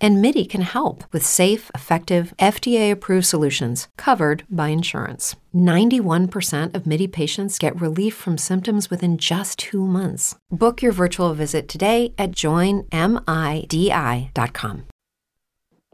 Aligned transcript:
And 0.00 0.20
MIDI 0.20 0.44
can 0.44 0.60
help 0.62 1.04
with 1.12 1.24
safe, 1.24 1.70
effective, 1.74 2.34
FDA 2.38 2.90
approved 2.90 3.26
solutions 3.26 3.88
covered 3.96 4.44
by 4.50 4.68
insurance. 4.68 5.36
91% 5.54 6.74
of 6.74 6.86
MIDI 6.86 7.06
patients 7.08 7.58
get 7.58 7.80
relief 7.80 8.14
from 8.14 8.36
symptoms 8.36 8.90
within 8.90 9.16
just 9.16 9.58
two 9.58 9.86
months. 9.86 10.34
Book 10.50 10.82
your 10.82 10.92
virtual 10.92 11.32
visit 11.32 11.66
today 11.68 12.12
at 12.18 12.32
joinmidi.com. 12.32 12.86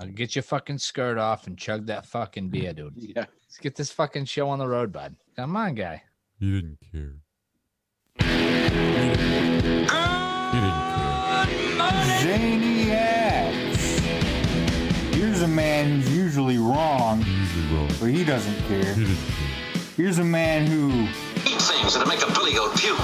I'll 0.00 0.08
get 0.08 0.34
your 0.34 0.42
fucking 0.42 0.78
skirt 0.78 1.16
off 1.16 1.46
and 1.46 1.56
chug 1.56 1.86
that 1.86 2.06
fucking 2.06 2.48
beer, 2.48 2.72
dude. 2.72 2.94
Yeah. 2.96 3.26
Let's 3.52 3.58
get 3.60 3.76
this 3.76 3.92
fucking 3.92 4.24
show 4.24 4.48
on 4.48 4.58
the 4.58 4.66
road, 4.66 4.90
bud. 4.92 5.14
Come 5.36 5.54
on, 5.56 5.74
guy. 5.74 6.02
He 6.40 6.50
didn't 6.50 6.78
care. 6.90 7.16
He 8.18 8.26
didn't 9.04 9.86
care. 9.86 11.02
Zaniacs. 12.22 12.71
Here's 15.42 15.50
a 15.50 15.56
man 15.56 15.90
who's 16.02 16.16
usually 16.16 16.56
wrong, 16.58 17.18
Usually 17.26 17.74
wrong. 17.76 17.88
but 17.98 18.10
he 18.10 18.22
doesn't 18.24 18.54
care. 18.68 18.94
He 18.94 19.00
didn't 19.06 19.16
care. 19.16 19.82
Here's 19.96 20.18
a 20.18 20.24
man 20.24 20.68
who 20.68 21.02
Eat 21.44 21.60
things 21.60 21.94
that'll 21.94 22.06
make 22.06 22.22
a 22.22 22.30
billy 22.32 22.52
goat 22.52 22.76
puke. 22.76 22.96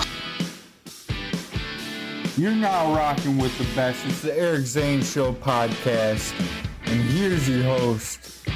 you're 2.37 2.53
now 2.53 2.95
rocking 2.95 3.39
with 3.39 3.59
the 3.59 3.65
best. 3.75 4.07
It's 4.07 4.23
the 4.23 4.39
Eric 4.39 4.67
Zane 4.67 5.03
Show 5.03 5.33
podcast. 5.33 6.33
And 6.87 7.01
here's 7.11 7.49
your 7.49 7.65
host, 7.65 8.47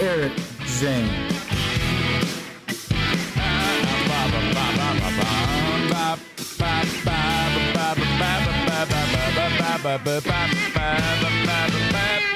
Eric 0.00 0.32
Zane. 0.64 1.28
Uh, 10.74 12.31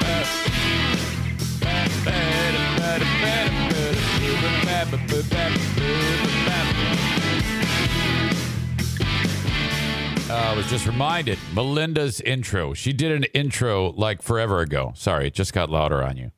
I 10.29 10.55
was 10.55 10.67
just 10.71 10.87
reminded 10.87 11.39
Melinda's 11.55 12.21
intro. 12.21 12.73
She 12.73 12.93
did 12.93 13.13
an 13.13 13.25
intro 13.35 13.93
like 13.93 14.23
forever 14.23 14.61
ago. 14.61 14.93
Sorry, 14.95 15.27
it 15.27 15.35
just 15.35 15.53
got 15.53 15.69
louder 15.71 16.03
on 16.03 16.17
you. 16.17 16.33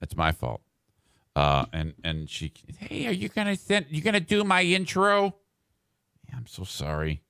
That's 0.00 0.16
my 0.16 0.32
fault. 0.32 0.62
Uh, 1.36 1.66
and 1.72 1.94
and 2.02 2.28
she, 2.28 2.52
hey, 2.78 3.06
are 3.06 3.12
you 3.12 3.28
gonna 3.28 3.56
send? 3.56 3.86
You 3.90 4.02
gonna 4.02 4.18
do 4.18 4.42
my 4.42 4.62
intro? 4.62 5.36
Yeah, 6.28 6.36
I'm 6.36 6.46
so 6.48 6.64
sorry. 6.64 7.22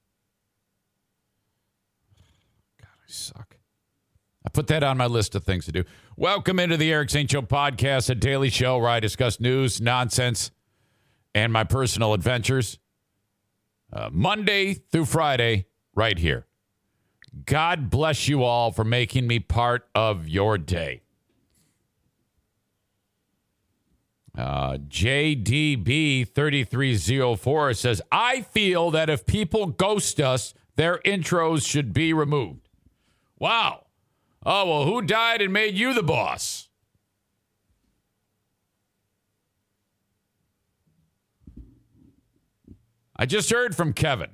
God, 2.80 2.88
I 2.88 3.06
suck. 3.06 3.57
I 4.48 4.50
put 4.50 4.68
that 4.68 4.82
on 4.82 4.96
my 4.96 5.04
list 5.04 5.34
of 5.34 5.44
things 5.44 5.66
to 5.66 5.72
do. 5.72 5.84
Welcome 6.16 6.58
into 6.58 6.78
the 6.78 6.90
Eric 6.90 7.10
Zane 7.10 7.26
Show 7.26 7.42
podcast, 7.42 8.08
a 8.08 8.14
daily 8.14 8.48
show 8.48 8.78
where 8.78 8.88
I 8.88 8.98
discuss 8.98 9.40
news, 9.40 9.78
nonsense, 9.78 10.52
and 11.34 11.52
my 11.52 11.64
personal 11.64 12.14
adventures. 12.14 12.78
Uh, 13.92 14.08
Monday 14.10 14.72
through 14.72 15.04
Friday, 15.04 15.66
right 15.94 16.16
here. 16.16 16.46
God 17.44 17.90
bless 17.90 18.26
you 18.26 18.42
all 18.42 18.72
for 18.72 18.84
making 18.84 19.26
me 19.26 19.38
part 19.38 19.86
of 19.94 20.26
your 20.26 20.56
day. 20.56 21.02
Uh, 24.34 24.78
JDB3304 24.78 27.76
says, 27.76 28.00
I 28.10 28.40
feel 28.40 28.90
that 28.92 29.10
if 29.10 29.26
people 29.26 29.66
ghost 29.66 30.22
us, 30.22 30.54
their 30.76 31.00
intros 31.04 31.68
should 31.68 31.92
be 31.92 32.14
removed. 32.14 32.70
Wow. 33.38 33.84
Oh, 34.44 34.68
well, 34.68 34.84
who 34.84 35.02
died 35.02 35.42
and 35.42 35.52
made 35.52 35.74
you 35.74 35.92
the 35.92 36.02
boss? 36.02 36.68
I 43.16 43.26
just 43.26 43.50
heard 43.50 43.74
from 43.74 43.92
Kevin. 43.92 44.30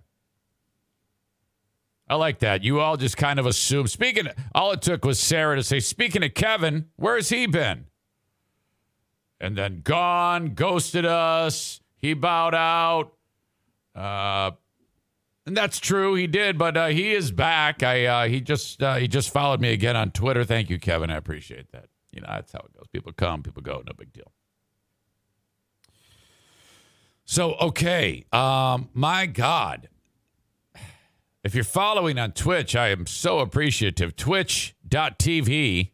I 2.06 2.16
like 2.16 2.40
that. 2.40 2.62
You 2.62 2.80
all 2.80 2.98
just 2.98 3.16
kind 3.16 3.38
of 3.38 3.46
assume. 3.46 3.86
Speaking, 3.86 4.28
all 4.54 4.72
it 4.72 4.82
took 4.82 5.06
was 5.06 5.18
Sarah 5.18 5.56
to 5.56 5.62
say, 5.62 5.80
"Speaking 5.80 6.22
of 6.22 6.34
Kevin, 6.34 6.90
where's 6.96 7.30
he 7.30 7.46
been?" 7.46 7.86
And 9.40 9.56
then 9.56 9.80
gone, 9.82 10.54
ghosted 10.54 11.06
us. 11.06 11.80
He 11.96 12.12
bowed 12.12 12.54
out. 12.54 13.14
Uh, 13.94 14.52
and 15.46 15.56
that's 15.56 15.78
true. 15.78 16.14
He 16.14 16.26
did, 16.26 16.56
but 16.56 16.76
uh, 16.76 16.86
he 16.88 17.12
is 17.12 17.30
back. 17.30 17.82
I 17.82 18.06
uh, 18.06 18.28
he 18.28 18.40
just 18.40 18.82
uh, 18.82 18.96
he 18.96 19.08
just 19.08 19.30
followed 19.30 19.60
me 19.60 19.72
again 19.72 19.96
on 19.96 20.10
Twitter. 20.10 20.44
Thank 20.44 20.70
you, 20.70 20.78
Kevin. 20.78 21.10
I 21.10 21.16
appreciate 21.16 21.70
that. 21.72 21.86
You 22.12 22.20
know 22.20 22.28
that's 22.30 22.52
how 22.52 22.60
it 22.60 22.72
goes. 22.76 22.86
People 22.92 23.12
come, 23.12 23.42
people 23.42 23.62
go. 23.62 23.82
No 23.86 23.92
big 23.96 24.12
deal. 24.12 24.32
So 27.24 27.54
okay, 27.54 28.24
um, 28.32 28.88
my 28.94 29.26
God, 29.26 29.88
if 31.42 31.54
you're 31.54 31.64
following 31.64 32.18
on 32.18 32.32
Twitch, 32.32 32.74
I 32.74 32.88
am 32.88 33.06
so 33.06 33.40
appreciative. 33.40 34.16
Twitch.tv 34.16 35.90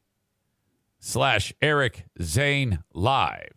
slash 1.00 1.53
Eric 1.60 2.05
Zane 2.21 2.84
Live. 2.93 3.55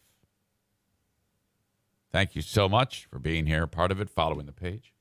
Thank 2.11 2.35
you 2.35 2.43
so 2.43 2.69
much 2.69 3.05
for 3.05 3.17
being 3.17 3.47
here, 3.47 3.65
part 3.65 3.91
of 3.91 3.99
it, 3.99 4.09
following 4.09 4.45
the 4.45 4.51
page. 4.51 4.92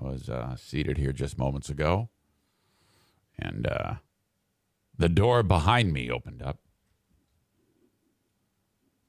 I 0.00 0.04
was 0.04 0.28
uh, 0.28 0.56
seated 0.56 0.98
here 0.98 1.12
just 1.12 1.38
moments 1.38 1.70
ago, 1.70 2.08
and 3.38 3.66
uh, 3.66 3.94
the 4.98 5.08
door 5.08 5.42
behind 5.42 5.92
me 5.92 6.10
opened 6.10 6.42
up, 6.42 6.58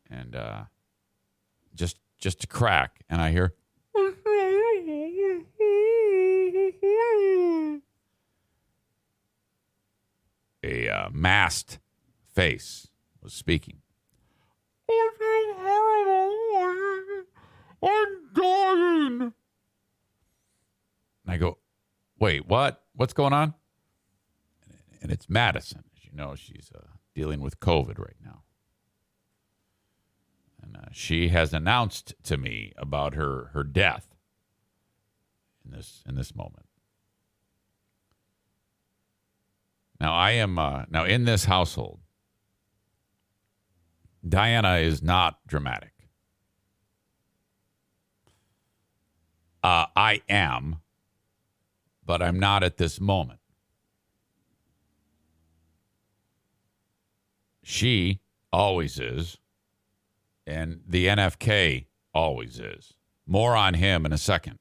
and 0.09 0.35
uh, 0.35 0.63
just 1.73 1.97
just 2.19 2.43
a 2.43 2.47
crack, 2.47 3.01
and 3.09 3.21
I 3.21 3.31
hear. 3.31 3.53
A 10.63 10.89
uh, 10.89 11.09
masked 11.11 11.77
face 12.33 12.87
was 13.21 13.33
speaking. 13.33 13.81
I'm 17.83 18.31
dying. 18.33 19.33
And 21.25 21.33
I 21.33 21.37
go, 21.37 21.57
wait, 22.19 22.47
what? 22.47 22.83
What's 22.93 23.13
going 23.13 23.33
on? 23.33 23.53
And 25.01 25.11
it's 25.11 25.29
Madison. 25.29 25.83
As 25.95 26.05
you 26.05 26.11
know, 26.13 26.35
she's 26.35 26.71
uh, 26.75 26.87
dealing 27.13 27.41
with 27.41 27.59
COVID 27.59 27.97
right 27.99 28.17
now. 28.23 28.43
And 30.61 30.77
uh, 30.77 30.89
she 30.91 31.29
has 31.29 31.53
announced 31.53 32.13
to 32.23 32.37
me 32.37 32.73
about 32.77 33.13
her, 33.15 33.49
her 33.53 33.63
death 33.63 34.15
in 35.63 35.71
this 35.71 36.03
in 36.07 36.15
this 36.15 36.35
moment. 36.35 36.65
Now 39.99 40.13
I 40.13 40.31
am 40.31 40.59
uh, 40.59 40.85
now 40.89 41.05
in 41.05 41.25
this 41.25 41.45
household. 41.45 41.99
Diana 44.27 44.77
is 44.77 45.03
not 45.03 45.39
dramatic. 45.47 45.91
Uh, 49.63 49.85
I 49.95 50.21
am, 50.29 50.77
but 52.05 52.21
I'm 52.21 52.39
not 52.39 52.63
at 52.63 52.77
this 52.77 53.01
moment. 53.01 53.39
She 57.63 58.19
always 58.53 58.99
is, 58.99 59.37
and 60.45 60.81
the 60.87 61.07
NFK 61.07 61.87
always 62.13 62.59
is. 62.59 62.93
More 63.25 63.55
on 63.55 63.73
him 63.73 64.05
in 64.05 64.13
a 64.13 64.19
second. 64.19 64.59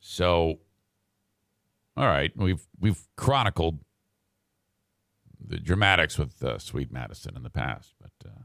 So, 0.00 0.60
all 1.96 2.06
right, 2.06 2.30
we've 2.36 2.66
we've 2.78 3.06
chronicled 3.16 3.80
the 5.40 5.58
dramatics 5.58 6.18
with 6.18 6.42
uh, 6.42 6.58
Sweet 6.58 6.92
Madison 6.92 7.36
in 7.36 7.42
the 7.42 7.50
past, 7.50 7.94
but 8.00 8.28
uh, 8.28 8.42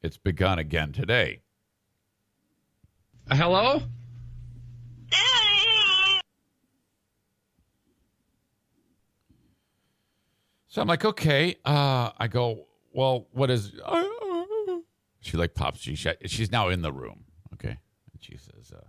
it's 0.00 0.16
begun 0.16 0.58
again 0.58 0.92
today. 0.92 1.43
Hello? 3.30 3.82
So 10.68 10.82
I'm 10.82 10.88
like, 10.88 11.04
okay. 11.04 11.56
Uh, 11.64 12.10
I 12.18 12.26
go, 12.28 12.66
well, 12.92 13.28
what 13.32 13.50
is? 13.50 13.72
She 15.20 15.36
like 15.36 15.54
pops. 15.54 15.80
She 15.80 15.94
she's 15.94 16.50
now 16.52 16.68
in 16.68 16.82
the 16.82 16.92
room. 16.92 17.24
Okay, 17.54 17.78
and 18.12 18.20
she 18.20 18.36
says, 18.36 18.72
uh, 18.72 18.80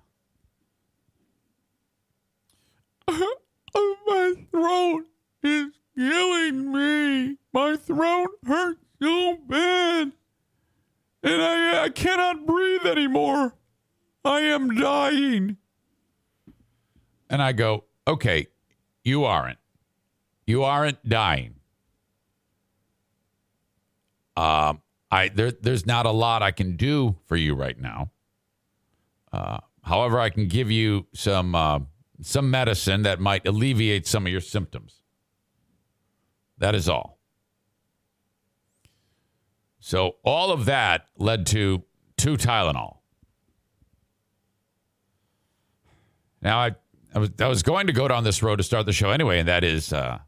My 4.08 4.34
throat 4.52 5.06
is 5.44 5.68
killing 5.96 6.74
me. 6.74 7.38
My 7.54 7.76
throat 7.78 8.30
hurts 8.46 8.82
so 9.02 9.38
bad. 9.48 10.12
And 11.24 11.42
I, 11.42 11.84
I 11.86 11.90
cannot 11.90 12.46
breathe 12.46 12.86
anymore. 12.86 13.54
I 14.26 14.40
am 14.42 14.76
dying. 14.76 15.58
And 17.30 17.42
I 17.42 17.52
go, 17.52 17.86
okay, 18.08 18.48
you 19.04 19.24
aren't. 19.26 19.60
You 20.48 20.64
aren't 20.64 21.08
dying. 21.08 21.56
Um, 24.36 24.82
I 25.12 25.30
there, 25.30 25.52
there's 25.52 25.86
not 25.86 26.06
a 26.06 26.12
lot 26.12 26.44
I 26.44 26.52
can 26.52 26.76
do 26.76 27.16
for 27.26 27.36
you 27.36 27.56
right 27.56 27.80
now. 27.80 28.12
Uh, 29.32 29.60
however, 29.84 30.20
I 30.20 30.30
can 30.30 30.48
give 30.48 30.70
you 30.70 31.08
some 31.14 31.56
uh, 31.56 31.80
some 32.22 32.52
medicine 32.52 33.04
that 33.04 33.20
might 33.20 33.48
alleviate 33.48 34.08
some 34.08 34.26
of 34.26 34.32
your 34.32 34.42
symptoms. 34.42 35.02
That 36.58 36.76
is 36.76 36.90
all. 36.90 37.20
So 39.80 40.16
all 40.24 40.52
of 40.52 40.66
that 40.66 41.08
led 41.18 41.46
to 41.48 41.84
two 42.18 42.38
Tylenol. 42.38 42.98
Now 46.46 46.60
I 46.60 46.76
I 47.16 47.20
was 47.20 47.32
I 47.40 47.48
was 47.48 47.64
going 47.64 47.88
to 47.88 47.94
go 47.94 48.08
down 48.08 48.24
this 48.24 48.44
road 48.44 48.58
to 48.58 48.64
start 48.64 48.86
the 48.86 48.94
show 48.94 49.10
anyway, 49.10 49.40
and 49.40 49.48
that 49.48 49.64
is 49.64 49.92
uh, 49.92 50.20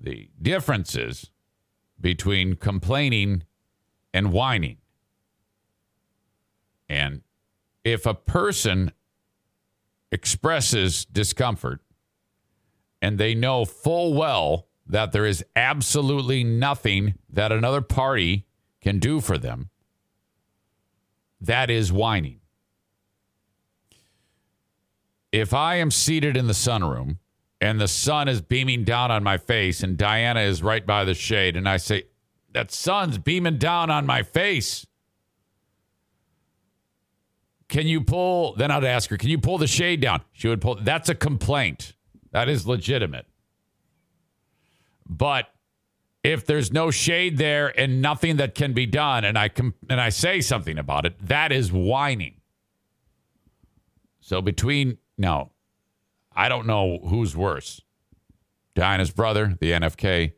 the 0.00 0.30
differences 0.40 1.30
between 2.00 2.54
complaining 2.54 3.42
and 4.14 4.32
whining. 4.32 4.76
And 6.88 7.22
if 7.82 8.06
a 8.06 8.14
person 8.14 8.92
expresses 10.12 11.04
discomfort 11.04 11.80
and 13.02 13.18
they 13.18 13.34
know 13.34 13.64
full 13.64 14.14
well 14.14 14.68
that 14.86 15.10
there 15.10 15.26
is 15.26 15.44
absolutely 15.56 16.44
nothing 16.44 17.14
that 17.28 17.50
another 17.50 17.82
party 17.82 18.46
can 18.80 19.00
do 19.00 19.20
for 19.20 19.36
them, 19.36 19.70
that 21.40 21.70
is 21.70 21.92
whining. 21.92 22.38
If 25.32 25.52
I 25.52 25.76
am 25.76 25.90
seated 25.90 26.36
in 26.36 26.46
the 26.46 26.52
sunroom 26.52 27.18
and 27.60 27.80
the 27.80 27.88
sun 27.88 28.28
is 28.28 28.40
beaming 28.40 28.84
down 28.84 29.10
on 29.10 29.22
my 29.22 29.36
face 29.36 29.82
and 29.82 29.96
Diana 29.96 30.40
is 30.40 30.62
right 30.62 30.86
by 30.86 31.04
the 31.04 31.14
shade, 31.14 31.56
and 31.56 31.68
I 31.68 31.76
say, 31.76 32.04
That 32.52 32.70
sun's 32.70 33.18
beaming 33.18 33.58
down 33.58 33.90
on 33.90 34.06
my 34.06 34.22
face. 34.22 34.86
Can 37.68 37.86
you 37.86 38.00
pull? 38.00 38.54
Then 38.56 38.70
I'd 38.70 38.84
ask 38.84 39.10
her, 39.10 39.18
Can 39.18 39.28
you 39.28 39.38
pull 39.38 39.58
the 39.58 39.66
shade 39.66 40.00
down? 40.00 40.22
She 40.32 40.48
would 40.48 40.60
pull. 40.60 40.76
That's 40.76 41.08
a 41.08 41.14
complaint. 41.14 41.92
That 42.30 42.48
is 42.48 42.66
legitimate. 42.66 43.26
But 45.06 45.48
if 46.24 46.44
there's 46.44 46.72
no 46.72 46.90
shade 46.90 47.38
there 47.38 47.78
and 47.78 48.02
nothing 48.02 48.36
that 48.36 48.54
can 48.54 48.72
be 48.72 48.86
done, 48.86 49.24
and 49.24 49.38
I 49.38 49.48
com- 49.48 49.74
and 49.88 50.00
I 50.00 50.08
say 50.08 50.40
something 50.40 50.78
about 50.78 51.06
it, 51.06 51.14
that 51.26 51.52
is 51.52 51.72
whining. 51.72 52.34
So 54.20 54.42
between 54.42 54.98
no, 55.18 55.50
I 56.34 56.48
don't 56.48 56.66
know 56.66 57.00
who's 57.08 57.36
worse, 57.36 57.82
Diana's 58.74 59.10
brother, 59.10 59.56
the 59.60 59.72
NFK, 59.72 60.32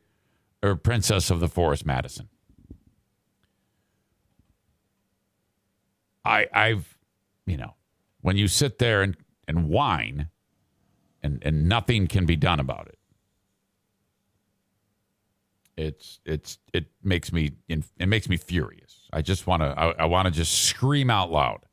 or 0.62 0.74
Princess 0.74 1.30
of 1.30 1.40
the 1.40 1.48
Forest, 1.48 1.84
Madison. 1.86 2.28
I 6.24 6.46
I've 6.52 6.96
you 7.46 7.56
know 7.56 7.74
when 8.20 8.36
you 8.36 8.48
sit 8.48 8.78
there 8.78 9.02
and 9.02 9.16
and 9.46 9.68
whine, 9.68 10.28
and 11.22 11.42
and 11.44 11.68
nothing 11.68 12.06
can 12.06 12.26
be 12.26 12.36
done 12.36 12.60
about 12.60 12.88
it. 12.88 12.98
It's 15.76 16.20
it's 16.24 16.58
it 16.72 16.86
makes 17.02 17.32
me 17.32 17.52
it 17.68 18.06
makes 18.06 18.28
me 18.28 18.36
furious. 18.36 19.08
I 19.12 19.22
just 19.22 19.46
want 19.46 19.62
to 19.62 19.68
I, 19.78 19.90
I 19.92 20.04
want 20.04 20.26
to 20.26 20.30
just 20.30 20.52
scream 20.64 21.10
out 21.10 21.30
loud. 21.30 21.66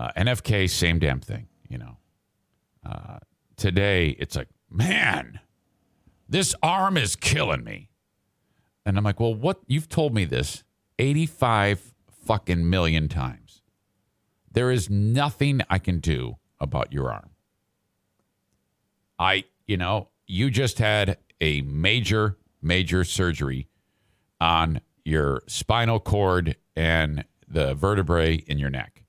Uh, 0.00 0.10
NFK, 0.16 0.70
same 0.70 0.98
damn 0.98 1.20
thing, 1.20 1.46
you 1.68 1.76
know. 1.76 1.98
Uh, 2.86 3.18
today, 3.58 4.16
it's 4.18 4.34
like, 4.34 4.48
man, 4.70 5.40
this 6.26 6.54
arm 6.62 6.96
is 6.96 7.16
killing 7.16 7.62
me. 7.62 7.90
And 8.86 8.96
I'm 8.96 9.04
like, 9.04 9.20
well, 9.20 9.34
what? 9.34 9.60
You've 9.66 9.90
told 9.90 10.14
me 10.14 10.24
this 10.24 10.64
85 10.98 11.92
fucking 12.24 12.70
million 12.70 13.08
times. 13.08 13.60
There 14.50 14.70
is 14.70 14.88
nothing 14.88 15.60
I 15.68 15.78
can 15.78 16.00
do 16.00 16.38
about 16.58 16.94
your 16.94 17.12
arm. 17.12 17.28
I, 19.18 19.44
you 19.66 19.76
know, 19.76 20.08
you 20.26 20.50
just 20.50 20.78
had 20.78 21.18
a 21.42 21.60
major, 21.60 22.38
major 22.62 23.04
surgery 23.04 23.68
on 24.40 24.80
your 25.04 25.42
spinal 25.46 26.00
cord 26.00 26.56
and 26.74 27.26
the 27.46 27.74
vertebrae 27.74 28.36
in 28.36 28.58
your 28.58 28.70
neck 28.70 28.99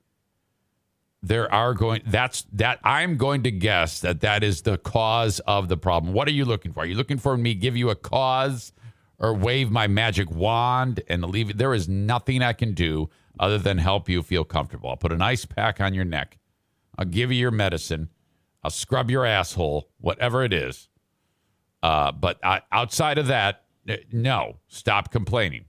there 1.22 1.52
are 1.54 1.72
going 1.72 2.02
that's 2.06 2.44
that 2.52 2.80
i'm 2.82 3.16
going 3.16 3.42
to 3.44 3.50
guess 3.50 4.00
that 4.00 4.20
that 4.20 4.42
is 4.42 4.62
the 4.62 4.76
cause 4.78 5.40
of 5.40 5.68
the 5.68 5.76
problem. 5.76 6.12
What 6.12 6.28
are 6.28 6.32
you 6.32 6.44
looking 6.44 6.72
for? 6.72 6.80
Are 6.80 6.86
you 6.86 6.94
looking 6.94 7.18
for 7.18 7.36
me 7.36 7.54
give 7.54 7.76
you 7.76 7.90
a 7.90 7.94
cause 7.94 8.72
or 9.18 9.34
wave 9.34 9.70
my 9.70 9.86
magic 9.86 10.30
wand 10.30 11.02
and 11.08 11.24
leave 11.24 11.50
it? 11.50 11.58
There 11.58 11.74
is 11.74 11.88
nothing 11.88 12.42
i 12.42 12.52
can 12.52 12.74
do 12.74 13.08
other 13.38 13.58
than 13.58 13.78
help 13.78 14.08
you 14.08 14.22
feel 14.22 14.44
comfortable. 14.44 14.90
I'll 14.90 14.96
put 14.96 15.12
an 15.12 15.22
ice 15.22 15.44
pack 15.44 15.80
on 15.80 15.94
your 15.94 16.04
neck. 16.04 16.38
I'll 16.98 17.06
give 17.06 17.32
you 17.32 17.38
your 17.38 17.50
medicine. 17.50 18.10
I'll 18.62 18.70
scrub 18.70 19.10
your 19.10 19.24
asshole 19.24 19.88
whatever 19.98 20.44
it 20.44 20.52
is. 20.52 20.88
Uh, 21.82 22.12
but 22.12 22.38
I, 22.44 22.62
outside 22.70 23.18
of 23.18 23.26
that 23.28 23.64
uh, 23.88 23.96
no 24.12 24.58
stop 24.68 25.10
complaining 25.10 25.64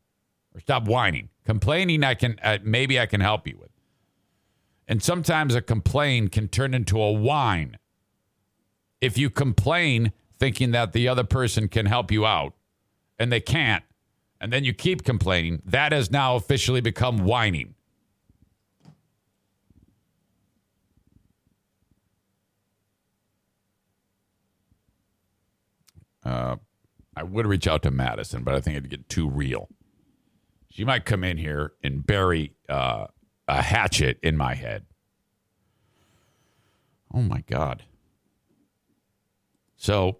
or 0.53 0.59
stop 0.59 0.85
whining. 0.87 1.29
Complaining 1.45 2.03
i 2.03 2.13
can 2.13 2.39
uh, 2.43 2.59
maybe 2.63 2.99
i 2.99 3.05
can 3.05 3.21
help 3.21 3.47
you 3.47 3.57
with 3.59 3.72
and 4.87 5.01
sometimes 5.01 5.55
a 5.55 5.61
complaint 5.61 6.31
can 6.31 6.47
turn 6.47 6.73
into 6.73 7.01
a 7.01 7.11
whine. 7.11 7.77
If 9.01 9.17
you 9.17 9.29
complain 9.29 10.11
thinking 10.39 10.71
that 10.71 10.93
the 10.93 11.07
other 11.07 11.23
person 11.23 11.67
can 11.67 11.85
help 11.85 12.11
you 12.11 12.25
out 12.25 12.53
and 13.17 13.31
they 13.31 13.39
can't, 13.39 13.83
and 14.41 14.51
then 14.51 14.63
you 14.63 14.73
keep 14.73 15.03
complaining, 15.03 15.61
that 15.65 15.91
has 15.91 16.11
now 16.11 16.35
officially 16.35 16.81
become 16.81 17.19
whining. 17.25 17.75
Uh, 26.25 26.57
I 27.15 27.23
would 27.23 27.45
reach 27.45 27.67
out 27.67 27.83
to 27.83 27.91
Madison, 27.91 28.43
but 28.43 28.55
I 28.55 28.61
think 28.61 28.77
it'd 28.77 28.89
get 28.89 29.09
too 29.09 29.29
real. 29.29 29.69
She 30.69 30.83
might 30.83 31.05
come 31.05 31.23
in 31.23 31.37
here 31.37 31.73
and 31.83 32.05
bury 32.05 32.55
uh, 32.67 33.07
a 33.47 33.61
hatchet 33.61 34.19
in 34.23 34.37
my 34.37 34.55
head. 34.55 34.85
Oh 37.13 37.21
my 37.21 37.43
God. 37.47 37.83
So, 39.75 40.19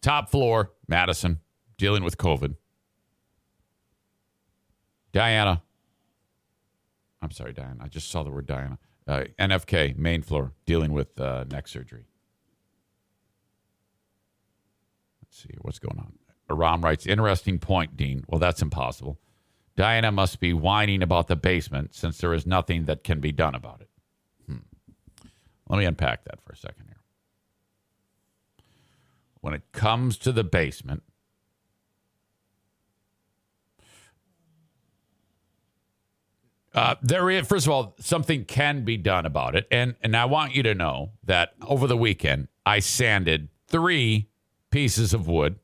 top 0.00 0.30
floor, 0.30 0.72
Madison, 0.86 1.40
dealing 1.76 2.04
with 2.04 2.18
COVID. 2.18 2.54
Diana. 5.12 5.62
I'm 7.20 7.30
sorry, 7.30 7.52
Diana. 7.52 7.78
I 7.80 7.88
just 7.88 8.10
saw 8.10 8.22
the 8.22 8.30
word 8.30 8.46
Diana. 8.46 8.78
Uh, 9.06 9.24
NFK, 9.40 9.96
main 9.96 10.22
floor, 10.22 10.52
dealing 10.66 10.92
with 10.92 11.18
uh, 11.18 11.44
neck 11.50 11.66
surgery. 11.66 12.04
Let's 15.22 15.42
see 15.42 15.54
what's 15.62 15.78
going 15.78 15.98
on. 15.98 16.12
Aram 16.50 16.82
writes, 16.82 17.06
interesting 17.06 17.58
point, 17.58 17.96
Dean. 17.96 18.24
Well, 18.28 18.38
that's 18.38 18.62
impossible. 18.62 19.18
Diana 19.78 20.10
must 20.10 20.40
be 20.40 20.52
whining 20.52 21.04
about 21.04 21.28
the 21.28 21.36
basement 21.36 21.94
since 21.94 22.18
there 22.18 22.34
is 22.34 22.44
nothing 22.44 22.86
that 22.86 23.04
can 23.04 23.20
be 23.20 23.30
done 23.30 23.54
about 23.54 23.80
it. 23.80 23.88
Hmm. 24.48 24.56
Let 25.68 25.78
me 25.78 25.84
unpack 25.84 26.24
that 26.24 26.42
for 26.42 26.50
a 26.50 26.56
second 26.56 26.86
here. 26.86 26.96
When 29.40 29.54
it 29.54 29.62
comes 29.70 30.18
to 30.18 30.32
the 30.32 30.42
basement, 30.42 31.04
uh, 36.74 36.96
there 37.00 37.30
is, 37.30 37.46
first 37.46 37.66
of 37.66 37.72
all, 37.72 37.94
something 38.00 38.46
can 38.46 38.84
be 38.84 38.96
done 38.96 39.26
about 39.26 39.54
it. 39.54 39.68
And, 39.70 39.94
and 40.02 40.16
I 40.16 40.24
want 40.24 40.56
you 40.56 40.64
to 40.64 40.74
know 40.74 41.12
that 41.22 41.52
over 41.64 41.86
the 41.86 41.96
weekend, 41.96 42.48
I 42.66 42.80
sanded 42.80 43.46
three 43.68 44.28
pieces 44.72 45.14
of 45.14 45.28
wood. 45.28 45.60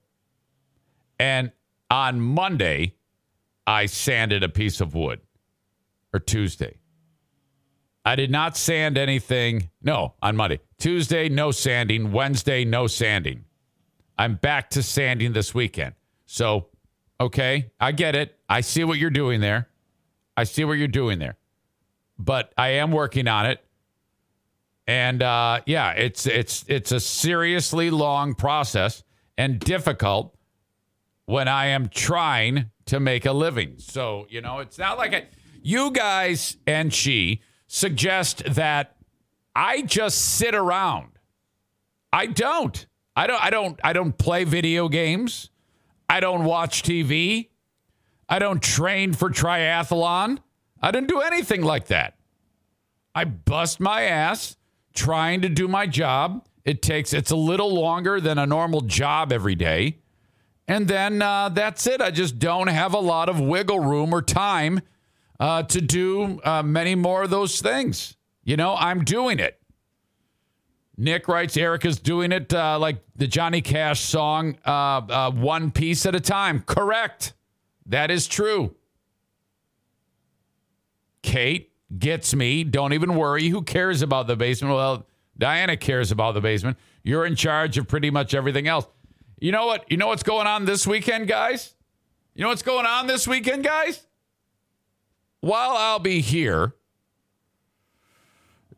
And 1.19 1.51
on 1.91 2.21
Monday, 2.21 2.95
I 3.67 3.87
sanded 3.87 4.43
a 4.43 4.49
piece 4.49 4.81
of 4.81 4.95
wood 4.95 5.21
or 6.13 6.21
Tuesday. 6.21 6.79
I 8.05 8.17
did 8.17 8.31
not 8.31 8.57
sand 8.57 8.99
anything. 8.99 9.71
No, 9.83 10.15
on 10.21 10.37
Monday. 10.37 10.61
Tuesday, 10.79 11.29
no 11.29 11.51
sanding. 11.51 12.13
Wednesday, 12.13 12.65
no 12.65 12.87
sanding. 12.87 13.45
I'm 14.19 14.35
back 14.35 14.71
to 14.71 14.83
sanding 14.83 15.33
this 15.33 15.55
weekend. 15.55 15.95
So, 16.27 16.69
okay, 17.21 17.71
I 17.81 17.93
get 17.93 18.15
it. 18.15 18.39
I 18.49 18.61
see 18.61 18.85
what 18.85 18.99
you're 18.99 19.11
doing 19.11 19.41
there. 19.41 19.69
I 20.37 20.45
see 20.45 20.65
what 20.65 20.75
you're 20.75 20.89
doing 20.89 21.19
there. 21.19 21.37
But 22.19 22.53
I 22.57 22.69
am 22.69 22.93
working 22.93 23.27
on 23.27 23.47
it. 23.47 23.65
And 24.87 25.23
uh, 25.23 25.61
yeah, 25.65 25.93
it's 25.93 26.27
it's 26.27 26.65
it's 26.69 26.93
a 26.93 27.01
seriously 27.01 27.91
long 27.91 28.35
process 28.35 29.03
and 29.39 29.59
difficult 29.59 30.37
when 31.25 31.49
I 31.49 31.67
am 31.67 31.89
trying 31.89 32.71
to 32.87 33.01
make 33.01 33.27
a 33.27 33.33
living. 33.33 33.75
So 33.79 34.27
you 34.29 34.41
know, 34.41 34.59
it's 34.59 34.79
not 34.79 34.99
like 34.99 35.15
I, 35.15 35.27
you 35.63 35.91
guys 35.91 36.57
and 36.67 36.93
she 36.93 37.43
suggest 37.67 38.43
that 38.55 38.97
I 39.55 39.83
just 39.83 40.37
sit 40.37 40.55
around. 40.55 41.19
I 42.13 42.27
don't. 42.27 42.87
I 43.17 43.27
don't. 43.27 43.43
I 43.43 43.51
don't. 43.51 43.81
I 43.83 43.93
don't 43.93 44.17
play 44.17 44.45
video 44.45 44.89
games. 44.89 45.51
I 46.09 46.21
don't 46.21 46.45
watch 46.45 46.83
TV. 46.83 47.49
I 48.29 48.39
don't 48.39 48.63
train 48.63 49.13
for 49.13 49.31
triathlon. 49.31 50.39
I 50.81 50.91
don't 50.91 51.09
do 51.09 51.21
anything 51.21 51.63
like 51.63 51.87
that. 51.87 52.17
I 53.15 53.25
bust 53.25 53.81
my 53.81 54.03
ass 54.03 54.57
trying 54.93 55.43
to 55.43 55.49
do 55.49 55.69
my 55.69 55.87
job. 55.87 56.47
It 56.65 56.83
takes, 56.83 57.13
it's 57.13 57.31
a 57.31 57.37
little 57.37 57.73
longer 57.73 58.21
than 58.21 58.39
a 58.39 58.47
normal 58.47 58.81
job 58.81 59.33
every 59.33 59.55
day. 59.55 59.99
And 60.67 60.89
then 60.89 61.21
uh, 61.21 61.51
that's 61.51 61.87
it. 61.87 62.01
I 62.01 62.11
just 62.11 62.39
don't 62.39 62.69
have 62.69 62.95
a 62.95 62.99
lot 62.99 63.29
of 63.29 63.39
wiggle 63.41 63.81
room 63.81 64.15
or 64.15 64.23
time 64.23 64.81
uh, 65.39 65.63
to 65.65 65.81
do 65.81 66.41
uh, 66.43 66.63
many 66.63 66.95
more 66.95 67.25
of 67.25 67.31
those 67.31 67.61
things. 67.61 68.17
You 68.45 68.57
know, 68.57 68.75
I'm 68.75 69.05
doing 69.05 69.39
it. 69.39 69.61
Nick 70.97 71.27
writes, 71.29 71.57
Erica's 71.57 71.99
doing 71.99 72.31
it 72.31 72.55
uh, 72.55 72.79
like 72.79 73.03
the 73.17 73.27
Johnny 73.27 73.61
Cash 73.61 74.01
song, 74.01 74.59
uh, 74.65 74.71
uh, 74.71 75.31
one 75.33 75.71
piece 75.71 76.07
at 76.07 76.15
a 76.15 76.21
time. 76.21 76.63
Correct. 76.63 77.35
That 77.87 78.11
is 78.11 78.27
true. 78.27 78.75
Kate 81.23 81.73
gets 81.99 82.35
me. 82.35 82.65
Don't 82.65 82.93
even 82.93 83.17
worry. 83.17 83.49
Who 83.49 83.63
cares 83.63 84.03
about 84.03 84.29
the 84.29 84.37
basement? 84.37 84.75
Well, 84.75 85.07
Diana 85.37 85.77
cares 85.77 86.13
about 86.13 86.35
the 86.35 86.41
basement. 86.41 86.79
You're 87.03 87.27
in 87.27 87.35
charge 87.35 87.77
of 87.77 87.89
pretty 87.89 88.11
much 88.11 88.35
everything 88.35 88.69
else. 88.69 88.87
You 89.45 89.53
know 89.53 89.67
what? 89.67 89.85
You 89.91 89.99
know 89.99 90.07
what's 90.07 90.23
going 90.23 90.47
on 90.47 90.65
this 90.65 90.87
weekend, 90.87 91.29
guys? 91.29 91.75
You 92.35 92.45
know 92.45 92.49
what's 92.49 92.63
going 92.63 92.87
on 92.87 93.07
this 93.07 93.29
weekend, 93.29 93.63
guys? 93.63 94.01
While 95.41 95.73
I'll 95.73 95.99
be 95.99 96.23
here, 96.23 96.73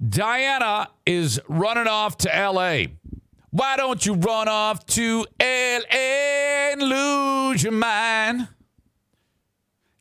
Diana 0.05 0.89
is 1.07 1.39
running 1.47 1.87
off 1.87 2.19
to 2.19 2.29
LA. 2.29 2.87
Why 3.51 3.77
don't 3.77 4.05
you 4.05 4.15
run 4.15 4.49
off 4.49 4.85
to 4.87 5.25
LA 5.41 6.73
and 6.73 6.83
lose 6.83 7.63
your 7.63 7.71
mind? 7.71 8.49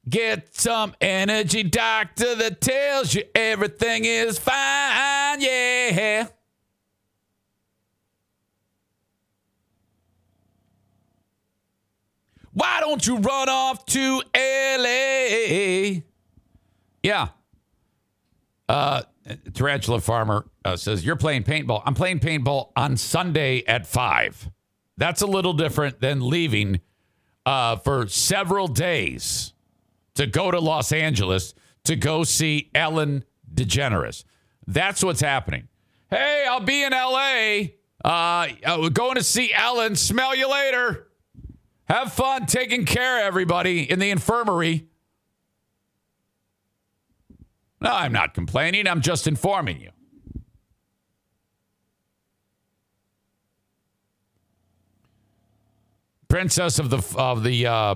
Get 0.10 0.56
some 0.56 0.96
energy 1.00 1.62
doctor 1.62 2.34
that 2.34 2.60
tells 2.60 3.14
you 3.14 3.22
everything 3.36 4.06
is 4.06 4.40
fine, 4.40 5.42
yeah. 5.42 6.26
Why 12.56 12.80
don't 12.80 13.06
you 13.06 13.18
run 13.18 13.50
off 13.50 13.86
to 13.88 14.22
LA? 14.34 16.00
Yeah. 17.04 17.28
Uh, 18.70 19.02
Tarantula 19.54 20.00
Farmer 20.00 20.46
uh, 20.64 20.78
says, 20.78 21.06
You're 21.06 21.18
playing 21.18 21.44
paintball. 21.44 21.84
I'm 21.86 21.96
playing 21.96 22.22
paintball 22.22 22.72
on 22.78 22.96
Sunday 22.96 23.66
at 23.66 23.86
5. 23.86 24.50
That's 24.96 25.22
a 25.22 25.28
little 25.28 25.52
different 25.52 26.00
than 26.00 26.30
leaving 26.30 26.80
uh, 27.46 27.76
for 27.76 28.08
several 28.08 28.70
days 28.70 29.54
to 30.16 30.26
go 30.26 30.50
to 30.50 30.60
Los 30.60 30.94
Angeles 30.94 31.54
to 31.84 31.98
go 31.98 32.24
see 32.24 32.72
Ellen 32.74 33.26
DeGeneres. 33.54 34.24
That's 34.66 35.04
what's 35.04 35.20
happening. 35.20 35.68
Hey, 36.10 36.46
I'll 36.50 36.62
be 36.62 36.84
in 36.84 36.94
LA. 36.94 37.74
Uh, 38.04 38.48
uh, 38.66 38.90
going 38.90 39.16
to 39.16 39.24
see 39.24 39.54
Ellen. 39.54 39.98
Smell 39.98 40.34
you 40.34 40.50
later. 40.50 41.10
Have 41.88 42.12
fun 42.14 42.48
taking 42.48 42.86
care 42.86 43.24
everybody 43.24 43.90
in 43.90 44.00
the 44.00 44.10
infirmary. 44.10 44.88
No, 47.80 47.92
I'm 47.92 48.12
not 48.12 48.34
complaining. 48.34 48.88
I'm 48.88 49.02
just 49.02 49.28
informing 49.28 49.80
you. 49.80 49.92
Princess 56.28 56.80
of 56.80 56.90
the 56.90 57.04
of 57.18 57.44
the 57.44 57.68
uh, 57.68 57.96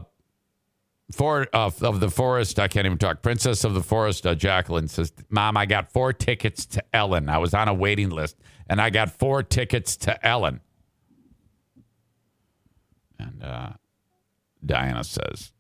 for 1.11 1.47
uh, 1.51 1.71
of 1.81 1.99
the 1.99 2.09
forest. 2.09 2.59
I 2.59 2.67
can't 2.67 2.85
even 2.85 2.97
talk. 2.97 3.21
Princess 3.21 3.63
of 3.63 3.73
the 3.73 3.81
Forest. 3.81 4.27
Uh, 4.27 4.35
Jacqueline 4.35 4.87
says, 4.87 5.11
"Mom, 5.29 5.57
I 5.57 5.65
got 5.65 5.91
four 5.91 6.13
tickets 6.13 6.65
to 6.67 6.83
Ellen. 6.95 7.27
I 7.27 7.39
was 7.39 7.53
on 7.53 7.67
a 7.67 7.73
waiting 7.73 8.09
list, 8.09 8.37
and 8.69 8.79
I 8.79 8.91
got 8.91 9.09
four 9.11 9.41
tickets 9.43 9.97
to 9.97 10.25
Ellen." 10.25 10.61
And 13.19 13.43
uh, 13.43 13.69
Diana 14.65 15.03
says, 15.03 15.51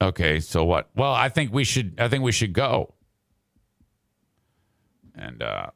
"Okay, 0.00 0.40
so 0.40 0.64
what? 0.64 0.88
Well, 0.96 1.12
I 1.12 1.28
think 1.28 1.52
we 1.52 1.64
should. 1.64 1.94
I 1.98 2.08
think 2.08 2.24
we 2.24 2.32
should 2.32 2.52
go." 2.52 2.94
And 5.14 5.42
uh, 5.42 5.66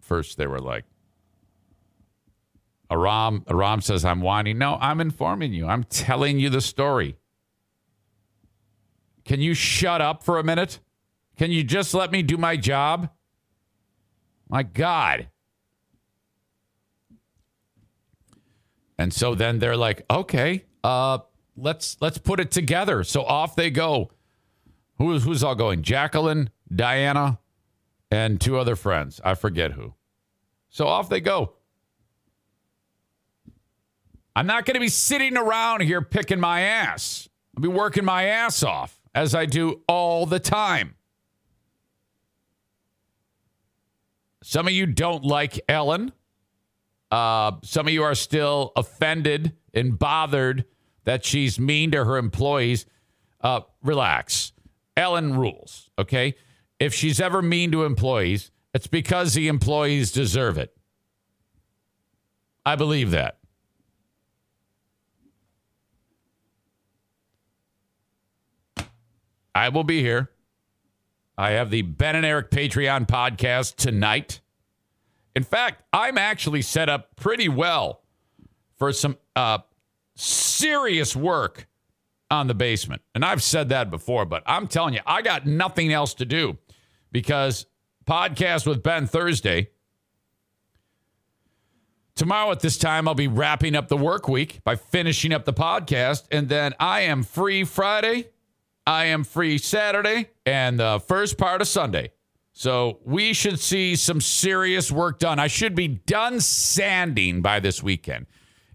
first, 0.00 0.38
they 0.38 0.46
were 0.46 0.60
like, 0.60 0.84
Aram. 2.90 3.44
Aram 3.48 3.80
says, 3.80 4.04
"I'm 4.04 4.20
whining." 4.20 4.58
No, 4.58 4.78
I'm 4.80 5.00
informing 5.00 5.52
you. 5.52 5.66
I'm 5.66 5.84
telling 5.84 6.38
you 6.38 6.50
the 6.50 6.60
story. 6.60 7.16
Can 9.24 9.40
you 9.40 9.54
shut 9.54 10.00
up 10.00 10.22
for 10.22 10.38
a 10.38 10.44
minute? 10.44 10.80
Can 11.36 11.50
you 11.50 11.62
just 11.64 11.94
let 11.94 12.12
me 12.12 12.22
do 12.22 12.36
my 12.36 12.56
job? 12.56 13.10
My 14.48 14.62
God. 14.62 15.28
And 19.00 19.14
so 19.14 19.34
then 19.34 19.60
they're 19.60 19.78
like, 19.78 20.04
okay, 20.10 20.66
uh, 20.84 21.20
let's 21.56 21.96
let's 22.02 22.18
put 22.18 22.38
it 22.38 22.50
together. 22.50 23.02
So 23.02 23.24
off 23.24 23.56
they 23.56 23.70
go. 23.70 24.10
Who's 24.98 25.24
who's 25.24 25.42
all 25.42 25.54
going? 25.54 25.80
Jacqueline, 25.80 26.50
Diana, 26.70 27.38
and 28.10 28.38
two 28.38 28.58
other 28.58 28.76
friends. 28.76 29.18
I 29.24 29.32
forget 29.32 29.72
who. 29.72 29.94
So 30.68 30.86
off 30.86 31.08
they 31.08 31.22
go. 31.22 31.54
I'm 34.36 34.46
not 34.46 34.66
going 34.66 34.74
to 34.74 34.80
be 34.80 34.90
sitting 34.90 35.34
around 35.34 35.80
here 35.80 36.02
picking 36.02 36.38
my 36.38 36.60
ass. 36.60 37.26
I'll 37.56 37.62
be 37.62 37.68
working 37.68 38.04
my 38.04 38.24
ass 38.24 38.62
off 38.62 39.00
as 39.14 39.34
I 39.34 39.46
do 39.46 39.80
all 39.88 40.26
the 40.26 40.38
time. 40.38 40.94
Some 44.42 44.66
of 44.66 44.74
you 44.74 44.84
don't 44.84 45.24
like 45.24 45.58
Ellen. 45.70 46.12
Uh, 47.10 47.52
some 47.62 47.86
of 47.86 47.92
you 47.92 48.02
are 48.02 48.14
still 48.14 48.72
offended 48.76 49.56
and 49.74 49.98
bothered 49.98 50.64
that 51.04 51.24
she's 51.24 51.58
mean 51.58 51.90
to 51.90 52.04
her 52.04 52.16
employees. 52.16 52.86
Uh, 53.40 53.60
relax. 53.82 54.52
Ellen 54.96 55.36
rules, 55.36 55.90
okay? 55.98 56.34
If 56.78 56.94
she's 56.94 57.20
ever 57.20 57.42
mean 57.42 57.72
to 57.72 57.84
employees, 57.84 58.50
it's 58.74 58.86
because 58.86 59.34
the 59.34 59.48
employees 59.48 60.12
deserve 60.12 60.58
it. 60.58 60.76
I 62.64 62.76
believe 62.76 63.10
that. 63.10 63.38
I 69.54 69.68
will 69.70 69.84
be 69.84 70.00
here. 70.00 70.30
I 71.36 71.52
have 71.52 71.70
the 71.70 71.82
Ben 71.82 72.16
and 72.16 72.26
Eric 72.26 72.50
Patreon 72.50 73.06
podcast 73.06 73.76
tonight. 73.76 74.40
In 75.34 75.42
fact, 75.42 75.82
I'm 75.92 76.18
actually 76.18 76.62
set 76.62 76.88
up 76.88 77.16
pretty 77.16 77.48
well 77.48 78.02
for 78.76 78.92
some 78.92 79.16
uh, 79.36 79.58
serious 80.16 81.14
work 81.14 81.68
on 82.30 82.46
the 82.46 82.54
basement. 82.54 83.02
And 83.14 83.24
I've 83.24 83.42
said 83.42 83.68
that 83.70 83.90
before, 83.90 84.24
but 84.24 84.42
I'm 84.46 84.66
telling 84.66 84.94
you, 84.94 85.00
I 85.06 85.22
got 85.22 85.46
nothing 85.46 85.92
else 85.92 86.14
to 86.14 86.24
do 86.24 86.58
because 87.12 87.66
podcast 88.06 88.66
with 88.66 88.82
Ben 88.82 89.06
Thursday. 89.06 89.70
Tomorrow 92.14 92.50
at 92.52 92.60
this 92.60 92.76
time, 92.76 93.08
I'll 93.08 93.14
be 93.14 93.28
wrapping 93.28 93.74
up 93.74 93.88
the 93.88 93.96
work 93.96 94.28
week 94.28 94.62
by 94.62 94.76
finishing 94.76 95.32
up 95.32 95.44
the 95.44 95.54
podcast. 95.54 96.24
And 96.30 96.48
then 96.48 96.74
I 96.78 97.02
am 97.02 97.22
free 97.22 97.64
Friday 97.64 98.26
I 98.90 99.06
am 99.06 99.24
free 99.24 99.58
Saturday 99.58 100.30
and 100.44 100.80
the 100.80 101.00
first 101.06 101.38
part 101.38 101.60
of 101.60 101.68
Sunday. 101.68 102.10
So 102.60 102.98
we 103.06 103.32
should 103.32 103.58
see 103.58 103.96
some 103.96 104.20
serious 104.20 104.92
work 104.92 105.18
done. 105.18 105.38
I 105.38 105.46
should 105.46 105.74
be 105.74 105.88
done 105.88 106.40
sanding 106.40 107.40
by 107.40 107.58
this 107.58 107.82
weekend. 107.82 108.26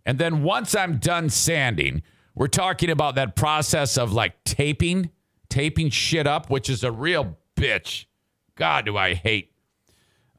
And 0.08 0.18
then 0.18 0.42
once 0.42 0.74
I'm 0.74 0.98
done 0.98 1.30
sanding, 1.30 2.02
we're 2.34 2.48
talking 2.48 2.90
about 2.90 3.14
that 3.14 3.36
process 3.36 3.96
of 3.96 4.12
like 4.12 4.44
taping, 4.44 5.12
taping 5.50 5.92
shit 5.92 6.26
up, 6.26 6.50
which 6.50 6.68
is 6.68 6.84
a 6.84 6.92
real 6.92 7.38
bitch. 7.56 8.08
God, 8.56 8.86
do 8.86 8.98
I 8.98 9.14
hate 9.14 9.52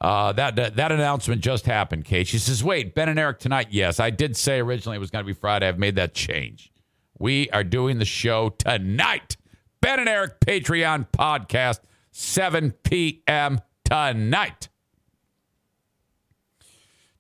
uh, 0.01 0.33
that, 0.33 0.57
that 0.57 0.75
that 0.75 0.91
announcement 0.91 1.41
just 1.41 1.67
happened, 1.67 2.05
Kate. 2.05 2.27
She 2.27 2.41
says, 2.41 2.65
"Wait, 2.65 2.97
Ben 2.97 3.09
and 3.09 3.19
Eric 3.19 3.39
tonight." 3.39 3.69
Yes, 3.71 4.01
I 4.01 4.11
did 4.11 4.37
say 4.37 4.59
originally 4.59 4.97
it 4.97 5.01
was 5.01 5.11
going 5.11 5.25
to 5.25 5.27
be 5.27 5.33
Friday. 5.33 5.69
I've 5.69 5.79
made 5.79 5.95
that 5.95 6.15
change. 6.15 6.73
We 7.17 7.49
are 7.51 7.63
doing 7.63 7.99
the 7.99 8.05
show 8.05 8.49
tonight. 8.51 9.37
Ben 9.81 10.01
and 10.01 10.09
Eric 10.09 10.41
Patreon 10.41 11.07
podcast, 11.13 11.79
7 12.17 12.73
p.m. 12.83 13.61
tonight. 13.85 14.71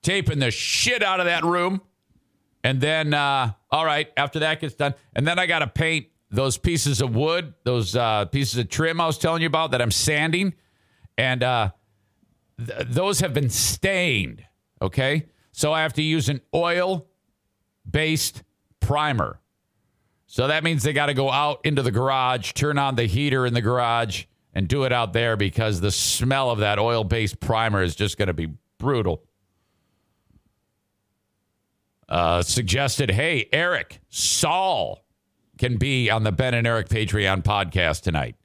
taping 0.00 0.38
the 0.38 0.50
shit 0.50 1.03
out 1.03 1.21
of 1.21 1.26
that 1.26 1.45
room. 1.45 1.83
And 2.65 2.81
then, 2.81 3.12
uh, 3.12 3.53
all 3.71 3.85
right, 3.85 4.11
after 4.17 4.38
that 4.38 4.61
gets 4.61 4.75
done, 4.75 4.95
and 5.15 5.26
then 5.26 5.38
I 5.38 5.45
got 5.45 5.59
to 5.59 5.67
paint 5.67 6.07
those 6.31 6.57
pieces 6.57 7.03
of 7.03 7.15
wood, 7.15 7.53
those 7.65 7.95
uh, 7.95 8.25
pieces 8.25 8.59
of 8.59 8.71
trim 8.71 8.99
I 8.99 9.07
was 9.07 9.19
telling 9.19 9.43
you 9.43 9.49
about 9.49 9.73
that 9.73 9.83
I'm 9.83 9.91
sanding, 9.91 10.55
and 11.19 11.43
uh, 11.43 11.71
th- 12.59 12.88
those 12.88 13.21
have 13.21 13.35
been 13.35 13.50
stained. 13.50 14.45
Okay, 14.81 15.26
so 15.53 15.75
I 15.75 15.83
have 15.83 15.93
to 15.95 16.03
use 16.03 16.31
an 16.31 16.41
oil-based 16.55 18.43
primer. 18.81 19.41
So 20.26 20.49
that 20.49 20.65
means 20.65 20.83
they 20.83 20.93
got 20.95 21.07
to 21.07 21.15
go 21.15 21.31
out 21.31 21.61
into 21.65 21.83
the 21.83 21.93
garage, 21.93 22.53
turn 22.53 22.79
on 22.79 22.95
the 22.95 23.05
heater 23.05 23.45
in 23.47 23.53
the 23.55 23.61
garage, 23.61 24.25
and 24.57 24.69
do 24.69 24.85
it 24.85 24.93
out 24.93 25.13
there 25.13 25.37
because 25.37 25.83
the 25.83 25.91
smell 25.91 26.51
of 26.51 26.61
that 26.61 26.79
oil-based 26.79 27.39
primer 27.41 27.83
is 27.83 27.95
just 27.95 28.17
going 28.17 28.29
to 28.29 28.33
be 28.33 28.49
brutal 28.79 29.23
uh, 32.09 32.41
suggested, 32.41 33.11
hey, 33.11 33.51
Eric, 33.53 34.01
Saul 34.09 35.05
can 35.59 35.77
be 35.77 36.09
on 36.09 36.23
the 36.23 36.33
Ben 36.33 36.55
and 36.55 36.67
Eric 36.67 36.89
Patreon 36.89 37.43
podcast 37.43 38.01
tonight 38.01 38.37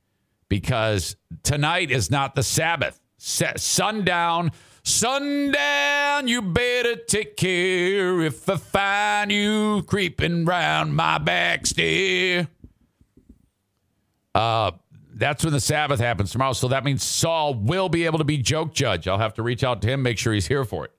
because 0.49 1.15
tonight 1.43 1.91
is 1.91 2.11
not 2.11 2.35
the 2.35 2.43
Sabbath. 2.43 2.99
Sa- 3.17 3.53
sundown, 3.55 4.51
sundown, 4.83 6.27
you 6.27 6.41
better 6.41 6.97
take 6.97 7.37
care 7.37 8.19
if 8.19 8.49
I 8.49 8.57
find 8.57 9.31
you 9.31 9.83
creeping 9.83 10.43
round 10.43 10.93
my 10.93 11.19
back 11.19 11.67
stair. 11.67 12.49
Uh, 14.35 14.71
that's 15.13 15.43
when 15.43 15.53
the 15.53 15.59
Sabbath 15.59 15.99
happens 15.99 16.31
tomorrow. 16.31 16.53
So 16.53 16.67
that 16.69 16.83
means 16.83 17.03
Saul 17.03 17.53
will 17.53 17.89
be 17.89 18.05
able 18.05 18.17
to 18.17 18.23
be 18.23 18.37
joke 18.37 18.73
judge. 18.73 19.07
I'll 19.07 19.17
have 19.17 19.33
to 19.35 19.43
reach 19.43 19.63
out 19.63 19.81
to 19.81 19.87
him, 19.87 20.01
make 20.01 20.17
sure 20.17 20.33
he's 20.33 20.47
here 20.47 20.65
for 20.65 20.85
it 20.85 20.91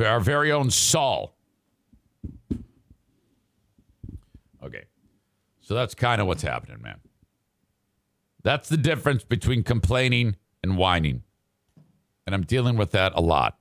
our 0.00 0.20
very 0.20 0.52
own 0.52 0.70
Saul. 0.70 1.36
Okay. 4.62 4.84
So 5.60 5.74
that's 5.74 5.94
kind 5.94 6.20
of 6.20 6.26
what's 6.26 6.42
happening, 6.42 6.80
man. 6.80 7.00
That's 8.42 8.68
the 8.68 8.76
difference 8.76 9.24
between 9.24 9.62
complaining 9.62 10.36
and 10.62 10.76
whining. 10.76 11.22
And 12.26 12.34
I'm 12.34 12.42
dealing 12.42 12.76
with 12.76 12.92
that 12.92 13.12
a 13.14 13.20
lot. 13.20 13.56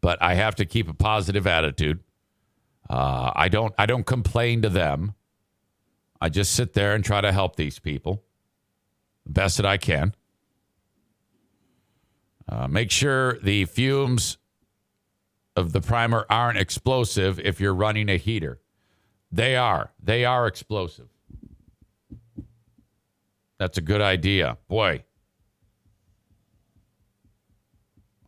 But 0.00 0.20
I 0.20 0.34
have 0.34 0.56
to 0.56 0.64
keep 0.64 0.88
a 0.88 0.94
positive 0.94 1.46
attitude. 1.46 2.00
Uh, 2.90 3.32
I 3.34 3.48
don't 3.48 3.72
I 3.78 3.86
don't 3.86 4.04
complain 4.04 4.62
to 4.62 4.68
them. 4.68 5.14
I 6.22 6.28
just 6.28 6.54
sit 6.54 6.74
there 6.74 6.94
and 6.94 7.04
try 7.04 7.20
to 7.20 7.32
help 7.32 7.56
these 7.56 7.80
people 7.80 8.22
the 9.26 9.32
best 9.32 9.56
that 9.56 9.66
I 9.66 9.76
can. 9.76 10.14
Uh, 12.48 12.68
make 12.68 12.92
sure 12.92 13.40
the 13.40 13.64
fumes 13.64 14.38
of 15.56 15.72
the 15.72 15.80
primer 15.80 16.24
aren't 16.30 16.58
explosive 16.58 17.40
if 17.40 17.60
you're 17.60 17.74
running 17.74 18.08
a 18.08 18.18
heater. 18.18 18.60
They 19.32 19.56
are. 19.56 19.90
They 20.00 20.24
are 20.24 20.46
explosive. 20.46 21.08
That's 23.58 23.78
a 23.78 23.82
good 23.82 24.00
idea. 24.00 24.58
Boy. 24.68 25.02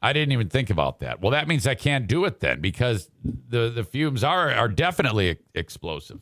I 0.03 0.13
didn't 0.13 0.33
even 0.33 0.49
think 0.49 0.69
about 0.69 0.99
that. 0.99 1.21
Well, 1.21 1.31
that 1.31 1.47
means 1.47 1.65
I 1.65 1.77
can't 1.77 2.09
do 2.09 2.25
it 2.25 2.41
then 2.41 2.61
because 2.61 3.09
the, 3.23 3.71
the 3.71 3.85
fumes 3.85 4.25
are 4.25 4.51
are 4.51 4.69
definitely 4.69 5.39
explosive. 5.55 6.19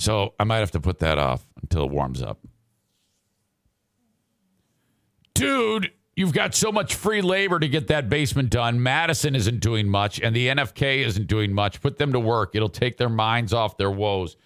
So 0.00 0.34
I 0.40 0.44
might 0.44 0.58
have 0.58 0.70
to 0.72 0.80
put 0.80 1.00
that 1.00 1.18
off 1.18 1.46
until 1.60 1.84
it 1.84 1.90
warms 1.90 2.22
up. 2.22 2.38
Dude, 5.34 5.92
You've 6.16 6.34
got 6.34 6.54
so 6.54 6.70
much 6.70 6.96
free 6.96 7.22
labor 7.22 7.58
to 7.58 7.66
get 7.66 7.86
that 7.86 8.10
basement 8.10 8.50
done. 8.50 8.82
Madison 8.82 9.34
isn't 9.34 9.60
doing 9.60 9.88
much, 9.88 10.20
and 10.20 10.36
the 10.36 10.48
NFK 10.48 10.98
isn't 11.06 11.28
doing 11.28 11.54
much. 11.54 11.80
Put 11.80 11.96
them 11.96 12.12
to 12.12 12.20
work. 12.20 12.50
It'll 12.54 12.68
take 12.68 12.98
their 12.98 13.08
minds 13.08 13.54
off 13.54 13.78
their 13.78 13.90
woes. 13.90 14.36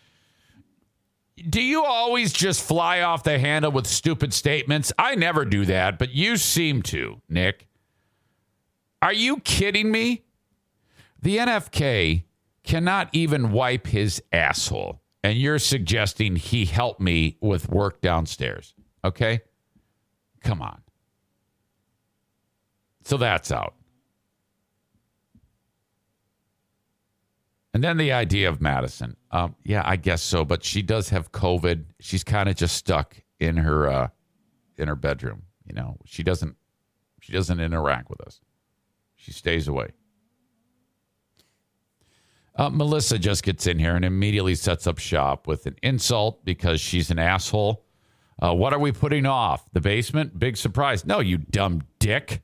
Do 1.49 1.61
you 1.61 1.85
always 1.85 2.33
just 2.33 2.62
fly 2.62 3.01
off 3.01 3.25
the 3.25 3.40
handle 3.40 3.73
with 3.73 3.88
stupid 3.88 4.33
statements? 4.33 4.93
I 5.01 5.17
never 5.17 5.45
do 5.45 5.64
that, 5.64 5.99
but 5.99 6.11
you 6.11 6.37
seem 6.37 6.81
to, 6.83 7.21
Nick. 7.29 7.67
Are 9.03 9.12
you 9.12 9.38
kidding 9.38 9.90
me? 9.90 10.23
The 11.21 11.38
NFK 11.38 12.23
cannot 12.62 13.09
even 13.12 13.51
wipe 13.51 13.88
his 13.88 14.23
asshole, 14.31 15.01
and 15.25 15.39
you're 15.39 15.59
suggesting 15.59 16.37
he 16.37 16.67
help 16.67 17.01
me 17.01 17.39
with 17.41 17.71
work 17.71 18.03
downstairs. 18.03 18.75
Okay? 19.03 19.41
Come 20.43 20.61
on. 20.61 20.83
So 23.05 23.17
that's 23.17 23.51
out. 23.51 23.75
And 27.73 27.83
then 27.83 27.97
the 27.97 28.13
idea 28.13 28.51
of 28.51 28.61
Madison. 28.61 29.17
Um, 29.31 29.57
yeah, 29.65 29.83
I 29.85 29.97
guess 29.97 30.23
so, 30.23 30.45
but 30.45 30.63
she 30.63 30.83
does 30.83 31.09
have 31.09 31.33
COVID. 31.33 31.87
She's 32.01 32.23
kind 32.23 32.49
of 32.49 32.55
just 32.55 32.77
stuck 32.77 33.17
in 33.41 33.57
her 33.57 33.89
uh, 33.89 34.09
in 34.77 34.89
her 34.89 34.95
bedroom. 34.95 35.43
You 35.67 35.75
know, 35.75 35.97
she 36.05 36.23
doesn't 36.23 36.55
she 37.21 37.33
doesn't 37.33 37.59
interact 37.59 38.11
with 38.11 38.21
us. 38.21 38.41
She 39.17 39.33
stays 39.33 39.67
away. 39.69 39.89
Uh, 42.57 42.71
Melissa 42.71 43.19
just 43.19 43.43
gets 43.43 43.67
in 43.67 43.79
here 43.79 43.97
and 43.97 44.05
immediately 44.05 44.55
sets 44.55 44.87
up 44.87 44.99
shop 44.99 45.47
with 45.47 45.67
an 45.67 45.77
insult 45.83 46.45
because 46.45 46.81
she's 46.81 47.11
an 47.11 47.19
asshole. 47.19 47.85
Uh, 48.40 48.55
what 48.55 48.73
are 48.73 48.79
we 48.79 48.93
putting 48.93 49.27
off? 49.27 49.64
The 49.73 49.81
basement? 49.81 50.38
Big 50.38 50.57
surprise. 50.57 51.05
No, 51.05 51.21
you 51.21 51.38
dumb 51.38 51.83
dick. 51.99 52.43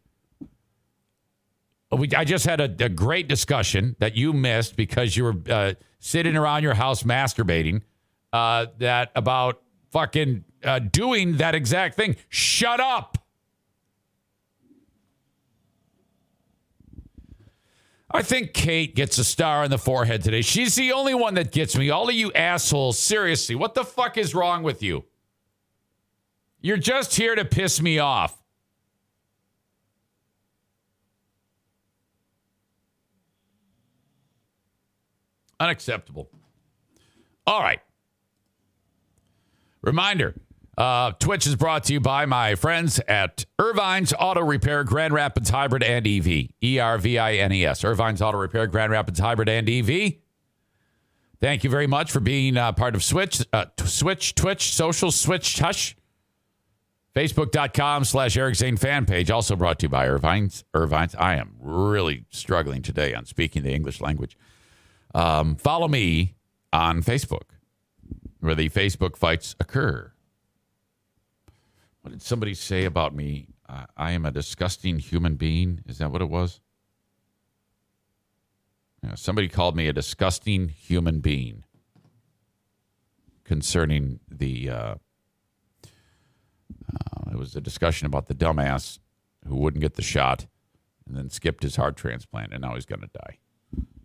We, 1.92 2.08
I 2.14 2.24
just 2.24 2.46
had 2.46 2.60
a, 2.60 2.84
a, 2.84 2.88
great 2.88 3.26
discussion 3.26 3.96
that 3.98 4.16
you 4.16 4.32
missed 4.32 4.76
because 4.76 5.16
you 5.16 5.24
were 5.24 5.34
uh, 5.48 5.74
sitting 5.98 6.36
around 6.36 6.62
your 6.62 6.74
house 6.74 7.02
masturbating. 7.02 7.82
Uh, 8.32 8.66
that 8.78 9.10
about 9.16 9.60
fucking 9.90 10.44
uh, 10.62 10.78
doing 10.78 11.38
that 11.38 11.56
exact 11.56 11.96
thing. 11.96 12.14
Shut 12.28 12.78
up. 12.78 13.18
I 18.12 18.22
think 18.22 18.52
Kate 18.52 18.94
gets 18.96 19.18
a 19.18 19.24
star 19.24 19.62
on 19.62 19.70
the 19.70 19.78
forehead 19.78 20.24
today. 20.24 20.42
She's 20.42 20.74
the 20.74 20.92
only 20.92 21.14
one 21.14 21.34
that 21.34 21.52
gets 21.52 21.76
me. 21.76 21.90
All 21.90 22.08
of 22.08 22.14
you 22.14 22.32
assholes, 22.32 22.98
seriously, 22.98 23.54
what 23.54 23.74
the 23.74 23.84
fuck 23.84 24.18
is 24.18 24.34
wrong 24.34 24.64
with 24.64 24.82
you? 24.82 25.04
You're 26.60 26.76
just 26.76 27.14
here 27.14 27.34
to 27.34 27.44
piss 27.44 27.80
me 27.80 27.98
off. 27.98 28.36
Unacceptable. 35.60 36.30
All 37.46 37.60
right. 37.60 37.80
Reminder 39.82 40.34
uh, 40.80 41.12
Twitch 41.18 41.46
is 41.46 41.56
brought 41.56 41.84
to 41.84 41.92
you 41.92 42.00
by 42.00 42.24
my 42.24 42.54
friends 42.54 42.98
at 43.00 43.44
Ervine's 43.58 44.14
Auto 44.18 44.40
Repair, 44.40 44.82
Grand 44.82 45.12
Rapids 45.12 45.50
Hybrid 45.50 45.82
and 45.82 46.06
EV. 46.06 46.48
E 46.62 46.78
R 46.78 46.96
V 46.96 47.18
I 47.18 47.34
N 47.34 47.52
E 47.52 47.66
S. 47.66 47.82
Ervine's 47.82 48.22
Auto 48.22 48.38
Repair, 48.38 48.66
Grand 48.66 48.90
Rapids 48.90 49.18
Hybrid 49.18 49.50
and 49.50 49.68
EV. 49.68 50.14
Thank 51.38 51.64
you 51.64 51.70
very 51.70 51.86
much 51.86 52.10
for 52.10 52.20
being 52.20 52.56
uh, 52.56 52.72
part 52.72 52.94
of 52.94 53.04
Switch, 53.04 53.44
uh, 53.52 53.66
Switch, 53.84 54.34
Twitch, 54.34 54.72
Social, 54.72 55.10
Switch, 55.10 55.58
Hush. 55.58 55.96
Facebook.com 57.14 58.04
slash 58.04 58.38
Eric 58.38 58.54
Zane 58.54 58.78
fan 58.78 59.04
page. 59.04 59.30
Also 59.30 59.56
brought 59.56 59.80
to 59.80 59.84
you 59.84 59.90
by 59.90 60.06
Ervine's. 60.06 60.64
Ervine's. 60.74 61.14
I 61.16 61.34
am 61.34 61.56
really 61.60 62.24
struggling 62.30 62.80
today 62.80 63.12
on 63.12 63.26
speaking 63.26 63.64
the 63.64 63.74
English 63.74 64.00
language. 64.00 64.38
Um, 65.14 65.56
follow 65.56 65.88
me 65.88 66.36
on 66.72 67.02
Facebook, 67.02 67.50
where 68.38 68.54
the 68.54 68.70
Facebook 68.70 69.16
fights 69.18 69.56
occur. 69.60 70.12
What 72.02 72.12
did 72.12 72.22
somebody 72.22 72.54
say 72.54 72.84
about 72.84 73.14
me? 73.14 73.48
Uh, 73.68 73.84
I 73.96 74.12
am 74.12 74.24
a 74.24 74.30
disgusting 74.30 74.98
human 74.98 75.34
being. 75.34 75.82
Is 75.86 75.98
that 75.98 76.10
what 76.10 76.22
it 76.22 76.28
was? 76.28 76.60
Yeah, 79.02 79.14
somebody 79.14 79.48
called 79.48 79.76
me 79.76 79.88
a 79.88 79.92
disgusting 79.92 80.68
human 80.68 81.20
being 81.20 81.64
concerning 83.44 84.20
the. 84.28 84.70
Uh, 84.70 84.94
uh, 86.92 87.30
it 87.30 87.36
was 87.36 87.54
a 87.54 87.60
discussion 87.60 88.06
about 88.06 88.26
the 88.26 88.34
dumbass 88.34 88.98
who 89.46 89.56
wouldn't 89.56 89.80
get 89.80 89.94
the 89.94 90.02
shot 90.02 90.46
and 91.06 91.16
then 91.16 91.30
skipped 91.30 91.62
his 91.62 91.76
heart 91.76 91.96
transplant, 91.96 92.52
and 92.52 92.62
now 92.62 92.74
he's 92.74 92.86
going 92.86 93.00
to 93.00 93.10
die. 93.12 93.38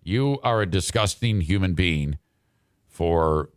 You 0.04 0.40
are 0.44 0.62
a 0.62 0.66
disgusting 0.66 1.42
human 1.42 1.74
being 1.74 2.20
for 2.88 3.50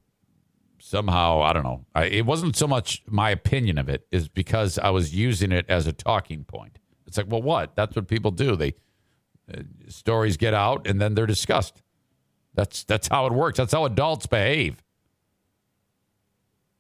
somehow, 0.89 1.43
I 1.43 1.53
don't 1.53 1.65
know. 1.65 1.85
I, 1.95 2.05
it 2.05 2.27
wasn't 2.27 2.57
so 2.57 2.67
much 2.67 3.03
my 3.07 3.31
opinion 3.31 3.79
of 3.79 3.89
it, 3.89 4.07
is 4.11 4.29
because 4.29 4.79
I 4.79 4.91
was 4.91 5.15
using 5.15 5.53
it 5.53 5.67
as 5.69 5.87
a 5.87 5.93
talking 5.93 6.45
point. 6.45 6.79
It's 7.07 7.17
like, 7.17 7.27
well, 7.29 7.43
what? 7.43 7.77
That's 7.77 7.95
what 7.95 8.09
people 8.09 8.31
do. 8.31 8.57
They 8.57 8.75
uh, 9.53 9.63
stories 9.89 10.37
get 10.37 10.55
out 10.55 10.87
and 10.87 11.01
then 11.01 11.15
they're 11.15 11.27
discussed. 11.27 11.83
That's 12.55 12.85
that's 12.85 13.09
how 13.09 13.27
it 13.27 13.33
works. 13.33 13.59
That's 13.59 13.73
how 13.73 13.85
adults 13.85 14.27
behave. 14.27 14.83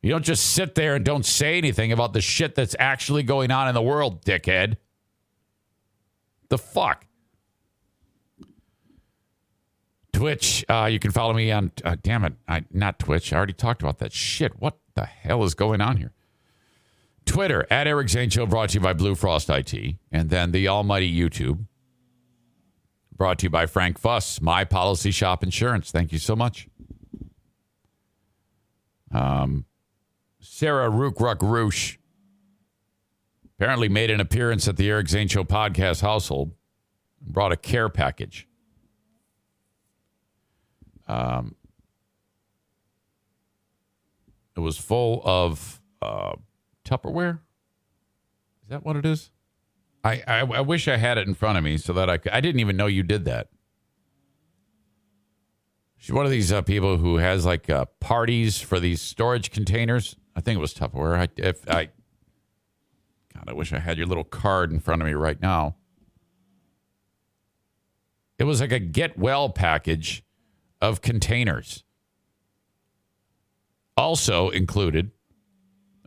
You 0.02 0.10
don't 0.10 0.24
just 0.24 0.54
sit 0.54 0.74
there 0.74 0.94
and 0.94 1.04
don't 1.04 1.26
say 1.26 1.58
anything 1.58 1.92
about 1.92 2.12
the 2.12 2.20
shit 2.20 2.54
that's 2.54 2.76
actually 2.78 3.22
going 3.24 3.50
on 3.50 3.68
in 3.68 3.74
the 3.74 3.82
world, 3.82 4.24
dickhead. 4.24 4.76
The 6.48 6.58
fuck? 6.58 7.04
Twitch, 10.12 10.64
uh, 10.68 10.88
you 10.90 10.98
can 10.98 11.10
follow 11.10 11.32
me 11.32 11.52
on, 11.52 11.70
uh, 11.84 11.96
damn 12.02 12.24
it, 12.24 12.34
I, 12.46 12.64
not 12.72 12.98
Twitch. 12.98 13.32
I 13.32 13.36
already 13.36 13.52
talked 13.52 13.82
about 13.82 13.98
that 13.98 14.12
shit. 14.12 14.60
What 14.60 14.78
the 14.94 15.04
hell 15.04 15.44
is 15.44 15.54
going 15.54 15.80
on 15.80 15.98
here? 15.98 16.12
Twitter, 17.24 17.66
at 17.70 17.86
Eric 17.86 18.08
Zane 18.08 18.30
Show, 18.30 18.46
brought 18.46 18.70
to 18.70 18.74
you 18.74 18.80
by 18.80 18.94
Blue 18.94 19.14
Frost 19.14 19.50
IT. 19.50 19.96
And 20.10 20.30
then 20.30 20.50
the 20.50 20.66
almighty 20.66 21.14
YouTube, 21.14 21.66
brought 23.14 23.38
to 23.40 23.44
you 23.44 23.50
by 23.50 23.66
Frank 23.66 23.98
Fuss, 23.98 24.40
My 24.40 24.64
Policy 24.64 25.10
Shop 25.10 25.42
Insurance. 25.44 25.90
Thank 25.90 26.10
you 26.10 26.18
so 26.18 26.34
much. 26.34 26.68
Um, 29.12 29.66
Sarah 30.40 30.90
Rookruck 30.90 31.42
Roosh 31.42 31.98
apparently 33.56 33.88
made 33.88 34.10
an 34.10 34.20
appearance 34.20 34.66
at 34.68 34.76
the 34.76 34.88
Eric 34.88 35.08
Zane 35.08 35.28
Show 35.28 35.44
podcast 35.44 36.00
household, 36.00 36.52
and 37.24 37.32
brought 37.32 37.52
a 37.52 37.56
care 37.56 37.88
package. 37.88 38.47
Um, 41.08 41.54
it 44.56 44.60
was 44.60 44.76
full 44.76 45.22
of 45.24 45.80
uh, 46.02 46.34
Tupperware. 46.84 47.38
Is 48.62 48.68
that 48.68 48.84
what 48.84 48.96
it 48.96 49.06
is? 49.06 49.30
I, 50.04 50.22
I 50.26 50.38
I 50.40 50.60
wish 50.60 50.86
I 50.86 50.96
had 50.96 51.18
it 51.18 51.26
in 51.26 51.34
front 51.34 51.58
of 51.58 51.64
me 51.64 51.76
so 51.76 51.92
that 51.92 52.08
I 52.08 52.18
could, 52.18 52.32
I 52.32 52.40
didn't 52.40 52.60
even 52.60 52.76
know 52.76 52.86
you 52.86 53.02
did 53.02 53.24
that. 53.24 53.48
She's 55.96 56.12
one 56.12 56.24
of 56.24 56.30
these 56.30 56.52
uh, 56.52 56.62
people 56.62 56.98
who 56.98 57.16
has 57.16 57.44
like 57.44 57.68
uh, 57.68 57.86
parties 57.98 58.60
for 58.60 58.78
these 58.78 59.02
storage 59.02 59.50
containers. 59.50 60.16
I 60.36 60.40
think 60.40 60.56
it 60.56 60.60
was 60.60 60.72
Tupperware. 60.72 61.18
I, 61.18 61.28
if 61.36 61.68
I, 61.68 61.86
God, 63.34 63.44
I 63.48 63.52
wish 63.52 63.72
I 63.72 63.80
had 63.80 63.98
your 63.98 64.06
little 64.06 64.24
card 64.24 64.70
in 64.70 64.78
front 64.78 65.02
of 65.02 65.08
me 65.08 65.14
right 65.14 65.40
now. 65.40 65.74
It 68.38 68.44
was 68.44 68.60
like 68.60 68.70
a 68.70 68.78
get 68.78 69.18
well 69.18 69.50
package 69.50 70.22
of 70.80 71.02
containers. 71.02 71.84
Also 73.96 74.50
included, 74.50 75.10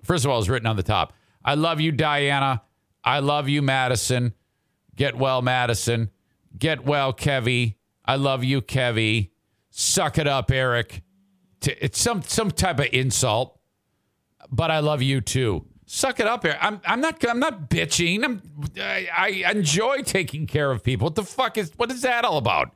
first 0.01 0.23
of 0.25 0.31
all, 0.31 0.39
is 0.39 0.49
written 0.49 0.67
on 0.67 0.75
the 0.75 0.84
top 0.84 1.13
I 1.43 1.55
love 1.55 1.79
you, 1.81 1.91
Diana. 1.91 2.62
I 3.03 3.19
love 3.19 3.49
you, 3.49 3.62
Madison. 3.62 4.34
Get 4.95 5.17
well, 5.17 5.41
Madison. 5.41 6.12
Get 6.57 6.86
well, 6.86 7.13
Kevy. 7.13 7.75
I 8.05 8.15
love 8.15 8.43
you, 8.43 8.62
Kevy. 8.62 9.31
Suck 9.69 10.17
it 10.17 10.27
up, 10.27 10.51
Eric. 10.51 11.01
It's 11.63 11.99
some 11.99 12.21
some 12.23 12.51
type 12.51 12.79
of 12.79 12.88
insult, 12.91 13.60
but 14.51 14.71
I 14.71 14.79
love 14.79 15.01
you 15.01 15.21
too. 15.21 15.65
Suck 15.86 16.19
it 16.19 16.27
up, 16.27 16.43
Eric. 16.45 16.57
I'm 16.62 16.81
I'm 16.86 17.01
not 17.01 17.23
I'm 17.27 17.39
not 17.39 17.69
bitching. 17.69 18.23
I'm 18.23 18.41
I, 18.79 19.07
I 19.15 19.51
enjoy 19.51 20.01
taking 20.01 20.47
care 20.47 20.71
of 20.71 20.84
people. 20.84 21.05
What 21.05 21.15
the 21.15 21.23
fuck 21.23 21.57
is 21.57 21.71
what 21.77 21.91
is 21.91 22.01
that 22.01 22.25
all 22.25 22.38
about? 22.38 22.71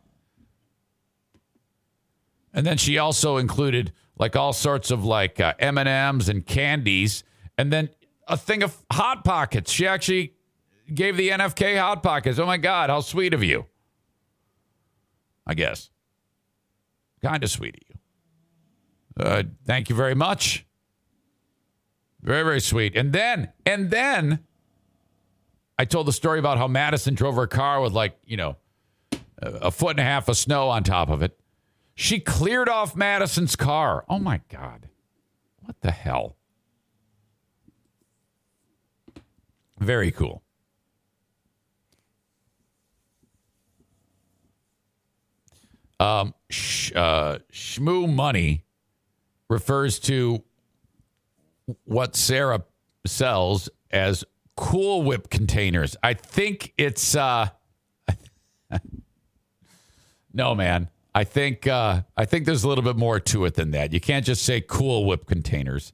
And 2.55 2.65
then 2.65 2.77
she 2.77 2.97
also 2.97 3.37
included 3.37 3.91
like 4.17 4.35
all 4.35 4.53
sorts 4.53 4.89
of 4.89 5.03
like 5.03 5.39
uh, 5.39 5.53
M 5.59 5.77
and 5.77 6.45
candies, 6.45 7.23
and 7.57 7.71
then 7.71 7.89
a 8.27 8.37
thing 8.37 8.63
of 8.63 8.75
hot 8.91 9.23
pockets. 9.25 9.71
She 9.71 9.85
actually 9.85 10.33
gave 10.91 11.17
the 11.17 11.29
NFK 11.29 11.77
hot 11.77 12.01
pockets. 12.01 12.39
Oh 12.39 12.45
my 12.45 12.57
God, 12.57 12.89
how 12.89 13.01
sweet 13.01 13.33
of 13.33 13.43
you! 13.43 13.65
I 15.45 15.53
guess 15.53 15.91
kind 17.21 17.43
of 17.43 17.49
sweet 17.49 17.75
of 17.75 17.81
you. 17.89 19.25
Uh, 19.25 19.43
thank 19.65 19.89
you 19.89 19.95
very 19.95 20.15
much. 20.15 20.65
Very 22.21 22.43
very 22.43 22.61
sweet. 22.61 22.95
And 22.95 23.11
then 23.11 23.51
and 23.65 23.89
then 23.89 24.39
I 25.77 25.85
told 25.85 26.07
the 26.07 26.13
story 26.13 26.39
about 26.39 26.57
how 26.57 26.67
Madison 26.67 27.15
drove 27.15 27.35
her 27.35 27.47
car 27.47 27.81
with 27.81 27.91
like 27.91 28.17
you 28.25 28.37
know 28.37 28.55
a 29.41 29.71
foot 29.71 29.91
and 29.91 29.99
a 29.99 30.03
half 30.03 30.29
of 30.29 30.37
snow 30.37 30.69
on 30.69 30.83
top 30.83 31.09
of 31.09 31.21
it. 31.21 31.37
She 31.95 32.19
cleared 32.19 32.67
off 32.67 32.95
Madison's 32.95 33.55
car. 33.55 34.03
Oh 34.09 34.19
my 34.19 34.41
God. 34.49 34.89
What 35.63 35.79
the 35.81 35.91
hell? 35.91 36.35
Very 39.79 40.11
cool. 40.11 40.43
Um, 45.99 46.33
sh- 46.49 46.91
uh, 46.93 47.39
Shmoo 47.51 48.13
Money 48.13 48.65
refers 49.49 49.99
to 49.99 50.43
what 51.85 52.15
Sarah 52.15 52.65
sells 53.05 53.69
as 53.91 54.25
Cool 54.57 55.03
Whip 55.03 55.29
containers. 55.29 55.95
I 56.03 56.13
think 56.13 56.73
it's 56.77 57.15
uh 57.15 57.47
No, 60.33 60.53
man. 60.53 60.89
I 61.15 61.23
think 61.23 61.65
uh 61.65 62.01
I 62.17 62.25
think 62.25 62.45
there's 62.45 62.65
a 62.65 62.67
little 62.67 62.83
bit 62.83 62.97
more 62.97 63.21
to 63.21 63.45
it 63.45 63.53
than 63.53 63.71
that. 63.71 63.93
You 63.93 64.01
can't 64.01 64.25
just 64.25 64.43
say 64.43 64.59
Cool 64.59 65.05
Whip 65.05 65.25
containers. 65.25 65.93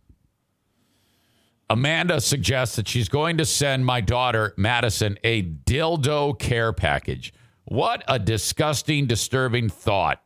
Amanda 1.69 2.19
suggests 2.19 2.75
that 2.75 2.87
she's 2.87 3.07
going 3.07 3.37
to 3.37 3.45
send 3.45 3.85
my 3.85 4.01
daughter 4.01 4.53
Madison 4.57 5.17
a 5.23 5.43
dildo 5.43 6.37
care 6.37 6.73
package. 6.73 7.33
What 7.65 8.03
a 8.09 8.19
disgusting, 8.19 9.05
disturbing 9.05 9.69
thought. 9.69 10.21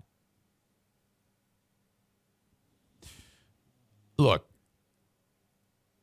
Look, 4.18 4.48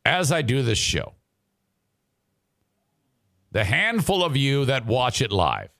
as 0.04 0.30
I 0.30 0.42
do 0.42 0.62
this 0.62 0.78
show, 0.78 1.14
the 3.50 3.64
handful 3.64 4.22
of 4.22 4.36
you 4.36 4.66
that 4.66 4.86
watch 4.86 5.22
it 5.22 5.32
live, 5.32 5.70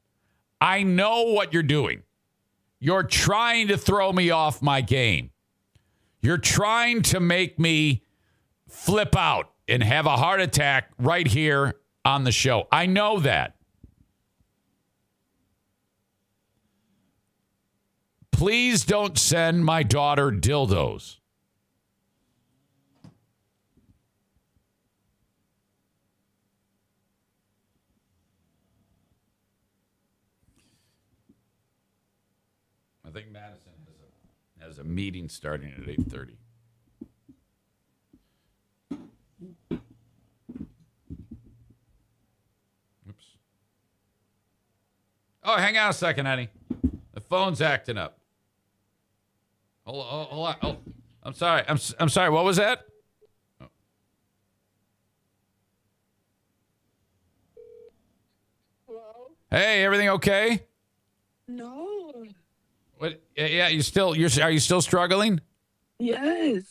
I 0.61 0.83
know 0.83 1.25
what 1.25 1.53
you're 1.53 1.63
doing. 1.63 2.03
You're 2.85 3.05
trying 3.05 3.69
to 3.69 3.79
throw 3.79 4.13
me 4.13 4.31
off 4.31 4.61
my 4.61 4.81
game. 4.81 5.31
You're 6.21 6.37
trying 6.37 7.03
to 7.03 7.21
make 7.21 7.57
me 7.57 8.03
flip 8.69 9.15
out 9.17 9.53
and 9.69 9.85
have 9.85 10.07
a 10.07 10.17
heart 10.17 10.41
attack 10.41 10.91
right 10.99 11.25
here 11.25 11.77
on 12.05 12.25
the 12.25 12.33
show. 12.33 12.67
I 12.73 12.87
know 12.87 13.21
that. 13.21 13.55
Please 18.33 18.85
don't 18.85 19.17
send 19.17 19.65
my 19.65 19.85
daughter 19.85 20.33
dildos. 20.33 21.19
I 33.13 33.15
think 33.15 33.31
Madison 33.31 33.73
has 33.87 33.99
a, 34.01 34.65
has 34.65 34.79
a 34.79 34.82
meeting 34.95 35.29
starting 35.29 35.73
at 35.73 35.87
8:30. 35.87 36.37
Oops. 43.09 43.37
Oh, 45.45 45.57
hang 45.57 45.77
on 45.79 45.91
a 45.91 45.93
second, 45.93 46.27
honey. 46.27 46.49
The 47.15 47.21
phone's 47.21 47.61
acting 47.61 47.99
up. 47.99 48.19
Hold 49.85 50.07
on. 50.07 50.27
Hold 50.27 50.47
on. 50.47 50.57
Oh, 50.63 50.77
I'm 51.23 51.35
sorry. 51.35 51.63
I'm, 51.69 51.79
I'm 51.99 52.09
sorry. 52.09 52.31
What 52.31 52.45
was 52.45 52.57
that? 52.57 52.85
Oh. 53.61 53.67
Hey, 59.51 59.85
everything 59.85 60.09
okay? 60.11 60.65
No. 61.49 61.92
What? 63.03 63.21
Yeah, 63.37 63.67
you 63.67 63.83
still 63.83 64.15
you're 64.15 64.31
are 64.41 64.51
you 64.53 64.61
still 64.61 64.81
struggling? 64.81 65.41
Yes. 65.99 66.63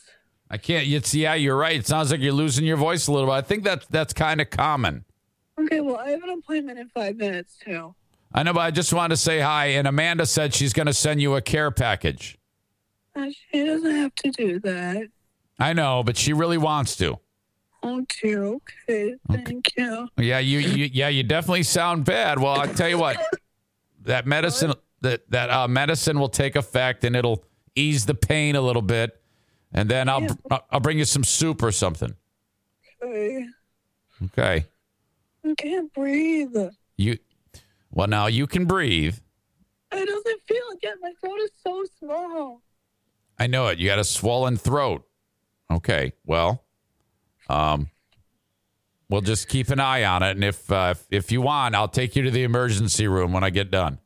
I 0.48 0.56
can't. 0.56 0.88
It's 0.88 1.14
yeah, 1.14 1.34
you're 1.34 1.58
right. 1.58 1.76
It 1.76 1.86
sounds 1.86 2.10
like 2.10 2.20
you're 2.20 2.32
losing 2.32 2.64
your 2.64 2.78
voice 2.78 3.06
a 3.06 3.12
little 3.12 3.28
bit. 3.28 3.34
I 3.34 3.42
think 3.42 3.64
that's 3.64 3.86
that's 3.88 4.14
kind 4.14 4.40
of 4.40 4.48
common. 4.48 5.04
Okay, 5.60 5.82
well, 5.82 5.98
I 5.98 6.08
have 6.08 6.22
an 6.22 6.30
appointment 6.30 6.78
in 6.78 6.88
five 6.88 7.16
minutes, 7.16 7.58
too. 7.62 7.94
I 8.32 8.44
know, 8.44 8.54
but 8.54 8.60
I 8.60 8.70
just 8.70 8.94
wanted 8.94 9.16
to 9.16 9.20
say 9.20 9.40
hi. 9.40 9.66
And 9.66 9.86
Amanda 9.86 10.24
said 10.24 10.54
she's 10.54 10.72
going 10.72 10.86
to 10.86 10.94
send 10.94 11.20
you 11.20 11.36
a 11.36 11.42
care 11.42 11.70
package. 11.70 12.38
Uh, 13.14 13.26
she 13.50 13.62
doesn't 13.66 13.94
have 13.94 14.14
to 14.14 14.30
do 14.30 14.58
that. 14.60 15.08
I 15.58 15.74
know, 15.74 16.02
but 16.02 16.16
she 16.16 16.32
really 16.32 16.56
wants 16.56 16.96
to. 16.96 17.18
Okay, 17.84 18.36
okay. 18.36 19.16
Thank 19.30 19.66
you. 19.76 20.08
Yeah, 20.16 20.38
you, 20.38 20.60
you 20.60 20.88
yeah, 20.90 21.08
you 21.08 21.24
definitely 21.24 21.64
sound 21.64 22.06
bad. 22.06 22.38
Well, 22.38 22.58
I 22.58 22.68
tell 22.68 22.88
you 22.88 22.96
what, 22.96 23.18
that 24.04 24.26
medicine 24.26 24.72
that 25.02 25.28
that 25.30 25.50
uh, 25.50 25.68
medicine 25.68 26.18
will 26.18 26.28
take 26.28 26.56
effect 26.56 27.04
and 27.04 27.14
it'll 27.14 27.44
ease 27.76 28.06
the 28.06 28.14
pain 28.14 28.56
a 28.56 28.60
little 28.60 28.82
bit, 28.82 29.20
and 29.72 29.88
then 29.88 30.08
I'll 30.08 30.22
Yeah. 30.22 30.58
I'll 30.70 30.80
bring 30.80 30.98
you 30.98 31.04
some 31.04 31.24
soup 31.24 31.62
or 31.62 31.70
something. 31.72 32.14
Okay. 33.02 33.46
Okay, 34.24 34.66
I 35.44 35.54
can't 35.58 35.92
breathe. 35.92 36.56
you. 36.96 37.18
Well, 37.90 38.06
now 38.06 38.26
you 38.28 38.46
can 38.46 38.64
breathe. 38.66 39.18
It 39.90 40.06
doesn't 40.08 40.40
feel 40.46 40.62
it 40.70 40.78
yet. 40.82 40.94
My 41.02 41.12
throat 41.20 41.38
is 41.40 41.50
so 41.62 41.84
small. 41.98 42.62
I 43.38 43.48
know 43.48 43.66
it. 43.68 43.78
You 43.78 43.88
got 43.88 43.98
a 43.98 44.04
swollen 44.04 44.56
throat. 44.56 45.04
Okay. 45.70 46.12
Well, 46.24 46.64
um, 47.48 47.90
we'll 49.08 49.20
just 49.22 49.48
keep 49.48 49.68
an 49.70 49.80
eye 49.80 50.04
on 50.04 50.22
it, 50.22 50.30
and 50.32 50.44
if 50.44 50.70
uh, 50.70 50.94
if, 50.96 51.06
if 51.10 51.32
you 51.32 51.42
want, 51.42 51.74
I'll 51.74 51.88
take 51.88 52.14
you 52.14 52.22
to 52.22 52.30
the 52.30 52.44
emergency 52.44 53.08
room 53.08 53.32
when 53.32 53.42
I 53.42 53.50
get 53.50 53.70
done. 53.70 53.98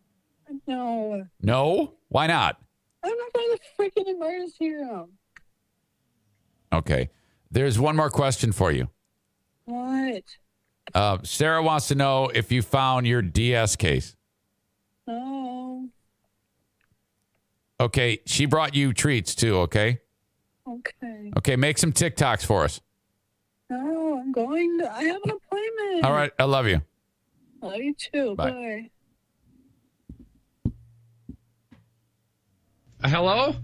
No, 0.66 1.26
No, 1.42 1.94
why 2.08 2.26
not? 2.26 2.60
I'm 3.02 3.16
not 3.16 3.32
going 3.32 3.56
to 3.56 3.58
the 3.58 3.84
freaking 3.84 4.08
emergency 4.08 4.70
room. 4.72 5.12
Okay. 6.72 7.08
There's 7.50 7.78
one 7.78 7.94
more 7.96 8.10
question 8.10 8.52
for 8.52 8.72
you. 8.72 8.88
What? 9.64 10.24
Uh, 10.94 11.18
Sarah 11.22 11.62
wants 11.62 11.88
to 11.88 11.94
know 11.94 12.28
if 12.28 12.50
you 12.50 12.62
found 12.62 13.06
your 13.06 13.22
DS 13.22 13.76
case. 13.76 14.16
No. 15.06 15.88
Okay, 17.78 18.20
she 18.26 18.46
brought 18.46 18.74
you 18.74 18.92
treats 18.92 19.34
too. 19.34 19.58
Okay. 19.58 20.00
Okay. 20.66 21.30
Okay, 21.36 21.56
make 21.56 21.78
some 21.78 21.92
TikToks 21.92 22.44
for 22.44 22.64
us. 22.64 22.80
No, 23.70 24.18
I'm 24.18 24.32
going 24.32 24.78
to. 24.78 24.90
I 24.92 25.02
have 25.04 25.22
an 25.24 25.30
appointment. 25.30 26.04
All 26.04 26.12
right, 26.12 26.32
I 26.38 26.44
love 26.44 26.66
you. 26.66 26.82
I 27.62 27.66
love 27.66 27.78
you 27.80 27.94
too. 27.94 28.34
Bye. 28.36 28.50
Bye. 28.50 28.90
Uh, 33.04 33.08
hello? 33.08 33.54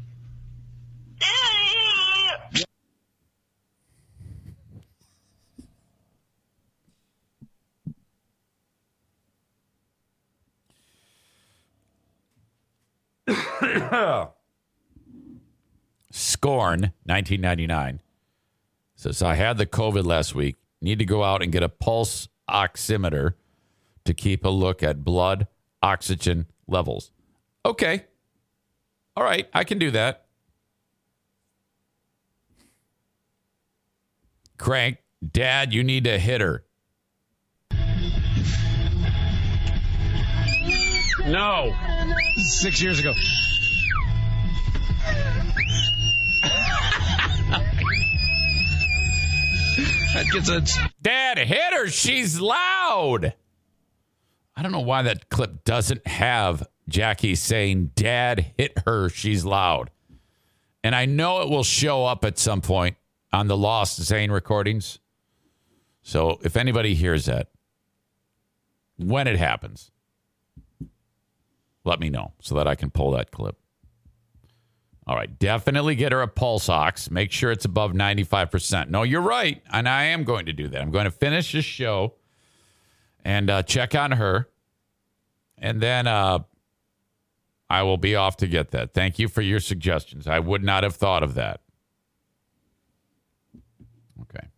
Scorn, 16.10 16.92
1999. 17.04 18.00
Says, 18.96 19.22
I 19.22 19.34
had 19.34 19.58
the 19.58 19.66
COVID 19.66 20.04
last 20.04 20.34
week. 20.34 20.56
Need 20.80 20.98
to 20.98 21.04
go 21.04 21.24
out 21.24 21.42
and 21.42 21.50
get 21.52 21.62
a 21.62 21.68
pulse 21.68 22.28
oximeter 22.48 23.34
to 24.04 24.14
keep 24.14 24.44
a 24.44 24.48
look 24.48 24.82
at 24.82 25.04
blood 25.04 25.46
oxygen 25.82 26.46
levels. 26.66 27.10
Okay. 27.64 28.04
All 29.16 29.24
right. 29.24 29.48
I 29.52 29.64
can 29.64 29.78
do 29.78 29.90
that. 29.90 30.26
Crank, 34.58 34.98
Dad, 35.28 35.74
you 35.74 35.84
need 35.84 36.04
to 36.04 36.18
hit 36.18 36.40
her. 36.40 36.64
No. 41.26 41.74
Six 42.36 42.80
years 42.80 42.98
ago. 42.98 43.12
that 50.14 50.26
gets 50.32 50.48
a. 50.48 50.62
Dad, 51.00 51.38
hit 51.38 51.72
her. 51.72 51.88
She's 51.88 52.40
loud. 52.40 53.34
I 54.56 54.62
don't 54.62 54.72
know 54.72 54.80
why 54.80 55.02
that 55.02 55.28
clip 55.28 55.64
doesn't 55.64 56.06
have 56.06 56.66
Jackie 56.88 57.34
saying, 57.34 57.92
Dad, 57.94 58.52
hit 58.56 58.78
her. 58.86 59.08
She's 59.08 59.44
loud. 59.44 59.90
And 60.84 60.94
I 60.94 61.06
know 61.06 61.42
it 61.42 61.48
will 61.48 61.64
show 61.64 62.04
up 62.04 62.24
at 62.24 62.38
some 62.38 62.60
point 62.60 62.96
on 63.32 63.46
the 63.46 63.56
Lost 63.56 64.02
Zane 64.02 64.30
recordings. 64.30 64.98
So 66.02 66.40
if 66.42 66.56
anybody 66.56 66.94
hears 66.94 67.26
that, 67.26 67.48
when 68.96 69.26
it 69.26 69.38
happens, 69.38 69.90
let 71.84 72.00
me 72.00 72.10
know 72.10 72.32
so 72.40 72.56
that 72.56 72.66
I 72.66 72.74
can 72.74 72.90
pull 72.90 73.12
that 73.12 73.30
clip. 73.30 73.56
All 75.06 75.16
right, 75.16 75.36
definitely 75.38 75.96
get 75.96 76.12
her 76.12 76.22
a 76.22 76.28
pulse 76.28 76.68
ox. 76.68 77.10
Make 77.10 77.32
sure 77.32 77.50
it's 77.50 77.64
above 77.64 77.92
95%. 77.92 78.88
No, 78.88 79.02
you're 79.02 79.20
right. 79.20 79.60
And 79.72 79.88
I 79.88 80.04
am 80.04 80.22
going 80.22 80.46
to 80.46 80.52
do 80.52 80.68
that. 80.68 80.80
I'm 80.80 80.92
going 80.92 81.06
to 81.06 81.10
finish 81.10 81.52
this 81.52 81.64
show 81.64 82.14
and 83.24 83.50
uh, 83.50 83.62
check 83.64 83.96
on 83.96 84.12
her. 84.12 84.48
And 85.58 85.80
then 85.80 86.06
uh, 86.06 86.40
I 87.72 87.82
will 87.82 87.96
be 87.96 88.14
off 88.14 88.36
to 88.38 88.46
get 88.46 88.70
that. 88.72 88.92
Thank 88.92 89.18
you 89.18 89.28
for 89.28 89.40
your 89.40 89.58
suggestions. 89.58 90.26
I 90.26 90.38
would 90.38 90.62
not 90.62 90.82
have 90.82 90.94
thought 90.94 91.22
of 91.22 91.34
that. 91.34 91.62
Okay. 94.20 94.48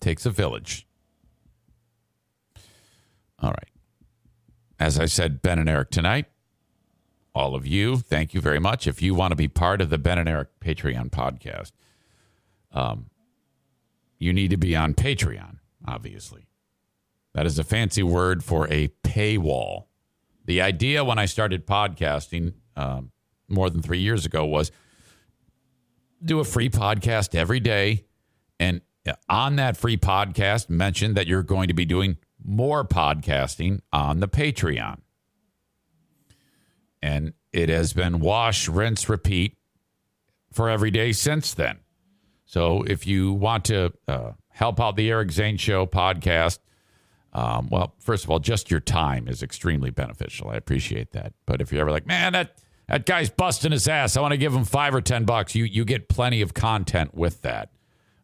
Takes 0.00 0.26
a 0.26 0.30
village. 0.30 0.86
All 3.38 3.50
right. 3.50 3.70
As 4.80 4.98
I 4.98 5.06
said, 5.06 5.40
Ben 5.40 5.58
and 5.58 5.68
Eric 5.68 5.90
tonight 5.90 6.26
all 7.34 7.54
of 7.54 7.66
you. 7.66 7.96
Thank 7.98 8.32
you 8.32 8.40
very 8.40 8.60
much. 8.60 8.86
If 8.86 9.02
you 9.02 9.14
want 9.14 9.32
to 9.32 9.36
be 9.36 9.48
part 9.48 9.80
of 9.80 9.90
the 9.90 9.98
Ben 9.98 10.18
and 10.18 10.28
Eric 10.28 10.48
Patreon 10.60 11.10
podcast, 11.10 11.72
um, 12.72 13.10
you 14.18 14.32
need 14.32 14.50
to 14.50 14.56
be 14.56 14.76
on 14.76 14.94
Patreon, 14.94 15.58
obviously. 15.86 16.46
That 17.34 17.46
is 17.46 17.58
a 17.58 17.64
fancy 17.64 18.02
word 18.02 18.44
for 18.44 18.68
a 18.72 18.88
paywall. 19.02 19.86
The 20.44 20.60
idea 20.60 21.04
when 21.04 21.18
I 21.18 21.26
started 21.26 21.66
podcasting 21.66 22.54
um, 22.76 23.12
more 23.48 23.70
than 23.70 23.82
three 23.82 24.00
years 24.00 24.26
ago 24.26 24.44
was 24.44 24.70
do 26.24 26.40
a 26.40 26.44
free 26.44 26.70
podcast 26.70 27.34
every 27.34 27.60
day. 27.60 28.04
And 28.58 28.80
on 29.28 29.56
that 29.56 29.76
free 29.76 29.96
podcast, 29.96 30.70
mention 30.70 31.14
that 31.14 31.26
you're 31.26 31.42
going 31.42 31.68
to 31.68 31.74
be 31.74 31.84
doing 31.84 32.16
more 32.42 32.84
podcasting 32.84 33.80
on 33.92 34.20
the 34.20 34.28
Patreon 34.28 34.98
and 37.04 37.34
it 37.52 37.68
has 37.68 37.92
been 37.92 38.18
wash, 38.18 38.66
rinse, 38.66 39.10
repeat 39.10 39.58
for 40.50 40.70
every 40.70 40.90
day 40.90 41.12
since 41.12 41.52
then. 41.52 41.80
So 42.46 42.82
if 42.84 43.06
you 43.06 43.34
want 43.34 43.66
to 43.66 43.92
uh, 44.08 44.30
help 44.48 44.80
out 44.80 44.96
the 44.96 45.10
Eric 45.10 45.30
Zane 45.30 45.58
Show 45.58 45.84
podcast, 45.84 46.60
um, 47.34 47.68
well, 47.70 47.94
first 48.00 48.24
of 48.24 48.30
all, 48.30 48.38
just 48.38 48.70
your 48.70 48.80
time 48.80 49.28
is 49.28 49.42
extremely 49.42 49.90
beneficial. 49.90 50.48
I 50.48 50.56
appreciate 50.56 51.12
that. 51.12 51.34
But 51.44 51.60
if 51.60 51.70
you're 51.70 51.82
ever 51.82 51.90
like, 51.90 52.06
man, 52.06 52.32
that 52.32 52.56
that 52.88 53.06
guy's 53.06 53.30
busting 53.30 53.72
his 53.72 53.88
ass, 53.88 54.16
I 54.16 54.20
want 54.20 54.32
to 54.32 54.38
give 54.38 54.54
him 54.54 54.64
five 54.64 54.94
or 54.94 55.00
ten 55.00 55.24
bucks. 55.24 55.54
You 55.54 55.64
you 55.64 55.84
get 55.84 56.08
plenty 56.08 56.40
of 56.40 56.54
content 56.54 57.14
with 57.14 57.42
that. 57.42 57.70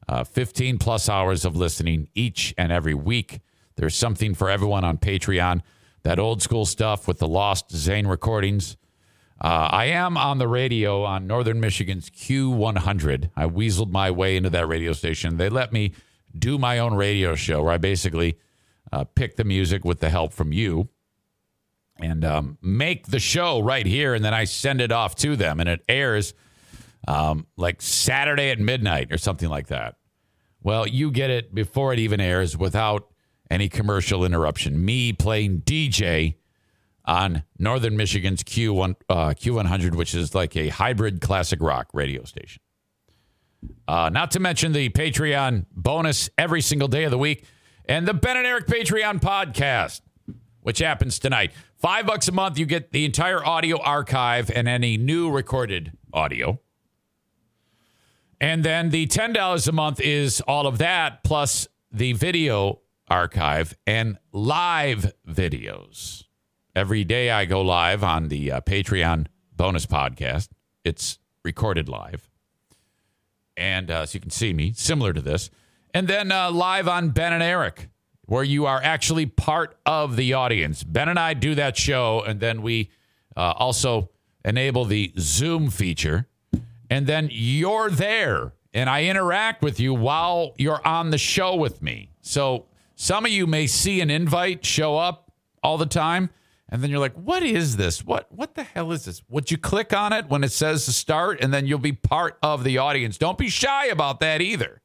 Uh, 0.09 0.25
15 0.25 0.79
plus 0.79 1.09
hours 1.09 1.45
of 1.45 1.55
listening 1.55 2.09
each 2.15 2.53
and 2.59 2.73
every 2.73 2.95
week. 2.95 3.41
There's 3.77 3.95
something 3.95 4.35
for 4.35 4.51
everyone 4.51 4.83
on 4.83 4.99
Patreon 4.99 5.61
that 6.03 6.19
old 6.19 6.43
school 6.43 6.67
stuff 6.67 7.07
with 7.07 7.19
the 7.19 7.29
lost 7.29 7.71
Zane 7.71 8.07
recordings. 8.07 8.77
Uh, 9.41 9.69
I 9.71 9.87
am 9.87 10.17
on 10.17 10.39
the 10.39 10.49
radio 10.49 11.05
on 11.05 11.27
Northern 11.27 11.61
Michigan's 11.61 12.11
Q100. 12.11 13.31
I 13.37 13.47
weaseled 13.47 13.91
my 13.91 14.11
way 14.11 14.37
into 14.37 14.51
that 14.51 14.67
radio 14.67 14.93
station. 14.93 15.37
They 15.37 15.49
let 15.49 15.73
me 15.73 15.93
do 16.37 16.59
my 16.59 16.79
own 16.79 16.95
radio 16.95 17.35
show 17.35 17.63
where 17.63 17.73
I 17.73 17.79
basically 17.79 18.39
uh, 18.93 19.05
pick 19.05 19.37
the 19.37 19.45
music 19.45 19.85
with 19.85 20.01
the 20.01 20.11
help 20.11 20.33
from 20.33 20.53
you 20.53 20.89
and 22.03 22.25
um, 22.25 22.59
make 22.63 23.07
the 23.07 23.19
show 23.19 23.61
right 23.61 23.87
here. 23.87 24.15
And 24.15 24.25
then 24.25 24.35
I 24.35 24.45
send 24.45 24.81
it 24.81 24.93
off 24.93 25.15
to 25.17 25.37
them 25.37 25.61
and 25.61 25.69
it 25.69 25.83
airs 25.89 26.35
um, 27.09 27.47
like 27.57 27.81
Saturday 27.83 28.51
at 28.51 28.59
midnight 28.59 29.13
or 29.13 29.19
something 29.19 29.49
like 29.49 29.69
that. 29.69 29.97
Well, 30.63 30.87
you 30.87 31.11
get 31.11 31.31
it 31.31 31.55
before 31.55 31.93
it 31.93 31.99
even 31.99 32.21
airs 32.21 32.57
without 32.57 33.09
any 33.51 33.69
commercial 33.69 34.25
interruption. 34.25 34.85
Me 34.85 35.13
playing 35.13 35.63
DJ 35.63 36.37
on 37.05 37.43
Northern 37.59 37.97
Michigan's 37.97 38.43
Q1 38.43 38.97
uh, 39.09 39.29
Q100, 39.31 39.95
which 39.95 40.15
is 40.15 40.35
like 40.35 40.57
a 40.57 40.69
hybrid 40.69 41.21
classic 41.21 41.61
rock 41.61 41.89
radio 41.93 42.25
station. 42.25 42.63
Uh, 43.89 44.09
not 44.11 44.31
to 44.33 44.41
mention 44.41 44.73
the 44.73 44.89
Patreon 44.91 45.67
bonus 45.73 46.31
every 46.39 46.61
single 46.61 46.89
day 46.89 47.05
of 47.05 47.11
the 47.11 47.19
week 47.19 47.45
and 47.87 48.07
the 48.07 48.15
Ben 48.15 48.37
and 48.37 48.47
Eric 48.47 48.67
Patreon 48.67 49.21
podcast, 49.21 50.01
which 50.61 50.79
happens 50.79 51.19
tonight. 51.19 51.53
Five 51.81 52.05
bucks 52.05 52.29
a 52.29 52.33
month, 52.33 52.59
you 52.59 52.67
get 52.67 52.93
the 52.93 53.07
entire 53.07 53.43
audio 53.43 53.81
archive 53.81 54.51
and 54.51 54.69
any 54.69 54.99
new 54.99 55.31
recorded 55.31 55.93
audio. 56.13 56.61
And 58.39 58.63
then 58.63 58.91
the 58.91 59.07
$10 59.07 59.67
a 59.67 59.73
month 59.73 59.99
is 59.99 60.43
all 60.43 60.67
of 60.67 60.77
that 60.77 61.25
plus 61.25 61.67
the 61.91 62.13
video 62.13 62.81
archive 63.09 63.75
and 63.87 64.19
live 64.31 65.15
videos. 65.27 66.25
Every 66.77 67.03
day 67.03 67.31
I 67.31 67.47
go 67.47 67.63
live 67.63 68.05
on 68.05 68.29
the 68.29 68.53
uh, 68.53 68.61
Patreon 68.61 69.29
bonus 69.57 69.87
podcast. 69.87 70.51
It's 70.85 71.19
recorded 71.47 71.89
live. 71.89 72.29
And 73.57 73.91
uh, 73.91 74.05
so 74.05 74.17
you 74.17 74.21
can 74.21 74.29
see 74.29 74.53
me, 74.53 74.75
similar 74.75 75.15
to 75.15 75.23
this. 75.23 75.49
And 75.95 76.07
then 76.07 76.31
uh, 76.31 76.51
live 76.51 76.89
on 76.89 77.09
Ben 77.09 77.33
and 77.33 77.43
Eric, 77.43 77.89
where 78.31 78.45
you 78.45 78.65
are 78.65 78.81
actually 78.81 79.27
part 79.27 79.77
of 79.85 80.15
the 80.15 80.35
audience. 80.35 80.85
Ben 80.85 81.09
and 81.09 81.19
I 81.19 81.35
do 81.35 81.57
that 81.57 81.77
show, 81.77 82.23
and 82.23 82.39
then 82.39 82.63
we 82.63 82.89
uh, 83.37 83.55
also 83.57 84.09
enable 84.45 84.85
the 84.85 85.13
Zoom 85.19 85.69
feature. 85.69 86.29
And 86.89 87.09
then 87.09 87.29
you're 87.33 87.91
there, 87.91 88.53
and 88.73 88.89
I 88.89 89.07
interact 89.07 89.63
with 89.63 89.81
you 89.81 89.93
while 89.95 90.55
you're 90.59 90.81
on 90.87 91.11
the 91.11 91.19
show 91.19 91.57
with 91.57 91.83
me. 91.83 92.13
So 92.21 92.67
some 92.95 93.27
of 93.27 93.33
you 93.33 93.49
may 93.49 93.67
see 93.67 94.01
an 94.01 94.11
invite 94.11 94.65
show 94.65 94.97
up 94.97 95.33
all 95.61 95.77
the 95.77 95.87
time, 95.87 96.31
And 96.71 96.83
then 96.83 96.91
you're 96.91 97.01
like, 97.01 97.15
what 97.15 97.43
is 97.43 97.77
this? 97.77 98.05
What 98.05 98.31
what 98.31 98.55
the 98.55 98.63
hell 98.63 98.93
is 98.93 99.07
this? 99.07 99.23
Would 99.29 99.51
you 99.51 99.59
click 99.59 99.93
on 99.93 100.13
it 100.13 100.29
when 100.29 100.45
it 100.45 100.53
says 100.53 100.85
to 100.85 100.93
start 100.93 101.41
and 101.41 101.53
then 101.53 101.67
you'll 101.67 101.81
be 101.81 101.93
part 101.93 102.39
of 102.45 102.63
the 102.63 102.79
audience? 102.79 103.19
Don't 103.19 103.37
be 103.37 103.49
shy 103.49 103.87
about 103.87 104.21
that 104.21 104.41
either. 104.41 104.81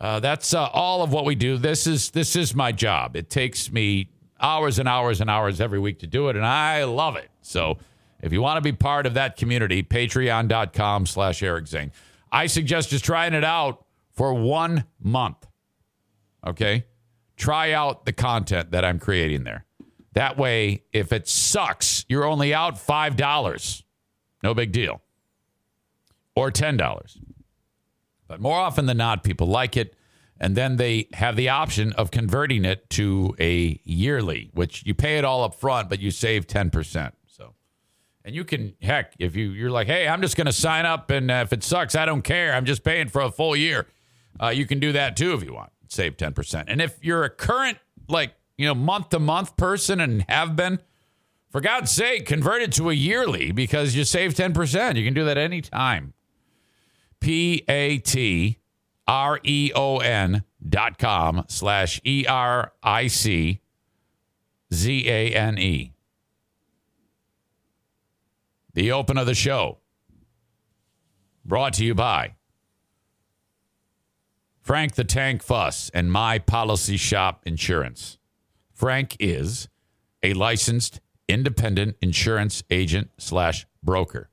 Uh, 0.00 0.20
that's 0.20 0.54
uh, 0.54 0.66
all 0.66 1.02
of 1.02 1.12
what 1.12 1.24
we 1.24 1.34
do. 1.34 1.56
This 1.58 1.86
is 1.86 2.10
this 2.10 2.36
is 2.36 2.54
my 2.54 2.72
job. 2.72 3.16
It 3.16 3.30
takes 3.30 3.72
me 3.72 4.10
hours 4.40 4.78
and 4.78 4.88
hours 4.88 5.20
and 5.20 5.28
hours 5.28 5.60
every 5.60 5.78
week 5.78 5.98
to 6.00 6.06
do 6.06 6.28
it, 6.28 6.36
and 6.36 6.46
I 6.46 6.84
love 6.84 7.16
it. 7.16 7.30
So 7.42 7.78
if 8.20 8.32
you 8.32 8.40
want 8.40 8.56
to 8.56 8.60
be 8.60 8.72
part 8.72 9.06
of 9.06 9.14
that 9.14 9.36
community, 9.36 9.82
patreon.com 9.82 11.06
slash 11.06 11.42
Eric 11.42 11.66
Zane. 11.66 11.92
I 12.30 12.46
suggest 12.46 12.90
just 12.90 13.04
trying 13.04 13.32
it 13.34 13.44
out 13.44 13.84
for 14.12 14.34
one 14.34 14.84
month. 15.00 15.46
Okay? 16.46 16.84
Try 17.36 17.72
out 17.72 18.04
the 18.04 18.12
content 18.12 18.72
that 18.72 18.84
I'm 18.84 18.98
creating 18.98 19.44
there. 19.44 19.64
That 20.12 20.36
way, 20.36 20.82
if 20.92 21.12
it 21.12 21.28
sucks, 21.28 22.04
you're 22.08 22.24
only 22.24 22.52
out 22.52 22.74
$5. 22.74 23.82
No 24.42 24.54
big 24.54 24.72
deal. 24.72 25.00
Or 26.34 26.50
$10. 26.50 27.18
But 28.28 28.40
more 28.40 28.58
often 28.58 28.86
than 28.86 28.98
not, 28.98 29.24
people 29.24 29.46
like 29.46 29.76
it. 29.76 29.94
And 30.38 30.54
then 30.54 30.76
they 30.76 31.08
have 31.14 31.34
the 31.34 31.48
option 31.48 31.92
of 31.94 32.12
converting 32.12 32.64
it 32.64 32.88
to 32.90 33.34
a 33.40 33.80
yearly, 33.82 34.50
which 34.54 34.86
you 34.86 34.94
pay 34.94 35.18
it 35.18 35.24
all 35.24 35.42
up 35.42 35.56
front, 35.56 35.88
but 35.88 35.98
you 35.98 36.12
save 36.12 36.46
10%. 36.46 37.12
So, 37.26 37.54
and 38.24 38.34
you 38.34 38.44
can, 38.44 38.74
heck, 38.80 39.14
if 39.18 39.34
you, 39.34 39.50
you're 39.50 39.70
like, 39.70 39.88
hey, 39.88 40.06
I'm 40.06 40.22
just 40.22 40.36
going 40.36 40.46
to 40.46 40.52
sign 40.52 40.86
up. 40.86 41.10
And 41.10 41.30
uh, 41.30 41.40
if 41.44 41.52
it 41.52 41.64
sucks, 41.64 41.96
I 41.96 42.04
don't 42.04 42.22
care. 42.22 42.54
I'm 42.54 42.66
just 42.66 42.84
paying 42.84 43.08
for 43.08 43.22
a 43.22 43.32
full 43.32 43.56
year. 43.56 43.88
Uh, 44.40 44.50
you 44.50 44.66
can 44.66 44.78
do 44.78 44.92
that 44.92 45.16
too 45.16 45.32
if 45.32 45.42
you 45.42 45.54
want. 45.54 45.72
Save 45.88 46.16
10%. 46.16 46.64
And 46.68 46.80
if 46.80 47.02
you're 47.02 47.24
a 47.24 47.30
current, 47.30 47.78
like, 48.08 48.34
you 48.56 48.66
know, 48.66 48.74
month 48.74 49.08
to 49.08 49.18
month 49.18 49.56
person 49.56 50.00
and 50.00 50.24
have 50.28 50.54
been, 50.54 50.78
for 51.50 51.60
God's 51.60 51.90
sake, 51.90 52.26
convert 52.26 52.62
it 52.62 52.72
to 52.72 52.90
a 52.90 52.92
yearly 52.92 53.52
because 53.52 53.96
you 53.96 54.04
save 54.04 54.34
10%. 54.34 54.96
You 54.96 55.04
can 55.04 55.14
do 55.14 55.24
that 55.24 55.38
anytime. 55.38 56.12
P 57.20 57.64
A 57.68 57.98
T 57.98 58.58
R 59.06 59.40
E 59.42 59.72
O 59.74 59.98
N 59.98 60.44
dot 60.66 60.98
com 60.98 61.44
slash 61.48 62.00
E 62.04 62.26
R 62.28 62.72
I 62.82 63.06
C 63.06 63.60
Z 64.72 65.08
A 65.08 65.32
N 65.32 65.58
E. 65.58 65.92
The 68.74 68.92
open 68.92 69.18
of 69.18 69.26
the 69.26 69.34
show. 69.34 69.78
Brought 71.44 71.72
to 71.74 71.84
you 71.84 71.94
by 71.94 72.34
Frank 74.60 74.96
the 74.96 75.04
Tank 75.04 75.42
Fuss 75.42 75.90
and 75.94 76.12
My 76.12 76.38
Policy 76.38 76.98
Shop 76.98 77.42
Insurance. 77.46 78.18
Frank 78.74 79.16
is 79.18 79.68
a 80.22 80.34
licensed 80.34 81.00
independent 81.26 81.96
insurance 82.02 82.62
agent 82.70 83.10
slash 83.16 83.66
broker. 83.82 84.30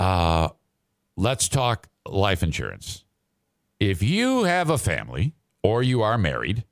Uh, 0.00 0.48
let's 1.18 1.46
talk 1.46 1.88
life 2.06 2.42
insurance. 2.42 3.04
If 3.78 4.02
you 4.02 4.44
have 4.44 4.70
a 4.70 4.78
family 4.78 5.34
or 5.62 5.82
you 5.82 6.00
are 6.00 6.16
married, 6.16 6.64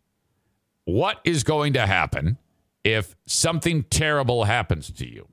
what 0.86 1.20
is 1.24 1.44
going 1.44 1.74
to 1.74 1.86
happen 1.86 2.38
if 2.84 3.14
something 3.26 3.82
terrible 3.82 4.44
happens 4.44 4.90
to 4.92 5.06
you? 5.06 5.28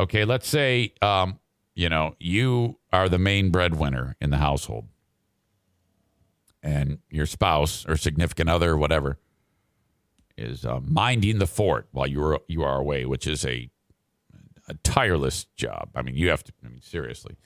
Okay, 0.00 0.24
let's 0.24 0.48
say, 0.48 0.94
um, 1.02 1.38
you 1.74 1.90
know, 1.90 2.14
you 2.18 2.78
are 2.90 3.10
the 3.10 3.18
main 3.18 3.50
breadwinner 3.50 4.16
in 4.22 4.30
the 4.30 4.38
household 4.38 4.86
and 6.62 6.98
your 7.10 7.26
spouse 7.26 7.84
or 7.86 7.98
significant 7.98 8.48
other 8.48 8.70
or 8.70 8.78
whatever 8.78 9.18
is 10.38 10.64
uh, 10.64 10.80
minding 10.82 11.38
the 11.38 11.46
fort 11.46 11.88
while 11.92 12.06
you 12.06 12.24
are 12.24 12.40
you 12.48 12.62
are 12.62 12.78
away, 12.78 13.04
which 13.04 13.26
is 13.26 13.44
a 13.44 13.68
a 14.70 14.74
tireless 14.82 15.44
job. 15.56 15.90
I 15.94 16.02
mean, 16.02 16.16
you 16.16 16.30
have 16.30 16.44
to. 16.44 16.52
I 16.64 16.68
mean, 16.68 16.80
seriously. 16.80 17.36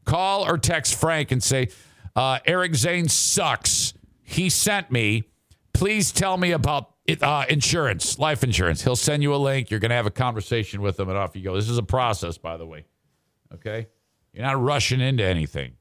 Call 0.05 0.45
or 0.45 0.59
text 0.59 0.97
Frank 0.97 1.31
and 1.31 1.41
say, 1.41 1.69
uh, 2.17 2.41
Eric 2.45 2.75
Zane 2.75 3.07
sucks. 3.09 3.95
He 4.23 4.51
sent 4.51 4.91
me. 4.91 5.23
Please 5.73 6.11
tell 6.11 6.37
me 6.37 6.51
about 6.51 6.95
uh, 7.23 7.45
insurance, 7.49 8.19
life 8.19 8.43
insurance. 8.43 8.83
He'll 8.83 8.97
send 8.97 9.23
you 9.23 9.33
a 9.35 9.37
link. 9.37 9.71
You're 9.71 9.81
going 9.81 9.91
to 9.91 9.97
have 9.97 10.07
a 10.07 10.11
conversation 10.11 10.83
with 10.83 10.99
him, 10.99 11.09
and 11.09 11.17
off 11.17 11.37
you 11.37 11.43
go. 11.43 11.55
This 11.55 11.69
is 11.69 11.79
a 11.79 11.83
process, 11.83 12.39
by 12.39 12.57
the 12.57 12.67
way. 12.67 12.85
Okay? 13.55 13.89
You're 14.33 14.45
not 14.45 14.61
rushing 14.61 15.01
into 15.01 15.25
anything. 15.25 15.75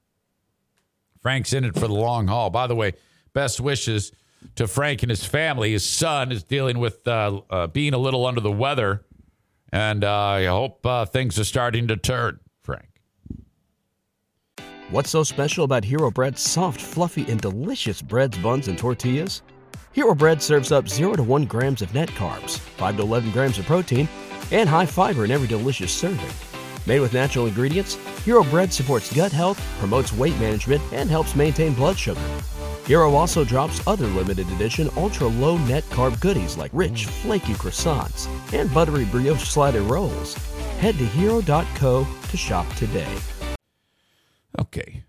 Frank's 1.21 1.53
in 1.53 1.63
it 1.63 1.73
for 1.73 1.87
the 1.87 1.93
long 1.93 2.27
haul. 2.27 2.49
By 2.49 2.67
the 2.67 2.75
way, 2.75 2.93
best 3.33 3.59
wishes 3.59 4.11
to 4.55 4.67
Frank 4.67 5.03
and 5.03 5.09
his 5.09 5.25
family. 5.25 5.71
His 5.71 5.87
son 5.87 6.31
is 6.31 6.43
dealing 6.43 6.79
with 6.79 7.07
uh, 7.07 7.41
uh, 7.49 7.67
being 7.67 7.93
a 7.93 7.97
little 7.97 8.25
under 8.25 8.41
the 8.41 8.51
weather, 8.51 9.05
and 9.71 10.03
uh, 10.03 10.13
I 10.13 10.45
hope 10.45 10.85
uh, 10.85 11.05
things 11.05 11.39
are 11.39 11.45
starting 11.45 11.87
to 11.87 11.97
turn, 11.97 12.39
Frank. 12.61 13.01
What's 14.89 15.09
so 15.09 15.23
special 15.23 15.63
about 15.63 15.85
Hero 15.85 16.11
Bread's 16.11 16.41
soft, 16.41 16.79
fluffy, 16.79 17.25
and 17.31 17.39
delicious 17.39 18.01
breads, 18.01 18.37
buns, 18.37 18.67
and 18.67 18.77
tortillas? 18.77 19.41
Hero 19.93 20.13
Bread 20.13 20.41
serves 20.41 20.71
up 20.71 20.89
0 20.89 21.15
to 21.15 21.23
1 21.23 21.45
grams 21.45 21.81
of 21.81 21.93
net 21.93 22.09
carbs, 22.09 22.59
5 22.59 22.97
to 22.97 23.03
11 23.03 23.31
grams 23.31 23.57
of 23.57 23.65
protein, 23.65 24.09
and 24.51 24.67
high 24.67 24.85
fiber 24.85 25.23
in 25.23 25.31
every 25.31 25.47
delicious 25.47 25.91
serving. 25.91 26.52
Made 26.85 26.99
with 26.99 27.13
natural 27.13 27.47
ingredients, 27.47 27.95
Hero 28.25 28.43
Bread 28.43 28.73
supports 28.73 29.13
gut 29.13 29.31
health, 29.31 29.61
promotes 29.79 30.11
weight 30.11 30.37
management, 30.39 30.81
and 30.91 31.09
helps 31.09 31.35
maintain 31.35 31.73
blood 31.73 31.97
sugar. 31.97 32.21
Hero 32.85 33.13
also 33.13 33.45
drops 33.45 33.85
other 33.87 34.07
limited 34.07 34.49
edition 34.51 34.89
ultra 34.97 35.27
low 35.27 35.57
net 35.59 35.83
carb 35.85 36.19
goodies 36.19 36.57
like 36.57 36.71
rich, 36.73 37.05
flaky 37.05 37.53
croissants 37.53 38.27
and 38.53 38.73
buttery 38.73 39.05
brioche 39.05 39.47
slider 39.47 39.81
rolls. 39.81 40.35
Head 40.79 40.97
to 40.97 41.05
hero.co 41.05 42.05
to 42.29 42.37
shop 42.37 42.67
today. 42.75 43.07
Okay. 44.59 45.03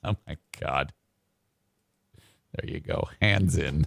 Oh 0.05 0.17
my 0.29 0.37
God. 0.61 0.93
There 2.55 2.71
you 2.71 2.81
go. 2.81 3.09
Hands 3.23 3.57
in. 3.57 3.87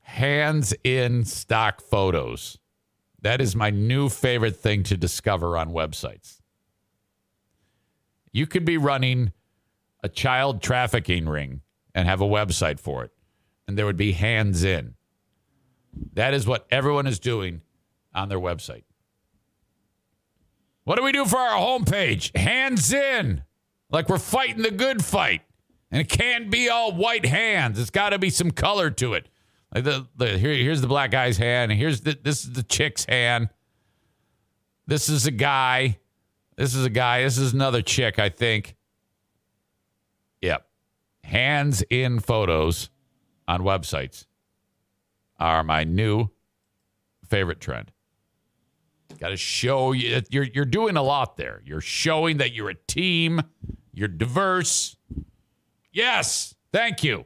Hands 0.00 0.74
in 0.82 1.24
stock 1.24 1.80
photos. 1.80 2.58
That 3.22 3.40
is 3.40 3.56
my 3.56 3.70
new 3.70 4.08
favorite 4.08 4.56
thing 4.56 4.82
to 4.84 4.96
discover 4.96 5.56
on 5.56 5.70
websites. 5.70 6.40
You 8.32 8.46
could 8.46 8.64
be 8.64 8.76
running 8.76 9.32
a 10.02 10.08
child 10.08 10.62
trafficking 10.62 11.28
ring 11.28 11.62
and 11.94 12.06
have 12.06 12.20
a 12.20 12.26
website 12.26 12.78
for 12.78 13.02
it, 13.04 13.10
and 13.66 13.76
there 13.76 13.86
would 13.86 13.96
be 13.96 14.12
hands 14.12 14.62
in. 14.62 14.94
That 16.12 16.34
is 16.34 16.46
what 16.46 16.66
everyone 16.70 17.06
is 17.06 17.18
doing 17.18 17.62
on 18.14 18.28
their 18.28 18.38
website. 18.38 18.84
What 20.84 20.96
do 20.96 21.02
we 21.02 21.12
do 21.12 21.24
for 21.24 21.38
our 21.38 21.58
homepage? 21.58 22.34
Hands 22.36 22.92
in. 22.92 23.42
Like 23.90 24.08
we're 24.08 24.18
fighting 24.18 24.62
the 24.62 24.70
good 24.70 25.04
fight. 25.04 25.42
And 25.90 26.00
it 26.00 26.08
can't 26.08 26.50
be 26.50 26.68
all 26.68 26.92
white 26.92 27.26
hands. 27.26 27.78
It's 27.78 27.90
got 27.90 28.10
to 28.10 28.18
be 28.18 28.30
some 28.30 28.50
color 28.50 28.90
to 28.90 29.14
it. 29.14 29.28
Like 29.74 29.84
the, 29.84 30.06
the 30.16 30.38
here, 30.38 30.54
here's 30.54 30.80
the 30.80 30.86
black 30.86 31.10
guy's 31.10 31.36
hand. 31.36 31.72
Here's 31.72 32.00
the 32.00 32.18
this 32.22 32.44
is 32.44 32.52
the 32.52 32.62
chick's 32.62 33.04
hand. 33.04 33.50
This 34.86 35.08
is 35.08 35.26
a 35.26 35.30
guy. 35.30 35.98
This 36.56 36.74
is 36.74 36.84
a 36.84 36.90
guy. 36.90 37.22
This 37.22 37.38
is 37.38 37.52
another 37.52 37.82
chick, 37.82 38.18
I 38.18 38.30
think. 38.30 38.74
Yep. 40.40 40.66
Hands 41.24 41.82
in 41.90 42.20
photos 42.20 42.88
on 43.46 43.60
websites 43.60 44.26
are 45.38 45.62
my 45.62 45.84
new 45.84 46.28
favorite 47.28 47.60
trend. 47.60 47.92
Got 49.18 49.28
to 49.28 49.36
show 49.36 49.92
you 49.92 50.22
you're 50.30 50.44
you're 50.44 50.64
doing 50.64 50.96
a 50.96 51.02
lot 51.02 51.36
there. 51.36 51.60
You're 51.64 51.80
showing 51.80 52.38
that 52.38 52.52
you're 52.52 52.70
a 52.70 52.74
team. 52.74 53.42
You're 53.92 54.08
diverse. 54.08 54.96
Yes, 55.92 56.54
thank 56.72 57.02
you. 57.02 57.24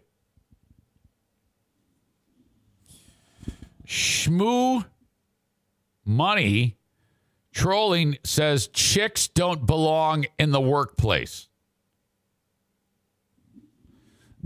Shmoo 3.87 4.85
Money 6.05 6.77
trolling 7.53 8.17
says 8.25 8.69
chicks 8.69 9.29
don't 9.29 9.67
belong 9.67 10.27
in 10.39 10.51
the 10.51 10.61
workplace. 10.61 11.49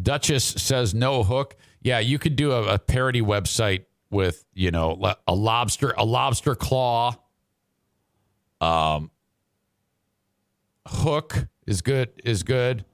Duchess 0.00 0.44
says 0.44 0.94
no 0.94 1.22
hook. 1.22 1.56
Yeah, 1.80 2.00
you 2.00 2.18
could 2.18 2.36
do 2.36 2.52
a, 2.52 2.74
a 2.74 2.78
parody 2.78 3.22
website 3.22 3.86
with 4.10 4.44
you 4.54 4.70
know 4.70 5.14
a 5.26 5.34
lobster 5.34 5.94
a 5.96 6.04
lobster 6.04 6.54
claw. 6.54 7.16
Um, 8.60 9.10
hook 10.86 11.48
is 11.66 11.80
good 11.80 12.10
is 12.24 12.42
good. 12.42 12.84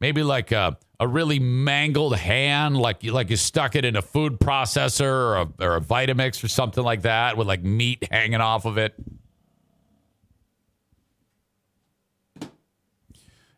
Maybe 0.00 0.22
like 0.22 0.52
a, 0.52 0.76
a 1.00 1.08
really 1.08 1.38
mangled 1.38 2.16
hand, 2.16 2.76
like 2.76 3.02
you 3.02 3.12
like 3.12 3.30
you 3.30 3.36
stuck 3.36 3.74
it 3.74 3.84
in 3.84 3.96
a 3.96 4.02
food 4.02 4.38
processor 4.38 5.02
or 5.02 5.36
a, 5.36 5.48
or 5.60 5.76
a 5.76 5.80
Vitamix 5.80 6.42
or 6.44 6.48
something 6.48 6.84
like 6.84 7.02
that, 7.02 7.36
with 7.36 7.48
like 7.48 7.62
meat 7.62 8.06
hanging 8.10 8.40
off 8.40 8.64
of 8.64 8.78
it. 8.78 8.94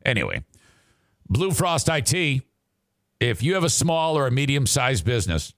Anyway, 0.05 0.45
Blue 1.28 1.51
Frost 1.51 1.88
IT. 1.88 2.43
If 3.20 3.43
you 3.43 3.53
have 3.53 3.64
a 3.64 3.70
small 3.70 4.16
or 4.16 4.26
a 4.26 4.30
medium 4.30 4.66
sized 4.66 5.05
business, 5.05 5.53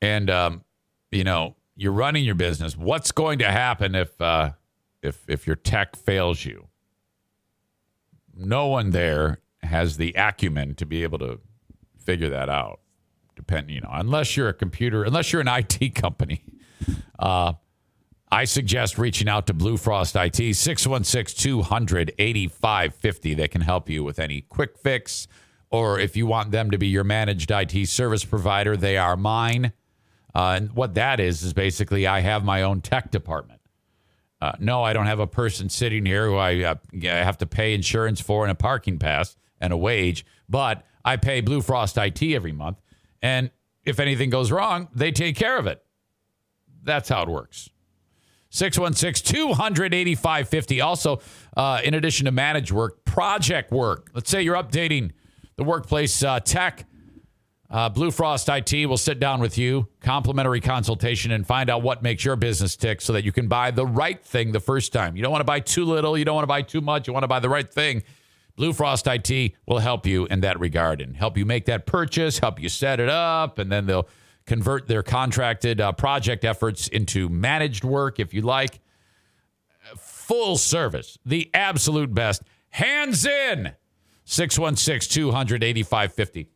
and 0.00 0.30
um, 0.30 0.64
you 1.10 1.24
know 1.24 1.56
you're 1.74 1.92
running 1.92 2.24
your 2.24 2.36
business, 2.36 2.76
what's 2.76 3.10
going 3.10 3.40
to 3.40 3.50
happen 3.50 3.96
if 3.96 4.20
uh, 4.20 4.52
if 5.02 5.24
if 5.28 5.48
your 5.48 5.56
tech 5.56 5.96
fails 5.96 6.44
you? 6.44 6.69
No 8.40 8.66
one 8.66 8.90
there 8.90 9.40
has 9.62 9.96
the 9.96 10.12
acumen 10.16 10.74
to 10.76 10.86
be 10.86 11.02
able 11.02 11.18
to 11.18 11.40
figure 11.98 12.30
that 12.30 12.48
out. 12.48 12.80
Depend, 13.36 13.70
you 13.70 13.80
know, 13.80 13.90
unless 13.92 14.36
you're 14.36 14.48
a 14.48 14.54
computer, 14.54 15.04
unless 15.04 15.32
you're 15.32 15.42
an 15.42 15.48
IT 15.80 15.94
company. 15.94 16.44
Uh, 17.18 17.54
I 18.32 18.44
suggest 18.44 18.96
reaching 18.96 19.28
out 19.28 19.46
to 19.48 19.54
Blue 19.54 19.76
Frost 19.76 20.14
IT, 20.14 20.54
616 20.54 21.42
200 21.42 22.14
8550. 22.16 23.34
They 23.34 23.48
can 23.48 23.60
help 23.60 23.90
you 23.90 24.04
with 24.04 24.18
any 24.18 24.42
quick 24.42 24.78
fix, 24.78 25.26
or 25.70 25.98
if 25.98 26.16
you 26.16 26.26
want 26.26 26.52
them 26.52 26.70
to 26.70 26.78
be 26.78 26.86
your 26.86 27.04
managed 27.04 27.50
IT 27.50 27.88
service 27.88 28.24
provider, 28.24 28.76
they 28.76 28.96
are 28.96 29.16
mine. 29.16 29.72
Uh, 30.32 30.54
and 30.56 30.72
what 30.72 30.94
that 30.94 31.18
is, 31.18 31.42
is 31.42 31.52
basically 31.52 32.06
I 32.06 32.20
have 32.20 32.44
my 32.44 32.62
own 32.62 32.80
tech 32.80 33.10
department. 33.10 33.59
Uh, 34.40 34.52
no, 34.58 34.82
I 34.82 34.92
don't 34.92 35.06
have 35.06 35.20
a 35.20 35.26
person 35.26 35.68
sitting 35.68 36.06
here 36.06 36.26
who 36.26 36.36
I, 36.36 36.62
uh, 36.62 36.74
have 37.02 37.38
to 37.38 37.46
pay 37.46 37.74
insurance 37.74 38.20
for 38.20 38.44
and 38.44 38.50
a 38.50 38.54
parking 38.54 38.98
pass 38.98 39.36
and 39.60 39.72
a 39.72 39.76
wage, 39.76 40.24
but 40.48 40.84
I 41.04 41.16
pay 41.16 41.40
Blue 41.40 41.60
Frost 41.60 41.98
IT 41.98 42.22
every 42.22 42.52
month. 42.52 42.80
And 43.20 43.50
if 43.84 44.00
anything 44.00 44.30
goes 44.30 44.50
wrong, 44.50 44.88
they 44.94 45.12
take 45.12 45.36
care 45.36 45.58
of 45.58 45.66
it. 45.66 45.82
That's 46.82 47.08
how 47.08 47.22
it 47.22 47.28
works. 47.28 47.68
616 48.50 49.34
285 49.34 50.48
50. 50.48 50.80
Also, 50.80 51.20
uh, 51.56 51.80
in 51.84 51.94
addition 51.94 52.24
to 52.24 52.32
managed 52.32 52.72
work, 52.72 53.04
project 53.04 53.70
work. 53.70 54.10
Let's 54.14 54.30
say 54.30 54.42
you're 54.42 54.56
updating 54.56 55.12
the 55.56 55.64
workplace 55.64 56.22
uh, 56.22 56.40
tech 56.40 56.84
uh, 57.70 57.88
Blue 57.88 58.10
Frost 58.10 58.48
IT 58.48 58.86
will 58.86 58.96
sit 58.96 59.20
down 59.20 59.40
with 59.40 59.56
you, 59.56 59.86
complimentary 60.00 60.60
consultation, 60.60 61.30
and 61.30 61.46
find 61.46 61.70
out 61.70 61.82
what 61.82 62.02
makes 62.02 62.24
your 62.24 62.34
business 62.34 62.74
tick 62.74 63.00
so 63.00 63.12
that 63.12 63.24
you 63.24 63.30
can 63.30 63.46
buy 63.46 63.70
the 63.70 63.86
right 63.86 64.24
thing 64.24 64.50
the 64.50 64.60
first 64.60 64.92
time. 64.92 65.16
You 65.16 65.22
don't 65.22 65.30
want 65.30 65.40
to 65.40 65.46
buy 65.46 65.60
too 65.60 65.84
little, 65.84 66.18
you 66.18 66.24
don't 66.24 66.34
want 66.34 66.42
to 66.42 66.48
buy 66.48 66.62
too 66.62 66.80
much, 66.80 67.06
you 67.06 67.12
want 67.12 67.22
to 67.22 67.28
buy 67.28 67.38
the 67.38 67.48
right 67.48 67.72
thing. 67.72 68.02
Blue 68.56 68.72
Frost 68.72 69.06
IT 69.06 69.52
will 69.66 69.78
help 69.78 70.04
you 70.04 70.26
in 70.26 70.40
that 70.40 70.58
regard 70.58 71.00
and 71.00 71.16
help 71.16 71.38
you 71.38 71.46
make 71.46 71.66
that 71.66 71.86
purchase, 71.86 72.40
help 72.40 72.60
you 72.60 72.68
set 72.68 72.98
it 72.98 73.08
up, 73.08 73.60
and 73.60 73.70
then 73.70 73.86
they'll 73.86 74.08
convert 74.46 74.88
their 74.88 75.04
contracted 75.04 75.80
uh, 75.80 75.92
project 75.92 76.44
efforts 76.44 76.88
into 76.88 77.28
managed 77.28 77.84
work 77.84 78.18
if 78.18 78.34
you 78.34 78.42
like. 78.42 78.80
Full 79.96 80.58
service, 80.58 81.18
the 81.24 81.48
absolute 81.54 82.12
best. 82.12 82.42
Hands 82.70 83.24
in 83.24 83.72
616 84.24 85.22
200 85.22 85.62
8550. 85.62 86.50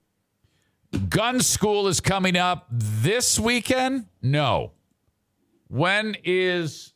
Gun 0.95 1.40
school 1.40 1.88
is 1.88 2.01
coming 2.01 2.36
up 2.36 2.66
this 2.70 3.38
weekend? 3.38 4.07
No. 4.22 4.72
When 5.68 6.16
is, 6.22 6.95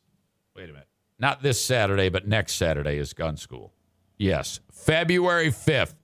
wait 0.54 0.70
a 0.70 0.72
minute, 0.72 0.88
not 1.18 1.42
this 1.42 1.60
Saturday, 1.60 2.08
but 2.08 2.28
next 2.28 2.54
Saturday 2.54 2.98
is 2.98 3.12
gun 3.12 3.36
school. 3.36 3.72
Yes, 4.16 4.60
February 4.72 5.50
5th. 5.50 5.94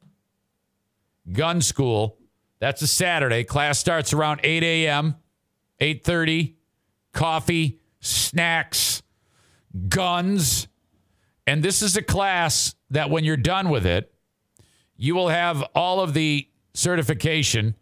Gun 1.33 1.61
school. 1.61 2.19
That's 2.59 2.83
a 2.83 2.87
Saturday. 2.87 3.45
Class 3.45 3.79
starts 3.79 4.13
around 4.13 4.41
8 4.43 4.63
a.m., 4.63 5.17
8.30. 5.81 6.55
Coffee, 7.13 7.81
snacks, 8.01 9.03
guns. 9.89 10.67
And 11.47 11.63
this 11.63 11.81
is 11.83 11.97
a 11.97 12.03
class 12.03 12.75
that 12.91 13.09
when 13.09 13.25
you're 13.25 13.37
done 13.37 13.69
with 13.69 13.87
it, 13.87 14.13
you 14.97 15.15
will 15.15 15.29
have 15.29 15.63
all 15.75 16.01
of 16.01 16.15
the 16.15 16.49
certification 16.75 17.77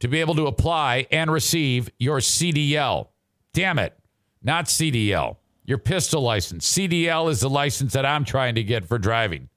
to 0.00 0.08
be 0.08 0.20
able 0.20 0.34
to 0.34 0.46
apply 0.46 1.06
and 1.10 1.30
receive 1.30 1.90
your 1.98 2.18
CDL. 2.18 3.08
Damn 3.52 3.78
it, 3.78 3.98
not 4.42 4.66
CDL. 4.66 5.36
Your 5.66 5.78
pistol 5.78 6.20
license. 6.20 6.70
CDL 6.70 7.30
is 7.30 7.40
the 7.40 7.48
license 7.48 7.94
that 7.94 8.04
I'm 8.04 8.24
trying 8.24 8.54
to 8.56 8.62
get 8.62 8.84
for 8.84 8.98
driving. 8.98 9.48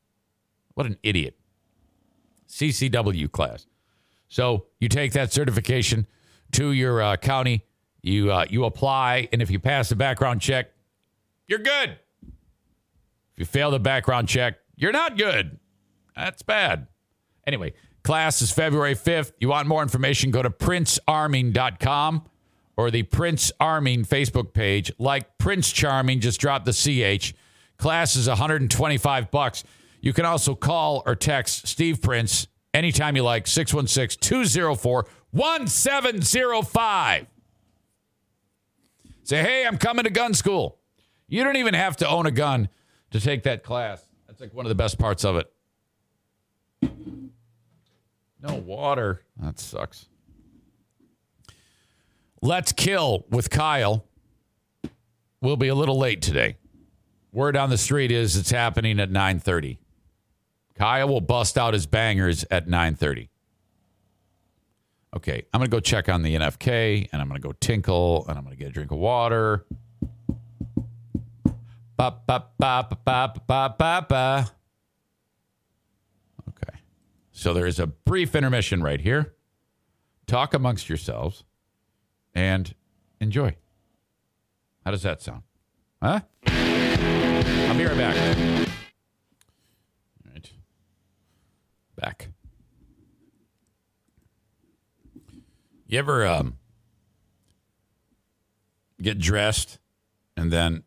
What 0.74 0.86
an 0.86 0.98
idiot. 1.04 1.38
CCW 2.48 3.30
class. 3.30 3.68
So 4.30 4.66
you 4.80 4.88
take 4.88 5.14
that 5.14 5.34
certification 5.34 6.08
to 6.54 6.72
your 6.72 7.02
uh, 7.02 7.18
county, 7.18 7.66
you 8.02 8.32
uh, 8.32 8.46
you 8.50 8.66
apply, 8.66 9.28
and 9.32 9.42
if 9.42 9.52
you 9.52 9.60
pass 9.60 9.90
the 9.90 9.96
background 9.96 10.42
check, 10.42 10.72
you're 11.48 11.60
good. 11.60 11.98
If 12.22 13.42
you 13.42 13.46
fail 13.46 13.72
the 13.72 13.80
background 13.80 14.30
check, 14.30 14.60
you're 14.76 14.92
not 14.92 15.18
good. 15.18 15.60
That's 16.16 16.42
bad. 16.42 16.88
Anyway, 17.46 17.74
class 18.08 18.42
is 18.42 18.52
February 18.52 18.96
5th. 18.96 19.34
You 19.38 19.50
want 19.50 19.68
more 19.68 19.82
information, 19.82 20.32
go 20.32 20.42
to 20.42 20.50
princearming.com 20.50 22.24
or 22.78 22.90
the 22.90 23.04
Prince 23.04 23.52
Arming 23.60 24.06
Facebook 24.06 24.54
page. 24.54 24.94
Like 24.98 25.38
Prince 25.38 25.70
Charming, 25.74 26.22
just 26.22 26.40
drop 26.40 26.64
the 26.64 26.72
CH. 26.72 27.34
Class 27.76 28.16
is 28.16 28.30
125 28.30 29.30
bucks. 29.30 29.66
You 30.00 30.14
can 30.14 30.24
also 30.24 30.56
call 30.56 31.04
or 31.06 31.16
text 31.16 31.68
Steve 31.68 32.02
Prince 32.02 32.48
anytime 32.74 33.18
you 33.18 33.24
like, 33.24 33.46
616 33.46 34.22
204 34.22 35.06
1705. 35.32 37.28
Say, 39.24 39.42
hey, 39.42 39.66
I'm 39.66 39.78
coming 39.78 40.06
to 40.06 40.10
gun 40.10 40.34
school. 40.34 40.80
You 41.28 41.44
don't 41.44 41.58
even 41.58 41.74
have 41.74 41.98
to 41.98 42.08
own 42.08 42.26
a 42.26 42.32
gun 42.32 42.70
to 43.12 43.20
take 43.20 43.44
that 43.44 43.64
class. 43.64 44.02
That's 44.28 44.40
like 44.40 44.54
one 44.54 44.66
of 44.66 44.70
the 44.70 44.76
best 44.76 44.98
parts 44.98 45.26
of 45.26 45.36
it. 45.36 45.52
No 48.48 48.56
water. 48.56 49.24
That 49.38 49.60
sucks. 49.60 50.08
Let's 52.42 52.72
kill 52.72 53.26
with 53.30 53.50
Kyle. 53.50 54.06
We'll 55.42 55.58
be 55.58 55.68
a 55.68 55.76
little 55.76 55.98
late 55.98 56.22
today. 56.22 56.58
Word 57.32 57.58
on 57.58 57.70
the 57.70 57.78
street 57.78 58.12
is 58.12 58.36
it's 58.36 58.52
happening 58.52 59.00
at 59.00 59.12
9:30. 59.12 59.78
Kyle 60.76 61.08
will 61.08 61.22
bust 61.22 61.58
out 61.58 61.74
his 61.74 61.86
bangers 61.86 62.46
at 62.50 62.68
9:30. 62.68 63.30
Okay, 65.16 65.46
I'm 65.54 65.60
gonna 65.60 65.70
go 65.70 65.80
check 65.80 66.10
on 66.10 66.22
the 66.22 66.36
NFK, 66.36 67.10
and 67.12 67.22
I'm 67.22 67.28
gonna 67.28 67.40
go 67.40 67.54
tinkle, 67.54 68.26
and 68.28 68.38
I'm 68.38 68.44
gonna 68.44 68.56
get 68.56 68.70
a 68.70 68.72
drink 68.72 68.92
of 68.92 68.98
water. 68.98 69.66
Ba 71.98 72.16
ba 72.28 72.46
ba 72.58 72.88
ba 72.90 72.98
ba 73.04 73.34
ba 73.48 73.76
ba 73.78 74.06
ba. 74.08 74.52
So 77.38 77.54
there 77.54 77.68
is 77.68 77.78
a 77.78 77.86
brief 77.86 78.34
intermission 78.34 78.82
right 78.82 79.00
here. 79.00 79.36
Talk 80.26 80.56
amongst 80.56 80.90
yourselves, 80.90 81.44
and 82.34 82.74
enjoy. 83.22 83.56
How 84.84 84.90
does 84.90 85.04
that 85.04 85.22
sound? 85.22 85.44
Huh? 86.02 86.22
I'll 86.48 87.78
be 87.78 87.86
right 87.86 87.96
back. 87.96 88.68
All 90.26 90.32
right. 90.34 90.52
Back. 91.96 92.30
You 95.86 96.00
ever 96.00 96.26
um, 96.26 96.58
get 99.00 99.20
dressed 99.20 99.78
and 100.36 100.52
then 100.52 100.82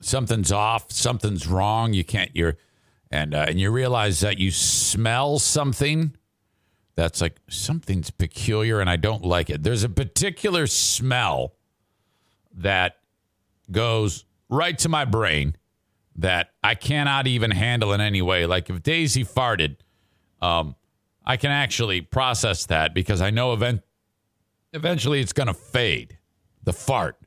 something's 0.00 0.52
off, 0.52 0.92
something's 0.92 1.48
wrong, 1.48 1.94
you 1.94 2.04
can't 2.04 2.30
you're 2.32 2.58
and 3.10 3.34
uh, 3.34 3.46
and 3.48 3.60
you 3.60 3.70
realize 3.70 4.20
that 4.20 4.38
you 4.38 4.50
smell 4.50 5.38
something 5.38 6.16
that's 6.94 7.20
like 7.20 7.36
something's 7.48 8.10
peculiar 8.10 8.80
and 8.80 8.88
I 8.88 8.96
don't 8.96 9.24
like 9.24 9.50
it. 9.50 9.62
There's 9.62 9.84
a 9.84 9.88
particular 9.88 10.66
smell 10.66 11.52
that 12.54 12.96
goes 13.70 14.24
right 14.48 14.76
to 14.78 14.88
my 14.88 15.04
brain 15.04 15.56
that 16.16 16.50
I 16.64 16.74
cannot 16.74 17.26
even 17.26 17.50
handle 17.50 17.92
in 17.92 18.00
any 18.00 18.22
way. 18.22 18.46
Like 18.46 18.70
if 18.70 18.82
Daisy 18.82 19.24
farted, 19.24 19.76
um, 20.40 20.74
I 21.24 21.36
can 21.36 21.50
actually 21.50 22.00
process 22.00 22.66
that 22.66 22.94
because 22.94 23.20
I 23.20 23.30
know 23.30 23.52
event- 23.52 23.82
eventually 24.72 25.20
it's 25.20 25.34
going 25.34 25.48
to 25.48 25.54
fade, 25.54 26.16
the 26.64 26.72
fart. 26.72 27.18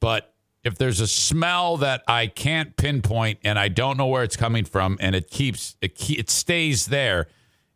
But 0.00 0.33
if 0.64 0.76
there's 0.78 1.00
a 1.00 1.06
smell 1.06 1.76
that 1.76 2.02
I 2.08 2.26
can't 2.26 2.76
pinpoint 2.76 3.38
and 3.44 3.58
I 3.58 3.68
don't 3.68 3.96
know 3.96 4.06
where 4.06 4.22
it's 4.22 4.36
coming 4.36 4.64
from 4.64 4.96
and 5.00 5.14
it 5.14 5.30
keeps 5.30 5.76
it, 5.80 5.94
ke- 5.94 6.18
it 6.18 6.30
stays 6.30 6.86
there, 6.86 7.28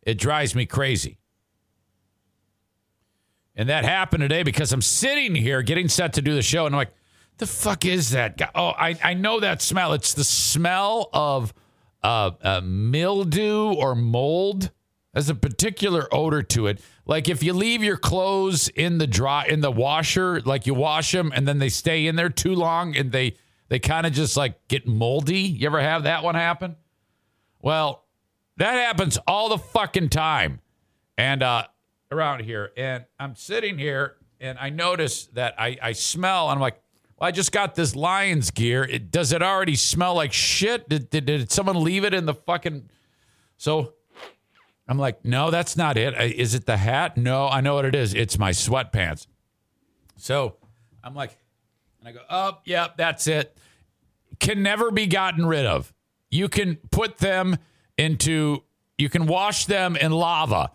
it 0.03 0.19
drives 0.19 0.55
me 0.55 0.65
crazy. 0.65 1.19
And 3.55 3.69
that 3.69 3.85
happened 3.85 4.23
today 4.23 4.43
because 4.43 4.73
I'm 4.73 4.83
sitting 4.83 5.35
here 5.35 5.63
getting 5.63 5.89
set 5.89 6.15
to 6.15 6.23
do 6.23 6.35
the 6.35 6.43
show 6.43 6.65
and 6.65 6.75
I'm 6.75 6.79
like, 6.79 6.95
the 7.39 7.47
fuck 7.47 7.85
is 7.85 8.11
that 8.11 8.37
guy? 8.37 8.51
Oh, 8.55 8.69
I, 8.69 8.99
I 9.03 9.15
know 9.15 9.41
that 9.41 9.61
smell. 9.61 9.93
It's 9.93 10.15
the 10.15 10.25
smell 10.25 11.11
of 11.13 11.53
uh, 12.03 12.31
uh, 12.43 12.61
mildew 12.65 13.73
or 13.73 13.95
mold. 13.95 14.71
Has 15.15 15.29
a 15.29 15.35
particular 15.35 16.07
odor 16.13 16.43
to 16.45 16.69
it. 16.69 16.81
Like 17.09 17.29
if 17.29 17.43
you 17.43 17.55
leave 17.55 17.83
your 17.83 17.97
clothes 17.97 18.69
in 18.69 18.99
the 18.99 19.07
dry 19.07 19.47
in 19.47 19.61
the 19.61 19.71
washer, 19.71 20.41
like 20.43 20.67
you 20.67 20.75
wash 20.75 21.11
them 21.11 21.33
and 21.35 21.49
then 21.49 21.59
they 21.59 21.71
stay 21.71 22.07
in 22.07 22.15
there 22.15 22.29
too 22.29 22.55
long 22.55 22.95
and 22.97 23.11
they 23.11 23.37
they 23.69 23.79
kind 23.79 24.07
of 24.07 24.13
just 24.13 24.37
like 24.37 24.69
get 24.69 24.87
moldy. 24.87 25.41
You 25.41 25.67
ever 25.67 25.81
have 25.81 26.05
that 26.05 26.23
one 26.23 26.35
happen? 26.35 26.77
Well, 27.61 28.05
that 28.59 28.75
happens 28.75 29.19
all 29.27 29.49
the 29.49 29.59
fucking 29.59 30.11
time. 30.11 30.61
And 31.17 31.43
uh 31.43 31.65
around 32.11 32.41
here. 32.41 32.71
And 32.77 33.05
I'm 33.19 33.35
sitting 33.35 33.79
here 33.79 34.17
and 34.41 34.59
I 34.59 34.71
notice 34.71 35.27
that 35.29 35.55
I, 35.59 35.77
I 35.83 35.93
smell 35.93 36.49
and 36.49 36.57
I'm 36.57 36.61
like, 36.61 36.81
well, 37.19 37.29
I 37.29 37.33
just 37.33 37.53
got 37.53 37.75
this 37.75 37.97
Lions 37.97 38.51
gear. 38.51 38.85
It 38.85 39.11
does 39.11 39.33
it 39.33 39.43
already 39.43 39.75
smell 39.75 40.15
like 40.15 40.33
shit? 40.33 40.89
Did, 40.89 41.11
did, 41.11 41.27
did 41.27 41.51
someone 41.51 41.83
leave 41.83 42.05
it 42.05 42.15
in 42.15 42.27
the 42.27 42.35
fucking 42.35 42.89
so 43.57 43.95
I'm 44.89 44.99
like, 44.99 45.25
no, 45.25 45.51
that's 45.51 45.77
not 45.77 45.99
it. 45.99 46.15
Uh, 46.15 46.23
it 46.23 46.65
the 46.65 46.79
hat? 46.79 47.19
No, 47.19 47.47
I 47.47 47.61
know 47.61 47.75
what 47.75 47.85
it 47.85 47.95
is. 47.95 48.15
It's 48.15 48.39
my 48.39 48.53
sweatpants. 48.53 49.27
So 50.17 50.57
I'm 51.05 51.15
like, 51.15 51.37
and 52.01 52.09
I 52.09 52.13
go, 52.13 52.21
oh, 52.31 52.59
yeah, 52.65 52.89
that's 52.97 53.27
it. 53.27 53.57
Can 54.41 54.63
never 54.63 54.91
be 54.91 55.07
gotten 55.07 55.45
rid 55.45 55.67
of. 55.67 55.93
You 56.31 56.49
can 56.49 56.77
put 56.91 57.19
them 57.19 57.59
into, 57.99 58.63
you 58.97 59.11
can 59.11 59.27
wash 59.27 59.67
them 59.67 59.95
in 59.95 60.13
lava, 60.13 60.73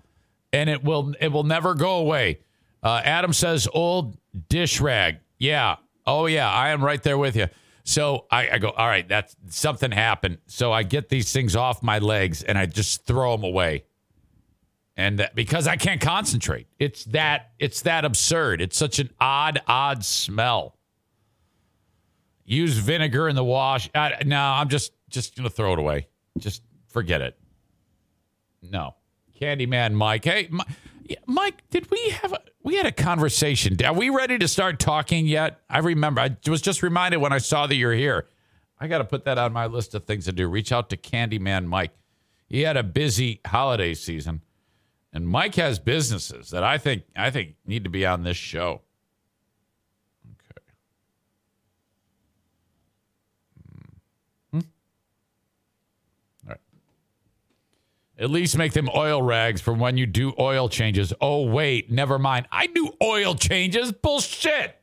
and 0.51 0.69
it 0.69 0.83
will 0.83 1.13
it 1.19 1.31
will 1.31 1.43
never 1.43 1.73
go 1.73 1.97
away. 1.97 2.39
Uh, 2.83 3.01
Adam 3.03 3.33
says, 3.33 3.67
old 3.73 4.17
dish 4.49 4.79
rag. 4.79 5.19
Yeah. 5.39 5.77
Oh 6.05 6.25
yeah, 6.25 6.51
I 6.51 6.69
am 6.69 6.83
right 6.83 7.01
there 7.01 7.17
with 7.17 7.35
you. 7.35 7.47
So 7.83 8.25
I, 8.29 8.49
I 8.49 8.57
go, 8.59 8.69
all 8.69 8.87
right, 8.87 9.07
that's 9.07 9.35
something 9.49 9.91
happened. 9.91 10.39
So 10.47 10.71
I 10.71 10.83
get 10.83 11.09
these 11.09 11.31
things 11.31 11.55
off 11.55 11.81
my 11.81 11.99
legs 11.99 12.43
and 12.43 12.57
I 12.57 12.65
just 12.65 13.05
throw 13.05 13.35
them 13.35 13.43
away 13.43 13.85
and 14.95 15.19
that, 15.19 15.35
because 15.35 15.67
I 15.67 15.75
can't 15.75 16.01
concentrate. 16.01 16.67
It's 16.79 17.05
that 17.05 17.51
it's 17.59 17.81
that 17.81 18.05
absurd. 18.05 18.61
It's 18.61 18.77
such 18.77 18.99
an 18.99 19.09
odd, 19.19 19.61
odd 19.67 20.05
smell. 20.05 20.77
Use 22.45 22.77
vinegar 22.77 23.29
in 23.29 23.35
the 23.35 23.43
wash. 23.43 23.89
No, 24.25 24.39
I'm 24.39 24.69
just 24.69 24.93
just 25.09 25.35
gonna 25.35 25.49
throw 25.49 25.73
it 25.73 25.79
away. 25.79 26.07
Just 26.37 26.63
forget 26.89 27.21
it. 27.21 27.37
No, 28.61 28.95
Candyman 29.39 29.93
Mike. 29.93 30.25
Hey, 30.25 30.49
Mi- 30.51 31.17
Mike, 31.25 31.63
did 31.69 31.89
we 31.91 32.09
have 32.09 32.33
a, 32.33 32.39
we 32.61 32.75
had 32.75 32.85
a 32.85 32.91
conversation? 32.91 33.77
Are 33.83 33.93
we 33.93 34.09
ready 34.09 34.37
to 34.37 34.47
start 34.47 34.79
talking 34.79 35.27
yet? 35.27 35.61
I 35.69 35.79
remember. 35.79 36.21
I 36.21 36.35
was 36.47 36.61
just 36.61 36.81
reminded 36.83 37.17
when 37.17 37.33
I 37.33 37.39
saw 37.39 37.67
that 37.67 37.75
you're 37.75 37.93
here. 37.93 38.27
I 38.79 38.87
got 38.87 38.97
to 38.99 39.05
put 39.05 39.25
that 39.25 39.37
on 39.37 39.53
my 39.53 39.65
list 39.65 39.95
of 39.95 40.05
things 40.05 40.25
to 40.25 40.31
do. 40.31 40.47
Reach 40.47 40.71
out 40.71 40.89
to 40.89 40.97
Candyman 40.97 41.65
Mike. 41.65 41.91
He 42.49 42.61
had 42.61 42.75
a 42.77 42.83
busy 42.83 43.39
holiday 43.45 43.93
season. 43.93 44.41
And 45.13 45.27
Mike 45.27 45.55
has 45.55 45.77
businesses 45.77 46.49
that 46.49 46.63
I 46.63 46.79
think 46.79 47.03
I 47.15 47.29
think 47.29 47.55
need 47.65 47.83
to 47.83 47.89
be 47.89 48.03
on 48.03 48.23
this 48.23 48.35
show. 48.35 48.81
Okay. 50.25 50.65
Hmm. 54.51 54.59
All 56.45 56.49
right. 56.49 56.59
At 58.17 58.31
least 58.31 58.57
make 58.57 58.73
them 58.73 58.89
oil 58.95 59.21
rags 59.21 59.61
for 59.61 59.73
when 59.73 59.97
you 59.97 60.07
do 60.07 60.33
oil 60.39 60.67
changes. 60.67 61.13
Oh 61.21 61.43
wait, 61.45 61.91
never 61.91 62.17
mind. 62.17 62.47
I 62.51 62.65
do 62.65 62.91
oil 63.01 63.35
changes. 63.35 63.91
Bullshit. 63.91 64.79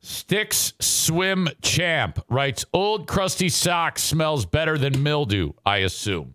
Sticks 0.00 0.74
Swim 0.80 1.48
Champ 1.62 2.22
writes 2.28 2.66
Old 2.74 3.06
crusty 3.06 3.48
socks 3.48 4.02
smells 4.02 4.44
better 4.44 4.76
than 4.76 5.02
mildew, 5.02 5.52
I 5.64 5.78
assume. 5.78 6.34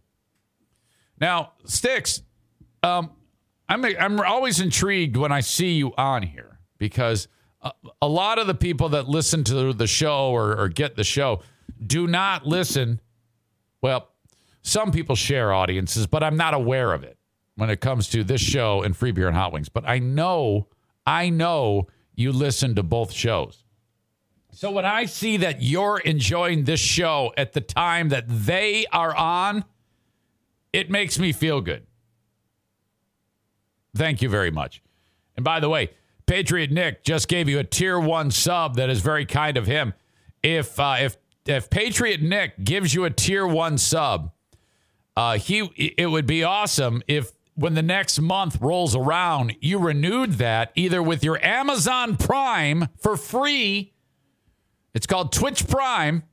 Now, 1.20 1.54
Sticks, 1.66 2.22
um, 2.84 3.12
I'm 3.68 3.86
I'm 3.86 4.20
always 4.20 4.60
intrigued 4.60 5.18
when 5.18 5.32
I 5.32 5.42
see 5.42 5.74
you 5.74 5.94
on 5.98 6.24
here 6.24 6.60
because 6.78 7.28
a, 7.62 7.72
a 8.02 8.08
lot 8.08 8.40
of 8.40 8.48
the 8.48 8.56
people 8.56 8.90
that 8.90 9.08
listen 9.08 9.44
to 9.46 9.74
the 9.74 9.88
show 9.88 10.32
or, 10.32 10.58
or 10.58 10.70
get 10.70 10.96
the 10.96 11.04
show 11.04 11.42
do 11.86 12.08
not 12.08 12.46
listen. 12.46 13.00
Well, 13.82 14.10
some 14.62 14.92
people 14.92 15.16
share 15.16 15.54
audiences, 15.54 16.08
but 16.08 16.24
I'm 16.24 16.38
not 16.38 16.54
aware 16.54 16.94
of 16.94 17.04
it 17.04 17.18
when 17.56 17.70
it 17.70 17.82
comes 17.82 18.08
to 18.10 18.24
this 18.24 18.42
show 18.42 18.82
and 18.82 18.96
free 18.96 19.12
beer 19.12 19.28
and 19.28 19.36
hot 19.36 19.54
wings. 19.54 19.70
But 19.70 19.88
I 19.88 20.00
know, 20.00 20.68
I 21.06 21.30
know 21.30 21.88
you 22.16 22.32
listen 22.32 22.76
to 22.76 22.84
both 22.84 23.12
shows. 23.12 23.64
So 24.52 24.72
when 24.72 24.86
I 24.86 25.06
see 25.06 25.38
that 25.38 25.62
you're 25.62 26.00
enjoying 26.00 26.64
this 26.64 26.80
show 26.80 27.32
at 27.38 27.54
the 27.54 27.62
time 27.62 28.10
that 28.10 28.26
they 28.28 28.86
are 28.92 29.16
on, 29.16 29.64
it 30.74 30.90
makes 30.90 31.18
me 31.20 31.32
feel 31.32 31.62
good. 31.62 31.86
Thank 33.96 34.22
you 34.22 34.30
very 34.30 34.52
much. 34.52 34.82
And 35.36 35.44
by 35.44 35.60
the 35.60 35.70
way, 35.70 35.90
Patriot 36.26 36.72
Nick 36.72 37.04
just 37.04 37.28
gave 37.28 37.50
you 37.50 37.60
a 37.60 37.64
tier 37.64 38.00
one 38.00 38.30
sub. 38.30 38.76
That 38.76 38.90
is 38.90 39.02
very 39.02 39.26
kind 39.26 39.58
of 39.58 39.66
him. 39.66 39.94
If 40.44 40.80
uh, 40.80 40.98
if 41.00 41.18
if 41.46 41.70
Patriot 41.70 42.22
Nick 42.22 42.64
gives 42.64 42.94
you 42.94 43.06
a 43.06 43.10
tier 43.10 43.48
one 43.48 43.78
sub, 43.78 44.32
uh, 45.18 45.38
he 45.38 45.60
it 45.98 46.08
would 46.08 46.28
be 46.28 46.44
awesome 46.44 47.02
if 47.08 47.32
when 47.56 47.74
the 47.74 47.82
next 47.82 48.22
month 48.22 48.62
rolls 48.62 48.96
around, 48.96 49.56
you 49.60 49.80
renewed 49.80 50.34
that 50.34 50.72
either 50.76 51.04
with 51.04 51.24
your 51.24 51.44
Amazon 51.44 52.16
Prime 52.16 52.88
for 52.98 53.18
free. 53.18 53.94
It's 54.94 55.06
called 55.06 55.34
Twitch 55.34 55.68
Prime, 55.68 56.24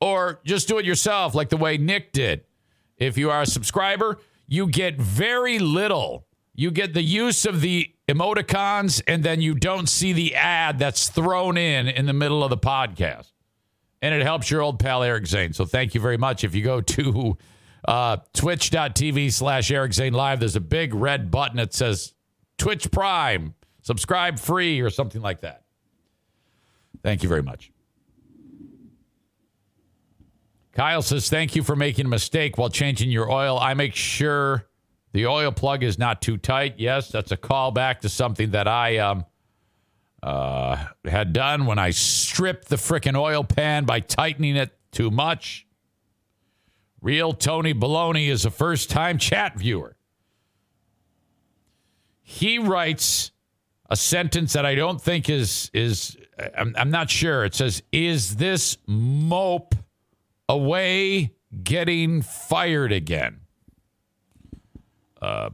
or 0.00 0.40
just 0.44 0.68
do 0.68 0.78
it 0.78 0.84
yourself, 0.84 1.34
like 1.34 1.48
the 1.48 1.56
way 1.56 1.78
Nick 1.78 2.12
did. 2.12 2.44
If 3.02 3.18
you 3.18 3.30
are 3.30 3.42
a 3.42 3.46
subscriber, 3.46 4.18
you 4.46 4.66
get 4.68 5.00
very 5.00 5.58
little. 5.58 6.26
You 6.54 6.70
get 6.70 6.94
the 6.94 7.02
use 7.02 7.46
of 7.46 7.60
the 7.60 7.90
emoticons, 8.08 9.02
and 9.06 9.24
then 9.24 9.40
you 9.40 9.54
don't 9.54 9.88
see 9.88 10.12
the 10.12 10.34
ad 10.34 10.78
that's 10.78 11.08
thrown 11.08 11.56
in 11.56 11.88
in 11.88 12.06
the 12.06 12.12
middle 12.12 12.44
of 12.44 12.50
the 12.50 12.58
podcast. 12.58 13.32
And 14.02 14.14
it 14.14 14.22
helps 14.22 14.50
your 14.50 14.62
old 14.62 14.78
pal 14.78 15.02
Eric 15.02 15.26
Zane. 15.26 15.52
So 15.52 15.64
thank 15.64 15.94
you 15.94 16.00
very 16.00 16.18
much. 16.18 16.44
If 16.44 16.54
you 16.54 16.62
go 16.62 16.80
to 16.80 17.38
uh, 17.86 18.16
twitch.tv 18.34 19.32
slash 19.32 19.70
Eric 19.70 19.92
Zane 19.94 20.12
Live, 20.12 20.40
there's 20.40 20.56
a 20.56 20.60
big 20.60 20.94
red 20.94 21.30
button 21.30 21.56
that 21.56 21.72
says 21.72 22.14
Twitch 22.58 22.90
Prime, 22.90 23.54
subscribe 23.82 24.38
free, 24.38 24.80
or 24.80 24.90
something 24.90 25.22
like 25.22 25.40
that. 25.40 25.62
Thank 27.02 27.22
you 27.22 27.28
very 27.28 27.42
much. 27.42 27.72
Kyle 30.72 31.02
says, 31.02 31.28
Thank 31.28 31.54
you 31.54 31.62
for 31.62 31.76
making 31.76 32.06
a 32.06 32.08
mistake 32.08 32.56
while 32.58 32.70
changing 32.70 33.10
your 33.10 33.30
oil. 33.30 33.58
I 33.58 33.74
make 33.74 33.94
sure 33.94 34.66
the 35.12 35.26
oil 35.26 35.52
plug 35.52 35.82
is 35.82 35.98
not 35.98 36.22
too 36.22 36.38
tight. 36.38 36.74
Yes, 36.78 37.08
that's 37.08 37.30
a 37.32 37.36
callback 37.36 38.00
to 38.00 38.08
something 38.08 38.52
that 38.52 38.66
I 38.66 38.96
um, 38.98 39.26
uh, 40.22 40.86
had 41.04 41.32
done 41.32 41.66
when 41.66 41.78
I 41.78 41.90
stripped 41.90 42.68
the 42.68 42.76
frickin' 42.76 43.16
oil 43.16 43.44
pan 43.44 43.84
by 43.84 44.00
tightening 44.00 44.56
it 44.56 44.70
too 44.90 45.10
much. 45.10 45.66
Real 47.02 47.32
Tony 47.32 47.74
Baloney 47.74 48.28
is 48.28 48.44
a 48.44 48.50
first 48.50 48.88
time 48.88 49.18
chat 49.18 49.58
viewer. 49.58 49.96
He 52.22 52.58
writes 52.58 53.32
a 53.90 53.96
sentence 53.96 54.54
that 54.54 54.64
I 54.64 54.74
don't 54.74 55.02
think 55.02 55.28
is 55.28 55.70
is 55.74 56.16
I'm, 56.56 56.74
I'm 56.78 56.90
not 56.90 57.10
sure. 57.10 57.44
It 57.44 57.54
says, 57.54 57.82
"Is 57.92 58.36
this 58.36 58.78
mope 58.86 59.74
away 60.52 61.34
getting 61.62 62.22
fired 62.22 62.92
again?" 62.92 63.40
Uh, 65.20 65.50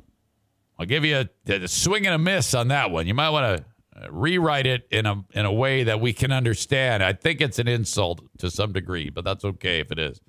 I'll 0.78 0.86
give 0.86 1.04
you 1.04 1.28
a, 1.48 1.52
a 1.52 1.68
swing 1.68 2.06
and 2.06 2.14
a 2.14 2.18
miss 2.18 2.54
on 2.54 2.68
that 2.68 2.90
one. 2.90 3.06
You 3.06 3.14
might 3.14 3.30
want 3.30 3.58
to 3.58 3.64
rewrite 4.10 4.66
it 4.66 4.86
in 4.90 5.06
a 5.06 5.24
in 5.32 5.44
a 5.44 5.52
way 5.52 5.84
that 5.84 6.00
we 6.00 6.12
can 6.12 6.32
understand. 6.32 7.02
I 7.02 7.12
think 7.12 7.40
it's 7.40 7.58
an 7.58 7.68
insult 7.68 8.22
to 8.38 8.50
some 8.50 8.72
degree, 8.72 9.10
but 9.10 9.24
that's 9.24 9.44
okay 9.44 9.80
if 9.80 9.90
it 9.90 9.98
is. 9.98 10.20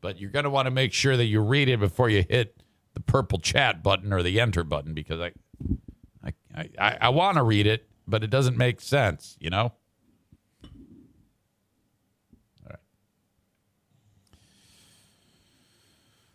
But 0.00 0.18
you're 0.18 0.30
going 0.30 0.44
to 0.44 0.50
want 0.50 0.66
to 0.66 0.70
make 0.70 0.92
sure 0.92 1.16
that 1.16 1.26
you 1.26 1.40
read 1.40 1.68
it 1.68 1.78
before 1.78 2.08
you 2.08 2.24
hit 2.28 2.62
the 2.94 3.00
purple 3.00 3.38
chat 3.38 3.82
button 3.82 4.12
or 4.12 4.22
the 4.22 4.40
enter 4.40 4.64
button 4.64 4.94
because 4.94 5.20
I 5.20 5.32
I 6.24 6.32
I, 6.78 6.98
I 7.02 7.08
want 7.10 7.36
to 7.36 7.42
read 7.42 7.66
it, 7.66 7.88
but 8.08 8.24
it 8.24 8.30
doesn't 8.30 8.56
make 8.56 8.80
sense, 8.80 9.36
you 9.38 9.50
know. 9.50 9.72
All 10.64 10.70
right. 12.70 12.78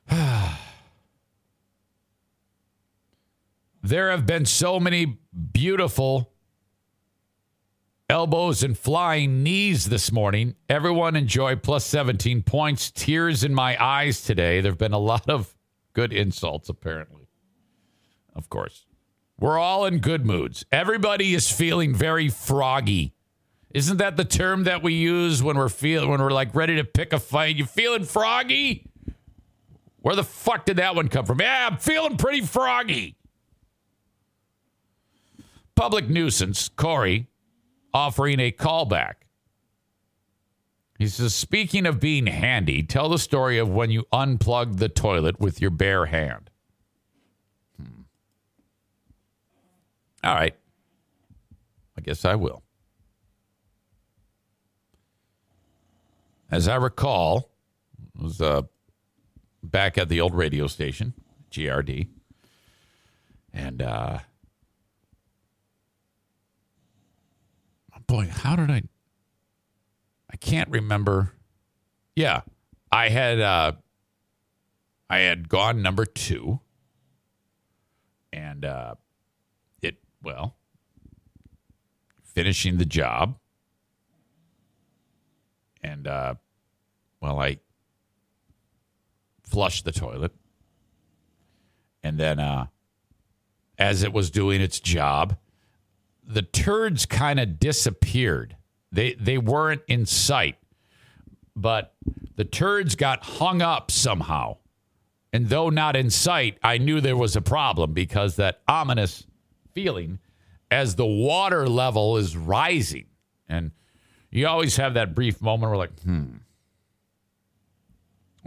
There 3.84 4.10
have 4.10 4.26
been 4.26 4.46
so 4.46 4.80
many 4.80 5.20
beautiful 5.52 6.34
elbows 8.10 8.64
and 8.64 8.76
flying 8.76 9.44
knees 9.44 9.86
this 9.86 10.12
morning. 10.12 10.56
Everyone 10.68 11.16
enjoyed 11.16 11.62
plus 11.62 11.86
17 11.86 12.42
points. 12.42 12.90
Tears 12.90 13.44
in 13.44 13.54
my 13.54 13.82
eyes 13.84 14.24
today. 14.24 14.60
There 14.60 14.72
have 14.72 14.80
been 14.80 14.94
a 14.94 14.98
lot 14.98 15.30
of 15.30 15.56
good 15.94 16.12
insults, 16.12 16.68
apparently. 16.68 17.28
Of 18.36 18.50
course. 18.50 18.88
We're 19.40 19.60
all 19.60 19.86
in 19.86 20.00
good 20.00 20.26
moods. 20.26 20.66
Everybody 20.72 21.36
is 21.36 21.52
feeling 21.52 21.94
very 21.94 22.30
froggy. 22.30 23.14
Isn't 23.72 23.98
that 23.98 24.18
the 24.18 24.26
term 24.26 24.64
that 24.64 24.82
we 24.82 24.94
use 24.94 25.44
when 25.44 25.58
we're 25.58 25.70
feeling 25.70 26.10
when 26.10 26.22
we're 26.22 26.32
like 26.32 26.56
ready 26.56 26.76
to 26.78 26.86
pick 26.86 27.12
a 27.12 27.20
fight? 27.20 27.56
You 27.58 27.66
feeling 27.66 28.06
froggy? 28.06 28.90
Where 30.06 30.16
the 30.16 30.24
fuck 30.24 30.66
did 30.66 30.78
that 30.78 30.94
one 30.94 31.08
come 31.08 31.26
from? 31.26 31.42
Yeah, 31.42 31.68
I'm 31.68 31.78
feeling 31.78 32.16
pretty 32.16 32.42
froggy. 32.42 33.16
Public 35.74 36.08
nuisance, 36.08 36.70
Corey, 36.70 37.26
offering 37.92 38.40
a 38.40 38.52
callback. 38.52 39.14
He 41.00 41.08
says, 41.08 41.34
speaking 41.34 41.88
of 41.88 42.00
being 42.00 42.28
handy, 42.28 42.84
tell 42.84 43.10
the 43.10 43.18
story 43.18 43.58
of 43.58 43.70
when 43.70 43.90
you 43.90 44.06
unplugged 44.12 44.78
the 44.78 44.90
toilet 44.90 45.40
with 45.40 45.60
your 45.60 45.72
bare 45.72 46.06
hand. 46.06 46.52
Hmm. 47.76 48.02
All 50.24 50.36
right. 50.36 50.56
I 51.98 52.02
guess 52.02 52.26
I 52.26 52.36
will. 52.36 52.62
As 56.52 56.68
I 56.68 56.76
recall, 56.76 57.50
it 58.14 58.22
was 58.22 58.40
uh, 58.40 58.62
back 59.72 59.98
at 59.98 60.10
the 60.10 60.22
old 60.22 60.34
radio 60.36 60.68
station, 60.68 61.14
GRD. 61.52 62.08
And 63.54 63.82
uh, 63.82 64.20
boy, 68.08 68.30
how 68.32 68.56
did 68.56 68.70
I? 68.70 68.84
I 70.32 70.38
can't 70.38 70.70
remember. 70.70 71.34
Yeah, 72.16 72.42
I 72.92 73.10
had 73.10 73.40
uh, 73.40 73.74
I 75.10 75.20
had 75.20 75.50
gone 75.50 75.82
number 75.82 76.06
two, 76.06 76.60
and 78.32 78.66
uh, 78.66 78.96
it 79.82 79.98
well 80.22 80.56
finishing 82.24 82.78
the 82.78 82.86
job, 82.86 83.38
and 85.82 86.08
uh, 86.08 86.36
well, 87.22 87.40
I 87.40 87.60
flushed 89.56 89.86
the 89.86 89.92
toilet, 89.92 90.34
and 92.04 92.18
then 92.18 92.40
uh, 92.40 92.66
as 93.78 94.04
it 94.04 94.12
was 94.12 94.30
doing 94.30 94.60
its 94.60 94.80
job 94.80 95.38
the 96.28 96.42
turds 96.42 97.06
kind 97.06 97.40
of 97.40 97.60
disappeared. 97.60 98.56
They 98.92 99.14
they 99.14 99.38
weren't 99.38 99.82
in 99.88 100.06
sight, 100.06 100.56
but 101.56 101.94
the 102.36 102.46
turds 102.46 102.96
got 102.96 103.24
hung 103.24 103.62
up 103.62 103.92
somehow. 103.92 104.58
And 105.34 105.50
though 105.50 105.70
not 105.70 105.96
in 105.96 106.10
sight, 106.10 106.58
I 106.64 106.78
knew 106.78 107.02
there 107.02 107.18
was 107.18 107.36
a 107.36 107.42
problem 107.42 107.94
because 107.94 108.38
that 108.38 108.62
ominous 108.68 109.28
feeling 109.74 110.20
as 110.72 110.96
the 110.96 111.06
water 111.06 111.68
level 111.68 112.16
is 112.16 112.38
rising. 112.38 113.08
And 113.50 113.72
you 114.32 114.48
always 114.48 114.78
have 114.78 114.94
that 114.94 115.14
brief 115.14 115.42
moment 115.42 115.72
where 115.72 115.78
like, 115.78 116.00
hmm. 116.02 116.38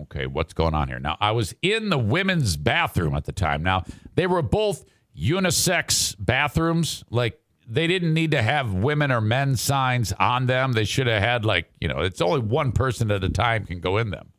Okay, 0.03 0.27
what's 0.27 0.53
going 0.53 0.75
on 0.75 0.89
here? 0.89 1.01
Now, 1.01 1.17
I 1.21 1.33
was 1.33 1.55
in 1.61 1.91
the 1.91 1.99
women's 1.99 2.57
bathroom 2.57 3.15
at 3.15 3.25
the 3.25 3.33
time. 3.33 3.63
Now, 3.63 3.85
they 4.15 4.27
were 4.27 4.43
both 4.43 4.85
unisex 5.17 6.15
bathrooms, 6.19 7.05
like 7.11 7.41
they 7.67 7.87
didn't 7.87 8.15
need 8.15 8.31
to 8.31 8.41
have 8.41 8.73
women 8.73 9.11
or 9.11 9.21
men 9.21 9.57
signs 9.57 10.13
on 10.13 10.47
them. 10.47 10.73
They 10.73 10.85
should 10.85 11.07
have 11.07 11.23
had 11.23 11.45
like, 11.45 11.71
you 11.81 11.89
know, 11.89 12.01
it's 12.01 12.21
only 12.21 12.41
one 12.41 12.73
person 12.73 13.11
at 13.11 13.25
a 13.25 13.29
time 13.29 13.67
can 13.67 13.81
go 13.81 13.99
in 13.99 14.11
them. 14.11 14.33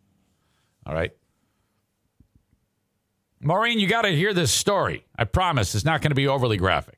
All 0.86 0.94
right. 0.94 1.12
Maureen, 3.42 3.80
you 3.80 3.88
got 3.88 4.02
to 4.02 4.10
hear 4.10 4.34
this 4.34 4.52
story. 4.52 5.06
I 5.18 5.26
promise 5.26 5.76
it's 5.76 5.86
not 5.86 6.02
going 6.02 6.12
to 6.12 6.16
be 6.16 6.28
overly 6.28 6.58
graphic. 6.58 6.98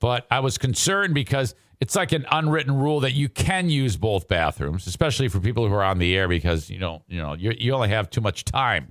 But 0.00 0.26
I 0.30 0.40
was 0.40 0.58
concerned 0.58 1.14
because 1.14 1.54
it's 1.82 1.96
like 1.96 2.12
an 2.12 2.24
unwritten 2.30 2.76
rule 2.76 3.00
that 3.00 3.10
you 3.10 3.28
can 3.28 3.68
use 3.68 3.96
both 3.96 4.28
bathrooms, 4.28 4.86
especially 4.86 5.26
for 5.26 5.40
people 5.40 5.66
who 5.66 5.74
are 5.74 5.82
on 5.82 5.98
the 5.98 6.16
air 6.16 6.28
because, 6.28 6.70
you 6.70 6.78
know, 6.78 7.02
you 7.08 7.20
know, 7.20 7.34
you, 7.34 7.74
only 7.74 7.88
have 7.88 8.08
too 8.08 8.20
much 8.20 8.44
time 8.44 8.86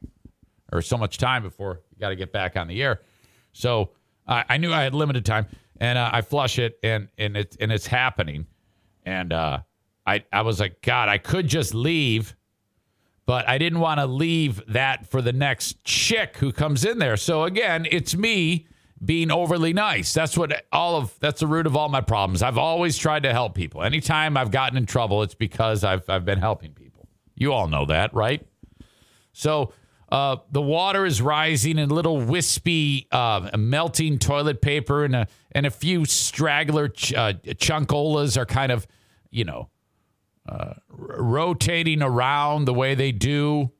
or 0.74 0.82
so 0.82 0.98
much 0.98 1.18
time 1.18 1.42
before 1.42 1.80
you 1.90 2.02
got 2.02 2.10
to 2.10 2.18
get 2.18 2.34
back 2.34 2.58
on 2.58 2.68
the 2.68 2.84
air. 2.84 3.00
So, 3.54 3.92
I, 4.28 4.44
I 4.50 4.58
knew 4.58 4.74
I 4.74 4.84
had 4.84 4.94
limited 4.94 5.24
time, 5.24 5.46
and 5.80 5.98
uh, 5.98 6.10
I 6.12 6.20
flush 6.20 6.60
it, 6.60 6.80
and 6.84 7.08
and 7.18 7.38
it's 7.38 7.56
and 7.56 7.72
it's 7.72 7.88
happening, 7.88 8.46
and 9.06 9.32
uh, 9.32 9.60
I 10.06 10.26
I 10.34 10.42
was 10.42 10.60
like, 10.60 10.82
God, 10.82 11.08
I 11.08 11.18
could 11.18 11.48
just 11.48 11.74
leave, 11.74 12.36
but 13.26 13.48
I 13.48 13.58
didn't 13.58 13.80
want 13.80 14.02
to 14.02 14.06
leave 14.06 14.62
that 14.68 15.08
for 15.08 15.22
the 15.22 15.32
next 15.32 15.82
chick 15.86 16.36
who 16.38 16.52
comes 16.52 16.84
in 16.84 17.00
there. 17.00 17.16
So 17.16 17.46
again, 17.46 17.88
it's 17.90 18.18
me 18.18 18.68
being 19.04 19.32
overly 19.32 19.74
nice. 19.74 20.14
That's 20.14 20.38
what 20.38 20.66
all 20.72 20.96
of 20.96 21.18
that's 21.20 21.40
the 21.40 21.48
root 21.48 21.66
of 21.66 21.76
all 21.76 21.90
my 21.90 22.02
problems. 22.02 22.42
I've 22.44 22.58
always 22.58 22.98
tried 22.98 23.24
to 23.24 23.34
help 23.34 23.56
people. 23.56 23.84
Anytime 23.84 24.38
I've 24.38 24.52
gotten 24.52 24.78
in 24.78 24.86
trouble, 24.86 25.24
it's 25.24 25.36
because 25.36 25.84
I've 25.84 26.10
I've 26.10 26.26
been 26.26 26.40
helping 26.40 26.74
people. 26.74 27.08
You 27.36 27.54
all 27.54 27.68
know 27.68 27.86
that, 27.86 28.14
right? 28.14 28.46
So 29.34 29.74
uh, 30.12 30.38
the 30.52 30.62
water 30.62 31.06
is 31.06 31.22
rising 31.22 31.80
and 31.80 31.92
little 31.92 32.20
wispy 32.20 33.08
uh, 33.12 33.50
melting 33.58 34.20
toilet 34.20 34.62
paper 34.62 35.06
and 35.06 35.16
a, 35.16 35.28
and 35.54 35.66
a 35.66 35.72
few 35.72 36.06
straggler 36.06 36.90
ch- 36.90 37.14
uh, 37.14 37.34
chunkolas 37.34 38.36
are 38.38 38.46
kind 38.46 38.72
of, 38.72 38.86
you 39.30 39.46
know, 39.46 39.70
uh, 40.50 40.74
rotating 40.90 42.02
around 42.02 42.66
the 42.66 42.74
way 42.74 42.94
they 42.94 43.12
do. 43.14 43.72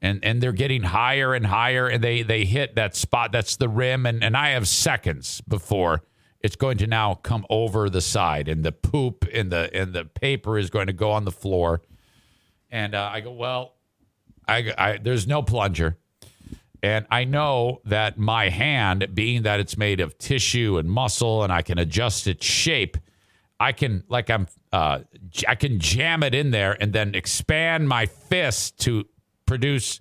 And, 0.00 0.24
and 0.24 0.40
they're 0.40 0.52
getting 0.52 0.84
higher 0.84 1.34
and 1.34 1.46
higher 1.46 1.88
and 1.88 2.02
they, 2.04 2.22
they 2.22 2.44
hit 2.44 2.76
that 2.76 2.94
spot. 2.94 3.32
That's 3.32 3.56
the 3.56 3.68
rim. 3.68 4.06
And, 4.06 4.22
and 4.22 4.36
I 4.36 4.50
have 4.50 4.68
seconds 4.68 5.40
before 5.40 6.04
it's 6.40 6.54
going 6.54 6.78
to 6.78 6.86
now 6.86 7.14
come 7.14 7.44
over 7.50 7.90
the 7.90 8.00
side 8.00 8.48
and 8.48 8.64
the 8.64 8.70
poop 8.70 9.26
and 9.32 9.50
the, 9.50 9.70
and 9.74 9.92
the 9.92 10.04
paper 10.04 10.56
is 10.56 10.70
going 10.70 10.86
to 10.86 10.92
go 10.92 11.10
on 11.10 11.24
the 11.24 11.32
floor. 11.32 11.82
And 12.70 12.94
uh, 12.94 13.10
I 13.12 13.20
go, 13.20 13.32
well, 13.32 13.74
I, 14.48 14.72
I 14.78 14.98
there's 14.98 15.26
no 15.26 15.42
plunger, 15.42 15.98
and 16.82 17.06
I 17.10 17.24
know 17.24 17.80
that 17.84 18.18
my 18.18 18.48
hand, 18.48 19.14
being 19.14 19.42
that 19.42 19.60
it's 19.60 19.76
made 19.76 20.00
of 20.00 20.16
tissue 20.18 20.78
and 20.78 20.90
muscle, 20.90 21.44
and 21.44 21.52
I 21.52 21.62
can 21.62 21.78
adjust 21.78 22.26
its 22.26 22.46
shape, 22.46 22.96
I 23.60 23.72
can 23.72 24.04
like 24.08 24.30
I'm 24.30 24.46
uh, 24.72 25.00
I 25.46 25.54
can 25.54 25.78
jam 25.80 26.22
it 26.22 26.34
in 26.34 26.50
there 26.50 26.76
and 26.80 26.92
then 26.92 27.14
expand 27.14 27.88
my 27.88 28.06
fist 28.06 28.78
to 28.80 29.04
produce 29.48 30.00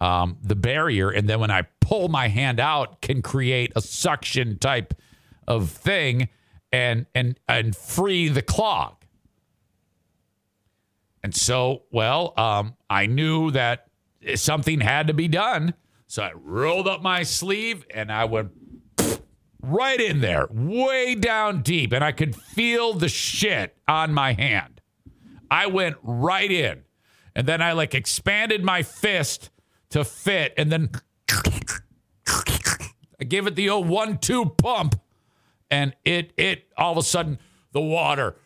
um, 0.00 0.38
the 0.42 0.56
barrier, 0.56 1.10
and 1.10 1.28
then 1.28 1.40
when 1.40 1.50
I 1.50 1.62
pull 1.80 2.08
my 2.08 2.28
hand 2.28 2.60
out, 2.60 3.02
can 3.02 3.22
create 3.22 3.72
a 3.76 3.80
suction 3.80 4.58
type 4.58 4.94
of 5.46 5.70
thing 5.70 6.28
and 6.72 7.06
and 7.14 7.38
and 7.48 7.74
free 7.76 8.28
the 8.28 8.42
clog. 8.42 8.94
And 11.22 11.34
so, 11.34 11.82
well, 11.90 12.34
um, 12.36 12.76
I 12.88 13.06
knew 13.06 13.50
that 13.50 13.88
something 14.36 14.80
had 14.80 15.08
to 15.08 15.14
be 15.14 15.28
done. 15.28 15.74
So 16.06 16.22
I 16.22 16.32
rolled 16.34 16.86
up 16.86 17.02
my 17.02 17.24
sleeve 17.24 17.84
and 17.92 18.12
I 18.12 18.26
went 18.26 18.52
right 19.60 20.00
in 20.00 20.20
there, 20.20 20.46
way 20.50 21.16
down 21.16 21.62
deep. 21.62 21.92
And 21.92 22.04
I 22.04 22.12
could 22.12 22.36
feel 22.36 22.92
the 22.92 23.08
shit 23.08 23.76
on 23.88 24.14
my 24.14 24.34
hand. 24.34 24.80
I 25.50 25.66
went 25.66 25.96
right 26.02 26.50
in. 26.50 26.82
And 27.36 27.46
then 27.46 27.60
I 27.60 27.72
like 27.72 27.94
expanded 27.94 28.64
my 28.64 28.82
fist 28.82 29.50
to 29.90 30.04
fit. 30.04 30.54
And 30.56 30.72
then 30.72 30.90
I 33.20 33.24
gave 33.24 33.46
it 33.46 33.54
the 33.56 33.68
old 33.68 33.86
one 33.86 34.16
two 34.16 34.46
pump. 34.46 34.98
And 35.70 35.94
it, 36.02 36.32
it, 36.38 36.64
all 36.78 36.92
of 36.92 36.98
a 36.98 37.02
sudden, 37.02 37.38
the 37.72 37.80
water. 37.82 38.36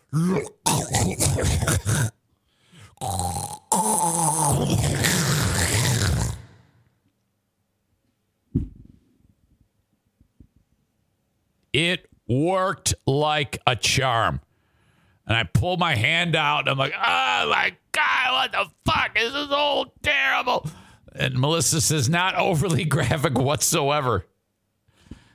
It 11.72 12.08
worked 12.26 12.94
like 13.06 13.58
a 13.68 13.76
charm. 13.76 14.40
And 15.28 15.36
I 15.36 15.44
pulled 15.44 15.78
my 15.78 15.94
hand 15.94 16.34
out. 16.34 16.60
And 16.62 16.70
I'm 16.70 16.78
like, 16.78 16.94
oh 16.96 17.50
my 17.50 17.76
God, 17.92 18.32
what 18.32 18.52
the 18.52 18.90
fuck? 18.90 19.14
This 19.14 19.34
is 19.34 19.50
all 19.50 19.94
terrible. 20.02 20.68
And 21.14 21.38
Melissa 21.38 21.80
says, 21.80 22.08
not 22.08 22.34
overly 22.36 22.84
graphic 22.86 23.36
whatsoever. 23.38 24.26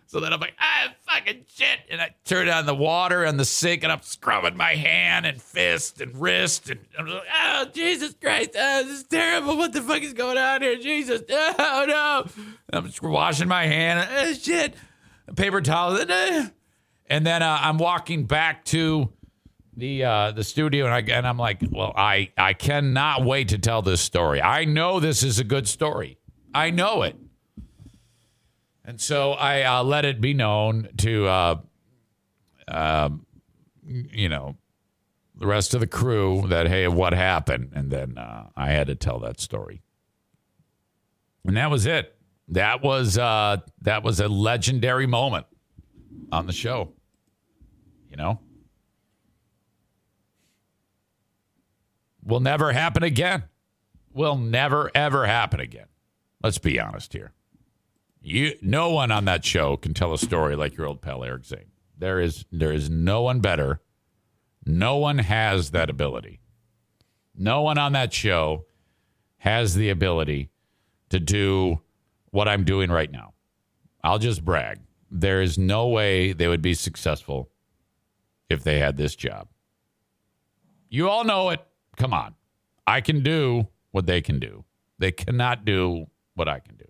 So 0.08 0.20
then 0.20 0.32
I'm 0.32 0.40
like, 0.40 0.56
ah, 0.60 0.94
fucking 1.08 1.46
shit. 1.54 1.80
And 1.90 2.00
I 2.00 2.16
turn 2.24 2.48
on 2.48 2.66
the 2.66 2.76
water 2.76 3.24
and 3.24 3.40
the 3.40 3.44
sink 3.44 3.84
and 3.84 3.92
I'm 3.92 4.02
scrubbing 4.02 4.56
my 4.56 4.76
hand 4.76 5.26
and 5.26 5.42
fist 5.42 6.00
and 6.00 6.16
wrist. 6.16 6.70
And 6.70 6.80
I'm 6.98 7.08
like, 7.08 7.24
oh, 7.34 7.66
Jesus 7.74 8.14
Christ. 8.14 8.52
Oh, 8.58 8.84
this 8.84 9.00
is 9.00 9.04
terrible. 9.04 9.58
What 9.58 9.74
the 9.74 9.82
fuck 9.82 10.02
is 10.04 10.14
going 10.14 10.38
on 10.38 10.62
here? 10.62 10.78
Jesus. 10.78 11.22
Oh, 11.58 11.86
no. 11.88 12.44
And 12.44 12.56
I'm 12.72 12.86
just 12.86 13.02
washing 13.02 13.48
my 13.48 13.66
hand. 13.66 14.08
Oh, 14.10 14.34
shit. 14.34 14.76
Paper 15.36 15.62
towel. 15.62 15.98
And 15.98 17.26
then 17.26 17.44
uh, 17.44 17.60
I'm 17.62 17.78
walking 17.78 18.26
back 18.26 18.64
to 18.66 19.12
the 19.78 20.04
uh, 20.04 20.32
the 20.32 20.44
studio 20.44 20.86
and 20.86 20.94
I 20.94 21.16
and 21.16 21.28
I'm 21.28 21.38
like, 21.38 21.62
well, 21.70 21.94
I 21.96 22.32
I 22.38 22.54
cannot 22.54 23.24
wait 23.24 23.50
to 23.50 23.58
tell 23.58 23.82
this 23.82 24.02
story. 24.02 24.42
I 24.42 24.66
know 24.66 25.00
this 25.00 25.24
is 25.24 25.40
a 25.40 25.44
good 25.44 25.68
story. 25.68 26.18
I 26.54 26.70
know 26.70 27.02
it. 27.02 27.18
And 28.86 29.02
so 29.02 29.32
I 29.34 29.64
uh, 29.64 29.84
let 29.84 30.06
it 30.06 30.22
be 30.22 30.34
known 30.34 30.90
to, 30.98 31.26
uh, 31.26 31.56
um, 32.68 33.26
you 33.84 34.30
know, 34.30 34.58
the 35.36 35.48
rest 35.48 35.74
of 35.74 35.80
the 35.80 35.88
crew 35.88 36.46
that, 36.48 36.68
hey, 36.68 36.88
what 36.88 37.14
happened? 37.14 37.72
And 37.74 37.90
then 37.90 38.18
uh, 38.18 38.50
I 38.56 38.70
had 38.70 38.88
to 38.88 38.96
tell 38.96 39.20
that 39.20 39.42
story. 39.42 39.82
And 41.44 41.58
that 41.58 41.70
was 41.70 41.86
it. 41.86 42.16
That 42.50 42.84
was 42.84 43.18
uh, 43.18 43.58
that 43.82 44.04
was 44.04 44.20
a 44.20 44.28
legendary 44.28 45.08
moment 45.08 45.48
on 46.32 46.46
the 46.46 46.54
show. 46.54 46.94
You 48.10 48.18
know, 48.18 48.40
will 52.26 52.40
never 52.40 52.74
happen 52.74 53.04
again. 53.04 53.44
Will 54.14 54.38
never 54.38 54.92
ever 54.96 55.26
happen 55.26 55.60
again. 55.60 55.88
Let's 56.44 56.58
be 56.58 56.80
honest 56.80 57.14
here. 57.14 57.32
You, 58.22 58.56
no 58.62 58.90
one 58.90 59.12
on 59.12 59.26
that 59.26 59.46
show 59.46 59.78
can 59.78 59.94
tell 59.94 60.14
a 60.14 60.18
story 60.18 60.56
like 60.56 60.76
your 60.76 60.88
old 60.88 61.02
pal 61.02 61.24
Eric 61.24 61.46
Zane. 61.46 61.72
There 61.98 62.20
is, 62.20 62.46
there 62.52 62.72
is 62.72 62.90
no 62.90 63.22
one 63.22 63.40
better. 63.40 63.82
No 64.66 64.98
one 64.98 65.20
has 65.20 65.72
that 65.72 65.90
ability. 65.90 66.40
No 67.36 67.62
one 67.62 67.78
on 67.78 67.94
that 67.94 68.14
show 68.14 68.66
has 69.38 69.76
the 69.76 69.90
ability 69.90 70.50
to 71.10 71.20
do 71.20 71.82
what 72.32 72.48
I'm 72.48 72.64
doing 72.64 72.90
right 72.90 73.12
now. 73.12 73.34
I'll 74.04 74.20
just 74.20 74.44
brag. 74.44 74.80
There 75.12 75.42
is 75.42 75.58
no 75.58 75.88
way 75.88 76.34
they 76.34 76.48
would 76.48 76.62
be 76.62 76.74
successful 76.74 77.50
if 78.50 78.64
they 78.64 78.80
had 78.80 78.98
this 78.98 79.16
job. 79.16 79.48
You 80.90 81.10
all 81.10 81.24
know 81.24 81.50
it. 81.50 81.66
Come 81.98 82.14
on. 82.14 82.36
I 82.88 83.02
can 83.02 83.24
do 83.24 83.68
what 83.92 84.06
they 84.06 84.22
can 84.22 84.40
do. 84.40 84.64
They 85.00 85.12
cannot 85.12 85.66
do 85.66 86.08
what 86.36 86.48
I 86.48 86.60
can 86.60 86.76
do. 86.76 86.86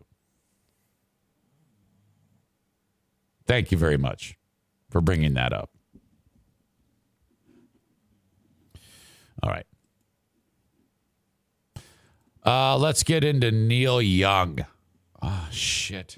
Thank 3.45 3.71
you 3.71 3.77
very 3.77 3.97
much 3.97 4.37
for 4.89 5.01
bringing 5.01 5.35
that 5.35 5.53
up. 5.53 5.69
All 9.43 9.51
right. 9.51 9.65
Uh, 12.43 12.77
let's 12.77 13.03
get 13.03 13.23
into 13.23 13.51
Neil 13.51 14.01
Young. 14.01 14.65
Oh, 15.21 15.47
shit. 15.51 16.17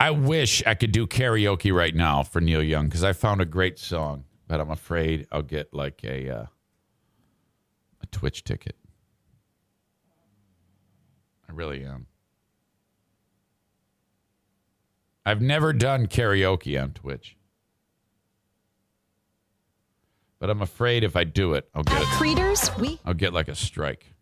I 0.00 0.10
wish 0.10 0.64
I 0.66 0.74
could 0.74 0.90
do 0.90 1.06
karaoke 1.06 1.72
right 1.72 1.94
now 1.94 2.24
for 2.24 2.40
Neil 2.40 2.62
Young 2.62 2.86
because 2.86 3.04
I 3.04 3.12
found 3.12 3.40
a 3.40 3.44
great 3.44 3.78
song, 3.78 4.24
but 4.48 4.60
I'm 4.60 4.70
afraid 4.70 5.28
I'll 5.30 5.42
get 5.42 5.72
like 5.72 6.02
a 6.02 6.28
uh, 6.28 6.46
Twitch 8.12 8.44
ticket. 8.44 8.76
I 11.48 11.52
really 11.52 11.84
am. 11.84 12.06
I've 15.24 15.40
never 15.40 15.72
done 15.72 16.06
karaoke 16.06 16.80
on 16.80 16.92
Twitch. 16.92 17.36
But 20.38 20.50
I'm 20.50 20.62
afraid 20.62 21.04
if 21.04 21.14
I 21.14 21.24
do 21.24 21.54
it, 21.54 21.68
I'll 21.74 21.84
get. 21.84 22.02
Creeders, 22.02 22.76
we 22.80 22.98
I'll 23.04 23.14
get 23.14 23.32
like 23.32 23.48
a 23.48 23.54
strike. 23.54 24.14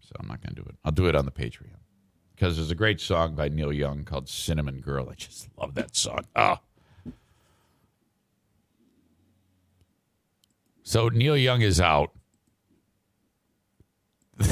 So 0.00 0.12
I'm 0.20 0.28
not 0.28 0.40
going 0.40 0.54
to 0.54 0.62
do 0.62 0.68
it. 0.68 0.76
I'll 0.84 0.92
do 0.92 1.06
it 1.06 1.16
on 1.16 1.24
the 1.24 1.32
Patreon. 1.32 1.78
Because 2.34 2.56
there's 2.56 2.70
a 2.70 2.76
great 2.76 3.00
song 3.00 3.34
by 3.34 3.48
Neil 3.48 3.72
Young 3.72 4.04
called 4.04 4.28
Cinnamon 4.28 4.80
Girl. 4.80 5.08
I 5.10 5.14
just 5.14 5.48
love 5.58 5.74
that 5.74 5.96
song. 5.96 6.26
Ah. 6.36 6.60
So 10.82 11.08
Neil 11.08 11.36
Young 11.36 11.62
is 11.62 11.80
out. 11.80 12.12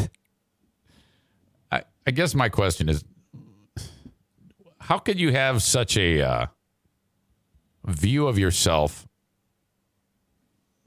I, 1.71 1.83
I 2.07 2.11
guess 2.11 2.35
my 2.35 2.49
question 2.49 2.89
is 2.89 3.05
how 4.79 4.99
could 4.99 5.21
you 5.21 5.33
have 5.33 5.63
such 5.63 5.97
a 5.99 6.23
uh, 6.23 6.47
view 7.85 8.27
of 8.27 8.39
yourself 8.39 9.07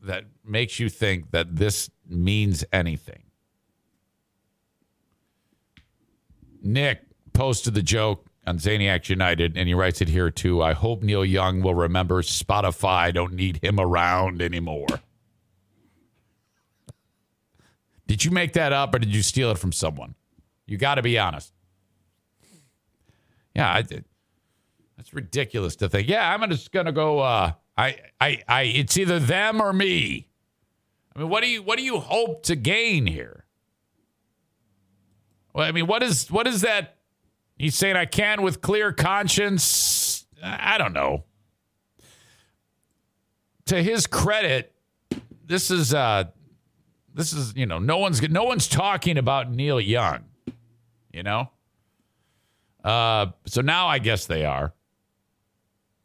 that 0.02 0.26
makes 0.44 0.80
you 0.80 0.90
think 0.90 1.32
that 1.32 1.56
this 1.56 1.90
means 2.08 2.66
anything? 2.74 3.24
Nick 6.64 7.02
posted 7.34 7.74
the 7.74 7.84
joke 7.84 8.26
on 8.46 8.58
Zaniacs 8.58 9.10
United, 9.10 9.56
and 9.56 9.68
he 9.68 9.74
writes 9.74 10.02
it 10.02 10.08
here 10.08 10.32
too. 10.32 10.62
I 10.64 10.74
hope 10.74 11.04
Neil 11.04 11.24
Young 11.26 11.62
will 11.62 11.76
remember 11.76 12.22
Spotify 12.22 13.14
don't 13.14 13.34
need 13.34 13.64
him 13.64 13.80
around 13.80 14.42
anymore. 14.42 14.88
Did 18.12 18.26
you 18.26 18.32
make 18.32 18.52
that 18.54 18.74
up 18.74 18.94
or 18.94 19.00
did 19.00 19.16
you 19.16 19.22
steal 19.22 19.52
it 19.52 19.58
from 19.58 19.72
someone? 19.72 20.16
You 20.66 20.78
got 20.78 20.96
to 20.96 21.02
be 21.02 21.18
honest. 21.18 21.54
Yeah, 23.56 23.72
I 23.72 23.84
did. 23.84 24.04
That's 24.98 25.14
ridiculous 25.14 25.78
to 25.78 25.88
think. 25.88 26.10
Yeah, 26.10 26.30
I'm 26.30 26.50
just 26.50 26.74
gonna 26.74 26.92
go. 26.92 27.20
Uh, 27.20 27.54
I, 27.78 27.96
I, 28.20 28.44
I. 28.50 28.62
It's 28.64 28.98
either 28.98 29.18
them 29.18 29.62
or 29.62 29.72
me. 29.72 30.28
I 31.16 31.20
mean, 31.20 31.30
what 31.30 31.42
do 31.42 31.50
you, 31.50 31.64
what 31.64 31.78
do 31.78 31.86
you 31.86 32.02
hope 32.02 32.44
to 32.44 32.58
gain 32.58 33.06
here? 33.06 33.46
Well, 35.54 35.66
I 35.66 35.72
mean, 35.72 35.88
what 35.88 36.04
is 36.04 36.30
what 36.30 36.48
is 36.48 36.60
that? 36.64 36.98
He's 37.58 37.76
saying 37.76 37.96
I 37.96 38.08
can 38.08 38.42
with 38.42 38.60
clear 38.60 38.92
conscience. 38.92 40.26
I 40.44 40.78
don't 40.78 40.92
know. 40.92 41.24
To 43.68 43.82
his 43.82 44.06
credit, 44.06 44.76
this 45.46 45.72
is 45.72 45.94
uh 45.94 46.26
this 47.14 47.34
is 47.34 47.54
you 47.56 47.66
know 47.66 47.80
no 47.80 47.98
one's 47.98 48.22
no 48.30 48.44
one's 48.44 48.68
talking 48.68 49.18
about 49.18 49.52
Neil 49.52 49.80
Young, 49.80 50.26
you 51.12 51.24
know. 51.24 51.50
Uh, 52.84 53.28
so 53.46 53.62
now 53.62 53.88
I 53.88 54.00
guess 54.00 54.26
they 54.26 54.46
are. 54.46 54.74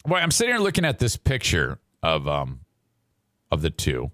Boy, 0.04 0.16
I'm 0.16 0.30
sitting 0.30 0.54
here 0.54 0.62
looking 0.62 0.84
at 0.84 0.98
this 0.98 1.16
picture 1.16 1.78
of 2.02 2.28
um 2.28 2.60
of 3.50 3.62
the 3.62 3.70
two, 3.70 4.10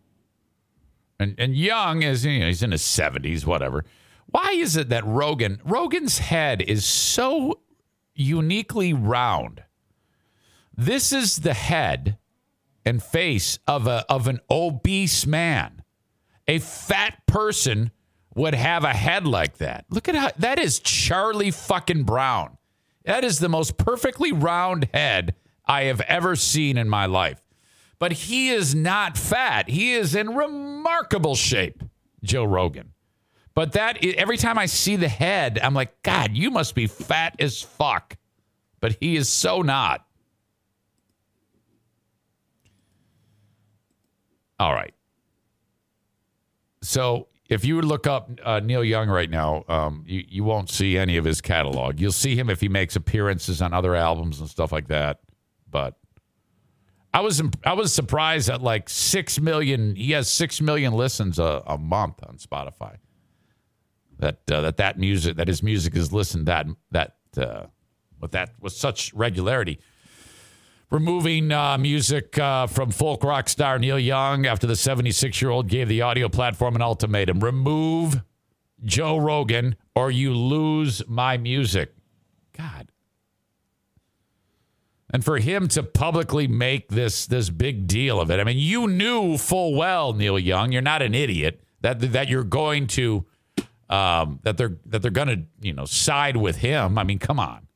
and 1.19 1.35
and 1.39 1.57
Young 1.57 2.03
is 2.03 2.25
you 2.25 2.41
know 2.41 2.47
he's 2.47 2.63
in 2.63 2.73
his 2.73 2.83
70s, 2.83 3.45
whatever. 3.45 3.85
Why 4.27 4.53
is 4.53 4.77
it 4.77 4.89
that 4.89 5.07
Rogan 5.07 5.61
Rogan's 5.65 6.19
head 6.19 6.63
is 6.63 6.85
so 6.85 7.61
uniquely 8.15 8.93
round? 8.93 9.63
This 10.75 11.13
is 11.13 11.39
the 11.39 11.55
head 11.55 12.17
and 12.85 13.03
face 13.03 13.59
of 13.67 13.87
a 13.87 14.05
of 14.09 14.27
an 14.29 14.41
obese 14.51 15.27
man. 15.27 15.82
A 16.53 16.59
fat 16.59 17.27
person 17.27 17.93
would 18.35 18.53
have 18.53 18.85
a 18.85 18.93
head 18.93 19.27
like 19.27 19.57
that. 19.57 19.87
Look 19.89 20.07
at 20.07 20.15
how 20.15 20.33
that 20.37 20.59
is 20.59 20.81
Charlie 20.81 21.51
fucking 21.51 22.05
Brown. 22.05 22.59
That 23.07 23.25
is 23.25 23.39
the 23.39 23.49
most 23.49 23.79
perfectly 23.79 24.33
round 24.33 24.87
head 24.93 25.35
I 25.65 25.85
have 25.85 26.03
ever 26.03 26.37
seen 26.37 26.77
in 26.77 26.91
my 26.91 27.07
life. 27.07 27.41
But 27.99 28.13
he 28.13 28.51
is 28.51 28.75
not 28.75 29.17
fat. 29.17 29.71
He 29.71 29.95
is 29.95 30.15
in 30.15 30.35
remarkable 30.35 31.37
shape, 31.37 31.83
Joe 32.23 32.45
Rogan. 32.45 32.93
But 33.55 33.73
that 33.73 34.05
every 34.05 34.37
time 34.37 34.59
I 34.59 34.67
see 34.67 34.97
the 34.97 35.09
head, 35.09 35.59
I'm 35.63 35.73
like, 35.73 36.03
God, 36.03 36.37
you 36.37 36.51
must 36.51 36.75
be 36.75 36.87
fat 36.87 37.35
as 37.39 37.63
fuck. 37.63 38.19
But 38.79 38.99
he 39.01 39.17
is 39.17 39.31
so 39.31 39.63
not. 39.63 40.05
All 44.61 44.75
right. 44.75 44.93
So 46.83 47.29
if 47.49 47.65
you 47.65 47.81
look 47.81 48.07
up 48.07 48.31
uh, 48.45 48.61
Neil 48.61 48.85
Young 48.85 49.09
right 49.09 49.31
now, 49.31 49.65
um, 49.69 50.05
you, 50.07 50.25
you 50.29 50.45
won't 50.45 50.69
see 50.69 50.99
any 50.99 51.17
of 51.17 51.25
his 51.25 51.41
catalog. 51.41 52.01
You'll 52.01 52.13
see 52.13 52.37
him 52.37 52.51
if 52.51 52.61
he 52.61 52.69
makes 52.69 52.97
appearances 52.97 53.63
on 53.63 53.73
other 53.73 53.95
albums 53.95 54.41
and 54.41 54.49
stuff 54.49 54.73
like 54.73 54.89
that. 54.89 55.21
But 55.71 55.97
I 57.15 57.21
was 57.21 57.43
I 57.65 57.75
was 57.75 57.93
surprised 57.93 58.49
at 58.49 58.63
like 58.63 58.89
six 58.89 59.39
million. 59.41 59.95
He 59.97 60.13
has 60.13 60.29
six 60.29 60.61
million 60.61 60.93
listens 60.95 61.39
a, 61.39 61.63
a 61.67 61.79
month 61.79 62.21
on 62.27 62.37
Spotify. 62.37 62.97
That 64.19 64.51
uh, 64.51 64.63
that 64.63 64.77
that 64.79 64.99
music 64.99 65.37
that 65.37 65.49
his 65.49 65.63
music 65.63 65.95
is 65.97 66.13
listened 66.13 66.47
that 66.47 66.67
that 66.91 67.17
uh, 67.37 67.67
with 68.21 68.33
that 68.33 68.55
with 68.61 68.73
such 68.73 69.13
regularity 69.15 69.79
removing 70.93 71.51
uh, 71.51 71.79
music 71.79 72.39
uh, 72.39 72.67
from 72.67 72.91
folk 72.91 73.25
rock 73.25 73.49
star 73.49 73.79
Neil 73.79 73.99
Young 73.99 74.45
after 74.45 74.67
the 74.67 74.77
76 74.77 75.41
year 75.41 75.51
old 75.51 75.67
gave 75.67 75.89
the 75.89 76.03
audio 76.03 76.29
platform 76.29 76.77
an 76.77 76.83
ultimatum 76.83 77.41
remove 77.41 78.23
Joe 78.85 79.17
Rogan 79.17 79.77
or 79.97 80.11
you 80.11 80.35
lose 80.35 81.03
my 81.09 81.39
music. 81.39 81.95
God. 82.57 82.91
And 85.11 85.25
for 85.25 85.39
him 85.39 85.67
to 85.69 85.83
publicly 85.83 86.47
make 86.47 86.89
this 86.89 87.27
this 87.27 87.49
big 87.49 87.87
deal 87.87 88.21
of 88.21 88.31
it, 88.31 88.39
I 88.39 88.45
mean, 88.45 88.59
you 88.59 88.87
knew 88.87 89.39
full 89.39 89.75
well, 89.75 90.13
Neil 90.13 90.39
Young, 90.39 90.73
you're 90.73 90.83
not 90.83 91.01
an 91.01 91.15
idiot 91.15 91.63
that 91.81 92.01
that 92.13 92.29
you're 92.29 92.45
going 92.45 92.87
to 92.89 93.25
um, 93.89 94.41
that 94.43 94.59
they're 94.59 94.77
that 94.87 95.01
they're 95.01 95.11
going 95.11 95.29
to 95.29 95.43
you 95.67 95.73
know 95.73 95.87
side 95.87 96.37
with 96.37 96.57
him. 96.57 96.99
I 96.99 97.05
mean, 97.05 97.19
come 97.19 97.41
on. 97.41 97.67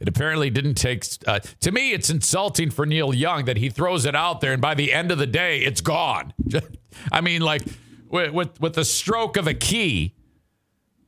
It 0.00 0.08
apparently 0.08 0.48
didn't 0.48 0.74
take. 0.74 1.04
Uh, 1.26 1.40
to 1.60 1.70
me, 1.70 1.92
it's 1.92 2.08
insulting 2.08 2.70
for 2.70 2.86
Neil 2.86 3.14
Young 3.14 3.44
that 3.44 3.58
he 3.58 3.68
throws 3.68 4.06
it 4.06 4.16
out 4.16 4.40
there, 4.40 4.52
and 4.54 4.62
by 4.62 4.74
the 4.74 4.92
end 4.92 5.12
of 5.12 5.18
the 5.18 5.26
day, 5.26 5.58
it's 5.60 5.82
gone. 5.82 6.32
I 7.12 7.20
mean, 7.20 7.42
like 7.42 7.62
with, 8.08 8.32
with 8.32 8.60
with 8.60 8.74
the 8.74 8.84
stroke 8.84 9.36
of 9.36 9.46
a 9.46 9.52
key, 9.52 10.14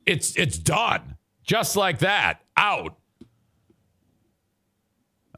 it's 0.04 0.36
it's 0.36 0.58
done, 0.58 1.16
just 1.42 1.74
like 1.74 2.00
that, 2.00 2.42
out. 2.54 2.98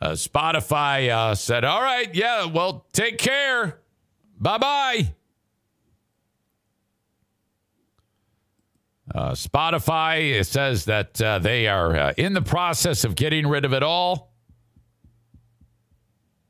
Uh, 0.03 0.11
Spotify 0.11 1.09
uh, 1.11 1.37
said, 1.37 1.65
"All 1.65 1.81
right, 1.81 2.13
yeah, 2.13 2.47
well, 2.47 2.87
take 2.93 3.19
care, 3.19 3.79
bye 4.41 4.59
bye." 4.59 5.15
Uh, 9.15 9.31
Spotify 9.33 10.45
says 10.45 10.87
that 10.87 11.21
uh, 11.23 11.39
they 11.39 11.69
are 11.69 11.97
uh, 11.97 12.12
in 12.17 12.33
the 12.33 12.43
process 12.43 13.05
of 13.05 13.15
getting 13.15 13.47
rid 13.47 13.65
of 13.65 13.73
it 13.73 13.83
all. 13.83 14.33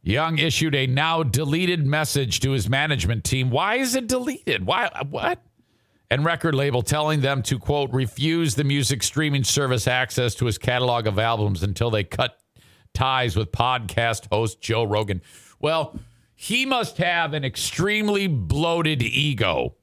Young 0.02 0.38
issued 0.38 0.74
a 0.74 0.86
now 0.86 1.22
deleted 1.22 1.86
message 1.86 2.40
to 2.40 2.52
his 2.52 2.68
management 2.68 3.24
team. 3.24 3.50
Why 3.50 3.76
is 3.76 3.94
it 3.94 4.06
deleted? 4.06 4.66
Why? 4.66 4.90
What? 5.10 5.42
And 6.10 6.24
record 6.24 6.54
label 6.54 6.82
telling 6.82 7.20
them 7.20 7.42
to, 7.44 7.58
quote, 7.58 7.90
refuse 7.92 8.54
the 8.54 8.64
music 8.64 9.02
streaming 9.02 9.44
service 9.44 9.86
access 9.86 10.34
to 10.36 10.46
his 10.46 10.58
catalog 10.58 11.06
of 11.06 11.18
albums 11.18 11.62
until 11.62 11.90
they 11.90 12.04
cut 12.04 12.38
ties 12.92 13.36
with 13.36 13.50
podcast 13.50 14.28
host 14.30 14.60
Joe 14.60 14.84
Rogan. 14.84 15.20
Well, 15.60 15.98
he 16.34 16.66
must 16.66 16.98
have 16.98 17.34
an 17.34 17.44
extremely 17.44 18.26
bloated 18.26 19.02
ego 19.02 19.76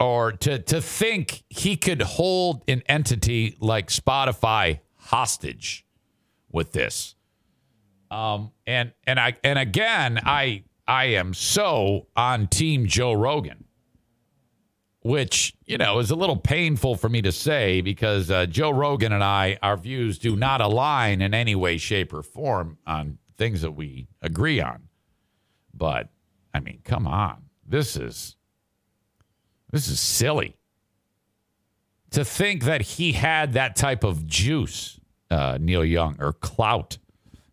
or 0.00 0.32
to 0.32 0.58
to 0.58 0.80
think 0.80 1.44
he 1.50 1.76
could 1.76 2.00
hold 2.02 2.64
an 2.66 2.82
entity 2.88 3.56
like 3.60 3.88
Spotify 3.88 4.80
hostage 4.96 5.84
with 6.50 6.72
this. 6.72 7.14
Um, 8.10 8.50
and 8.66 8.92
and 9.06 9.20
I 9.20 9.36
and 9.44 9.58
again, 9.58 10.18
I 10.24 10.64
I 10.88 11.04
am 11.04 11.34
so 11.34 12.08
on 12.16 12.48
Team 12.48 12.86
Joe 12.86 13.12
Rogan, 13.12 13.64
which 15.02 15.54
you 15.66 15.76
know 15.78 15.98
is 15.98 16.10
a 16.10 16.16
little 16.16 16.36
painful 16.36 16.96
for 16.96 17.08
me 17.08 17.22
to 17.22 17.30
say 17.30 17.82
because 17.82 18.30
uh, 18.30 18.46
Joe 18.46 18.70
Rogan 18.70 19.12
and 19.12 19.22
I, 19.22 19.58
our 19.62 19.76
views 19.76 20.18
do 20.18 20.34
not 20.34 20.62
align 20.62 21.20
in 21.20 21.34
any 21.34 21.54
way, 21.54 21.76
shape, 21.76 22.12
or 22.12 22.22
form 22.22 22.78
on 22.86 23.18
things 23.36 23.60
that 23.62 23.72
we 23.72 24.08
agree 24.22 24.60
on. 24.60 24.88
But 25.74 26.08
I 26.52 26.60
mean, 26.60 26.80
come 26.84 27.06
on, 27.06 27.44
this 27.64 27.96
is 27.96 28.34
this 29.70 29.88
is 29.88 30.00
silly. 30.00 30.56
To 32.12 32.24
think 32.24 32.64
that 32.64 32.82
he 32.82 33.12
had 33.12 33.52
that 33.52 33.76
type 33.76 34.02
of 34.02 34.26
juice, 34.26 34.98
uh, 35.30 35.58
Neil 35.60 35.84
Young, 35.84 36.16
or 36.18 36.32
clout 36.32 36.98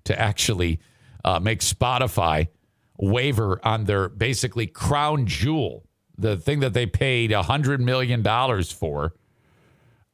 to 0.05 0.19
actually 0.19 0.79
uh, 1.23 1.39
make 1.39 1.59
Spotify 1.59 2.47
waver 2.97 3.59
on 3.63 3.83
their 3.83 4.09
basically 4.09 4.65
crown 4.65 5.27
jewel, 5.27 5.85
the 6.17 6.37
thing 6.37 6.61
that 6.61 6.73
they 6.73 6.87
paid 6.87 7.31
a 7.31 7.43
$100 7.43 7.79
million 7.79 8.23
for. 8.63 9.13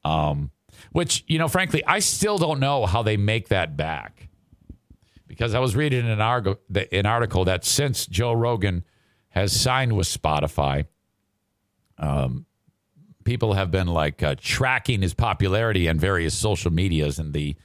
Um, 0.04 0.52
which, 0.92 1.24
you 1.28 1.40
know, 1.40 1.48
frankly, 1.48 1.84
I 1.86 2.00
still 2.00 2.38
don't 2.38 2.60
know 2.60 2.86
how 2.86 3.04
they 3.04 3.16
make 3.16 3.48
that 3.50 3.78
back. 3.78 4.28
Because 5.28 5.54
I 5.56 5.60
was 5.60 5.76
reading 5.76 6.06
an, 6.06 6.20
an 6.20 7.06
article 7.06 7.46
that 7.46 7.66
since 7.66 8.06
Joe 8.06 8.34
Rogan 8.34 8.84
has 9.30 9.60
signed 9.60 9.96
with 9.96 10.08
Spotify, 10.08 10.86
um, 11.98 12.46
people 13.24 13.54
have 13.54 13.72
been 13.72 13.88
like 13.88 14.22
uh, 14.22 14.36
tracking 14.40 15.02
his 15.02 15.14
popularity 15.14 15.88
on 15.90 16.00
various 16.00 16.34
social 16.38 16.72
medias, 16.72 17.20
and 17.20 17.34
the 17.34 17.56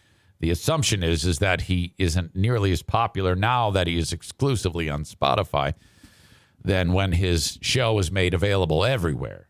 the 0.40 0.50
assumption 0.50 1.02
is 1.02 1.24
is 1.24 1.38
that 1.38 1.62
he 1.62 1.94
isn't 1.98 2.34
nearly 2.36 2.72
as 2.72 2.82
popular 2.82 3.34
now 3.34 3.70
that 3.70 3.86
he 3.86 3.98
is 3.98 4.12
exclusively 4.12 4.88
on 4.88 5.04
Spotify 5.04 5.74
than 6.62 6.92
when 6.92 7.12
his 7.12 7.58
show 7.60 7.94
was 7.94 8.10
made 8.10 8.34
available 8.34 8.84
everywhere. 8.84 9.48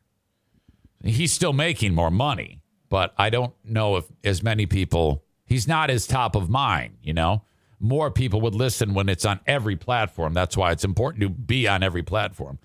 He's 1.03 1.33
still 1.33 1.53
making 1.53 1.95
more 1.95 2.11
money, 2.11 2.61
but 2.89 3.14
I 3.16 3.31
don't 3.31 3.55
know 3.64 3.97
if 3.97 4.07
as 4.24 4.43
many 4.43 4.66
people. 4.66 5.24
He's 5.45 5.66
not 5.66 5.89
as 5.89 6.07
top 6.07 6.37
of 6.37 6.51
mind, 6.51 6.99
you 7.03 7.14
know. 7.14 7.43
More 7.81 8.11
people 8.11 8.43
would 8.43 8.55
listen 8.55 8.93
when 8.93 9.09
it's 9.09 9.24
on 9.24 9.41
every 9.47 9.76
platform. 9.76 10.35
That's 10.35 10.59
why 10.59 10.72
it's 10.72 10.85
important 10.85 11.22
to 11.22 11.31
be 11.31 11.66
on 11.66 11.83
every 11.83 12.03
platform. 12.03 12.59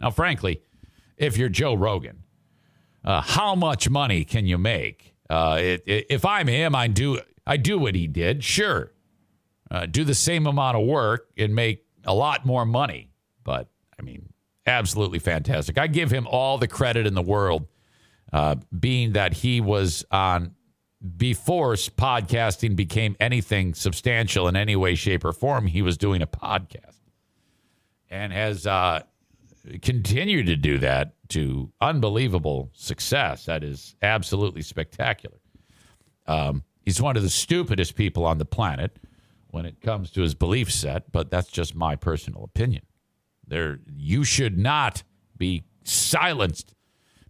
Now, 0.00 0.10
frankly, 0.10 0.62
if 1.20 1.36
you're 1.36 1.48
Joe 1.48 1.74
Rogan. 1.74 2.24
Uh, 3.04 3.20
how 3.20 3.54
much 3.54 3.88
money 3.88 4.24
can 4.24 4.46
you 4.46 4.58
make? 4.58 5.14
Uh, 5.28 5.58
it, 5.60 5.82
it, 5.86 6.06
if 6.10 6.24
I'm 6.24 6.48
him, 6.48 6.74
I 6.74 6.88
do 6.88 7.20
I 7.46 7.56
do 7.56 7.78
what 7.78 7.94
he 7.94 8.06
did. 8.06 8.42
Sure, 8.42 8.92
uh, 9.70 9.86
do 9.86 10.02
the 10.02 10.14
same 10.14 10.46
amount 10.46 10.76
of 10.76 10.84
work 10.84 11.28
and 11.36 11.54
make 11.54 11.84
a 12.04 12.14
lot 12.14 12.44
more 12.44 12.66
money. 12.66 13.10
But 13.44 13.68
I 13.98 14.02
mean, 14.02 14.32
absolutely 14.66 15.18
fantastic. 15.18 15.78
I 15.78 15.86
give 15.86 16.10
him 16.10 16.26
all 16.26 16.58
the 16.58 16.68
credit 16.68 17.06
in 17.06 17.14
the 17.14 17.22
world, 17.22 17.68
uh, 18.32 18.56
being 18.78 19.12
that 19.12 19.34
he 19.34 19.60
was 19.60 20.04
on 20.10 20.54
before 21.16 21.74
podcasting 21.74 22.76
became 22.76 23.16
anything 23.20 23.72
substantial 23.72 24.48
in 24.48 24.56
any 24.56 24.76
way, 24.76 24.94
shape, 24.94 25.24
or 25.24 25.32
form. 25.32 25.66
He 25.66 25.80
was 25.80 25.96
doing 25.96 26.20
a 26.20 26.26
podcast 26.26 27.00
and 28.10 28.32
has 28.32 28.66
uh, 28.66 29.02
continue 29.82 30.42
to 30.44 30.56
do 30.56 30.78
that 30.78 31.14
to 31.28 31.70
unbelievable 31.80 32.70
success. 32.72 33.44
That 33.46 33.62
is 33.62 33.94
absolutely 34.02 34.62
spectacular. 34.62 35.38
Um, 36.26 36.64
he's 36.84 37.00
one 37.00 37.16
of 37.16 37.22
the 37.22 37.30
stupidest 37.30 37.94
people 37.94 38.24
on 38.24 38.38
the 38.38 38.44
planet 38.44 38.98
when 39.48 39.66
it 39.66 39.80
comes 39.80 40.10
to 40.12 40.22
his 40.22 40.34
belief 40.34 40.72
set, 40.72 41.10
but 41.12 41.30
that's 41.30 41.48
just 41.48 41.74
my 41.74 41.96
personal 41.96 42.44
opinion. 42.44 42.82
There, 43.46 43.80
you 43.92 44.24
should 44.24 44.56
not 44.56 45.02
be 45.36 45.64
silenced 45.84 46.74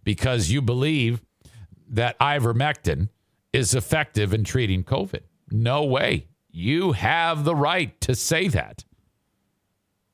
because 0.03 0.51
you 0.51 0.61
believe 0.61 1.23
that 1.89 2.17
ivermectin 2.19 3.09
is 3.53 3.73
effective 3.73 4.33
in 4.33 4.43
treating 4.43 4.83
COVID. 4.83 5.21
No 5.49 5.83
way. 5.83 6.27
You 6.51 6.91
have 6.93 7.43
the 7.43 7.55
right 7.55 7.99
to 8.01 8.15
say 8.15 8.47
that. 8.49 8.85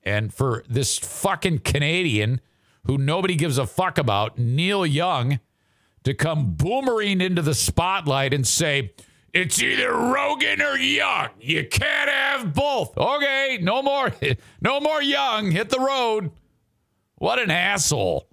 And 0.07 0.33
for 0.33 0.63
this 0.69 0.97
fucking 0.97 1.59
Canadian 1.59 2.39
who 2.85 2.97
nobody 2.97 3.35
gives 3.35 3.57
a 3.57 3.67
fuck 3.67 3.97
about, 3.97 4.37
Neil 4.37 4.85
Young, 4.85 5.41
to 6.05 6.13
come 6.13 6.53
boomerang 6.53 7.19
into 7.19 7.41
the 7.41 7.53
spotlight 7.53 8.33
and 8.33 8.47
say, 8.47 8.93
it's 9.33 9.61
either 9.61 9.91
Rogan 9.91 10.61
or 10.61 10.77
Young. 10.77 11.31
You 11.41 11.67
can't 11.67 12.09
have 12.09 12.53
both. 12.53 12.97
Okay, 12.97 13.59
no 13.61 13.83
more 13.83 14.13
no 14.61 14.79
more 14.79 15.01
Young. 15.01 15.51
Hit 15.51 15.69
the 15.69 15.79
road. 15.81 16.31
What 17.15 17.39
an 17.39 17.51
asshole. 17.51 18.29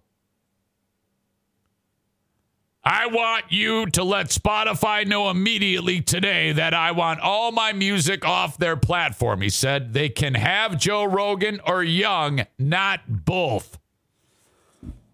I 2.86 3.06
want 3.06 3.46
you 3.48 3.86
to 3.86 4.04
let 4.04 4.26
Spotify 4.26 5.06
know 5.06 5.30
immediately 5.30 6.02
today 6.02 6.52
that 6.52 6.74
I 6.74 6.90
want 6.90 7.20
all 7.20 7.50
my 7.50 7.72
music 7.72 8.26
off 8.26 8.58
their 8.58 8.76
platform. 8.76 9.40
He 9.40 9.48
said 9.48 9.94
they 9.94 10.10
can 10.10 10.34
have 10.34 10.78
Joe 10.78 11.04
Rogan 11.04 11.60
or 11.66 11.82
Young, 11.82 12.44
not 12.58 13.00
both. 13.24 13.78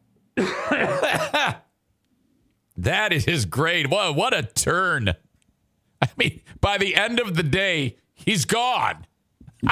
that 0.36 1.62
is 3.12 3.44
great. 3.44 3.88
What, 3.88 4.16
what 4.16 4.34
a 4.34 4.42
turn. 4.42 5.14
I 6.02 6.08
mean, 6.16 6.40
by 6.60 6.76
the 6.76 6.96
end 6.96 7.20
of 7.20 7.36
the 7.36 7.44
day, 7.44 7.98
he's 8.14 8.46
gone. 8.46 9.06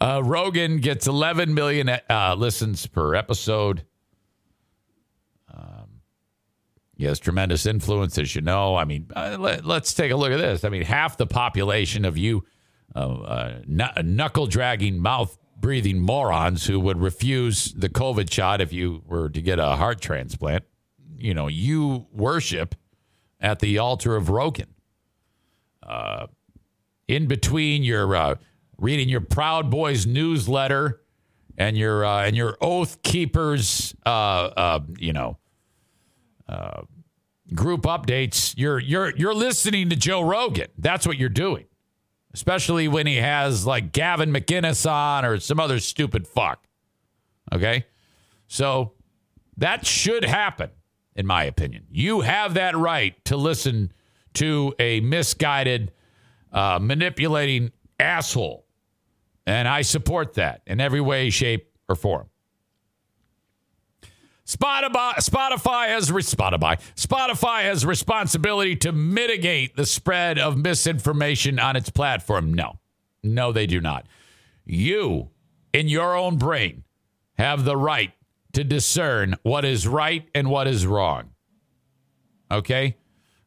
uh, 0.00 0.22
Rogan 0.24 0.78
gets 0.78 1.06
11 1.06 1.54
million 1.54 1.88
uh, 1.88 2.34
listens 2.36 2.84
per 2.88 3.14
episode. 3.14 3.84
He 7.00 7.06
has 7.06 7.18
tremendous 7.18 7.64
influence, 7.64 8.18
as 8.18 8.34
you 8.34 8.42
know. 8.42 8.76
I 8.76 8.84
mean, 8.84 9.06
uh, 9.16 9.38
let, 9.40 9.64
us 9.64 9.94
take 9.94 10.12
a 10.12 10.16
look 10.16 10.32
at 10.32 10.36
this. 10.36 10.64
I 10.64 10.68
mean, 10.68 10.82
half 10.82 11.16
the 11.16 11.26
population 11.26 12.04
of 12.04 12.18
you 12.18 12.44
uh, 12.94 12.98
uh, 12.98 13.62
knuckle 13.66 14.46
dragging, 14.46 14.98
mouth 14.98 15.38
breathing 15.58 15.98
morons 15.98 16.66
who 16.66 16.78
would 16.78 17.00
refuse 17.00 17.72
the 17.72 17.88
COVID 17.88 18.30
shot 18.30 18.60
if 18.60 18.70
you 18.74 19.02
were 19.06 19.30
to 19.30 19.40
get 19.40 19.58
a 19.58 19.76
heart 19.76 20.02
transplant, 20.02 20.64
you 21.16 21.32
know, 21.32 21.46
you 21.46 22.06
worship 22.12 22.74
at 23.40 23.60
the 23.60 23.78
altar 23.78 24.14
of 24.14 24.28
Rogan. 24.28 24.74
Uh, 25.82 26.26
in 27.08 27.28
between 27.28 27.82
your 27.82 28.14
uh, 28.14 28.34
reading 28.76 29.08
your 29.08 29.22
Proud 29.22 29.70
Boys 29.70 30.06
newsletter 30.06 31.00
and 31.56 31.78
your 31.78 32.04
uh, 32.04 32.26
and 32.26 32.36
your 32.36 32.58
Oath 32.60 33.00
Keepers, 33.02 33.94
you 34.04 35.14
know, 35.14 35.39
uh, 36.50 36.82
group 37.54 37.82
updates, 37.82 38.54
you're 38.56 38.78
you're 38.80 39.16
you're 39.16 39.34
listening 39.34 39.88
to 39.90 39.96
Joe 39.96 40.20
Rogan. 40.20 40.68
That's 40.76 41.06
what 41.06 41.16
you're 41.16 41.28
doing, 41.28 41.66
especially 42.34 42.88
when 42.88 43.06
he 43.06 43.16
has 43.16 43.66
like 43.66 43.92
Gavin 43.92 44.32
McInnes 44.32 44.90
on 44.90 45.24
or 45.24 45.38
some 45.38 45.60
other 45.60 45.78
stupid 45.78 46.26
fuck. 46.26 46.66
Okay, 47.52 47.86
so 48.48 48.92
that 49.56 49.86
should 49.86 50.24
happen, 50.24 50.70
in 51.14 51.26
my 51.26 51.44
opinion. 51.44 51.86
You 51.90 52.22
have 52.22 52.54
that 52.54 52.76
right 52.76 53.22
to 53.26 53.36
listen 53.36 53.92
to 54.34 54.74
a 54.78 55.00
misguided, 55.00 55.92
uh, 56.52 56.78
manipulating 56.80 57.70
asshole, 57.98 58.66
and 59.46 59.68
I 59.68 59.82
support 59.82 60.34
that 60.34 60.62
in 60.66 60.80
every 60.80 61.00
way, 61.00 61.30
shape, 61.30 61.70
or 61.88 61.94
form. 61.94 62.28
Spotify, 64.50 65.14
Spotify 65.18 65.88
has 65.88 66.10
Spotify, 66.10 66.80
Spotify 66.96 67.62
has 67.62 67.86
responsibility 67.86 68.74
to 68.74 68.90
mitigate 68.90 69.76
the 69.76 69.86
spread 69.86 70.40
of 70.40 70.58
misinformation 70.58 71.60
on 71.60 71.76
its 71.76 71.88
platform. 71.88 72.52
No, 72.52 72.80
no, 73.22 73.52
they 73.52 73.68
do 73.68 73.80
not. 73.80 74.06
You, 74.66 75.30
in 75.72 75.86
your 75.86 76.16
own 76.16 76.36
brain, 76.36 76.82
have 77.38 77.64
the 77.64 77.76
right 77.76 78.12
to 78.52 78.64
discern 78.64 79.36
what 79.44 79.64
is 79.64 79.86
right 79.86 80.28
and 80.34 80.50
what 80.50 80.66
is 80.66 80.84
wrong. 80.84 81.30
Okay? 82.50 82.96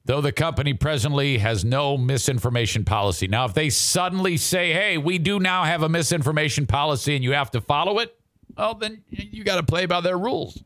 Though 0.05 0.21
the 0.21 0.31
company 0.31 0.73
presently 0.73 1.37
has 1.39 1.65
no 1.65 1.97
misinformation 1.97 2.85
policy. 2.85 3.27
Now, 3.27 3.43
if 3.43 3.53
they 3.53 3.69
suddenly 3.69 4.37
say, 4.37 4.71
hey, 4.71 4.97
we 4.97 5.17
do 5.17 5.37
now 5.37 5.65
have 5.65 5.83
a 5.83 5.89
misinformation 5.89 6.65
policy 6.65 7.13
and 7.13 7.25
you 7.25 7.33
have 7.33 7.51
to 7.51 7.59
follow 7.59 7.99
it, 7.99 8.17
well, 8.57 8.75
then 8.75 9.03
you 9.09 9.43
got 9.43 9.57
to 9.57 9.63
play 9.63 9.85
by 9.85 9.99
their 9.99 10.17
rules. 10.17 10.63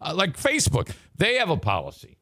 Uh, 0.00 0.14
like 0.14 0.36
Facebook, 0.36 0.92
they 1.16 1.34
have 1.36 1.50
a 1.50 1.56
policy. 1.56 2.18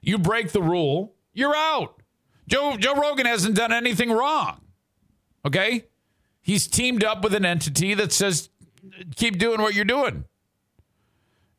You 0.00 0.18
break 0.18 0.52
the 0.52 0.62
rule, 0.62 1.14
you're 1.32 1.56
out. 1.56 2.02
Joe 2.48 2.76
Joe 2.76 2.94
Rogan 2.94 3.26
hasn't 3.26 3.56
done 3.56 3.72
anything 3.72 4.10
wrong. 4.10 4.60
Okay? 5.44 5.86
He's 6.40 6.66
teamed 6.66 7.04
up 7.04 7.22
with 7.22 7.34
an 7.34 7.44
entity 7.44 7.94
that 7.94 8.12
says 8.12 8.48
keep 9.16 9.38
doing 9.38 9.60
what 9.60 9.74
you're 9.74 9.84
doing. 9.84 10.24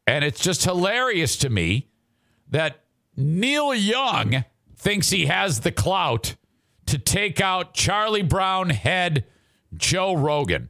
And 0.08 0.26
it's 0.26 0.40
just 0.40 0.64
hilarious 0.64 1.36
to 1.38 1.50
me 1.50 1.90
that 2.50 2.84
Neil 3.16 3.74
Young 3.76 4.46
thinks 4.76 5.10
he 5.10 5.28
has 5.28 5.60
the 5.60 5.72
clout 5.72 6.36
to 6.88 6.98
take 6.98 7.40
out 7.40 7.76
Charlie 7.76 8.24
Brown 8.24 8.72
head 8.72 9.26
Joe 9.76 10.16
Rogan. 10.16 10.70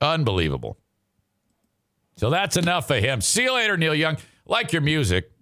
Unbelievable. 0.00 0.78
So 2.20 2.28
that's 2.28 2.58
enough 2.58 2.86
for 2.86 2.96
him. 2.96 3.22
See 3.22 3.44
you 3.44 3.54
later, 3.54 3.78
Neil 3.78 3.94
Young. 3.94 4.18
Like 4.44 4.74
your 4.74 4.82
music. 4.82 5.32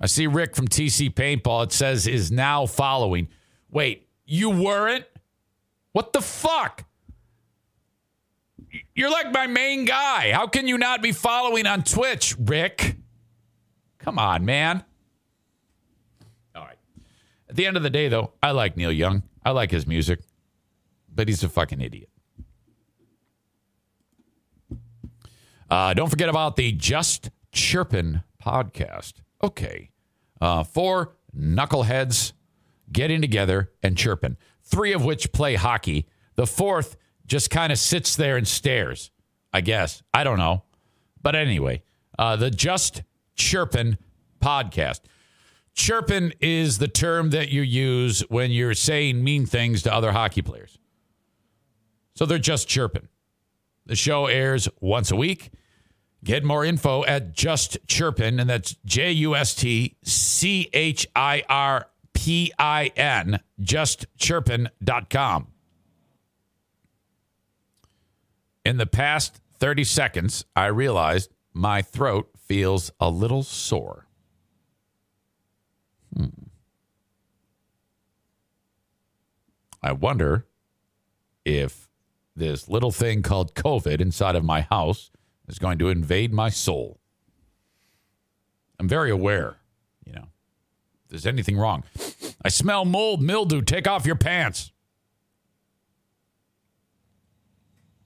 I 0.00 0.06
see 0.06 0.26
Rick 0.26 0.56
from 0.56 0.66
TC 0.66 1.14
Paintball. 1.14 1.66
It 1.66 1.72
says 1.72 2.08
is 2.08 2.32
now 2.32 2.66
following. 2.66 3.28
Wait, 3.70 4.08
you 4.26 4.50
weren't? 4.50 5.04
What 5.92 6.12
the 6.12 6.20
fuck? 6.20 6.84
You're 8.96 9.12
like 9.12 9.32
my 9.32 9.46
main 9.46 9.84
guy. 9.84 10.32
How 10.32 10.48
can 10.48 10.66
you 10.66 10.78
not 10.78 11.00
be 11.00 11.12
following 11.12 11.64
on 11.64 11.84
Twitch, 11.84 12.34
Rick? 12.40 12.96
Come 14.00 14.18
on, 14.18 14.44
man. 14.44 14.82
All 16.56 16.64
right. 16.64 16.78
At 17.48 17.54
the 17.54 17.66
end 17.66 17.76
of 17.76 17.84
the 17.84 17.90
day, 17.90 18.08
though, 18.08 18.32
I 18.42 18.50
like 18.50 18.76
Neil 18.76 18.90
Young. 18.90 19.22
I 19.44 19.52
like 19.52 19.70
his 19.70 19.86
music, 19.86 20.18
but 21.14 21.28
he's 21.28 21.44
a 21.44 21.48
fucking 21.48 21.80
idiot. 21.80 22.07
Uh, 25.70 25.94
don't 25.94 26.08
forget 26.08 26.28
about 26.28 26.56
the 26.56 26.72
Just 26.72 27.30
Chirpin 27.52 28.22
podcast. 28.44 29.14
Okay. 29.42 29.90
Uh, 30.40 30.64
four 30.64 31.16
knuckleheads 31.36 32.32
getting 32.90 33.20
together 33.20 33.70
and 33.82 33.96
chirping, 33.96 34.36
three 34.62 34.92
of 34.92 35.04
which 35.04 35.32
play 35.32 35.56
hockey. 35.56 36.06
The 36.36 36.46
fourth 36.46 36.96
just 37.26 37.50
kind 37.50 37.72
of 37.72 37.78
sits 37.78 38.16
there 38.16 38.36
and 38.36 38.48
stares, 38.48 39.10
I 39.52 39.60
guess. 39.60 40.02
I 40.14 40.24
don't 40.24 40.38
know. 40.38 40.64
But 41.20 41.34
anyway, 41.34 41.82
uh, 42.18 42.36
the 42.36 42.50
Just 42.50 43.02
Chirpin 43.34 43.98
podcast. 44.40 45.00
Chirpin 45.74 46.32
is 46.40 46.78
the 46.78 46.88
term 46.88 47.30
that 47.30 47.50
you 47.50 47.62
use 47.62 48.20
when 48.28 48.50
you're 48.50 48.74
saying 48.74 49.22
mean 49.22 49.46
things 49.46 49.82
to 49.82 49.94
other 49.94 50.12
hockey 50.12 50.42
players. 50.42 50.78
So 52.14 52.26
they're 52.26 52.38
just 52.38 52.66
chirping. 52.66 53.08
The 53.88 53.96
show 53.96 54.26
airs 54.26 54.68
once 54.80 55.10
a 55.10 55.16
week. 55.16 55.50
Get 56.22 56.44
more 56.44 56.62
info 56.62 57.04
at 57.06 57.32
Just 57.32 57.78
Chirpin, 57.86 58.38
and 58.38 58.50
that's 58.50 58.76
J 58.84 59.12
U 59.12 59.34
S 59.34 59.54
T 59.54 59.96
C 60.04 60.68
H 60.74 61.06
I 61.16 61.42
R 61.48 61.88
P 62.12 62.52
I 62.58 62.92
N, 62.96 63.40
justchirpin.com. 63.62 65.46
In 68.64 68.76
the 68.76 68.86
past 68.86 69.40
30 69.58 69.84
seconds, 69.84 70.44
I 70.54 70.66
realized 70.66 71.32
my 71.54 71.80
throat 71.80 72.28
feels 72.36 72.90
a 73.00 73.08
little 73.08 73.42
sore. 73.42 74.06
Hmm. 76.14 76.26
I 79.82 79.92
wonder 79.92 80.46
if 81.46 81.87
this 82.38 82.68
little 82.68 82.90
thing 82.90 83.22
called 83.22 83.54
COVID 83.54 84.00
inside 84.00 84.36
of 84.36 84.44
my 84.44 84.62
house 84.62 85.10
is 85.46 85.58
going 85.58 85.78
to 85.78 85.88
invade 85.88 86.32
my 86.32 86.48
soul. 86.48 87.00
I'm 88.78 88.88
very 88.88 89.10
aware, 89.10 89.56
you 90.04 90.12
know, 90.12 90.28
if 91.04 91.10
there's 91.10 91.26
anything 91.26 91.58
wrong. 91.58 91.84
I 92.44 92.48
smell 92.48 92.84
mold, 92.84 93.20
mildew, 93.20 93.62
take 93.62 93.88
off 93.88 94.06
your 94.06 94.14
pants. 94.14 94.70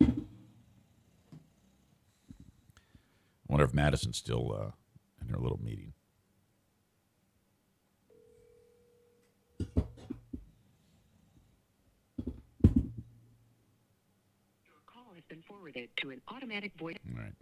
I 0.00 0.06
wonder 3.48 3.64
if 3.66 3.74
Madison's 3.74 4.16
still 4.16 4.56
uh, 4.58 4.70
in 5.20 5.28
her 5.28 5.38
little 5.38 5.60
meeting. 5.62 5.91
Forwarded 15.72 15.90
to 15.98 16.10
an 16.10 16.20
automatic 16.28 16.72
voice. 16.78 16.96
All 17.08 17.22
right. 17.22 17.32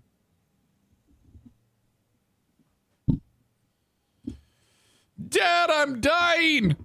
Dad, 5.28 5.70
I'm 5.70 6.00
dying. 6.00 6.64
You're 6.70 6.76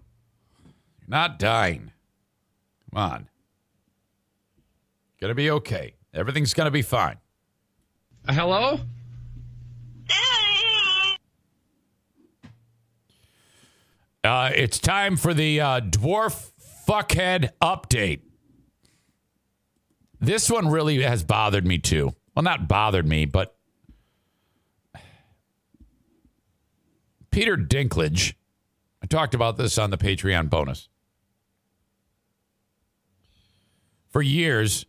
not 1.07 1.39
dying. 1.39 1.91
Come 2.93 3.01
on. 3.03 3.29
Gonna 5.21 5.35
be 5.35 5.49
okay. 5.51 5.93
Everything's 6.13 6.53
gonna 6.53 6.71
be 6.71 6.81
fine. 6.81 7.17
Hello? 8.27 8.79
Uh, 14.23 14.49
it's 14.55 14.79
time 14.79 15.15
for 15.17 15.35
the 15.35 15.61
uh, 15.61 15.79
dwarf 15.81 16.51
fuckhead 16.87 17.51
update. 17.61 18.21
This 20.25 20.49
one 20.49 20.69
really 20.69 21.03
has 21.03 21.23
bothered 21.23 21.67
me 21.67 21.77
too. 21.77 22.15
Well, 22.33 22.41
not 22.41 22.67
bothered 22.67 23.05
me, 23.05 23.25
but 23.25 23.55
Peter 27.29 27.55
Dinklage. 27.55 28.33
I 29.03 29.05
talked 29.05 29.35
about 29.35 29.57
this 29.57 29.77
on 29.77 29.91
the 29.91 29.99
Patreon 29.99 30.49
bonus. 30.49 30.89
For 34.09 34.23
years, 34.23 34.87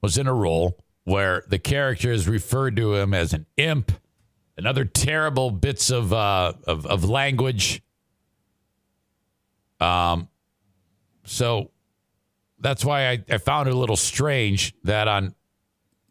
was 0.00 0.16
in 0.16 0.26
a 0.26 0.32
role 0.32 0.82
where 1.04 1.44
the 1.48 1.58
characters 1.58 2.26
referred 2.26 2.76
to 2.76 2.94
him 2.94 3.12
as 3.12 3.34
an 3.34 3.44
imp, 3.58 3.92
and 4.56 4.66
other 4.66 4.86
terrible 4.86 5.50
bits 5.50 5.90
of 5.90 6.14
uh, 6.14 6.54
of, 6.66 6.86
of 6.86 7.04
language. 7.04 7.82
Um, 9.80 10.30
so 11.24 11.72
that's 12.58 12.84
why 12.84 13.10
I, 13.10 13.24
I 13.28 13.38
found 13.38 13.68
it 13.68 13.74
a 13.74 13.78
little 13.78 13.96
strange 13.96 14.74
that 14.84 15.08
on 15.08 15.34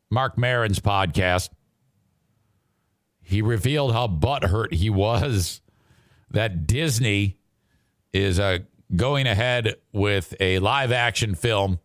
Marc 0.09 0.37
Maron's 0.37 0.79
podcast, 0.79 1.49
he 3.21 3.41
revealed 3.41 3.93
how 3.93 4.07
butthurt 4.07 4.73
he 4.73 4.89
was 4.89 5.61
that 6.29 6.67
Disney 6.67 7.37
is 8.13 8.39
uh, 8.39 8.59
going 8.95 9.27
ahead 9.27 9.75
with 9.91 10.35
a 10.39 10.59
live 10.59 10.91
action 10.91 11.35
film, 11.35 11.79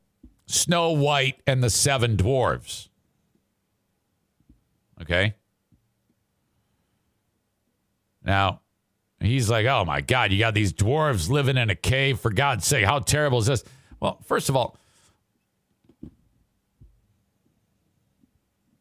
Snow 0.46 0.90
White 0.90 1.40
and 1.46 1.62
the 1.62 1.70
Seven 1.70 2.16
Dwarves. 2.16 2.88
Okay. 5.00 5.34
Now, 8.22 8.60
he's 9.18 9.48
like, 9.48 9.66
oh 9.66 9.84
my 9.84 10.02
God, 10.02 10.30
you 10.30 10.38
got 10.38 10.54
these 10.54 10.72
dwarves 10.72 11.30
living 11.30 11.56
in 11.56 11.70
a 11.70 11.74
cave. 11.74 12.20
For 12.20 12.30
God's 12.30 12.66
sake, 12.66 12.84
how 12.84 12.98
terrible 12.98 13.38
is 13.38 13.46
this? 13.46 13.64
Well, 14.00 14.18
first 14.24 14.48
of 14.48 14.56
all, 14.56 14.78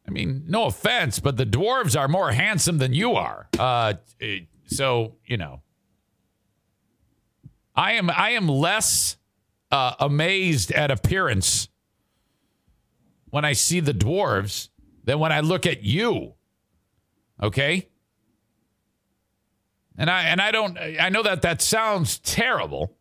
I 0.07 0.11
mean, 0.11 0.45
no 0.47 0.65
offense, 0.65 1.19
but 1.19 1.37
the 1.37 1.45
dwarves 1.45 1.99
are 1.99 2.07
more 2.07 2.31
handsome 2.31 2.79
than 2.79 2.93
you 2.93 3.13
are. 3.13 3.47
Uh, 3.59 3.93
so 4.65 5.15
you 5.25 5.37
know, 5.37 5.61
I 7.75 7.93
am 7.93 8.09
I 8.09 8.31
am 8.31 8.47
less 8.47 9.17
uh, 9.71 9.93
amazed 9.99 10.71
at 10.71 10.89
appearance 10.89 11.69
when 13.29 13.45
I 13.45 13.53
see 13.53 13.79
the 13.79 13.93
dwarves 13.93 14.69
than 15.03 15.19
when 15.19 15.31
I 15.31 15.41
look 15.41 15.65
at 15.65 15.83
you. 15.83 16.33
Okay. 17.41 17.87
And 19.97 20.09
I 20.09 20.23
and 20.23 20.41
I 20.41 20.51
don't 20.51 20.77
I 20.77 21.09
know 21.09 21.23
that 21.23 21.41
that 21.43 21.61
sounds 21.61 22.19
terrible, 22.19 22.95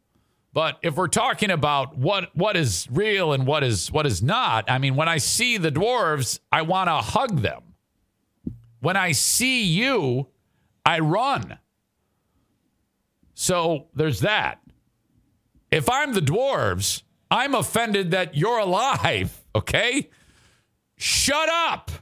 but 0.59 0.77
if 0.83 0.97
we're 0.97 1.07
talking 1.07 1.53
about 1.53 1.97
what 1.97 2.35
what 2.35 2.57
is 2.57 2.89
real 2.91 3.33
and 3.33 3.47
what 3.47 3.63
is 3.63 3.93
what 3.93 4.07
is 4.07 4.21
not, 4.21 4.69
I 4.69 4.79
mean 4.79 4.97
when 4.97 5.07
I 5.07 5.19
see 5.19 5.57
the 5.57 5.71
dwarves, 5.71 6.41
I 6.51 6.63
want 6.63 6.89
to 6.89 6.95
hug 6.95 7.43
them. 7.43 7.63
When 8.81 8.97
I 8.97 9.13
see 9.13 9.63
you, 9.63 10.27
I 10.85 10.99
run. 10.99 11.61
So 13.35 13.87
there's 13.95 14.19
that. 14.19 14.61
If 15.71 15.89
I'm 15.89 16.13
the 16.13 16.21
dwarves, 16.21 17.05
I'm 17.31 17.55
offended 17.55 18.11
that 18.11 18.37
you're 18.37 18.59
alive, 18.59 19.41
okay? 19.55 20.11
Shut 20.97 21.49
up. 21.49 21.93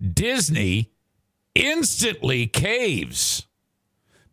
Disney 0.00 0.92
instantly 1.56 2.46
caves 2.46 3.48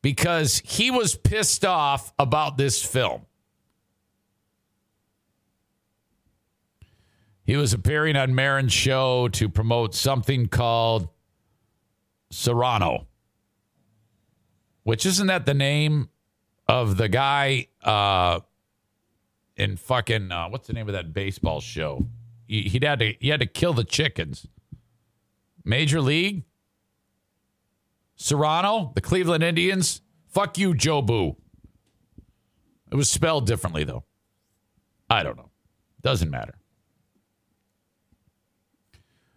because 0.07 0.61
he 0.63 0.89
was 0.89 1.15
pissed 1.15 1.65
off 1.65 2.13
about 2.17 2.55
this 2.55 2.81
film. 2.81 3.25
He 7.43 7.57
was 7.57 7.73
appearing 7.73 8.15
on 8.15 8.33
Maron's 8.33 8.71
show 8.71 9.27
to 9.27 9.49
promote 9.49 9.93
something 9.93 10.47
called 10.47 11.09
Cyrano, 12.31 13.07
which 14.83 15.05
isn't 15.05 15.27
that 15.27 15.45
the 15.45 15.53
name 15.53 16.07
of 16.69 16.95
the 16.95 17.09
guy 17.09 17.67
uh, 17.83 18.39
in 19.57 19.75
fucking 19.75 20.31
uh, 20.31 20.47
what's 20.47 20.67
the 20.67 20.73
name 20.73 20.87
of 20.87 20.93
that 20.93 21.11
baseball 21.13 21.59
show? 21.59 22.07
He, 22.47 22.61
he 22.61 22.79
had 22.81 22.99
to 22.99 23.13
he 23.19 23.27
had 23.27 23.41
to 23.41 23.45
kill 23.45 23.73
the 23.73 23.83
chickens. 23.83 24.47
Major 25.65 25.99
League 25.99 26.45
Cerrano, 28.17 28.93
the 28.95 29.01
Cleveland 29.01 29.43
Indians. 29.43 30.01
Fuck 30.27 30.57
you, 30.57 30.73
Jobu. 30.73 31.35
It 32.91 32.95
was 32.95 33.09
spelled 33.09 33.45
differently 33.45 33.83
though. 33.83 34.03
I 35.09 35.23
don't 35.23 35.37
know. 35.37 35.49
Doesn't 36.01 36.29
matter. 36.29 36.55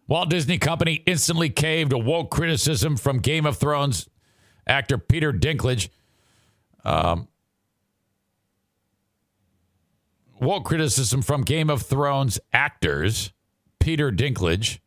Walt 0.09 0.29
Disney 0.29 0.59
Company 0.59 1.03
instantly 1.07 1.51
caved 1.51 1.93
a 1.93 1.99
woke 1.99 2.31
criticism 2.31 2.97
from 2.97 3.19
Game 3.19 3.47
of 3.47 3.59
Thrones 3.59 4.09
actor 4.67 4.99
Peter 4.99 5.33
Dinklage. 5.33 5.89
Um, 6.85 7.29
woke 10.41 10.65
criticism 10.65 11.23
from 11.23 11.43
Game 11.43 11.71
of 11.71 11.83
Thrones 11.83 12.41
actors 12.53 13.33
Peter 13.79 14.11
Dinklage 14.11 14.81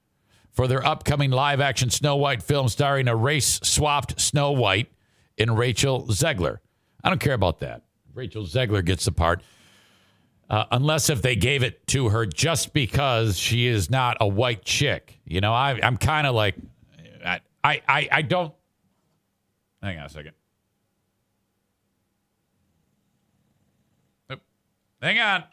for 0.54 0.68
their 0.68 0.86
upcoming 0.86 1.32
live 1.32 1.60
action 1.60 1.90
Snow 1.90 2.16
White 2.16 2.42
film 2.42 2.70
starring 2.70 3.08
a 3.08 3.16
race 3.16 3.60
swapped 3.64 4.20
Snow 4.22 4.52
White 4.52 4.92
in 5.38 5.56
Rachel 5.56 6.06
Zegler. 6.08 6.60
I 7.04 7.10
don't 7.10 7.20
care 7.20 7.34
about 7.34 7.60
that. 7.60 7.84
Rachel 8.14 8.46
Zegler 8.46 8.86
gets 8.86 9.06
the 9.06 9.12
part. 9.12 9.42
Uh, 10.50 10.66
unless 10.72 11.10
if 11.10 11.22
they 11.22 11.36
gave 11.36 11.64
it 11.64 11.86
to 11.88 12.10
her 12.10 12.26
just 12.26 12.74
because 12.74 13.38
she 13.38 13.66
is 13.66 13.90
not 13.90 14.18
a 14.22 14.28
white 14.28 14.64
chick. 14.64 15.20
You 15.26 15.42
know, 15.42 15.54
I, 15.54 15.80
I'm 15.82 15.98
kind 15.98 16.28
of 16.28 16.36
like, 16.36 16.56
I, 17.26 17.40
I, 17.64 18.08
I 18.12 18.22
don't. 18.22 18.54
Hang 19.82 19.98
on 19.98 20.06
a 20.06 20.10
second. 20.10 20.34
Hang 25.02 25.20
on. 25.20 25.44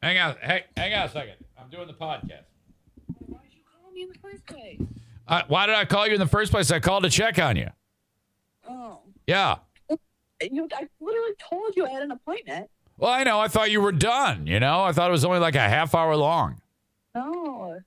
Hang 0.00 0.18
on. 0.18 0.36
Hey, 0.40 0.64
hang 0.76 0.94
on 0.94 1.06
a 1.06 1.10
second. 1.10 1.34
I'm 1.60 1.68
doing 1.70 1.88
the 1.88 1.92
podcast. 1.92 2.44
Why 3.18 3.40
did 3.42 3.52
you 3.52 3.62
call 3.66 3.90
me 4.06 4.08
in 4.14 4.20
the 4.22 4.28
first 4.28 4.46
place? 4.46 4.80
Uh, 5.28 5.42
why 5.48 5.66
did 5.66 5.74
I 5.76 5.84
call 5.84 6.06
you 6.06 6.14
in 6.14 6.20
the 6.20 6.26
first 6.26 6.50
place? 6.50 6.70
I 6.70 6.80
called 6.80 7.04
to 7.04 7.10
check 7.10 7.38
on 7.38 7.56
you. 7.56 7.68
Oh, 8.68 9.00
Yeah. 9.26 9.56
you, 10.40 10.68
I 10.74 10.88
literally 11.00 11.32
told 11.48 11.76
you 11.76 11.86
I 11.86 11.90
had 11.90 12.02
an 12.02 12.10
appointment. 12.10 12.68
Well, 12.98 13.10
I 13.12 13.24
know. 13.24 13.40
I 13.40 13.48
thought 13.48 13.70
you 13.70 13.80
were 13.80 13.92
done. 13.92 14.46
You 14.46 14.60
know, 14.60 14.82
I 14.82 14.92
thought 14.92 15.08
it 15.08 15.12
was 15.12 15.24
only 15.24 15.38
like 15.38 15.54
a 15.54 15.60
half 15.60 15.94
hour 15.94 16.16
long. 16.16 16.60
No, 17.14 17.78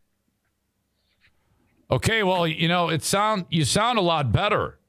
Okay. 1.92 2.24
Well, 2.24 2.48
you 2.48 2.68
know, 2.68 2.90
it 2.90 3.04
sound 3.04 3.46
you 3.50 3.64
sound 3.66 3.98
a 3.98 4.02
lot 4.02 4.32
better. 4.32 4.80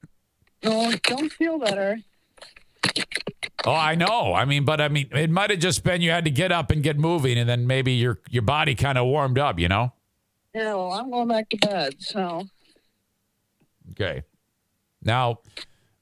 no, 0.62 0.92
don't 1.02 1.30
feel 1.32 1.58
better. 1.58 1.98
Oh, 3.64 3.72
I 3.74 3.94
know. 3.94 4.32
I 4.32 4.44
mean, 4.44 4.64
but 4.64 4.80
I 4.80 4.88
mean, 4.88 5.08
it 5.12 5.28
might 5.30 5.50
have 5.50 5.58
just 5.58 5.82
been 5.84 6.00
you 6.00 6.10
had 6.10 6.24
to 6.24 6.30
get 6.30 6.52
up 6.52 6.70
and 6.70 6.82
get 6.82 6.98
moving, 6.98 7.36
and 7.38 7.48
then 7.48 7.66
maybe 7.66 7.92
your 7.92 8.20
your 8.30 8.42
body 8.42 8.74
kind 8.74 8.96
of 8.98 9.06
warmed 9.06 9.38
up. 9.38 9.58
You 9.58 9.68
know. 9.68 9.92
Yeah, 10.56 10.74
well, 10.74 10.92
I'm 10.94 11.10
going 11.10 11.28
back 11.28 11.50
to 11.50 11.56
bed. 11.58 11.96
So 11.98 12.48
Okay. 13.90 14.22
Now, 15.02 15.40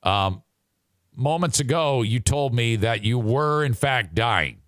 um, 0.04 0.44
moments 1.14 1.58
ago, 1.58 2.02
you 2.02 2.20
told 2.20 2.54
me 2.54 2.76
that 2.76 3.02
you 3.02 3.18
were 3.18 3.64
in 3.64 3.74
fact 3.74 4.14
dying. 4.14 4.58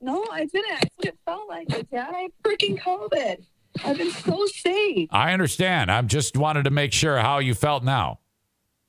no, 0.00 0.24
I 0.32 0.46
didn't. 0.46 0.72
I 0.72 0.88
it 1.00 1.18
felt 1.26 1.46
like 1.46 1.70
it, 1.70 1.90
Dad. 1.90 2.08
I 2.14 2.20
had 2.22 2.30
freaking 2.42 2.80
COVID. 2.80 3.44
I've 3.84 3.98
been 3.98 4.10
so 4.12 4.46
safe. 4.46 5.08
I 5.12 5.32
understand. 5.34 5.90
I'm 5.90 6.08
just 6.08 6.36
wanted 6.36 6.62
to 6.64 6.70
make 6.70 6.94
sure 6.94 7.18
how 7.18 7.38
you 7.38 7.54
felt 7.54 7.84
now. 7.84 8.20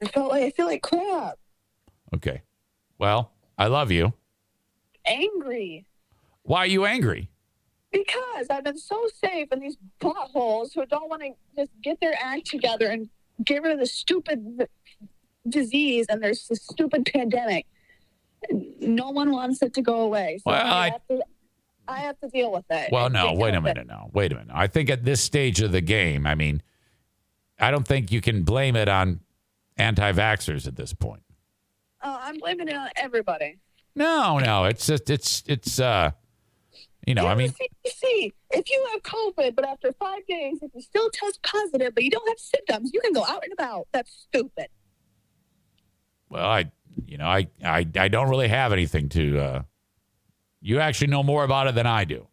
I 0.01 0.07
felt 0.07 0.31
like 0.31 0.43
I 0.43 0.49
feel 0.51 0.67
like 0.67 0.81
crap. 0.81 1.37
Okay. 2.15 2.43
Well, 2.97 3.33
I 3.57 3.67
love 3.67 3.91
you. 3.91 4.13
Angry. 5.05 5.85
Why 6.43 6.59
are 6.59 6.67
you 6.67 6.85
angry? 6.85 7.29
Because 7.91 8.47
I've 8.49 8.63
been 8.63 8.77
so 8.77 9.07
safe, 9.23 9.47
in 9.51 9.59
these 9.59 9.77
buttholes 9.99 10.73
who 10.75 10.85
don't 10.85 11.09
want 11.09 11.23
to 11.23 11.31
just 11.57 11.71
get 11.83 11.99
their 11.99 12.13
act 12.21 12.45
together 12.45 12.87
and 12.87 13.09
get 13.43 13.63
rid 13.63 13.71
of 13.73 13.79
the 13.79 13.87
stupid 13.87 14.67
disease 15.47 16.05
and 16.09 16.21
there's 16.21 16.47
this 16.47 16.61
stupid 16.63 17.09
pandemic. 17.11 17.65
No 18.51 19.09
one 19.09 19.31
wants 19.31 19.61
it 19.63 19.73
to 19.73 19.81
go 19.81 20.01
away. 20.01 20.37
So 20.43 20.51
Well, 20.51 20.65
I, 20.65 20.69
I- 20.69 20.89
have 20.91 21.07
to, 21.07 21.23
I 21.87 21.97
have 22.01 22.19
to 22.19 22.27
deal 22.29 22.51
with 22.51 22.65
it. 22.69 22.91
Well, 22.91 23.09
no, 23.09 23.33
wait 23.33 23.55
a 23.55 23.57
of 23.57 23.65
it. 23.65 23.69
minute. 23.75 23.87
No, 23.87 24.11
wait 24.13 24.31
a 24.31 24.35
minute. 24.35 24.51
I 24.53 24.67
think 24.67 24.91
at 24.91 25.03
this 25.03 25.21
stage 25.21 25.59
of 25.61 25.71
the 25.71 25.81
game, 25.81 26.27
I 26.27 26.35
mean, 26.35 26.61
I 27.59 27.71
don't 27.71 27.87
think 27.87 28.11
you 28.11 28.21
can 28.21 28.43
blame 28.43 28.75
it 28.75 28.87
on 28.87 29.21
anti 29.77 30.11
vaxxers 30.11 30.67
at 30.67 30.75
this 30.75 30.93
point. 30.93 31.23
Oh, 32.03 32.17
I'm 32.21 32.37
blaming 32.37 32.67
it 32.67 32.75
on 32.75 32.89
everybody. 32.95 33.57
No, 33.95 34.37
no. 34.37 34.65
It's 34.65 34.85
just, 34.85 35.09
it's, 35.09 35.43
it's, 35.47 35.79
uh, 35.79 36.11
you 37.09 37.15
know, 37.15 37.25
I 37.25 37.33
mean, 37.33 37.51
see, 37.87 38.33
if 38.51 38.69
you 38.69 38.87
have 38.91 39.01
COVID, 39.01 39.55
but 39.55 39.65
after 39.65 39.91
five 39.93 40.27
days, 40.27 40.59
if 40.61 40.69
you 40.75 40.81
still 40.81 41.09
test 41.09 41.41
positive, 41.41 41.95
but 41.95 42.03
you 42.03 42.11
don't 42.11 42.27
have 42.29 42.37
symptoms, 42.37 42.91
you 42.93 43.01
can 43.01 43.13
go 43.13 43.25
out 43.25 43.43
and 43.43 43.51
about. 43.51 43.87
That's 43.91 44.11
stupid. 44.11 44.67
well, 46.29 46.45
I, 46.45 46.71
you 47.07 47.17
know, 47.17 47.25
I, 47.25 47.47
I, 47.65 47.87
I 47.95 48.07
don't 48.09 48.29
really 48.29 48.47
have 48.47 48.71
anything 48.73 49.09
to, 49.09 49.39
uh, 49.39 49.61
you 50.61 50.79
actually 50.79 51.07
know 51.07 51.23
more 51.23 51.43
about 51.43 51.65
it 51.65 51.73
than 51.73 51.87
I 51.87 52.03
do. 52.03 52.27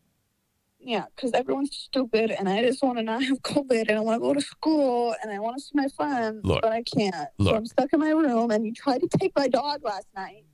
Yeah, 0.78 1.06
because 1.14 1.32
everyone's 1.32 1.74
stupid, 1.74 2.30
and 2.30 2.46
I 2.46 2.62
just 2.62 2.82
want 2.82 2.98
to 2.98 3.02
not 3.02 3.22
have 3.24 3.40
COVID, 3.40 3.88
and 3.88 3.96
I 3.96 4.00
want 4.00 4.16
to 4.16 4.20
go 4.20 4.34
to 4.34 4.42
school, 4.42 5.14
and 5.22 5.32
I 5.32 5.38
want 5.38 5.56
to 5.56 5.62
see 5.62 5.72
my 5.72 5.88
friends, 5.96 6.44
Look. 6.44 6.60
but 6.60 6.72
I 6.72 6.82
can't. 6.82 7.30
Look. 7.38 7.52
So 7.52 7.56
I'm 7.56 7.64
stuck 7.66 7.94
in 7.94 8.00
my 8.00 8.10
room, 8.10 8.50
and 8.50 8.66
you 8.66 8.74
tried 8.74 8.98
to 8.98 9.08
take 9.08 9.32
my 9.34 9.48
dog 9.48 9.80
last 9.82 10.06
night 10.14 10.44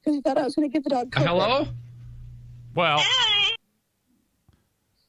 because 0.00 0.16
you 0.16 0.22
thought 0.22 0.38
I 0.38 0.44
was 0.44 0.54
going 0.54 0.70
to 0.70 0.72
give 0.72 0.84
the 0.84 0.90
dog 0.90 1.10
COVID. 1.10 1.26
Hello? 1.26 1.68
Well, 2.74 3.02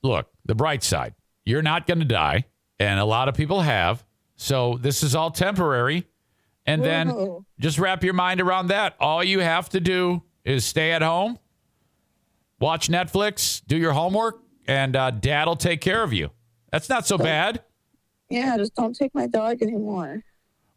look, 0.01 0.27
the 0.45 0.55
bright 0.55 0.83
side. 0.83 1.13
You're 1.45 1.61
not 1.61 1.87
going 1.87 1.99
to 1.99 2.05
die, 2.05 2.45
and 2.79 2.99
a 2.99 3.05
lot 3.05 3.27
of 3.27 3.35
people 3.35 3.61
have. 3.61 4.03
So 4.35 4.77
this 4.81 5.03
is 5.03 5.15
all 5.15 5.31
temporary. 5.31 6.05
And 6.65 6.83
then 6.83 7.43
just 7.59 7.79
wrap 7.79 8.03
your 8.03 8.13
mind 8.13 8.41
around 8.41 8.67
that. 8.67 8.95
All 8.99 9.23
you 9.23 9.39
have 9.39 9.69
to 9.69 9.79
do 9.79 10.21
is 10.45 10.63
stay 10.63 10.91
at 10.91 11.01
home, 11.01 11.39
watch 12.59 12.89
Netflix, 12.89 13.61
do 13.65 13.75
your 13.75 13.93
homework, 13.93 14.41
and 14.67 14.95
uh, 14.95 15.09
dad 15.09 15.47
will 15.47 15.55
take 15.55 15.81
care 15.81 16.03
of 16.03 16.13
you. 16.13 16.29
That's 16.71 16.87
not 16.87 17.07
so 17.07 17.17
bad. 17.17 17.63
Yeah, 18.29 18.55
just 18.57 18.75
don't 18.75 18.95
take 18.95 19.15
my 19.15 19.25
dog 19.25 19.63
anymore. 19.63 20.23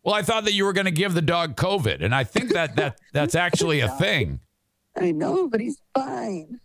Well, 0.02 0.14
I 0.14 0.22
thought 0.22 0.44
that 0.44 0.54
you 0.54 0.64
were 0.64 0.72
going 0.72 0.86
to 0.86 0.90
give 0.90 1.12
the 1.12 1.22
dog 1.22 1.56
COVID, 1.56 2.02
and 2.02 2.14
I 2.14 2.24
think 2.24 2.54
that, 2.54 2.76
that 2.76 2.98
that's 3.12 3.34
actually 3.46 3.80
a 3.80 3.88
thing. 3.88 4.40
I 4.96 5.12
know, 5.12 5.48
but 5.48 5.60
he's 5.60 5.80
fine. 5.94 6.58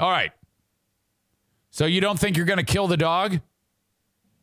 All 0.00 0.10
right. 0.10 0.32
So 1.70 1.84
you 1.84 2.00
don't 2.00 2.18
think 2.18 2.36
you're 2.36 2.46
going 2.46 2.58
to 2.58 2.64
kill 2.64 2.86
the 2.88 2.96
dog? 2.96 3.38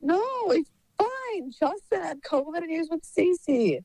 No, 0.02 0.50
he's 0.52 0.70
fine. 0.98 1.52
Justin 1.52 2.02
had 2.02 2.22
COVID, 2.22 2.58
and 2.58 2.70
he 2.70 2.78
was 2.78 2.90
with 2.90 3.02
Cece. 3.04 3.84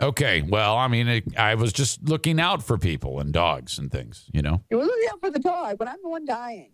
Okay. 0.00 0.42
Well, 0.42 0.76
I 0.76 0.88
mean, 0.88 1.06
it, 1.06 1.38
I 1.38 1.54
was 1.54 1.72
just 1.72 2.02
looking 2.08 2.40
out 2.40 2.62
for 2.62 2.78
people 2.78 3.20
and 3.20 3.30
dogs 3.32 3.78
and 3.78 3.92
things, 3.92 4.24
you 4.32 4.40
know? 4.40 4.62
He 4.70 4.74
was 4.74 4.86
looking 4.86 5.08
out 5.12 5.20
for 5.20 5.30
the 5.30 5.38
dog, 5.38 5.76
but 5.78 5.86
I'm 5.86 5.98
the 6.02 6.08
one 6.08 6.24
dying. 6.24 6.70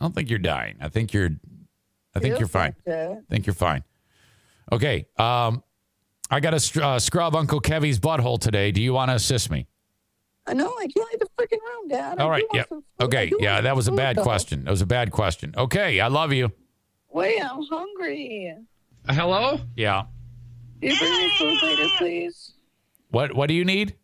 I 0.00 0.04
don't 0.04 0.14
think 0.14 0.30
you're 0.30 0.38
dying. 0.38 0.76
I 0.80 0.88
think 0.88 1.12
you're, 1.12 1.30
I 2.14 2.20
think 2.20 2.32
Feels 2.32 2.38
you're 2.40 2.48
fine. 2.48 2.74
like. 2.86 2.96
I 2.96 3.16
think 3.28 3.44
you're 3.44 3.54
fine. 3.54 3.82
Okay. 4.70 5.06
Um, 5.18 5.64
I 6.30 6.38
got 6.38 6.58
to 6.58 6.84
uh, 6.84 6.98
scrub 7.00 7.34
Uncle 7.34 7.60
Kevy's 7.60 7.98
butthole 7.98 8.40
today. 8.40 8.70
Do 8.70 8.80
you 8.80 8.92
want 8.92 9.10
to 9.10 9.16
assist 9.16 9.50
me? 9.50 9.66
I 10.48 10.54
know, 10.54 10.74
I 10.78 10.86
can't 10.86 11.06
leave 11.12 11.20
the 11.20 11.28
freaking 11.38 11.60
room, 11.60 11.88
Dad. 11.88 12.18
All 12.18 12.18
right. 12.18 12.20
All 12.20 12.26
do 12.26 12.30
right. 12.30 12.42
want 12.44 12.54
Yeah. 12.54 12.64
some 12.68 12.78
food. 12.82 12.84
I 13.00 13.04
Okay. 13.04 13.32
Yeah. 13.38 13.60
That 13.60 13.76
was 13.76 13.86
a 13.88 13.92
bad 13.92 14.16
though. 14.16 14.22
question. 14.22 14.64
That 14.64 14.70
was 14.70 14.80
a 14.80 14.86
bad 14.86 15.10
question. 15.12 15.54
Okay. 15.56 16.00
I 16.00 16.06
love 16.08 16.32
you. 16.32 16.50
Wait, 17.10 17.42
I'm 17.42 17.62
hungry. 17.64 18.54
Hello? 19.08 19.60
Yeah. 19.76 20.04
Can 20.80 20.90
you 20.90 20.98
bring 20.98 21.12
me 21.12 21.30
food 21.38 21.58
later, 21.62 21.86
please? 21.98 22.52
What 23.10 23.34
What 23.34 23.48
do 23.48 23.54
you 23.54 23.64
need? 23.64 23.94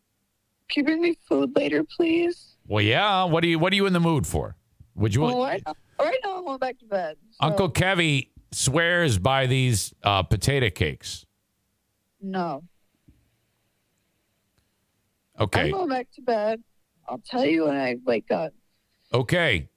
Can 0.69 0.81
you 0.83 0.85
bring 0.85 1.01
me 1.03 1.19
food 1.29 1.55
later, 1.57 1.85
please? 1.85 2.57
Well, 2.67 2.83
yeah. 2.83 3.25
What 3.25 3.43
do 3.43 3.49
you 3.49 3.59
What 3.59 3.73
are 3.73 3.77
you 3.77 3.87
in 3.87 3.93
the 3.93 4.01
mood 4.01 4.27
for? 4.27 4.57
Would 4.97 5.15
you? 5.15 5.23
Well, 5.23 5.41
right 5.43 5.63
now, 5.67 5.75
right 5.99 6.19
now 6.25 6.39
I'm 6.39 6.45
going 6.45 6.59
back 6.59 6.79
to 6.81 6.85
bed. 6.87 7.17
so- 7.33 7.47
Uncle 7.47 7.71
Kevy 7.71 8.29
swears 8.53 9.19
by 9.19 9.47
these 9.47 9.93
uh, 10.03 10.23
potato 10.23 10.71
cakes. 10.71 11.27
No. 12.21 12.63
Okay. 15.39 15.67
I'm 15.67 15.71
going 15.73 15.89
back 15.89 16.09
to 16.15 16.23
bed. 16.23 16.63
I'll 17.09 17.19
tell 17.19 17.45
you 17.45 17.67
when 17.67 17.77
I 17.77 17.97
wake 18.05 18.31
up. 18.31 18.53
Okay. 19.13 19.69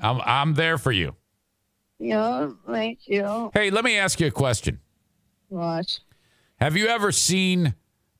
I'm 0.00 0.20
I'm 0.24 0.54
there 0.54 0.78
for 0.78 0.92
you. 0.92 1.16
Yeah, 1.98 2.50
thank 2.66 3.00
you. 3.06 3.50
Hey, 3.54 3.70
let 3.70 3.82
me 3.84 3.96
ask 3.96 4.20
you 4.20 4.26
a 4.26 4.30
question. 4.30 4.80
What? 5.48 5.98
Have 6.60 6.76
you 6.76 6.86
ever 6.88 7.12
seen 7.12 7.74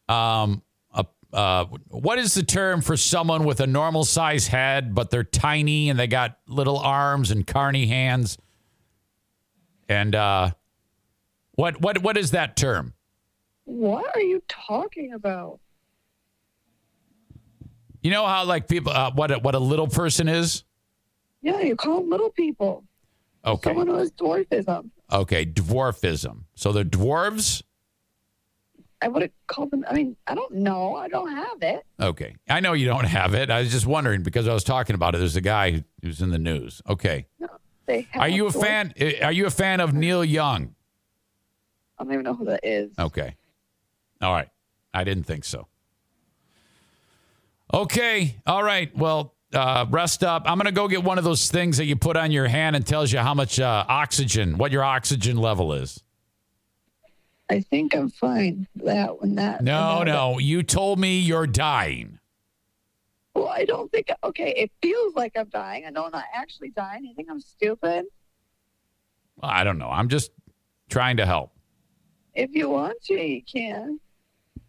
um 0.08 0.62
a 0.94 1.04
uh 1.32 1.66
what 1.88 2.18
is 2.18 2.32
the 2.34 2.42
term 2.42 2.80
for 2.80 2.96
someone 2.96 3.44
with 3.44 3.60
a 3.60 3.66
normal 3.66 4.04
size 4.04 4.46
head 4.46 4.94
but 4.94 5.10
they're 5.10 5.24
tiny 5.24 5.90
and 5.90 5.98
they 5.98 6.06
got 6.06 6.38
little 6.48 6.78
arms 6.78 7.30
and 7.30 7.46
carny 7.46 7.86
hands? 7.86 8.38
And 9.88 10.14
uh 10.14 10.50
what 11.52 11.80
what 11.80 11.98
what 12.02 12.16
is 12.16 12.30
that 12.30 12.56
term? 12.56 12.94
What 13.64 14.16
are 14.16 14.22
you 14.22 14.42
talking 14.48 15.12
about? 15.12 15.60
You 18.06 18.12
know 18.12 18.24
how 18.24 18.44
like 18.44 18.68
people 18.68 18.92
uh, 18.92 19.10
what 19.10 19.32
a, 19.32 19.38
what 19.40 19.56
a 19.56 19.58
little 19.58 19.88
person 19.88 20.28
is? 20.28 20.62
Yeah, 21.42 21.60
you 21.60 21.74
call 21.74 22.02
them 22.02 22.08
little 22.08 22.30
people. 22.30 22.84
Okay. 23.44 23.70
Someone 23.70 23.88
who 23.88 23.96
has 23.96 24.12
dwarfism. 24.12 24.90
Okay, 25.10 25.44
dwarfism. 25.44 26.44
So 26.54 26.70
they're 26.70 26.84
dwarves? 26.84 27.64
I 29.02 29.08
would 29.08 29.22
have 29.22 29.32
called 29.48 29.72
them. 29.72 29.84
I 29.90 29.92
mean, 29.94 30.14
I 30.24 30.36
don't 30.36 30.54
know. 30.54 30.94
I 30.94 31.08
don't 31.08 31.32
have 31.32 31.60
it. 31.62 31.84
Okay. 32.00 32.36
I 32.48 32.60
know 32.60 32.74
you 32.74 32.86
don't 32.86 33.06
have 33.06 33.34
it. 33.34 33.50
I 33.50 33.58
was 33.58 33.72
just 33.72 33.86
wondering 33.86 34.22
because 34.22 34.46
I 34.46 34.54
was 34.54 34.62
talking 34.62 34.94
about 34.94 35.16
it. 35.16 35.18
There's 35.18 35.34
a 35.34 35.40
guy 35.40 35.82
who's 36.00 36.20
in 36.22 36.30
the 36.30 36.38
news. 36.38 36.80
Okay. 36.88 37.26
No, 37.40 37.48
They 37.86 38.02
have 38.12 38.22
Are 38.22 38.28
you 38.28 38.46
a 38.46 38.52
dwarf- 38.52 38.60
fan? 38.62 38.94
eh, 38.98 39.18
Are 39.26 39.32
you 39.32 39.46
a 39.46 39.50
fan 39.50 39.80
of 39.80 39.94
Neil 39.94 40.24
Young? 40.24 40.76
I 41.98 42.04
don't 42.04 42.12
even 42.12 42.22
know 42.24 42.34
who 42.34 42.44
that 42.44 42.60
is. 42.62 42.92
Okay. 43.00 43.34
All 44.22 44.32
right. 44.32 44.48
I 44.94 45.02
didn't 45.02 45.24
think 45.24 45.44
so. 45.44 45.66
Okay. 47.72 48.36
All 48.46 48.62
right. 48.62 48.94
Well, 48.96 49.34
uh, 49.52 49.86
rest 49.90 50.22
up. 50.24 50.42
I'm 50.46 50.58
going 50.58 50.66
to 50.66 50.72
go 50.72 50.88
get 50.88 51.02
one 51.02 51.18
of 51.18 51.24
those 51.24 51.50
things 51.50 51.76
that 51.78 51.86
you 51.86 51.96
put 51.96 52.16
on 52.16 52.30
your 52.30 52.46
hand 52.46 52.76
and 52.76 52.86
tells 52.86 53.12
you 53.12 53.18
how 53.18 53.34
much 53.34 53.58
uh, 53.60 53.84
oxygen, 53.88 54.58
what 54.58 54.72
your 54.72 54.84
oxygen 54.84 55.36
level 55.36 55.72
is. 55.72 56.02
I 57.48 57.60
think 57.60 57.94
I'm 57.94 58.10
fine. 58.10 58.66
That 58.76 59.20
one. 59.20 59.36
That. 59.36 59.62
No, 59.62 60.00
and 60.00 60.08
that. 60.08 60.12
no. 60.12 60.38
You 60.38 60.62
told 60.62 60.98
me 60.98 61.20
you're 61.20 61.46
dying. 61.46 62.18
Well, 63.34 63.48
I 63.48 63.64
don't 63.64 63.90
think. 63.92 64.10
Okay, 64.24 64.52
it 64.56 64.72
feels 64.82 65.14
like 65.14 65.32
I'm 65.36 65.48
dying. 65.48 65.84
I 65.86 65.90
know 65.90 66.06
I'm 66.06 66.10
not 66.10 66.24
actually 66.34 66.70
dying. 66.70 67.04
You 67.04 67.14
think 67.14 67.28
I'm 67.30 67.40
stupid? 67.40 68.06
I 69.42 69.62
don't 69.62 69.78
know. 69.78 69.90
I'm 69.90 70.08
just 70.08 70.32
trying 70.88 71.18
to 71.18 71.26
help. 71.26 71.52
If 72.34 72.50
you 72.54 72.68
want 72.68 73.00
to, 73.04 73.14
you 73.14 73.42
can. 73.42 74.00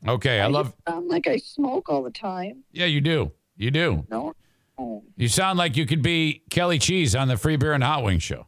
Okay. 0.06 0.42
I 0.42 0.48
love. 0.48 0.68
just 0.68 0.78
sound 0.88 1.08
like 1.08 1.28
I 1.28 1.38
smoke 1.38 1.90
all 1.90 2.04
the 2.04 2.12
time. 2.12 2.64
Yeah, 2.72 2.86
you 2.86 3.02
do. 3.02 3.32
You 3.56 3.72
do. 3.72 4.06
No, 4.10 4.34
no. 4.78 5.04
You 5.16 5.28
sound 5.28 5.58
like 5.58 5.78
you 5.78 5.86
could 5.86 6.02
be 6.02 6.44
Kelly 6.50 6.80
Cheese 6.80 7.16
on 7.16 7.28
the 7.28 7.38
Free 7.38 7.56
Beer 7.56 7.74
and 7.74 7.84
Hot 7.84 8.04
Wing 8.04 8.20
show. 8.20 8.46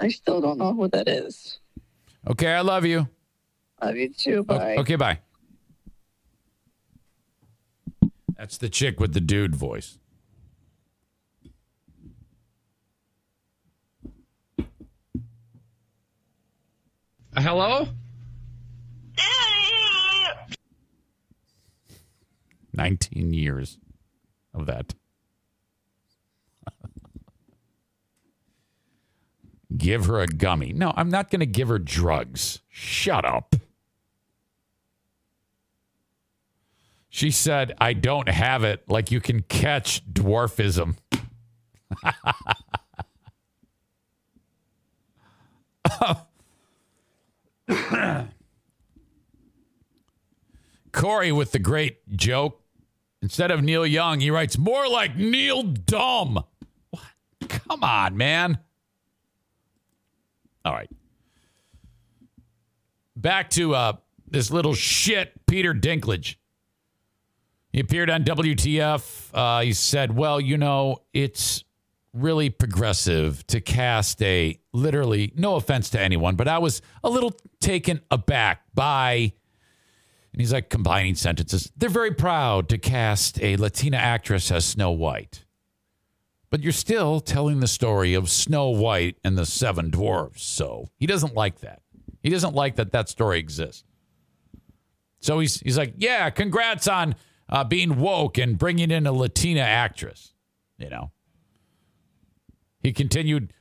I 0.00 0.08
still 0.08 0.40
don't 0.40 0.58
know 0.58 0.74
who 0.74 0.88
that 0.88 1.08
is. 1.08 1.60
Okay. 2.26 2.52
I 2.52 2.62
love 2.62 2.84
you. 2.84 3.08
Love 3.82 3.96
you 3.96 4.12
too. 4.12 4.44
Oh, 4.48 4.58
bye. 4.58 4.76
Okay, 4.76 4.96
bye. 4.96 5.20
That's 8.36 8.56
the 8.56 8.68
chick 8.68 9.00
with 9.00 9.14
the 9.14 9.20
dude 9.20 9.56
voice. 9.56 9.98
Hello? 17.36 17.88
Nineteen 22.78 23.34
years 23.34 23.78
of 24.54 24.66
that. 24.66 24.94
give 29.76 30.06
her 30.06 30.20
a 30.20 30.26
gummy. 30.26 30.72
No, 30.72 30.92
I'm 30.96 31.10
not 31.10 31.30
going 31.30 31.40
to 31.40 31.46
give 31.46 31.68
her 31.68 31.78
drugs. 31.78 32.60
Shut 32.68 33.24
up. 33.24 33.54
She 37.10 37.30
said, 37.30 37.74
I 37.80 37.92
don't 37.94 38.28
have 38.28 38.64
it 38.64 38.84
like 38.88 39.10
you 39.10 39.20
can 39.20 39.42
catch 39.42 40.04
dwarfism. 40.12 40.96
Corey 50.92 51.32
with 51.32 51.52
the 51.52 51.58
great 51.58 52.16
joke. 52.16 52.62
Instead 53.22 53.50
of 53.50 53.62
Neil 53.62 53.86
Young, 53.86 54.20
he 54.20 54.30
writes 54.30 54.56
more 54.56 54.88
like 54.88 55.16
Neil 55.16 55.62
Dumb. 55.62 56.42
What? 56.90 57.02
Come 57.48 57.82
on, 57.82 58.16
man. 58.16 58.58
All 60.64 60.72
right. 60.72 60.90
Back 63.16 63.50
to 63.50 63.74
uh, 63.74 63.92
this 64.30 64.50
little 64.50 64.74
shit, 64.74 65.32
Peter 65.46 65.74
Dinklage. 65.74 66.36
He 67.72 67.80
appeared 67.80 68.10
on 68.10 68.24
WTF. 68.24 69.30
Uh, 69.34 69.62
he 69.62 69.72
said, 69.72 70.16
Well, 70.16 70.40
you 70.40 70.56
know, 70.56 71.02
it's 71.12 71.64
really 72.14 72.50
progressive 72.50 73.46
to 73.48 73.60
cast 73.60 74.22
a 74.22 74.58
literally, 74.72 75.32
no 75.36 75.56
offense 75.56 75.90
to 75.90 76.00
anyone, 76.00 76.36
but 76.36 76.48
I 76.48 76.58
was 76.58 76.82
a 77.04 77.10
little 77.10 77.34
taken 77.60 78.00
aback 78.10 78.62
by, 78.74 79.32
and 80.32 80.40
he's 80.40 80.52
like 80.52 80.68
combining 80.68 81.14
sentences. 81.14 81.70
They're 81.76 81.88
very 81.88 82.14
proud 82.14 82.68
to 82.68 82.78
cast 82.78 83.40
a 83.42 83.56
Latina 83.56 83.96
actress 83.96 84.50
as 84.50 84.64
Snow 84.64 84.90
White. 84.90 85.44
But 86.50 86.62
you're 86.62 86.72
still 86.72 87.20
telling 87.20 87.60
the 87.60 87.66
story 87.66 88.14
of 88.14 88.30
Snow 88.30 88.70
White 88.70 89.16
and 89.22 89.36
the 89.36 89.44
seven 89.44 89.90
dwarfs. 89.90 90.42
So 90.42 90.88
he 90.96 91.06
doesn't 91.06 91.34
like 91.34 91.60
that. 91.60 91.82
He 92.22 92.30
doesn't 92.30 92.54
like 92.54 92.76
that 92.76 92.92
that 92.92 93.08
story 93.08 93.38
exists. 93.38 93.84
So 95.20 95.40
he's, 95.40 95.60
he's 95.60 95.76
like, 95.76 95.94
yeah, 95.98 96.30
congrats 96.30 96.88
on 96.88 97.16
uh, 97.48 97.64
being 97.64 97.98
woke 97.98 98.38
and 98.38 98.56
bringing 98.56 98.90
in 98.90 99.06
a 99.06 99.12
Latina 99.12 99.60
actress, 99.60 100.32
you 100.78 100.88
know. 100.88 101.10
He 102.80 102.92
continued, 102.92 103.52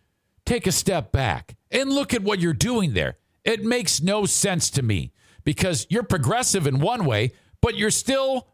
Take 0.45 0.68
a 0.68 0.72
step 0.72 1.11
back 1.11 1.57
and 1.72 1.91
look 1.91 2.14
at 2.14 2.23
what 2.23 2.39
you're 2.39 2.53
doing 2.53 2.94
there. 2.94 3.18
It 3.44 3.64
makes 3.64 4.02
no 4.02 4.26
sense 4.26 4.69
to 4.72 4.81
me 4.81 5.11
because 5.48 5.88
you're 5.90 6.03
progressive 6.03 6.68
in 6.68 6.78
one 6.80 7.06
way, 7.06 7.32
but 7.61 7.74
you're 7.74 7.90
still 7.90 8.49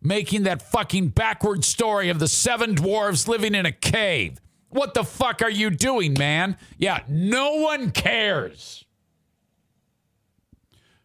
making 0.00 0.44
that 0.44 0.62
fucking 0.62 1.08
backward 1.08 1.62
story 1.62 2.08
of 2.08 2.18
the 2.18 2.26
seven 2.26 2.74
dwarves 2.74 3.28
living 3.28 3.54
in 3.54 3.66
a 3.66 3.70
cave. 3.70 4.40
What 4.70 4.94
the 4.94 5.04
fuck 5.04 5.42
are 5.42 5.50
you 5.50 5.68
doing, 5.68 6.14
man? 6.18 6.56
Yeah, 6.78 7.00
no 7.06 7.56
one 7.56 7.90
cares. 7.90 8.82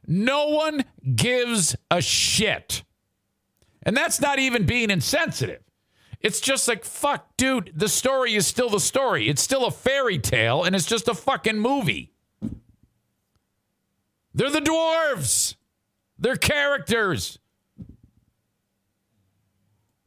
No 0.08 0.48
one 0.48 0.86
gives 1.14 1.76
a 1.92 2.02
shit. 2.02 2.84
And 3.84 3.98
that's 3.98 4.22
not 4.22 4.40
even 4.40 4.66
being 4.66 4.90
insensitive. 4.90 5.62
It's 6.22 6.40
just 6.40 6.70
like, 6.70 6.86
fuck, 6.86 7.36
dude, 7.36 7.74
the 7.76 7.90
story 7.90 8.36
is 8.36 8.48
still 8.48 8.70
the 8.70 8.80
story. 8.80 9.28
It's 9.28 9.42
still 9.42 9.66
a 9.66 9.72
fairy 9.72 10.20
tale, 10.20 10.64
and 10.64 10.74
it's 10.74 10.86
just 10.86 11.10
a 11.10 11.14
fucking 11.14 11.60
movie. 11.60 12.14
They're 14.38 14.52
the 14.52 14.60
dwarves. 14.60 15.56
They're 16.20 16.36
characters. 16.36 17.40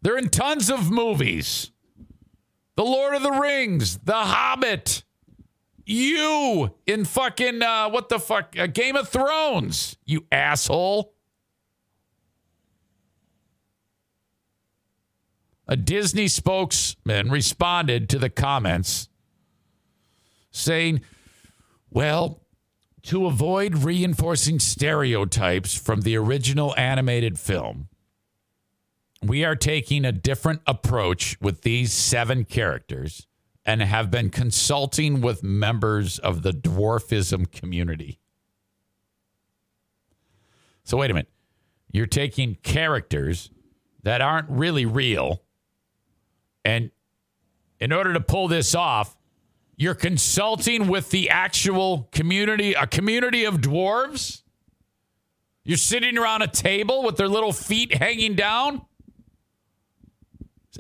They're 0.02 0.16
in 0.16 0.28
tons 0.28 0.70
of 0.70 0.88
movies. 0.88 1.72
The 2.76 2.84
Lord 2.84 3.16
of 3.16 3.24
the 3.24 3.32
Rings, 3.32 3.98
The 3.98 4.12
Hobbit, 4.12 5.02
you 5.84 6.76
in 6.86 7.04
fucking, 7.06 7.60
uh, 7.60 7.90
what 7.90 8.08
the 8.08 8.20
fuck, 8.20 8.56
uh, 8.56 8.68
Game 8.68 8.94
of 8.94 9.08
Thrones, 9.08 9.96
you 10.06 10.24
asshole. 10.30 11.12
A 15.66 15.76
Disney 15.76 16.28
spokesman 16.28 17.30
responded 17.30 18.08
to 18.10 18.18
the 18.20 18.30
comments 18.30 19.08
saying, 20.52 21.00
Well, 21.90 22.40
to 23.02 23.26
avoid 23.26 23.78
reinforcing 23.78 24.58
stereotypes 24.58 25.74
from 25.74 26.02
the 26.02 26.16
original 26.16 26.74
animated 26.76 27.38
film, 27.38 27.88
we 29.22 29.44
are 29.44 29.56
taking 29.56 30.04
a 30.04 30.12
different 30.12 30.62
approach 30.66 31.38
with 31.40 31.62
these 31.62 31.92
seven 31.92 32.44
characters 32.44 33.26
and 33.64 33.82
have 33.82 34.10
been 34.10 34.30
consulting 34.30 35.20
with 35.20 35.42
members 35.42 36.18
of 36.18 36.42
the 36.42 36.52
dwarfism 36.52 37.50
community. 37.50 38.18
So, 40.84 40.96
wait 40.96 41.10
a 41.10 41.14
minute. 41.14 41.30
You're 41.92 42.06
taking 42.06 42.56
characters 42.62 43.50
that 44.02 44.20
aren't 44.20 44.48
really 44.48 44.86
real 44.86 45.42
and 46.64 46.90
in 47.78 47.92
order 47.92 48.12
to 48.12 48.20
pull 48.20 48.48
this 48.48 48.74
off, 48.74 49.16
you're 49.80 49.94
consulting 49.94 50.88
with 50.88 51.08
the 51.08 51.30
actual 51.30 52.06
community, 52.12 52.74
a 52.74 52.86
community 52.86 53.46
of 53.46 53.62
dwarves. 53.62 54.42
You're 55.64 55.78
sitting 55.78 56.18
around 56.18 56.42
a 56.42 56.48
table 56.48 57.02
with 57.02 57.16
their 57.16 57.28
little 57.28 57.54
feet 57.54 57.94
hanging 57.94 58.34
down 58.34 58.82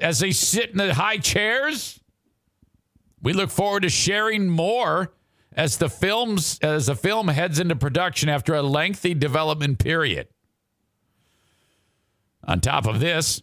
as 0.02 0.18
they 0.18 0.32
sit 0.32 0.72
in 0.72 0.76
the 0.76 0.92
high 0.92 1.16
chairs. 1.16 1.98
We 3.22 3.32
look 3.32 3.48
forward 3.48 3.84
to 3.84 3.88
sharing 3.88 4.50
more 4.50 5.14
as 5.54 5.78
the 5.78 5.88
films 5.88 6.58
as 6.60 6.84
the 6.84 6.94
film 6.94 7.28
heads 7.28 7.58
into 7.58 7.76
production 7.76 8.28
after 8.28 8.54
a 8.54 8.60
lengthy 8.60 9.14
development 9.14 9.78
period. 9.78 10.28
On 12.44 12.60
top 12.60 12.86
of 12.86 13.00
this, 13.00 13.40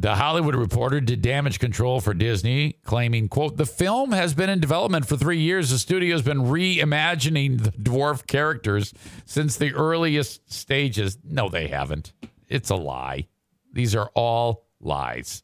the 0.00 0.14
Hollywood 0.14 0.54
Reporter 0.54 1.00
did 1.00 1.22
damage 1.22 1.58
control 1.58 2.00
for 2.00 2.14
Disney, 2.14 2.76
claiming, 2.84 3.28
quote, 3.28 3.56
the 3.56 3.66
film 3.66 4.12
has 4.12 4.32
been 4.32 4.48
in 4.48 4.60
development 4.60 5.08
for 5.08 5.16
three 5.16 5.40
years. 5.40 5.70
The 5.70 5.78
studio 5.78 6.14
has 6.14 6.22
been 6.22 6.42
reimagining 6.42 7.64
the 7.64 7.72
dwarf 7.72 8.24
characters 8.24 8.94
since 9.24 9.56
the 9.56 9.74
earliest 9.74 10.52
stages. 10.52 11.18
No, 11.24 11.48
they 11.48 11.66
haven't. 11.66 12.12
It's 12.46 12.70
a 12.70 12.76
lie. 12.76 13.26
These 13.72 13.96
are 13.96 14.08
all 14.14 14.66
lies. 14.80 15.42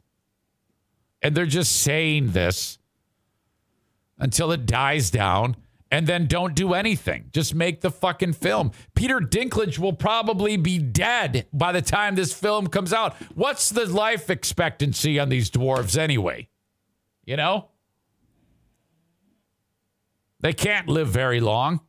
And 1.21 1.35
they're 1.35 1.45
just 1.45 1.81
saying 1.81 2.31
this 2.31 2.77
until 4.17 4.53
it 4.53 4.65
dies 4.65 5.11
down 5.11 5.57
and 5.91 6.07
then 6.07 6.25
don't 6.27 6.55
do 6.55 6.73
anything. 6.73 7.29
Just 7.31 7.53
make 7.53 7.81
the 7.81 7.91
fucking 7.91 8.33
film. 8.33 8.71
Peter 8.95 9.19
Dinklage 9.19 9.79
will 9.79 9.93
probably 9.93 10.57
be 10.57 10.79
dead 10.79 11.47
by 11.53 11.71
the 11.71 11.81
time 11.81 12.15
this 12.15 12.33
film 12.33 12.67
comes 12.67 12.91
out. 12.91 13.15
What's 13.35 13.69
the 13.69 13.85
life 13.85 14.29
expectancy 14.29 15.19
on 15.19 15.29
these 15.29 15.49
dwarves 15.51 15.97
anyway? 15.97 16.49
You 17.25 17.37
know? 17.37 17.69
They 20.41 20.53
can't 20.53 20.87
live 20.87 21.07
very 21.07 21.39
long. 21.39 21.81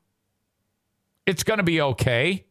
It's 1.27 1.43
going 1.43 1.59
to 1.59 1.65
be 1.65 1.81
okay. 1.81 2.47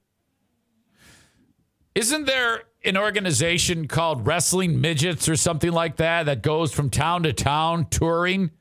Isn't 1.95 2.26
there 2.26 2.63
an 2.84 2.97
organization 2.97 3.88
called 3.88 4.27
Wrestling 4.27 4.81
Midgets 4.81 5.30
or 5.30 5.35
something 5.35 5.72
like 5.72 5.95
that 5.95 6.26
that 6.26 6.43
goes 6.43 6.73
from 6.73 6.89
town 6.89 7.23
to 7.23 7.34
town 7.34 7.88
touring? 7.89 8.51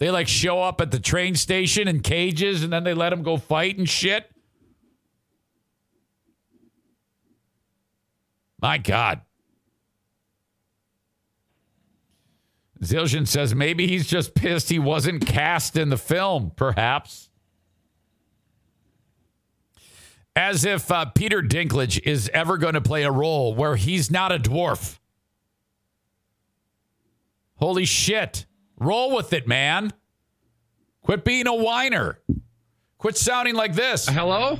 They 0.00 0.10
like 0.10 0.28
show 0.28 0.62
up 0.62 0.80
at 0.80 0.90
the 0.90 0.98
train 0.98 1.34
station 1.34 1.86
in 1.86 2.00
cages 2.00 2.62
and 2.64 2.72
then 2.72 2.84
they 2.84 2.94
let 2.94 3.10
them 3.10 3.22
go 3.22 3.36
fight 3.36 3.76
and 3.76 3.88
shit. 3.88 4.30
My 8.58 8.78
God. 8.78 9.20
Zildjian 12.82 13.28
says 13.28 13.54
maybe 13.54 13.86
he's 13.86 14.06
just 14.06 14.34
pissed 14.34 14.70
he 14.70 14.78
wasn't 14.78 15.26
cast 15.26 15.76
in 15.76 15.90
the 15.90 15.98
film, 15.98 16.52
perhaps. 16.56 17.28
As 20.34 20.64
if 20.64 20.90
uh, 20.90 21.04
Peter 21.04 21.42
Dinklage 21.42 22.00
is 22.06 22.30
ever 22.32 22.56
going 22.56 22.72
to 22.72 22.80
play 22.80 23.02
a 23.02 23.12
role 23.12 23.54
where 23.54 23.76
he's 23.76 24.10
not 24.10 24.32
a 24.32 24.38
dwarf. 24.38 24.98
Holy 27.56 27.84
shit. 27.84 28.46
Roll 28.80 29.14
with 29.14 29.32
it, 29.32 29.46
man. 29.46 29.92
Quit 31.02 31.24
being 31.24 31.46
a 31.46 31.54
whiner. 31.54 32.18
Quit 32.98 33.16
sounding 33.16 33.54
like 33.54 33.74
this. 33.74 34.08
Hello? 34.08 34.58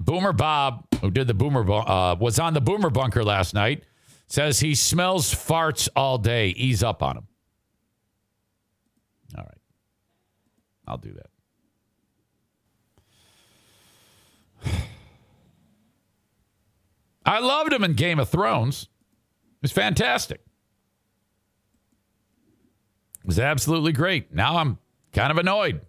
Boomer 0.00 0.32
Bob, 0.32 0.86
who 1.02 1.10
did 1.10 1.26
the 1.26 1.34
Boomer, 1.34 1.70
uh, 1.70 2.14
was 2.14 2.38
on 2.38 2.54
the 2.54 2.62
Boomer 2.62 2.88
Bunker 2.88 3.22
last 3.22 3.52
night, 3.52 3.84
says 4.26 4.58
he 4.58 4.74
smells 4.74 5.34
farts 5.34 5.90
all 5.94 6.16
day. 6.16 6.48
Ease 6.48 6.82
up 6.82 7.02
on 7.02 7.18
him. 7.18 7.26
All 9.36 9.44
right. 9.44 9.58
I'll 10.86 10.96
do 10.96 11.12
that. 14.64 14.87
I 17.28 17.40
loved 17.40 17.74
him 17.74 17.84
in 17.84 17.92
Game 17.92 18.18
of 18.18 18.30
Thrones. 18.30 18.88
Was 19.60 19.70
fantastic. 19.70 20.40
It 23.20 23.26
was 23.26 23.38
absolutely 23.38 23.92
great. 23.92 24.32
Now 24.32 24.56
I'm 24.56 24.78
kind 25.12 25.30
of 25.30 25.36
annoyed. 25.36 25.82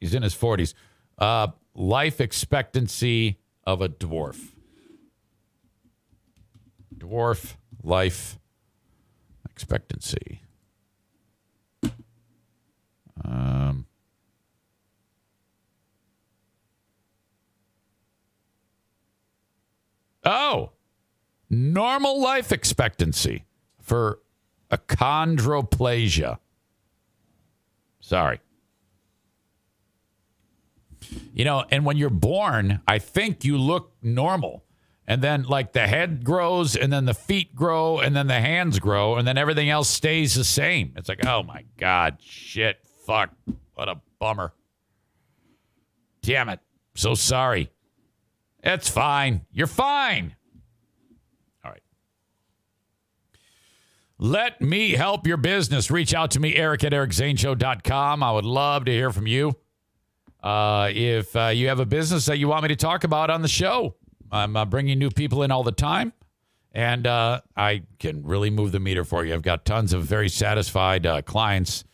He's 0.00 0.14
in 0.14 0.22
his 0.22 0.34
40s. 0.34 0.72
Uh, 1.18 1.48
life 1.74 2.22
expectancy 2.22 3.38
of 3.64 3.82
a 3.82 3.90
dwarf. 3.90 4.38
Dwarf 6.96 7.56
life 7.82 8.38
expectancy. 9.50 10.40
Um, 13.22 13.84
Oh, 20.24 20.72
normal 21.50 22.20
life 22.20 22.52
expectancy 22.52 23.44
for 23.80 24.20
achondroplasia. 24.70 26.38
Sorry. 28.00 28.40
You 31.34 31.44
know, 31.44 31.64
and 31.70 31.84
when 31.84 31.96
you're 31.96 32.10
born, 32.10 32.80
I 32.86 32.98
think 32.98 33.44
you 33.44 33.58
look 33.58 33.92
normal. 34.02 34.64
And 35.04 35.20
then, 35.20 35.42
like, 35.42 35.72
the 35.72 35.88
head 35.88 36.24
grows, 36.24 36.76
and 36.76 36.92
then 36.92 37.06
the 37.06 37.14
feet 37.14 37.56
grow, 37.56 37.98
and 37.98 38.14
then 38.14 38.28
the 38.28 38.40
hands 38.40 38.78
grow, 38.78 39.16
and 39.16 39.26
then 39.26 39.36
everything 39.36 39.68
else 39.68 39.88
stays 39.88 40.34
the 40.34 40.44
same. 40.44 40.92
It's 40.96 41.08
like, 41.08 41.26
oh 41.26 41.42
my 41.42 41.64
God, 41.76 42.18
shit, 42.20 42.78
fuck, 43.04 43.30
what 43.74 43.88
a 43.88 44.00
bummer. 44.20 44.52
Damn 46.22 46.48
it. 46.48 46.60
So 46.94 47.14
sorry. 47.14 47.68
It's 48.62 48.88
fine. 48.88 49.42
You're 49.52 49.66
fine. 49.66 50.36
All 51.64 51.70
right. 51.70 51.82
Let 54.18 54.60
me 54.60 54.92
help 54.92 55.26
your 55.26 55.36
business. 55.36 55.90
Reach 55.90 56.14
out 56.14 56.30
to 56.32 56.40
me, 56.40 56.54
Eric 56.54 56.84
at 56.84 56.92
ericzaneshow.com. 56.92 58.22
I 58.22 58.32
would 58.32 58.44
love 58.44 58.84
to 58.84 58.92
hear 58.92 59.10
from 59.10 59.26
you. 59.26 59.54
Uh, 60.42 60.90
if 60.92 61.34
uh, 61.36 61.48
you 61.48 61.68
have 61.68 61.80
a 61.80 61.86
business 61.86 62.26
that 62.26 62.38
you 62.38 62.48
want 62.48 62.62
me 62.62 62.68
to 62.68 62.76
talk 62.76 63.04
about 63.04 63.30
on 63.30 63.42
the 63.42 63.48
show, 63.48 63.96
I'm 64.30 64.56
uh, 64.56 64.64
bringing 64.64 64.98
new 64.98 65.10
people 65.10 65.42
in 65.42 65.50
all 65.50 65.62
the 65.62 65.72
time. 65.72 66.12
And 66.74 67.06
uh, 67.06 67.42
I 67.56 67.82
can 67.98 68.24
really 68.24 68.48
move 68.48 68.72
the 68.72 68.80
meter 68.80 69.04
for 69.04 69.24
you. 69.24 69.34
I've 69.34 69.42
got 69.42 69.64
tons 69.64 69.92
of 69.92 70.04
very 70.04 70.30
satisfied 70.30 71.04
uh, 71.04 71.20
clients 71.22 71.84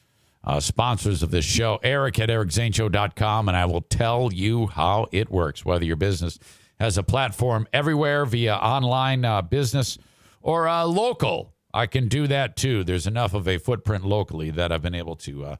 uh, 0.44 0.60
sponsors 0.60 1.22
of 1.22 1.30
this 1.30 1.44
show, 1.44 1.78
Eric 1.82 2.18
at 2.18 2.28
ericzaneshow.com, 2.28 3.48
and 3.48 3.56
I 3.56 3.66
will 3.66 3.82
tell 3.82 4.32
you 4.32 4.66
how 4.68 5.06
it 5.12 5.30
works, 5.30 5.64
whether 5.64 5.84
your 5.84 5.96
business 5.96 6.38
has 6.78 6.96
a 6.96 7.02
platform 7.02 7.66
everywhere 7.72 8.24
via 8.24 8.54
online 8.54 9.24
uh, 9.24 9.42
business 9.42 9.98
or 10.40 10.68
uh, 10.68 10.84
local. 10.84 11.54
I 11.74 11.86
can 11.86 12.08
do 12.08 12.26
that 12.28 12.56
too. 12.56 12.84
There's 12.84 13.06
enough 13.06 13.34
of 13.34 13.46
a 13.46 13.58
footprint 13.58 14.04
locally 14.04 14.50
that 14.50 14.72
I've 14.72 14.82
been 14.82 14.94
able 14.94 15.16
to 15.16 15.44
uh, 15.44 15.56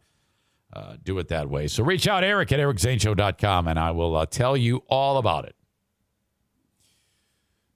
uh, 0.73 0.97
do 1.03 1.19
it 1.19 1.29
that 1.29 1.51
way. 1.51 1.67
So 1.67 1.83
reach 1.85 2.09
out, 2.09 2.25
Eric 2.25 2.53
at 2.53 2.61
ericzaneshow.com, 2.61 3.69
and 3.69 3.79
I 3.79 3.91
will 3.91 4.17
uh, 4.17 4.27
tell 4.27 4.57
you 4.57 4.85
all 4.89 5.19
about 5.19 5.45
it. 5.45 5.55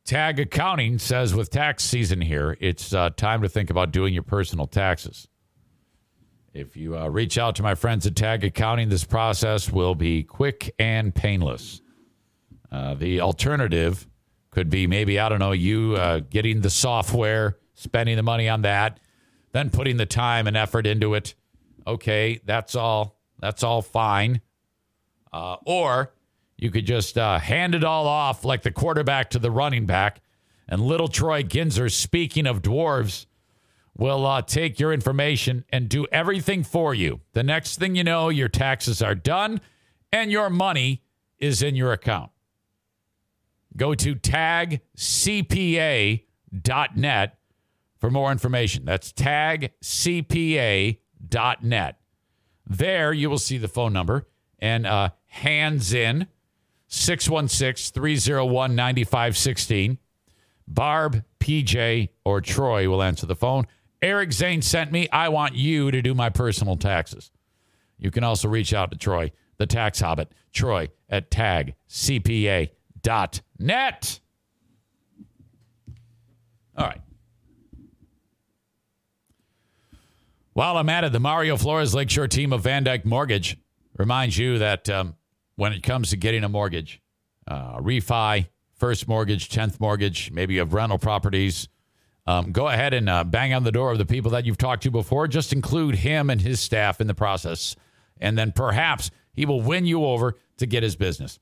Tag 0.04 0.40
Accounting 0.40 0.98
says 0.98 1.34
with 1.34 1.50
tax 1.50 1.84
season 1.84 2.20
here, 2.20 2.56
it's 2.60 2.90
time 2.90 3.42
to 3.42 3.48
think 3.48 3.70
about 3.70 3.92
doing 3.92 4.12
your 4.12 4.24
personal 4.24 4.66
taxes. 4.66 5.28
If 6.54 6.76
you 6.76 6.98
uh, 6.98 7.08
reach 7.08 7.38
out 7.38 7.56
to 7.56 7.62
my 7.62 7.74
friends 7.74 8.06
at 8.06 8.14
Tag 8.14 8.44
Accounting, 8.44 8.90
this 8.90 9.04
process 9.04 9.70
will 9.70 9.94
be 9.94 10.22
quick 10.22 10.74
and 10.78 11.14
painless. 11.14 11.80
Uh, 12.70 12.94
the 12.94 13.22
alternative 13.22 14.06
could 14.50 14.68
be 14.68 14.86
maybe, 14.86 15.18
I 15.18 15.30
don't 15.30 15.38
know, 15.38 15.52
you 15.52 15.96
uh, 15.96 16.20
getting 16.20 16.60
the 16.60 16.68
software, 16.68 17.56
spending 17.74 18.16
the 18.16 18.22
money 18.22 18.50
on 18.50 18.62
that, 18.62 19.00
then 19.52 19.70
putting 19.70 19.96
the 19.96 20.04
time 20.06 20.46
and 20.46 20.56
effort 20.56 20.86
into 20.86 21.14
it. 21.14 21.34
Okay, 21.86 22.40
that's 22.44 22.74
all. 22.74 23.18
That's 23.38 23.62
all 23.62 23.80
fine. 23.80 24.42
Uh, 25.32 25.56
or 25.64 26.12
you 26.58 26.70
could 26.70 26.86
just 26.86 27.16
uh, 27.16 27.38
hand 27.38 27.74
it 27.74 27.82
all 27.82 28.06
off 28.06 28.44
like 28.44 28.62
the 28.62 28.70
quarterback 28.70 29.30
to 29.30 29.38
the 29.38 29.50
running 29.50 29.86
back. 29.86 30.20
And 30.68 30.82
little 30.82 31.08
Troy 31.08 31.42
Ginzer, 31.42 31.90
speaking 31.90 32.46
of 32.46 32.60
dwarves, 32.60 33.26
will 33.96 34.26
uh, 34.26 34.42
take 34.42 34.80
your 34.80 34.92
information 34.92 35.64
and 35.70 35.88
do 35.88 36.06
everything 36.10 36.62
for 36.64 36.94
you. 36.94 37.20
The 37.32 37.42
next 37.42 37.78
thing 37.78 37.94
you 37.94 38.04
know, 38.04 38.28
your 38.28 38.48
taxes 38.48 39.02
are 39.02 39.14
done 39.14 39.60
and 40.10 40.30
your 40.30 40.50
money 40.50 41.02
is 41.38 41.62
in 41.62 41.74
your 41.74 41.92
account. 41.92 42.30
Go 43.76 43.94
to 43.94 44.14
tagcpa.net 44.14 44.78
for 47.98 48.10
more 48.10 48.32
information. 48.32 48.84
That's 48.84 49.12
tagcpa.net. 49.12 49.78
There 52.66 53.12
you 53.12 53.28
will 53.30 53.38
see 53.38 53.58
the 53.58 53.68
phone 53.68 53.92
number 53.92 54.28
and 54.58 54.86
uh, 54.86 55.10
hands 55.26 55.92
in 55.92 56.28
616 56.88 57.92
301 57.92 58.74
9516. 58.74 59.98
Barb, 60.68 61.24
PJ, 61.40 62.08
or 62.24 62.40
Troy 62.40 62.88
will 62.88 63.02
answer 63.02 63.26
the 63.26 63.34
phone. 63.34 63.66
Eric 64.02 64.32
Zane 64.32 64.60
sent 64.62 64.90
me. 64.90 65.08
I 65.10 65.28
want 65.28 65.54
you 65.54 65.92
to 65.92 66.02
do 66.02 66.12
my 66.14 66.28
personal 66.28 66.76
taxes. 66.76 67.30
You 67.98 68.10
can 68.10 68.24
also 68.24 68.48
reach 68.48 68.74
out 68.74 68.90
to 68.90 68.98
Troy, 68.98 69.30
the 69.58 69.66
tax 69.66 70.00
hobbit, 70.00 70.32
Troy 70.52 70.88
at 71.08 71.30
tagcpa.net. 71.30 71.80
All 76.76 76.86
right. 76.86 77.00
While 80.54 80.76
I'm 80.76 80.88
at 80.88 81.04
it, 81.04 81.12
the 81.12 81.20
Mario 81.20 81.56
Flores 81.56 81.94
Lakeshore 81.94 82.28
team 82.28 82.52
of 82.52 82.62
VanDyk 82.62 83.04
Mortgage 83.04 83.56
reminds 83.96 84.36
you 84.36 84.58
that 84.58 84.90
um, 84.90 85.14
when 85.56 85.72
it 85.72 85.82
comes 85.82 86.10
to 86.10 86.16
getting 86.16 86.44
a 86.44 86.48
mortgage, 86.48 87.00
uh, 87.46 87.78
refi, 87.78 88.48
first 88.74 89.06
mortgage, 89.08 89.48
10th 89.48 89.80
mortgage, 89.80 90.30
maybe 90.30 90.54
you 90.54 90.60
have 90.60 90.74
rental 90.74 90.98
properties, 90.98 91.68
um, 92.26 92.52
go 92.52 92.68
ahead 92.68 92.94
and 92.94 93.08
uh, 93.08 93.24
bang 93.24 93.52
on 93.52 93.64
the 93.64 93.72
door 93.72 93.92
of 93.92 93.98
the 93.98 94.06
people 94.06 94.30
that 94.32 94.44
you've 94.44 94.58
talked 94.58 94.84
to 94.84 94.90
before. 94.90 95.26
Just 95.26 95.52
include 95.52 95.96
him 95.96 96.30
and 96.30 96.40
his 96.40 96.60
staff 96.60 97.00
in 97.00 97.06
the 97.06 97.14
process. 97.14 97.74
And 98.20 98.38
then 98.38 98.52
perhaps 98.52 99.10
he 99.32 99.44
will 99.44 99.60
win 99.60 99.86
you 99.86 100.04
over 100.04 100.36
to 100.58 100.66
get 100.66 100.82
his 100.82 100.94
business. 100.94 101.38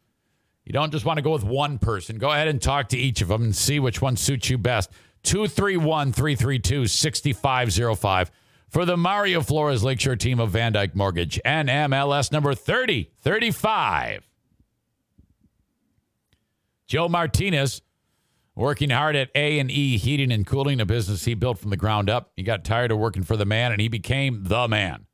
You 0.64 0.72
don't 0.72 0.92
just 0.92 1.04
want 1.04 1.18
to 1.18 1.22
go 1.22 1.32
with 1.32 1.44
one 1.44 1.78
person. 1.78 2.18
Go 2.18 2.30
ahead 2.30 2.48
and 2.48 2.60
talk 2.60 2.88
to 2.90 2.98
each 2.98 3.20
of 3.20 3.28
them 3.28 3.42
and 3.42 3.56
see 3.56 3.78
which 3.78 4.00
one 4.00 4.16
suits 4.16 4.48
you 4.48 4.56
best. 4.56 4.90
231 5.24 6.12
332 6.12 6.86
6505 6.86 8.30
for 8.68 8.84
the 8.84 8.96
Mario 8.96 9.42
Flores 9.42 9.82
Lakeshore 9.84 10.16
team 10.16 10.40
of 10.40 10.52
VanDyk 10.52 10.94
Mortgage 10.94 11.40
NMLS 11.44 11.88
MLS 11.88 12.32
number 12.32 12.54
3035. 12.54 14.26
Joe 16.86 17.08
Martinez 17.08 17.82
working 18.60 18.90
hard 18.90 19.16
at 19.16 19.30
A&E 19.34 19.96
Heating 19.96 20.30
and 20.30 20.46
Cooling, 20.46 20.80
a 20.80 20.86
business 20.86 21.24
he 21.24 21.32
built 21.32 21.58
from 21.58 21.70
the 21.70 21.78
ground 21.78 22.10
up. 22.10 22.30
He 22.36 22.42
got 22.42 22.62
tired 22.62 22.92
of 22.92 22.98
working 22.98 23.22
for 23.22 23.34
the 23.36 23.46
man 23.46 23.72
and 23.72 23.80
he 23.80 23.88
became 23.88 24.44
the 24.44 24.68
man. 24.68 25.06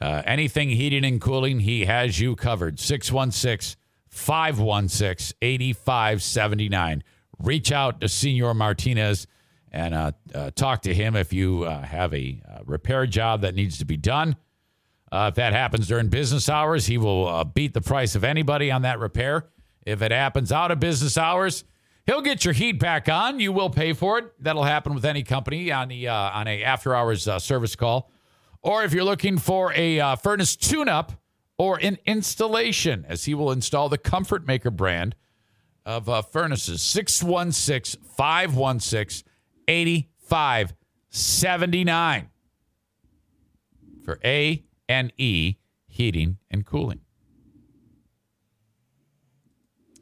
Uh, 0.00 0.22
anything 0.26 0.70
heating 0.70 1.04
and 1.04 1.20
cooling, 1.20 1.60
he 1.60 1.84
has 1.84 2.18
you 2.18 2.34
covered. 2.34 2.80
616 2.80 3.80
516 4.08 5.36
8579. 5.40 7.04
Reach 7.38 7.70
out 7.70 8.00
to 8.00 8.08
Senor 8.08 8.52
Martinez 8.52 9.28
and 9.70 9.94
uh, 9.94 10.12
uh, 10.34 10.50
talk 10.50 10.82
to 10.82 10.94
him 10.94 11.14
if 11.14 11.32
you 11.32 11.62
uh, 11.62 11.82
have 11.82 12.12
a 12.14 12.42
uh, 12.48 12.58
repair 12.64 13.06
job 13.06 13.42
that 13.42 13.54
needs 13.54 13.78
to 13.78 13.84
be 13.84 13.96
done. 13.96 14.34
Uh, 15.12 15.26
if 15.28 15.36
that 15.36 15.52
happens 15.52 15.86
during 15.86 16.08
business 16.08 16.48
hours, 16.48 16.86
he 16.86 16.98
will 16.98 17.44
beat 17.44 17.74
the 17.74 17.80
price 17.80 18.16
of 18.16 18.24
anybody 18.24 18.72
on 18.72 18.82
that 18.82 18.98
repair. 18.98 19.46
If 19.86 20.02
it 20.02 20.10
happens 20.10 20.50
out 20.50 20.72
of 20.72 20.80
business 20.80 21.16
hours, 21.16 21.64
he'll 22.08 22.22
get 22.22 22.44
your 22.44 22.54
heat 22.54 22.80
back 22.80 23.08
on. 23.08 23.38
You 23.38 23.52
will 23.52 23.70
pay 23.70 23.92
for 23.92 24.18
it. 24.18 24.32
That'll 24.42 24.64
happen 24.64 24.92
with 24.94 25.04
any 25.04 25.22
company 25.22 25.70
on 25.70 25.86
the 25.88 26.08
uh, 26.08 26.14
on 26.14 26.48
a 26.48 26.64
after 26.64 26.96
hours 26.96 27.28
uh, 27.28 27.38
service 27.38 27.76
call. 27.76 28.10
Or 28.62 28.82
if 28.82 28.92
you're 28.92 29.04
looking 29.04 29.38
for 29.38 29.72
a 29.74 30.00
uh, 30.00 30.16
furnace 30.16 30.56
tune 30.56 30.88
up 30.88 31.12
or 31.56 31.78
an 31.80 31.98
installation, 32.06 33.06
as 33.08 33.26
he 33.26 33.34
will 33.34 33.52
install 33.52 33.88
the 33.88 33.98
Comfort 33.98 34.44
Maker 34.46 34.72
brand 34.72 35.14
of 35.86 36.08
uh, 36.08 36.22
furnaces. 36.22 36.82
616 36.82 38.02
516 38.16 39.30
8579 39.68 42.30
for 44.04 44.18
A 44.24 44.64
and 44.88 45.12
E 45.18 45.56
heating 45.86 46.38
and 46.50 46.64
cooling. 46.64 47.00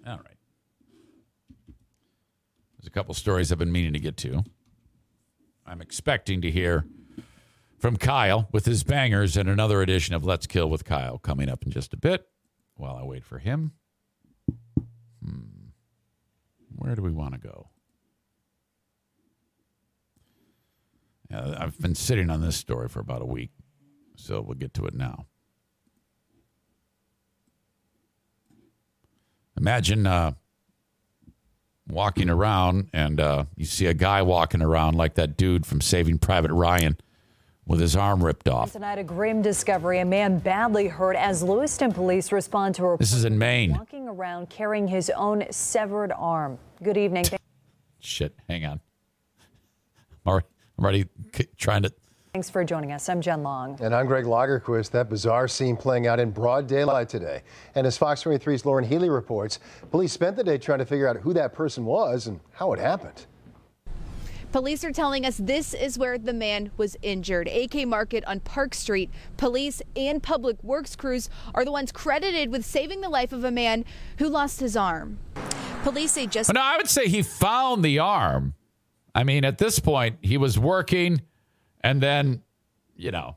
All 0.06 0.18
right. 0.18 0.36
There's 2.85 2.85
a 2.85 2.85
couple 2.96 3.12
stories 3.12 3.52
I've 3.52 3.58
been 3.58 3.70
meaning 3.70 3.92
to 3.92 3.98
get 3.98 4.16
to. 4.16 4.42
I'm 5.66 5.82
expecting 5.82 6.40
to 6.40 6.50
hear 6.50 6.86
from 7.78 7.98
Kyle 7.98 8.48
with 8.52 8.64
his 8.64 8.84
bangers 8.84 9.36
and 9.36 9.50
another 9.50 9.82
edition 9.82 10.14
of 10.14 10.24
Let's 10.24 10.46
Kill 10.46 10.70
with 10.70 10.86
Kyle 10.86 11.18
coming 11.18 11.50
up 11.50 11.62
in 11.62 11.70
just 11.70 11.92
a 11.92 11.98
bit 11.98 12.26
while 12.74 12.96
I 12.96 13.04
wait 13.04 13.22
for 13.22 13.38
him. 13.38 13.72
Hmm. 15.22 15.72
Where 16.74 16.94
do 16.94 17.02
we 17.02 17.12
want 17.12 17.34
to 17.34 17.38
go? 17.38 17.68
Uh, 21.30 21.54
I've 21.58 21.78
been 21.78 21.94
sitting 21.94 22.30
on 22.30 22.40
this 22.40 22.56
story 22.56 22.88
for 22.88 23.00
about 23.00 23.20
a 23.20 23.26
week, 23.26 23.50
so 24.16 24.40
we'll 24.40 24.54
get 24.54 24.72
to 24.72 24.86
it 24.86 24.94
now. 24.94 25.26
Imagine 29.58 30.06
uh, 30.06 30.32
walking 31.88 32.28
around 32.28 32.88
and 32.92 33.20
uh, 33.20 33.44
you 33.56 33.64
see 33.64 33.86
a 33.86 33.94
guy 33.94 34.22
walking 34.22 34.62
around 34.62 34.96
like 34.96 35.14
that 35.14 35.36
dude 35.36 35.66
from 35.66 35.80
Saving 35.80 36.18
Private 36.18 36.52
Ryan 36.52 36.96
with 37.66 37.80
his 37.80 37.96
arm 37.96 38.22
ripped 38.22 38.48
off. 38.48 38.72
Tonight, 38.72 38.98
a 38.98 39.04
grim 39.04 39.42
discovery: 39.42 39.98
a 39.98 40.04
man 40.04 40.38
badly 40.38 40.88
hurt 40.88 41.16
as 41.16 41.42
Lewiston 41.42 41.92
police 41.92 42.32
respond 42.32 42.74
to 42.76 42.86
a 42.86 42.96
this 42.96 43.12
is 43.12 43.24
in 43.24 43.38
Maine, 43.38 43.72
walking 43.72 44.08
around 44.08 44.48
carrying 44.48 44.86
his 44.88 45.10
own 45.10 45.44
severed 45.50 46.12
arm. 46.12 46.58
Good 46.82 46.96
evening. 46.96 47.24
Shit, 47.98 48.34
hang 48.48 48.64
on. 48.64 48.80
I'm 50.24 50.30
already, 50.30 50.46
I'm 50.78 50.84
already 50.84 51.04
trying 51.56 51.82
to. 51.82 51.92
Thanks 52.36 52.50
for 52.50 52.62
joining 52.66 52.92
us. 52.92 53.08
I'm 53.08 53.22
Jen 53.22 53.42
Long. 53.42 53.78
And 53.80 53.94
I'm 53.94 54.04
Greg 54.04 54.26
Lagerquist. 54.26 54.90
That 54.90 55.08
bizarre 55.08 55.48
scene 55.48 55.74
playing 55.74 56.06
out 56.06 56.20
in 56.20 56.30
broad 56.30 56.66
daylight 56.66 57.08
today. 57.08 57.40
And 57.74 57.86
as 57.86 57.96
Fox 57.96 58.22
23's 58.24 58.66
Lauren 58.66 58.84
Healy 58.84 59.08
reports, 59.08 59.58
police 59.90 60.12
spent 60.12 60.36
the 60.36 60.44
day 60.44 60.58
trying 60.58 60.80
to 60.80 60.84
figure 60.84 61.08
out 61.08 61.16
who 61.16 61.32
that 61.32 61.54
person 61.54 61.86
was 61.86 62.26
and 62.26 62.38
how 62.52 62.74
it 62.74 62.78
happened. 62.78 63.24
Police 64.52 64.84
are 64.84 64.92
telling 64.92 65.24
us 65.24 65.38
this 65.38 65.72
is 65.72 65.98
where 65.98 66.18
the 66.18 66.34
man 66.34 66.72
was 66.76 66.94
injured. 67.00 67.48
AK 67.48 67.88
Market 67.88 68.22
on 68.26 68.40
Park 68.40 68.74
Street. 68.74 69.08
Police 69.38 69.80
and 69.96 70.22
public 70.22 70.62
works 70.62 70.94
crews 70.94 71.30
are 71.54 71.64
the 71.64 71.72
ones 71.72 71.90
credited 71.90 72.50
with 72.50 72.66
saving 72.66 73.00
the 73.00 73.08
life 73.08 73.32
of 73.32 73.44
a 73.44 73.50
man 73.50 73.82
who 74.18 74.28
lost 74.28 74.60
his 74.60 74.76
arm. 74.76 75.20
Police 75.84 76.12
say 76.12 76.26
just. 76.26 76.52
No, 76.52 76.60
I 76.62 76.76
would 76.76 76.90
say 76.90 77.08
he 77.08 77.22
found 77.22 77.82
the 77.82 77.98
arm. 77.98 78.52
I 79.14 79.24
mean, 79.24 79.46
at 79.46 79.56
this 79.56 79.78
point, 79.78 80.18
he 80.20 80.36
was 80.36 80.58
working, 80.58 81.22
and 81.86 82.02
then, 82.02 82.42
you 82.96 83.12
know, 83.12 83.36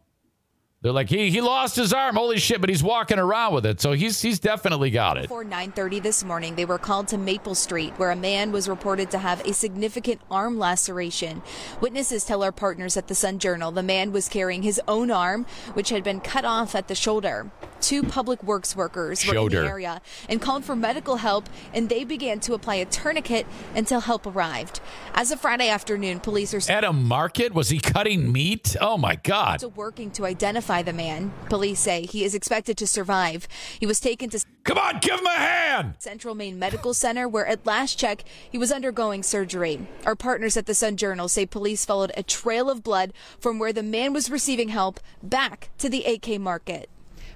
they're 0.82 0.94
like 0.94 1.10
he 1.10 1.30
he 1.30 1.42
lost 1.42 1.76
his 1.76 1.92
arm. 1.92 2.16
Holy 2.16 2.38
shit! 2.38 2.62
But 2.62 2.70
he's 2.70 2.82
walking 2.82 3.20
around 3.20 3.54
with 3.54 3.66
it, 3.66 3.82
so 3.82 3.92
he's 3.92 4.22
he's 4.22 4.40
definitely 4.40 4.90
got 4.92 5.18
it. 5.18 5.24
Before 5.24 5.44
9:30 5.44 6.02
this 6.02 6.24
morning, 6.24 6.56
they 6.56 6.64
were 6.64 6.78
called 6.78 7.10
to 7.10 7.18
Maple 7.18 7.54
Street, 7.54 7.92
where 7.98 8.12
a 8.12 8.16
man 8.16 8.54
was 8.54 8.70
reported 8.70 9.12
to 9.12 9.18
have 9.18 9.46
a 9.46 9.52
significant 9.52 10.22
arm 10.32 10.58
laceration. 10.58 11.42
Witnesses 11.82 12.24
tell 12.24 12.44
our 12.44 12.54
partners 12.54 12.96
at 12.96 13.10
the 13.10 13.16
Sun 13.16 13.40
Journal 13.40 13.72
the 13.72 13.84
man 13.84 14.14
was 14.14 14.30
carrying 14.30 14.64
his 14.64 14.80
own 14.88 15.12
arm, 15.12 15.46
which 15.74 15.90
had 15.90 16.02
been 16.02 16.22
cut 16.22 16.46
off 16.46 16.74
at 16.76 16.88
the 16.88 16.96
shoulder. 16.96 17.52
Two 17.82 18.04
public 18.04 18.44
works 18.44 18.76
workers 18.76 19.26
were 19.26 19.36
in 19.36 19.50
the 19.50 19.58
area 19.58 20.02
and 20.28 20.42
called 20.42 20.64
for 20.66 20.76
medical 20.76 21.18
help, 21.18 21.50
and 21.74 21.90
they 21.90 22.04
began 22.04 22.40
to 22.42 22.54
apply 22.54 22.76
a 22.76 22.86
tourniquet 22.86 23.46
until 23.76 24.02
help 24.02 24.26
arrived. 24.26 24.80
As 25.14 25.32
of 25.32 25.40
Friday 25.40 25.70
afternoon, 25.70 26.20
police 26.20 26.54
are 26.54 26.72
At 26.72 26.84
a 26.84 26.94
market, 26.94 27.54
was 27.54 27.70
he 27.70 27.80
cutting 27.80 28.32
meat? 28.32 28.76
Oh 28.80 28.98
my 28.98 29.16
god! 29.16 29.60
still 29.60 29.72
working 29.72 30.12
to 30.12 30.26
identify 30.26 30.69
the 30.70 30.94
man. 30.94 31.34
Police 31.50 31.80
say 31.80 32.06
he 32.06 32.24
is 32.24 32.36
expected 32.36 32.78
to 32.78 32.86
survive. 32.86 33.48
He 33.80 33.88
was 33.88 34.00
taken 34.00 34.30
to 34.30 34.40
Come 34.64 34.78
on, 34.78 35.00
give 35.00 35.20
him 35.20 35.26
a 35.26 35.32
hand. 35.32 35.96
Central 35.98 36.36
Maine 36.36 36.60
Medical 36.60 36.94
Center, 36.94 37.28
where 37.28 37.48
at 37.48 37.66
last 37.66 37.98
check 37.98 38.24
he 38.52 38.58
was 38.60 38.72
undergoing 38.72 39.24
surgery. 39.24 39.88
Our 40.06 40.16
partners 40.16 40.56
at 40.58 40.68
the 40.68 40.76
Sun 40.76 40.98
Journal 40.98 41.28
say 41.28 41.48
police 41.48 41.86
followed 41.86 42.12
a 42.16 42.22
trail 42.22 42.70
of 42.70 42.84
blood 42.84 43.12
from 43.40 43.58
where 43.58 43.74
the 43.74 43.82
man 43.82 44.14
was 44.14 44.30
receiving 44.30 44.70
help 44.70 45.00
back 45.24 45.72
to 45.80 45.90
the 45.90 46.04
AK 46.04 46.40
market. 46.40 46.88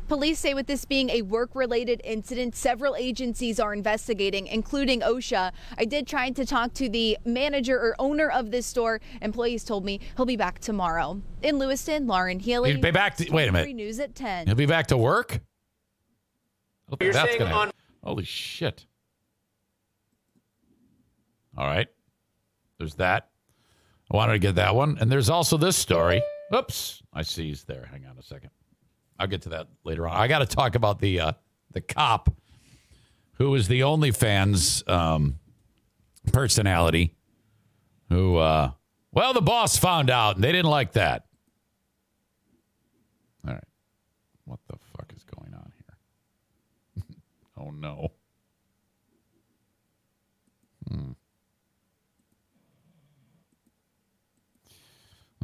Police 0.08 0.40
say 0.40 0.54
with 0.54 0.68
this 0.68 0.86
being 0.86 1.10
a 1.10 1.22
work 1.22 1.56
related 1.56 2.02
incident, 2.04 2.56
several 2.56 2.96
agencies 2.96 3.60
are 3.60 3.74
investigating, 3.74 4.48
including 4.48 5.02
OSHA. 5.02 5.52
I 5.78 5.86
did 5.86 6.08
try 6.08 6.30
to 6.32 6.46
talk 6.46 6.74
to 6.76 6.90
the 6.90 7.18
manager 7.26 7.78
or 7.80 7.96
owner 8.00 8.30
of 8.30 8.52
this 8.52 8.66
store. 8.66 9.00
Employees 9.22 9.64
told 9.64 9.86
me 9.86 10.00
he'll 10.18 10.26
be 10.26 10.36
back 10.38 10.60
tomorrow. 10.60 11.22
In 11.42 11.58
Lewiston, 11.58 12.06
Lauren 12.08 12.40
Healy. 12.40 12.74
He'll 12.74 12.82
be 12.82 12.92
back 12.92 13.18
to- 13.18 13.32
wait 13.32 13.48
a 13.48 13.52
minute. 13.52 13.74
News 13.76 14.00
at 14.00 14.14
10. 14.14 14.48
He'll 14.48 14.56
be 14.56 14.66
back 14.66 14.88
to 14.88 14.98
work. 14.98 15.40
I 16.92 16.96
You're 17.04 17.14
that's 17.14 17.30
saying 17.30 17.40
gonna 17.40 17.56
on- 17.56 17.72
Holy 18.04 18.26
shit! 18.26 18.86
All 21.58 21.66
right, 21.66 21.88
there's 22.78 22.96
that. 22.96 23.30
I 24.12 24.16
wanted 24.16 24.34
to 24.34 24.40
get 24.40 24.56
that 24.56 24.76
one, 24.76 24.98
and 25.00 25.10
there's 25.12 25.30
also 25.30 25.58
this 25.58 25.78
story. 25.78 26.22
Oops, 26.54 27.02
I 27.14 27.22
see 27.24 27.48
he's 27.48 27.64
there. 27.64 27.88
Hang 27.90 28.06
on 28.06 28.18
a 28.18 28.22
second. 28.22 28.50
I'll 29.24 29.30
get 29.30 29.44
to 29.44 29.50
that 29.50 29.70
later 29.86 30.06
on. 30.06 30.18
I 30.18 30.28
got 30.28 30.40
to 30.40 30.46
talk 30.46 30.76
about 30.76 31.00
the 31.00 31.22
uh, 31.22 31.32
the 31.72 31.80
cop 31.80 32.30
who 33.36 33.56
is 33.56 33.70
the 33.70 33.80
OnlyFans 33.80 34.88
um, 34.90 35.40
personality. 36.34 37.16
Who, 38.10 38.36
uh, 38.36 38.72
well, 39.14 39.32
the 39.32 39.42
boss 39.42 39.78
found 39.78 40.10
out, 40.10 40.36
and 40.36 40.44
they 40.44 40.52
didn't 40.52 40.70
like 40.70 40.92
that. 40.92 41.24
All 43.48 43.54
right, 43.54 43.64
what 44.44 44.60
the 44.68 44.78
fuck 44.98 45.14
is 45.16 45.24
going 45.24 45.54
on 45.54 45.72
here? 45.78 47.16
oh 47.66 47.72
no. 47.72 48.12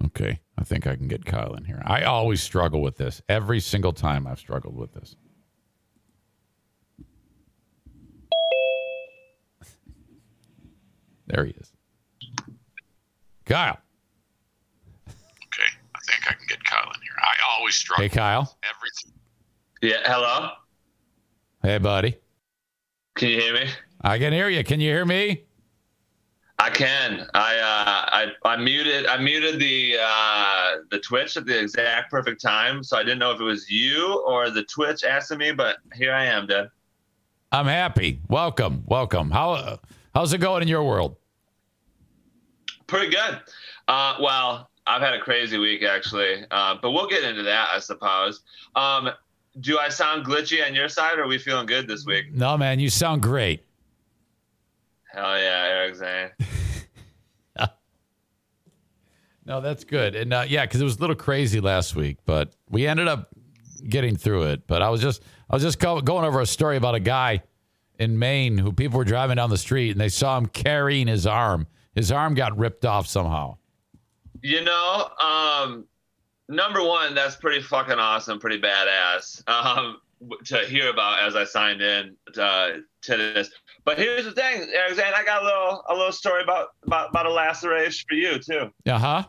Okay, 0.09 0.39
I 0.57 0.63
think 0.63 0.87
I 0.87 0.95
can 0.95 1.07
get 1.07 1.23
Kyle 1.23 1.53
in 1.53 1.65
here. 1.65 1.81
I 1.85 2.03
always 2.03 2.41
struggle 2.41 2.81
with 2.81 2.97
this. 2.97 3.21
Every 3.29 3.59
single 3.59 3.93
time 3.93 4.25
I've 4.25 4.39
struggled 4.39 4.75
with 4.75 4.91
this. 4.93 5.15
There 11.27 11.45
he 11.45 11.51
is. 11.51 11.71
Kyle. 13.45 13.77
Okay, 15.07 15.69
I 15.93 15.99
think 16.07 16.27
I 16.27 16.33
can 16.33 16.47
get 16.47 16.63
Kyle 16.63 16.91
in 16.95 17.01
here. 17.01 17.11
I 17.19 17.35
always 17.55 17.75
struggle. 17.75 18.03
Hey, 18.03 18.09
Kyle. 18.09 18.57
Everything. 18.63 19.13
Yeah, 19.81 20.11
hello? 20.11 20.49
Hey, 21.61 21.77
buddy. 21.77 22.17
Can 23.15 23.29
you 23.29 23.41
hear 23.41 23.53
me? 23.53 23.69
I 24.01 24.17
can 24.17 24.33
hear 24.33 24.49
you. 24.49 24.63
Can 24.63 24.79
you 24.79 24.89
hear 24.89 25.05
me? 25.05 25.43
I 26.59 26.69
can. 26.69 27.25
I 27.33 27.55
uh, 27.57 28.09
I 28.11 28.27
I 28.43 28.57
muted 28.57 29.05
I 29.07 29.17
muted 29.17 29.59
the 29.59 29.95
uh, 30.01 30.75
the 30.91 30.99
Twitch 30.99 31.37
at 31.37 31.45
the 31.45 31.57
exact 31.57 32.11
perfect 32.11 32.41
time, 32.41 32.83
so 32.83 32.97
I 32.97 33.03
didn't 33.03 33.19
know 33.19 33.31
if 33.31 33.39
it 33.39 33.45
was 33.45 33.69
you 33.69 34.21
or 34.27 34.49
the 34.49 34.63
Twitch 34.63 35.05
asking 35.05 35.37
me, 35.37 35.53
but 35.53 35.77
here 35.93 36.13
I 36.13 36.25
am, 36.25 36.47
Dad. 36.47 36.69
I'm 37.53 37.65
happy. 37.65 38.19
Welcome. 38.27 38.83
Welcome. 38.87 39.31
How 39.31 39.79
how's 40.13 40.33
it 40.33 40.39
going 40.39 40.61
in 40.61 40.67
your 40.67 40.83
world? 40.83 41.15
Pretty 42.87 43.09
good. 43.09 43.39
Uh, 43.87 44.17
well, 44.19 44.69
I've 44.85 45.01
had 45.01 45.13
a 45.13 45.19
crazy 45.19 45.57
week 45.57 45.83
actually, 45.83 46.43
uh, 46.51 46.75
but 46.81 46.91
we'll 46.91 47.07
get 47.07 47.23
into 47.23 47.43
that, 47.43 47.69
I 47.73 47.79
suppose. 47.79 48.41
Um, 48.75 49.11
do 49.61 49.79
I 49.79 49.87
sound 49.87 50.25
glitchy 50.25 50.65
on 50.65 50.75
your 50.75 50.89
side, 50.89 51.19
or 51.19 51.23
are 51.23 51.27
we 51.27 51.37
feeling 51.37 51.67
good 51.67 51.87
this 51.87 52.05
week? 52.05 52.33
No, 52.33 52.57
man, 52.57 52.79
you 52.79 52.89
sound 52.89 53.21
great. 53.21 53.63
Hell 55.11 55.37
yeah, 55.37 55.65
Eric 55.69 55.95
Zane. 55.95 56.29
No, 59.49 59.61
that's 59.61 59.83
good. 59.83 60.15
And 60.15 60.31
uh, 60.31 60.45
yeah, 60.47 60.63
because 60.63 60.79
it 60.79 60.83
was 60.83 60.97
a 60.97 60.99
little 60.99 61.15
crazy 61.15 61.59
last 61.59 61.95
week, 61.95 62.17
but 62.23 62.53
we 62.69 62.85
ended 62.85 63.07
up 63.07 63.31
getting 63.87 64.15
through 64.15 64.43
it. 64.43 64.67
But 64.67 64.83
I 64.83 64.89
was 64.89 65.01
just 65.01 65.23
I 65.49 65.55
was 65.55 65.63
just 65.63 65.79
go- 65.79 66.01
going 66.01 66.23
over 66.23 66.39
a 66.39 66.45
story 66.45 66.77
about 66.77 66.93
a 66.93 66.99
guy 66.99 67.41
in 67.97 68.19
Maine 68.19 68.59
who 68.59 68.71
people 68.71 68.99
were 68.99 69.05
driving 69.05 69.37
down 69.37 69.49
the 69.49 69.57
street 69.57 69.89
and 69.89 69.99
they 69.99 70.09
saw 70.09 70.37
him 70.37 70.45
carrying 70.45 71.07
his 71.07 71.25
arm. 71.25 71.65
His 71.95 72.11
arm 72.11 72.35
got 72.35 72.55
ripped 72.59 72.85
off 72.85 73.07
somehow. 73.07 73.57
You 74.43 74.63
know, 74.63 75.09
um, 75.19 75.85
number 76.47 76.83
one, 76.83 77.15
that's 77.15 77.35
pretty 77.35 77.61
fucking 77.61 77.97
awesome, 77.97 78.39
pretty 78.39 78.61
badass 78.61 79.41
um, 79.49 79.97
to 80.45 80.59
hear 80.59 80.91
about 80.91 81.23
as 81.23 81.35
I 81.35 81.43
signed 81.43 81.81
in 81.81 82.15
to, 82.33 82.81
to 83.01 83.17
this. 83.17 83.49
But 83.89 83.97
here's 83.97 84.23
the 84.23 84.33
thing, 84.33 84.67
Zane, 84.93 85.13
I 85.15 85.23
got 85.25 85.41
a 85.41 85.45
little 85.45 85.83
a 85.89 85.95
little 85.95 86.11
story 86.11 86.43
about 86.43 86.67
about, 86.85 87.09
about 87.09 87.25
a 87.25 87.33
laceration 87.33 88.05
for 88.07 88.13
you 88.13 88.37
too. 88.37 88.71
Uh 88.85 88.99
huh. 88.99 89.23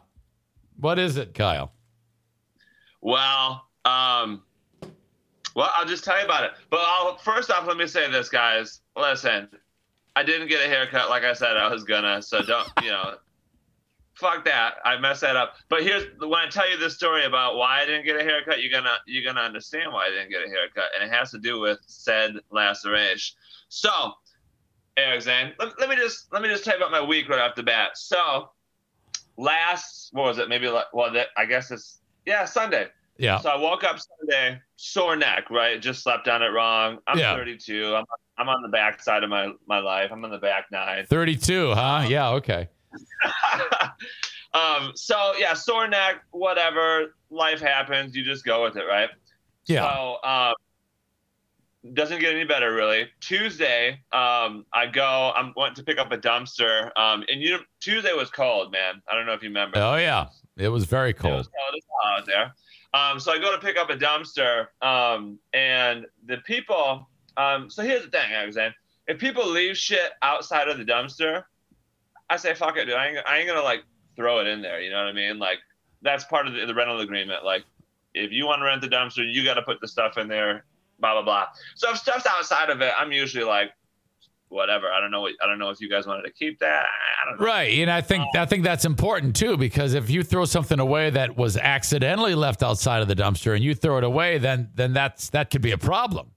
What 0.78 0.99
is 0.99 1.16
it, 1.16 1.32
Kyle? 1.32 1.73
Well, 3.01 3.65
um, 3.87 4.43
well, 5.57 5.70
I'll 5.74 5.87
just 5.87 6.05
tell 6.05 6.19
you 6.19 6.27
about 6.27 6.45
it. 6.45 6.51
But 6.69 6.81
I'll, 6.82 7.16
first 7.16 7.51
off, 7.51 7.66
let 7.66 7.78
me 7.78 7.87
say 7.87 8.11
this, 8.11 8.28
guys. 8.28 8.82
Listen, 8.99 9.49
I 10.15 10.24
didn't 10.24 10.49
get 10.49 10.62
a 10.62 10.69
haircut 10.69 11.09
like 11.09 11.24
I 11.24 11.32
said 11.32 11.57
I 11.57 11.73
was 11.73 11.85
gonna, 11.85 12.20
so 12.20 12.43
don't, 12.43 12.69
you 12.82 12.91
know, 12.91 13.15
fuck 14.12 14.45
that. 14.45 14.74
I 14.85 14.99
messed 14.99 15.23
that 15.23 15.37
up. 15.37 15.55
But 15.70 15.85
here's 15.85 16.05
when 16.19 16.35
I 16.35 16.51
tell 16.51 16.70
you 16.70 16.77
this 16.77 16.97
story 16.97 17.24
about 17.24 17.57
why 17.57 17.81
I 17.81 17.87
didn't 17.87 18.05
get 18.05 18.20
a 18.20 18.23
haircut, 18.23 18.61
you're 18.62 18.78
gonna 18.78 18.97
you're 19.07 19.24
gonna 19.24 19.41
understand 19.41 19.91
why 19.91 20.09
I 20.09 20.11
didn't 20.11 20.28
get 20.28 20.47
a 20.47 20.51
haircut, 20.51 20.91
and 20.95 21.11
it 21.11 21.15
has 21.16 21.31
to 21.31 21.39
do 21.39 21.61
with 21.61 21.78
said 21.87 22.35
laceration. 22.51 23.39
So, 23.70 24.12
Eric 24.96 25.22
Zane, 25.22 25.52
let, 25.58 25.78
let 25.78 25.88
me 25.88 25.96
just 25.96 26.32
let 26.32 26.42
me 26.42 26.48
just 26.48 26.64
tell 26.64 26.78
you 26.78 26.84
about 26.84 26.92
my 26.92 27.06
week 27.06 27.28
right 27.28 27.40
off 27.40 27.54
the 27.54 27.62
bat. 27.62 27.90
So, 27.96 28.50
last 29.36 30.10
what 30.12 30.24
was 30.24 30.38
it? 30.38 30.48
Maybe 30.48 30.68
like 30.68 30.92
well, 30.92 31.12
that, 31.12 31.28
I 31.36 31.46
guess 31.46 31.70
it's 31.70 32.00
yeah 32.26 32.44
Sunday. 32.44 32.88
Yeah. 33.18 33.38
So 33.40 33.50
I 33.50 33.56
woke 33.56 33.84
up 33.84 33.98
Sunday, 33.98 34.60
sore 34.76 35.14
neck, 35.14 35.50
right? 35.50 35.80
Just 35.80 36.02
slept 36.02 36.26
on 36.26 36.42
it 36.42 36.48
wrong. 36.48 36.98
I'm 37.06 37.18
Yeah. 37.18 37.36
32. 37.36 37.94
I'm 37.94 38.04
I'm 38.38 38.48
on 38.48 38.62
the 38.62 38.68
back 38.68 39.02
side 39.02 39.22
of 39.22 39.30
my 39.30 39.52
my 39.66 39.78
life. 39.78 40.10
I'm 40.10 40.24
on 40.24 40.30
the 40.30 40.38
back 40.38 40.66
nine. 40.72 41.04
32, 41.06 41.74
huh? 41.74 42.06
Yeah, 42.08 42.30
okay. 42.30 42.68
um. 44.54 44.92
So 44.94 45.34
yeah, 45.38 45.54
sore 45.54 45.86
neck, 45.86 46.22
whatever. 46.30 47.14
Life 47.30 47.60
happens. 47.60 48.16
You 48.16 48.24
just 48.24 48.44
go 48.44 48.64
with 48.64 48.76
it, 48.76 48.84
right? 48.84 49.10
Yeah. 49.66 49.82
So 49.82 50.28
um, 50.28 50.54
doesn't 51.94 52.20
get 52.20 52.35
any 52.35 52.44
better 52.44 52.74
really. 52.74 53.09
Tuesday, 53.20 53.93
um, 54.12 54.66
I 54.73 54.86
go. 54.93 55.32
I'm 55.35 55.52
went 55.57 55.77
to 55.77 55.82
pick 55.82 55.98
up 55.98 56.12
a 56.12 56.19
dumpster. 56.19 56.90
Um, 56.97 57.24
and 57.28 57.40
you 57.40 57.59
Tuesday 57.81 58.12
was 58.12 58.31
cold, 58.31 58.73
man. 58.73 59.02
I 59.11 59.15
don't 59.15 59.27
know 59.27 59.32
if 59.32 59.43
you 59.43 59.48
remember. 59.48 59.78
Oh 59.78 59.97
yeah. 59.97 60.27
It 60.57 60.69
was 60.69 60.85
very 60.85 61.15
cold. 61.15 61.35
It 61.35 61.36
was 61.39 61.48
cold 61.48 61.74
as 61.77 61.82
hell 62.02 62.19
out 62.19 62.27
there. 62.27 62.55
Um, 62.93 63.20
so 63.20 63.32
I 63.32 63.39
go 63.39 63.52
to 63.52 63.59
pick 63.59 63.78
up 63.78 63.89
a 63.89 63.97
dumpster, 63.97 64.66
um, 64.82 65.39
and 65.52 66.07
the 66.27 66.39
people. 66.39 67.09
Um, 67.36 67.70
so 67.70 67.82
here's 67.82 68.05
the 68.05 68.11
thing, 68.11 68.32
Alexander. 68.32 68.74
if 69.07 69.19
people 69.19 69.48
leave 69.48 69.77
shit 69.77 70.11
outside 70.23 70.69
of 70.69 70.77
the 70.77 70.85
dumpster, 70.85 71.44
I 72.28 72.36
say 72.36 72.55
fuck 72.55 72.77
it, 72.77 72.86
dude. 72.86 72.94
I 72.94 73.09
ain't, 73.09 73.19
I 73.27 73.39
ain't 73.39 73.48
gonna 73.48 73.62
like 73.62 73.85
throw 74.16 74.40
it 74.40 74.47
in 74.47 74.61
there. 74.61 74.81
You 74.81 74.90
know 74.90 74.98
what 74.98 75.07
I 75.07 75.12
mean? 75.12 75.39
Like 75.39 75.59
that's 76.02 76.24
part 76.24 76.47
of 76.47 76.55
the, 76.55 76.66
the 76.66 76.74
rental 76.74 77.01
agreement. 77.01 77.44
Like 77.44 77.65
if 78.15 78.32
you 78.32 78.47
want 78.47 78.61
to 78.61 78.65
rent 78.65 78.82
the 78.82 78.89
dumpster, 78.89 79.24
you 79.32 79.44
got 79.44 79.55
to 79.55 79.62
put 79.62 79.81
the 79.81 79.89
stuff 79.89 80.19
in 80.19 80.28
there. 80.28 80.65
Blah 81.01 81.14
blah 81.14 81.22
blah. 81.22 81.47
So 81.74 81.90
if 81.90 81.98
stuff's 81.98 82.27
outside 82.27 82.70
of 82.70 82.81
it, 82.81 82.93
I'm 82.98 83.12
usually 83.12 83.44
like, 83.44 83.70
whatever. 84.48 84.90
I 84.90 85.01
don't 85.01 85.10
know. 85.10 85.22
What, 85.22 85.32
I 85.43 85.47
don't 85.47 85.59
know 85.59 85.70
if 85.70 85.81
you 85.81 85.89
guys 85.89 86.06
wanted 86.06 86.22
to 86.22 86.32
keep 86.32 86.59
that. 86.59 86.85
I 86.85 87.31
don't 87.31 87.40
know. 87.40 87.47
Right, 87.47 87.78
and 87.78 87.90
I 87.90 88.01
think 88.01 88.24
I 88.36 88.44
think 88.44 88.64
that's 88.64 88.85
important 88.85 89.35
too 89.35 89.56
because 89.56 89.94
if 89.94 90.10
you 90.10 90.22
throw 90.22 90.44
something 90.44 90.78
away 90.78 91.10
that 91.10 91.36
was 91.36 91.56
accidentally 91.56 92.35
left 92.35 92.62
outside 92.62 93.02
of 93.02 93.09
the 93.09 93.16
dumpster 93.16 93.55
and 93.55 93.64
you 93.64 93.74
throw 93.74 93.98
it 93.98 94.05
away, 94.05 94.39
then 94.39 94.70
then 94.74 94.93
that's 94.93 95.31
that 95.31 95.51
could 95.51 95.62
be 95.62 95.72
a 95.72 95.78
problem. 95.78 96.32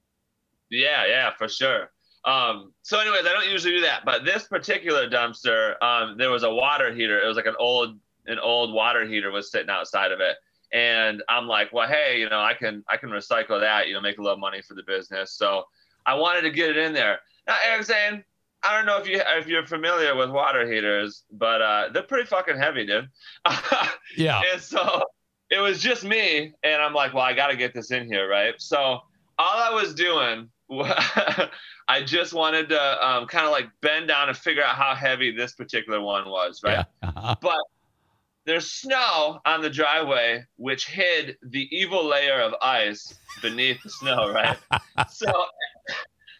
Yeah, 0.69 1.05
yeah, 1.05 1.31
for 1.37 1.47
sure. 1.47 1.89
Um, 2.25 2.73
so, 2.83 2.99
anyways, 2.99 3.25
I 3.25 3.33
don't 3.33 3.49
usually 3.49 3.75
do 3.75 3.81
that, 3.81 4.05
but 4.05 4.23
this 4.23 4.47
particular 4.47 5.09
dumpster, 5.09 5.81
um, 5.83 6.17
there 6.17 6.31
was 6.31 6.43
a 6.43 6.53
water 6.53 6.93
heater. 6.93 7.21
It 7.21 7.27
was 7.27 7.35
like 7.35 7.45
an 7.45 7.55
old 7.59 7.99
an 8.27 8.39
old 8.39 8.73
water 8.73 9.05
heater 9.05 9.31
was 9.31 9.51
sitting 9.51 9.69
outside 9.69 10.11
of 10.11 10.21
it, 10.21 10.37
and 10.73 11.23
I'm 11.29 11.47
like, 11.47 11.71
well, 11.71 11.87
hey, 11.87 12.19
you 12.19 12.29
know, 12.29 12.39
I 12.39 12.55
can 12.55 12.83
I 12.89 12.97
can 12.97 13.09
recycle 13.09 13.59
that, 13.59 13.87
you 13.87 13.93
know, 13.93 14.01
make 14.01 14.17
a 14.17 14.21
little 14.21 14.39
money 14.39 14.61
for 14.61 14.73
the 14.73 14.83
business. 14.83 15.33
So 15.33 15.63
I 16.05 16.15
wanted 16.15 16.41
to 16.41 16.49
get 16.49 16.71
it 16.71 16.77
in 16.77 16.93
there. 16.93 17.19
Now, 17.47 17.55
Eric's 17.65 17.87
saying, 17.87 18.23
I 18.63 18.75
don't 18.75 18.85
know 18.85 18.97
if 18.97 19.07
you 19.07 19.21
if 19.37 19.47
you're 19.47 19.65
familiar 19.67 20.15
with 20.15 20.31
water 20.31 20.69
heaters, 20.69 21.23
but 21.31 21.61
uh, 21.61 21.89
they're 21.93 22.03
pretty 22.03 22.25
fucking 22.25 22.57
heavy, 22.57 22.85
dude. 22.85 23.09
Yeah. 24.15 24.41
And 24.51 24.61
so 24.61 25.01
it 25.49 25.59
was 25.59 25.79
just 25.79 26.03
me, 26.03 26.53
and 26.63 26.81
I'm 26.81 26.93
like, 26.93 27.13
well, 27.13 27.23
I 27.23 27.33
got 27.33 27.47
to 27.47 27.55
get 27.55 27.73
this 27.73 27.89
in 27.89 28.05
here, 28.05 28.29
right? 28.29 28.53
So 28.59 28.77
all 28.79 29.01
I 29.39 29.71
was 29.71 29.95
doing, 29.95 30.49
I 31.87 32.03
just 32.05 32.33
wanted 32.33 32.69
to 32.69 33.07
um, 33.07 33.27
kind 33.27 33.45
of 33.45 33.51
like 33.51 33.69
bend 33.81 34.07
down 34.07 34.29
and 34.29 34.37
figure 34.37 34.63
out 34.63 34.75
how 34.75 34.93
heavy 34.93 35.31
this 35.31 35.53
particular 35.53 35.99
one 35.99 36.29
was, 36.29 36.61
right? 36.63 36.85
Uh-huh. 37.01 37.35
But 37.41 37.59
there's 38.45 38.71
snow 38.71 39.39
on 39.45 39.61
the 39.61 39.69
driveway, 39.69 40.45
which 40.57 40.87
hid 40.87 41.37
the 41.41 41.67
evil 41.75 42.05
layer 42.05 42.39
of 42.41 42.53
ice 42.61 43.13
beneath 43.41 43.81
the 43.83 43.89
snow, 43.89 44.29
right? 44.33 44.57
so 45.09 45.31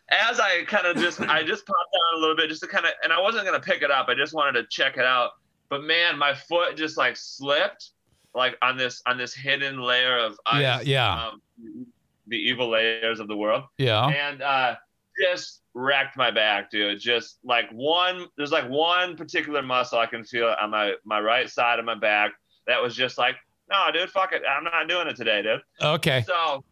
as 0.10 0.40
I 0.40 0.64
kind 0.66 0.86
of 0.86 0.98
just, 0.98 1.22
I 1.22 1.44
just 1.44 1.66
popped 1.66 1.94
down 1.94 2.18
a 2.18 2.22
little 2.22 2.36
bit 2.36 2.50
just 2.50 2.62
to 2.62 2.68
kind 2.68 2.86
of, 2.86 2.92
and 3.04 3.14
I 3.14 3.20
wasn't 3.22 3.46
going 3.46 3.60
to 3.60 3.66
pick 3.66 3.82
it 3.82 3.92
up. 3.92 4.08
I 4.10 4.16
just 4.16 4.34
wanted 4.34 4.62
to 4.62 4.68
check 4.70 4.98
it 4.98 5.06
out. 5.06 5.32
But 5.70 5.84
man, 5.84 6.18
my 6.18 6.34
foot 6.34 6.78
just 6.78 6.98
like 6.98 7.16
slipped 7.16 7.92
like 8.36 8.58
on 8.62 8.78
this, 8.78 9.02
on 9.06 9.18
this 9.18 9.34
hidden 9.34 9.80
layer 9.80 10.18
of 10.18 10.38
ice. 10.46 10.62
Yeah, 10.62 10.82
yeah. 10.82 11.28
Um, 11.28 11.86
the 12.28 12.38
evil 12.38 12.70
layers 12.70 13.20
of 13.20 13.28
the 13.28 13.36
world. 13.36 13.64
Yeah. 13.78 14.08
And 14.08 14.42
uh, 14.42 14.76
just 15.22 15.62
wrecked 15.74 16.18
my 16.18 16.32
back, 16.32 16.70
dude. 16.70 17.00
Just 17.00 17.40
like 17.44 17.70
one, 17.72 18.28
there's 18.38 18.52
like 18.52 18.70
one 18.70 19.16
particular 19.16 19.62
muscle 19.62 20.00
I 20.00 20.06
can 20.06 20.24
feel 20.24 20.54
on 20.60 20.70
my 20.70 20.94
my 21.06 21.20
right 21.20 21.50
side 21.50 21.80
of 21.80 21.86
my 21.86 21.96
back 21.96 22.32
that 22.68 22.82
was 22.82 22.96
just 22.96 23.18
like, 23.18 23.36
no, 23.70 23.90
dude, 23.92 24.10
fuck 24.10 24.34
it, 24.34 24.44
I'm 24.50 24.64
not 24.64 24.88
doing 24.88 25.08
it 25.08 25.16
today, 25.16 25.42
dude. 25.42 25.62
Okay. 25.82 26.24
So 26.28 26.64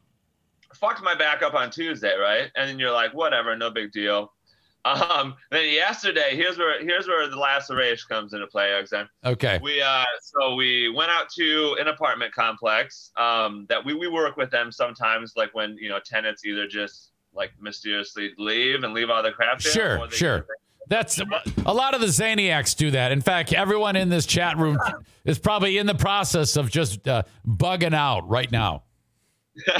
fucked 0.75 1.03
my 1.03 1.15
back 1.15 1.43
up 1.43 1.53
on 1.53 1.69
Tuesday, 1.69 2.15
right? 2.17 2.49
And 2.55 2.69
then 2.69 2.79
you're 2.79 2.91
like, 2.91 3.13
whatever, 3.13 3.55
no 3.55 3.69
big 3.69 3.91
deal. 3.91 4.31
Um, 4.83 5.35
then 5.51 5.71
yesterday, 5.71 6.35
here's 6.35 6.57
where 6.57 6.81
here's 6.83 7.07
where 7.07 7.27
the 7.27 7.37
laceration 7.37 8.05
comes 8.09 8.33
into 8.33 8.47
play, 8.47 8.71
Alexander. 8.73 9.11
Okay. 9.23 9.59
We 9.61 9.81
uh 9.81 10.05
so 10.21 10.55
we 10.55 10.89
went 10.89 11.11
out 11.11 11.29
to 11.37 11.77
an 11.79 11.87
apartment 11.87 12.33
complex 12.33 13.11
um 13.17 13.67
that 13.69 13.83
we, 13.85 13.93
we 13.93 14.07
work 14.07 14.37
with 14.37 14.49
them 14.49 14.71
sometimes 14.71 15.33
like 15.35 15.53
when 15.53 15.77
you 15.77 15.89
know 15.89 15.99
tenants 16.03 16.45
either 16.45 16.67
just 16.67 17.10
like 17.33 17.51
mysteriously 17.59 18.31
leave 18.37 18.83
and 18.83 18.93
leave 18.93 19.09
all 19.09 19.23
the 19.23 19.31
crap 19.31 19.59
there, 19.59 19.71
Sure, 19.71 20.11
sure. 20.11 20.45
That's 20.87 21.21
a 21.65 21.73
lot 21.73 21.93
of 21.93 22.01
the 22.01 22.07
Zaniacs 22.07 22.75
do 22.75 22.91
that. 22.91 23.13
In 23.13 23.21
fact, 23.21 23.53
everyone 23.53 23.95
in 23.95 24.09
this 24.09 24.25
chat 24.25 24.57
room 24.57 24.77
is 25.25 25.39
probably 25.39 25.77
in 25.77 25.85
the 25.85 25.95
process 25.95 26.57
of 26.57 26.69
just 26.69 27.07
uh, 27.07 27.23
bugging 27.47 27.93
out 27.93 28.27
right 28.27 28.51
now. 28.51 28.83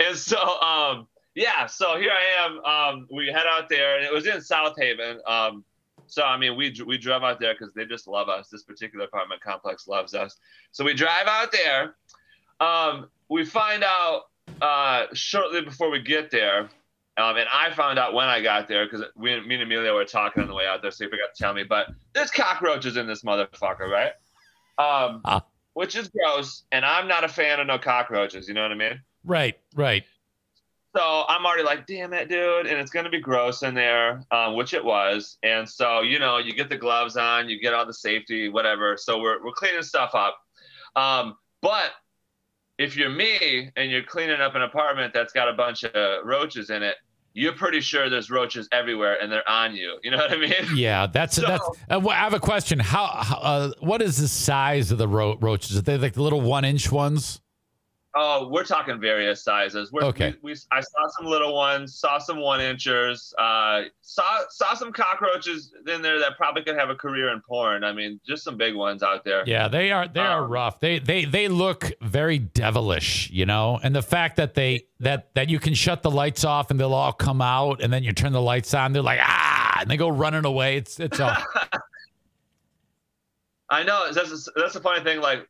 and 0.00 0.16
so 0.16 0.60
um 0.60 1.06
yeah 1.34 1.64
so 1.64 1.98
here 1.98 2.10
i 2.10 2.44
am 2.44 2.58
um 2.64 3.08
we 3.10 3.26
head 3.28 3.46
out 3.48 3.68
there 3.70 3.96
and 3.96 4.04
it 4.04 4.12
was 4.12 4.26
in 4.26 4.38
south 4.40 4.74
haven 4.78 5.18
um 5.26 5.64
so 6.06 6.22
i 6.24 6.36
mean 6.36 6.56
we 6.56 6.74
we 6.86 6.98
drove 6.98 7.22
out 7.22 7.40
there 7.40 7.54
because 7.54 7.72
they 7.72 7.86
just 7.86 8.06
love 8.06 8.28
us 8.28 8.48
this 8.48 8.62
particular 8.64 9.06
apartment 9.06 9.40
complex 9.40 9.88
loves 9.88 10.12
us 10.12 10.36
so 10.72 10.84
we 10.84 10.92
drive 10.92 11.26
out 11.26 11.50
there 11.52 11.96
um 12.60 13.08
we 13.30 13.44
find 13.46 13.82
out 13.82 14.24
uh 14.60 15.06
shortly 15.12 15.60
before 15.62 15.90
we 15.90 16.00
get 16.00 16.30
there 16.30 16.68
um, 17.18 17.36
and 17.36 17.46
I 17.52 17.70
found 17.74 17.98
out 17.98 18.14
when 18.14 18.28
I 18.28 18.40
got 18.40 18.68
there 18.68 18.86
because 18.86 19.04
we, 19.16 19.38
me 19.46 19.54
and 19.54 19.64
Emilio 19.64 19.94
were 19.94 20.04
talking 20.04 20.42
on 20.42 20.48
the 20.48 20.54
way 20.54 20.66
out 20.66 20.80
there, 20.80 20.90
so 20.90 21.04
he 21.04 21.10
forgot 21.10 21.34
to 21.34 21.42
tell 21.42 21.52
me. 21.52 21.62
But 21.62 21.88
there's 22.14 22.30
cockroaches 22.30 22.96
in 22.96 23.06
this 23.06 23.22
motherfucker, 23.22 23.80
right? 23.80 24.12
Um, 24.78 25.20
Ah. 25.26 25.44
which 25.74 25.94
is 25.94 26.08
gross, 26.08 26.64
and 26.72 26.86
I'm 26.86 27.06
not 27.08 27.22
a 27.22 27.28
fan 27.28 27.60
of 27.60 27.66
no 27.66 27.78
cockroaches. 27.78 28.48
You 28.48 28.54
know 28.54 28.62
what 28.62 28.72
I 28.72 28.76
mean? 28.76 29.00
Right, 29.24 29.58
right. 29.74 30.04
So 30.96 31.24
I'm 31.28 31.44
already 31.44 31.64
like, 31.64 31.86
damn 31.86 32.14
it, 32.14 32.30
dude, 32.30 32.66
and 32.66 32.78
it's 32.78 32.90
gonna 32.90 33.10
be 33.10 33.20
gross 33.20 33.62
in 33.62 33.74
there, 33.74 34.24
um, 34.30 34.56
which 34.56 34.72
it 34.72 34.82
was. 34.84 35.36
And 35.42 35.68
so 35.68 36.00
you 36.00 36.18
know, 36.18 36.38
you 36.38 36.54
get 36.54 36.70
the 36.70 36.78
gloves 36.78 37.18
on, 37.18 37.48
you 37.50 37.60
get 37.60 37.74
all 37.74 37.84
the 37.84 37.94
safety, 37.94 38.48
whatever. 38.48 38.96
So 38.96 39.20
we're 39.20 39.44
we're 39.44 39.52
cleaning 39.52 39.82
stuff 39.82 40.14
up. 40.14 40.38
Um, 40.96 41.36
but 41.60 41.92
if 42.82 42.96
you're 42.96 43.10
me 43.10 43.70
and 43.76 43.90
you're 43.90 44.02
cleaning 44.02 44.40
up 44.40 44.54
an 44.54 44.62
apartment 44.62 45.12
that's 45.14 45.32
got 45.32 45.48
a 45.48 45.52
bunch 45.52 45.84
of 45.84 46.24
roaches 46.26 46.70
in 46.70 46.82
it, 46.82 46.96
you're 47.34 47.52
pretty 47.54 47.80
sure 47.80 48.10
there's 48.10 48.30
roaches 48.30 48.68
everywhere 48.72 49.16
and 49.22 49.30
they're 49.32 49.48
on 49.48 49.74
you. 49.74 49.98
You 50.02 50.10
know 50.10 50.18
what 50.18 50.32
I 50.32 50.36
mean? 50.36 50.52
Yeah, 50.74 51.06
that's 51.06 51.36
So- 51.36 51.42
that's. 51.46 51.68
Uh, 51.90 52.00
wh- 52.00 52.08
I 52.10 52.16
have 52.16 52.34
a 52.34 52.40
question. 52.40 52.78
How? 52.78 53.06
how 53.06 53.36
uh, 53.36 53.70
what 53.80 54.02
is 54.02 54.16
the 54.18 54.28
size 54.28 54.90
of 54.92 54.98
the 54.98 55.08
ro- 55.08 55.36
roaches? 55.40 55.76
Are 55.76 55.82
they 55.82 55.96
like 55.98 56.14
the 56.14 56.22
little 56.22 56.40
one-inch 56.40 56.90
ones? 56.90 57.40
Oh, 58.14 58.48
we're 58.48 58.64
talking 58.64 59.00
various 59.00 59.42
sizes. 59.42 59.90
We're, 59.90 60.02
Okay. 60.04 60.34
We, 60.42 60.52
we, 60.52 60.58
I 60.70 60.80
saw 60.80 61.08
some 61.16 61.26
little 61.26 61.54
ones, 61.54 61.94
saw 61.94 62.18
some 62.18 62.40
one 62.40 62.60
inchers, 62.60 63.32
uh, 63.38 63.84
saw 64.02 64.40
saw 64.50 64.74
some 64.74 64.92
cockroaches 64.92 65.72
in 65.86 66.02
there 66.02 66.18
that 66.18 66.36
probably 66.36 66.62
could 66.62 66.76
have 66.76 66.90
a 66.90 66.94
career 66.94 67.32
in 67.32 67.40
porn. 67.40 67.84
I 67.84 67.92
mean, 67.92 68.20
just 68.26 68.44
some 68.44 68.58
big 68.58 68.74
ones 68.74 69.02
out 69.02 69.24
there. 69.24 69.44
Yeah, 69.46 69.68
they 69.68 69.92
are. 69.92 70.06
They 70.08 70.20
are 70.20 70.44
rough. 70.44 70.78
They 70.80 70.98
they 70.98 71.24
they 71.24 71.48
look 71.48 71.90
very 72.02 72.38
devilish, 72.38 73.30
you 73.30 73.46
know. 73.46 73.80
And 73.82 73.94
the 73.94 74.02
fact 74.02 74.36
that 74.36 74.52
they 74.54 74.86
that 75.00 75.34
that 75.34 75.48
you 75.48 75.58
can 75.58 75.72
shut 75.72 76.02
the 76.02 76.10
lights 76.10 76.44
off 76.44 76.70
and 76.70 76.78
they'll 76.78 76.92
all 76.92 77.14
come 77.14 77.40
out, 77.40 77.80
and 77.82 77.90
then 77.90 78.04
you 78.04 78.12
turn 78.12 78.32
the 78.32 78.42
lights 78.42 78.74
on, 78.74 78.92
they're 78.92 79.00
like 79.00 79.20
ah, 79.22 79.78
and 79.80 79.90
they 79.90 79.96
go 79.96 80.08
running 80.10 80.44
away. 80.44 80.76
It's 80.76 81.00
it's 81.00 81.18
all. 81.18 81.34
I 83.70 83.84
know 83.84 84.12
that's 84.12 84.48
that's 84.54 84.74
the 84.74 84.80
funny 84.80 85.02
thing. 85.02 85.20
Like, 85.22 85.48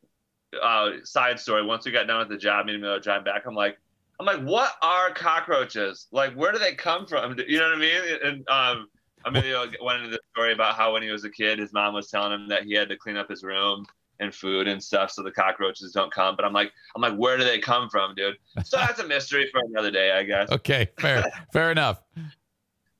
uh, 0.61 0.91
side 1.03 1.39
story. 1.39 1.65
Once 1.65 1.85
we 1.85 1.91
got 1.91 2.07
done 2.07 2.19
with 2.19 2.29
the 2.29 2.37
job, 2.37 2.65
me 2.65 2.73
and 2.73 2.81
Miller 2.81 2.99
drive 2.99 3.25
back. 3.25 3.45
I'm 3.45 3.55
like, 3.55 3.77
I'm 4.19 4.25
like, 4.25 4.41
what 4.41 4.73
are 4.81 5.11
cockroaches? 5.11 6.07
Like, 6.11 6.33
where 6.33 6.51
do 6.51 6.59
they 6.59 6.75
come 6.75 7.05
from? 7.05 7.37
You 7.47 7.59
know 7.59 7.69
what 7.69 7.77
I 7.77 7.79
mean? 7.79 8.01
And 8.23 8.49
um, 8.49 8.87
Emilio 9.25 9.65
went 9.81 10.03
into 10.03 10.11
the 10.11 10.19
story 10.33 10.53
about 10.53 10.75
how 10.75 10.93
when 10.93 11.01
he 11.01 11.09
was 11.09 11.23
a 11.23 11.29
kid, 11.29 11.59
his 11.59 11.73
mom 11.73 11.93
was 11.93 12.09
telling 12.09 12.31
him 12.33 12.47
that 12.49 12.63
he 12.63 12.73
had 12.73 12.89
to 12.89 12.97
clean 12.97 13.17
up 13.17 13.29
his 13.29 13.43
room 13.43 13.85
and 14.19 14.33
food 14.33 14.67
and 14.67 14.81
stuff 14.81 15.11
so 15.11 15.23
the 15.23 15.31
cockroaches 15.31 15.91
don't 15.91 16.11
come. 16.11 16.35
But 16.35 16.45
I'm 16.45 16.53
like, 16.53 16.71
I'm 16.95 17.01
like, 17.01 17.15
where 17.15 17.37
do 17.37 17.43
they 17.43 17.59
come 17.59 17.89
from, 17.89 18.15
dude? 18.15 18.37
So 18.63 18.77
that's 18.77 18.99
a 18.99 19.07
mystery 19.07 19.49
for 19.51 19.61
another 19.65 19.91
day, 19.91 20.11
I 20.11 20.23
guess. 20.23 20.51
okay, 20.51 20.89
fair 20.99 21.23
fair 21.53 21.71
enough. 21.71 22.01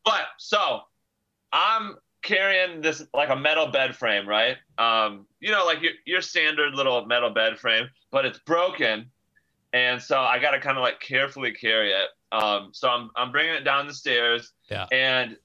But 0.03 0.23
so 0.37 0.81
I'm 1.51 1.95
carrying 2.23 2.81
this 2.81 3.03
like 3.13 3.29
a 3.29 3.35
metal 3.35 3.67
bed 3.67 3.95
frame, 3.95 4.27
right? 4.27 4.57
Um, 4.77 5.27
you 5.39 5.51
know, 5.51 5.65
like 5.65 5.81
your 5.81 5.91
your 6.05 6.21
standard 6.21 6.73
little 6.73 7.05
metal 7.05 7.29
bed 7.29 7.59
frame, 7.59 7.87
but 8.11 8.25
it's 8.25 8.39
broken, 8.39 9.11
and 9.73 10.01
so 10.01 10.19
I 10.19 10.39
got 10.39 10.51
to 10.51 10.59
kind 10.59 10.77
of 10.77 10.81
like 10.81 10.99
carefully 10.99 11.51
carry 11.51 11.91
it. 11.91 12.09
Um, 12.31 12.69
so 12.73 12.89
I'm 12.89 13.11
I'm 13.15 13.31
bringing 13.31 13.53
it 13.53 13.63
down 13.63 13.85
the 13.87 13.93
stairs, 13.93 14.53
Yeah. 14.69 14.87
and 14.91 15.37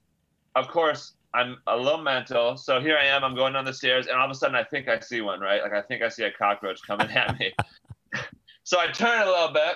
of 0.57 0.69
course 0.69 1.15
I'm 1.35 1.59
a 1.67 1.77
little 1.77 2.01
mental. 2.03 2.57
So 2.57 2.81
here 2.81 2.97
I 2.97 3.05
am. 3.05 3.23
I'm 3.23 3.35
going 3.35 3.53
down 3.53 3.65
the 3.67 3.75
stairs, 3.75 4.07
and 4.07 4.17
all 4.17 4.25
of 4.25 4.31
a 4.31 4.35
sudden 4.35 4.57
I 4.57 4.65
think 4.65 4.89
I 4.89 4.99
see 5.01 5.21
one, 5.21 5.41
right? 5.41 5.63
Like 5.63 5.75
I 5.75 5.83
think 5.83 6.03
I 6.03 6.09
see 6.09 6.25
a 6.25 6.31
cockroach 6.33 6.81
coming 6.87 7.11
at 7.11 7.39
me. 7.39 7.53
so 8.65 8.81
I 8.81 8.87
turn 8.87 9.21
a 9.21 9.27
little 9.27 9.53
bit, 9.53 9.75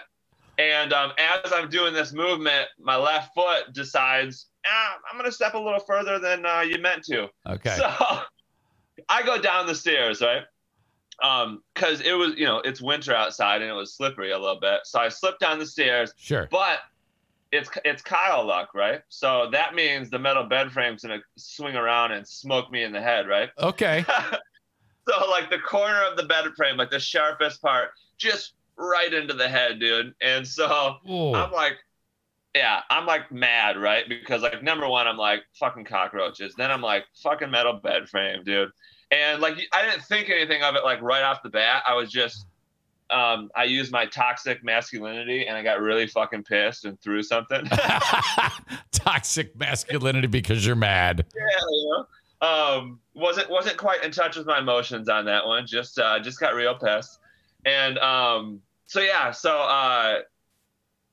and 0.58 0.92
um, 0.94 1.12
as 1.18 1.52
I'm 1.52 1.68
doing 1.68 1.92
this 1.92 2.12
movement, 2.12 2.68
my 2.80 2.96
left 2.96 3.34
foot 3.34 3.72
decides, 3.74 4.46
ah, 4.66 4.96
I'm 5.10 5.18
going 5.18 5.28
to 5.30 5.34
step 5.34 5.54
a 5.54 5.58
little 5.58 5.80
further 5.80 6.18
than 6.18 6.44
uh, 6.46 6.60
you 6.60 6.78
meant 6.80 7.04
to. 7.04 7.28
Okay. 7.46 7.76
So 7.76 7.88
I 9.08 9.22
go 9.24 9.40
down 9.40 9.66
the 9.66 9.74
stairs, 9.74 10.20
right? 10.20 10.42
Um, 11.22 11.62
cause 11.74 12.00
it 12.00 12.14
was, 12.14 12.34
you 12.36 12.46
know, 12.46 12.58
it's 12.64 12.80
winter 12.80 13.14
outside 13.14 13.62
and 13.62 13.70
it 13.70 13.74
was 13.74 13.94
slippery 13.94 14.32
a 14.32 14.38
little 14.38 14.58
bit. 14.58 14.80
So 14.84 14.98
I 14.98 15.08
slipped 15.08 15.40
down 15.40 15.58
the 15.58 15.66
stairs, 15.66 16.12
Sure. 16.16 16.48
but 16.50 16.80
it's, 17.52 17.70
it's 17.84 18.02
Kyle 18.02 18.44
luck, 18.44 18.74
right? 18.74 19.02
So 19.08 19.48
that 19.52 19.74
means 19.74 20.10
the 20.10 20.18
metal 20.18 20.44
bed 20.44 20.72
frame's 20.72 21.02
going 21.04 21.20
to 21.20 21.24
swing 21.36 21.76
around 21.76 22.12
and 22.12 22.26
smoke 22.26 22.72
me 22.72 22.82
in 22.82 22.92
the 22.92 23.00
head, 23.00 23.28
right? 23.28 23.50
Okay. 23.58 24.04
So 25.08 25.28
like 25.30 25.50
the 25.50 25.58
corner 25.58 26.00
of 26.04 26.16
the 26.16 26.22
bed 26.22 26.44
frame, 26.56 26.76
like 26.76 26.90
the 26.90 27.00
sharpest 27.00 27.60
part, 27.60 27.90
just 28.18 28.54
right 28.76 29.12
into 29.12 29.34
the 29.34 29.48
head, 29.48 29.80
dude. 29.80 30.14
And 30.22 30.46
so 30.46 30.96
Ooh. 31.10 31.34
I'm 31.34 31.50
like, 31.50 31.78
yeah, 32.54 32.80
I'm 32.90 33.06
like 33.06 33.32
mad, 33.32 33.76
right? 33.76 34.08
Because 34.08 34.42
like 34.42 34.62
number 34.62 34.88
one, 34.88 35.06
I'm 35.06 35.16
like 35.16 35.42
fucking 35.58 35.84
cockroaches. 35.84 36.54
Then 36.56 36.70
I'm 36.70 36.82
like 36.82 37.04
fucking 37.22 37.50
metal 37.50 37.74
bed 37.74 38.08
frame, 38.08 38.44
dude. 38.44 38.70
And 39.10 39.40
like 39.40 39.54
I 39.72 39.82
didn't 39.82 40.02
think 40.02 40.30
anything 40.30 40.62
of 40.62 40.74
it 40.74 40.84
like 40.84 41.00
right 41.00 41.22
off 41.22 41.42
the 41.42 41.50
bat. 41.50 41.82
I 41.86 41.94
was 41.94 42.10
just 42.10 42.46
um, 43.12 43.50
I 43.54 43.64
used 43.64 43.92
my 43.92 44.06
toxic 44.06 44.64
masculinity 44.64 45.46
and 45.46 45.56
I 45.56 45.62
got 45.62 45.80
really 45.80 46.06
fucking 46.06 46.44
pissed 46.44 46.84
and 46.84 46.98
threw 47.00 47.22
something. 47.22 47.64
Toxic 48.92 49.54
masculinity 49.58 50.28
because 50.28 50.66
you're 50.66 50.76
mad. 50.76 51.26
yeah, 51.34 51.66
you 51.70 51.90
know. 51.90 52.06
Um, 52.46 52.98
wasn't 53.14 53.48
wasn't 53.50 53.76
quite 53.76 54.02
in 54.02 54.10
touch 54.10 54.36
with 54.36 54.46
my 54.46 54.58
emotions 54.58 55.08
on 55.08 55.26
that 55.26 55.46
one. 55.46 55.66
Just 55.66 55.98
uh, 55.98 56.18
just 56.18 56.40
got 56.40 56.54
real 56.54 56.74
pissed. 56.74 57.20
And 57.64 57.98
um, 57.98 58.60
so 58.86 59.00
yeah, 59.00 59.30
so 59.30 59.58
uh, 59.58 60.20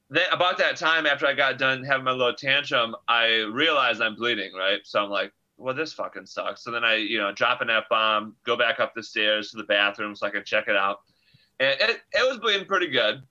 then 0.09 0.25
about 0.31 0.57
that 0.57 0.75
time 0.75 1.05
after 1.05 1.25
I 1.27 1.33
got 1.33 1.57
done 1.57 1.83
having 1.83 2.03
my 2.03 2.11
little 2.11 2.33
tantrum, 2.33 2.95
I 3.07 3.47
realized 3.51 4.01
I'm 4.01 4.15
bleeding, 4.15 4.53
right? 4.53 4.79
So 4.83 5.03
I'm 5.03 5.09
like, 5.09 5.31
well, 5.57 5.75
this 5.75 5.93
fucking 5.93 6.25
sucks. 6.25 6.63
So 6.63 6.71
then 6.71 6.83
I, 6.83 6.95
you 6.95 7.19
know, 7.19 7.31
drop 7.31 7.61
an 7.61 7.69
F 7.69 7.83
bomb, 7.89 8.35
go 8.45 8.55
back 8.55 8.79
up 8.79 8.93
the 8.95 9.03
stairs 9.03 9.51
to 9.51 9.57
the 9.57 9.63
bathroom 9.63 10.15
so 10.15 10.25
I 10.25 10.29
can 10.29 10.43
check 10.43 10.67
it 10.67 10.75
out. 10.75 10.99
And 11.59 11.75
it, 11.79 11.99
it 12.13 12.27
was 12.27 12.39
bleeding 12.39 12.65
pretty 12.65 12.87
good. 12.87 13.21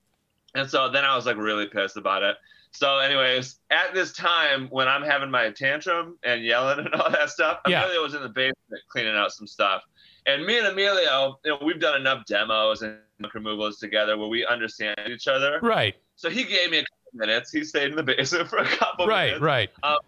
And 0.55 0.69
so 0.69 0.89
then 0.89 1.03
I 1.05 1.15
was 1.15 1.25
like 1.25 1.37
really 1.37 1.67
pissed 1.67 1.97
about 1.97 2.23
it. 2.23 2.37
So, 2.71 2.99
anyways, 2.99 3.59
at 3.71 3.95
this 3.95 4.13
time 4.13 4.67
when 4.69 4.87
I'm 4.87 5.01
having 5.01 5.31
my 5.31 5.49
tantrum 5.49 6.17
and 6.23 6.43
yelling 6.43 6.79
and 6.85 6.93
all 6.93 7.09
that 7.09 7.29
stuff, 7.31 7.59
Yeah. 7.67 7.83
Emilio 7.83 8.03
was 8.03 8.13
in 8.13 8.21
the 8.21 8.29
basement 8.29 8.83
cleaning 8.89 9.15
out 9.15 9.31
some 9.31 9.47
stuff. 9.47 9.83
And 10.25 10.45
me 10.45 10.59
and 10.59 10.67
Emilio, 10.67 11.39
you 11.43 11.51
know, 11.51 11.59
we've 11.65 11.79
done 11.79 11.99
enough 11.99 12.25
demos 12.25 12.83
and 12.83 12.97
removals 13.33 13.79
together 13.79 14.17
where 14.17 14.27
we 14.27 14.45
understand 14.45 14.99
each 15.07 15.27
other. 15.27 15.59
Right. 15.61 15.95
So 16.19 16.29
he 16.29 16.43
gave 16.43 16.69
me 16.69 16.79
a 16.79 16.81
couple 16.81 17.13
minutes. 17.13 17.49
He 17.49 17.63
stayed 17.63 17.91
in 17.91 17.95
the 17.95 18.03
basement 18.03 18.49
for 18.49 18.57
a 18.57 18.65
couple 18.65 19.07
Right, 19.07 19.27
minutes. 19.27 19.41
right. 19.41 19.69
Um, 19.83 19.99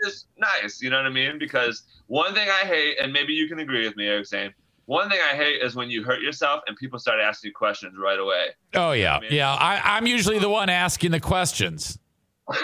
it's 0.00 0.26
nice, 0.36 0.82
you 0.82 0.90
know 0.90 0.98
what 0.98 1.06
I 1.06 1.10
mean? 1.10 1.38
Because 1.38 1.84
one 2.06 2.34
thing 2.34 2.46
I 2.50 2.66
hate, 2.66 2.98
and 3.00 3.10
maybe 3.14 3.32
you 3.32 3.48
can 3.48 3.60
agree 3.60 3.86
with 3.86 3.96
me, 3.96 4.06
Eric 4.06 4.26
Zane, 4.26 4.52
one 4.84 5.08
thing 5.08 5.20
I 5.22 5.34
hate 5.34 5.62
is 5.62 5.74
when 5.74 5.88
you 5.88 6.02
hurt 6.04 6.20
yourself 6.20 6.60
and 6.66 6.76
people 6.76 6.98
start 6.98 7.18
asking 7.18 7.48
you 7.48 7.54
questions 7.54 7.94
right 7.98 8.18
away. 8.18 8.48
Oh 8.74 8.92
yeah, 8.92 9.20
yeah. 9.30 9.54
I, 9.54 9.80
I'm 9.96 10.06
usually 10.06 10.38
the 10.38 10.50
one 10.50 10.68
asking 10.68 11.12
the 11.12 11.20
questions. 11.20 11.98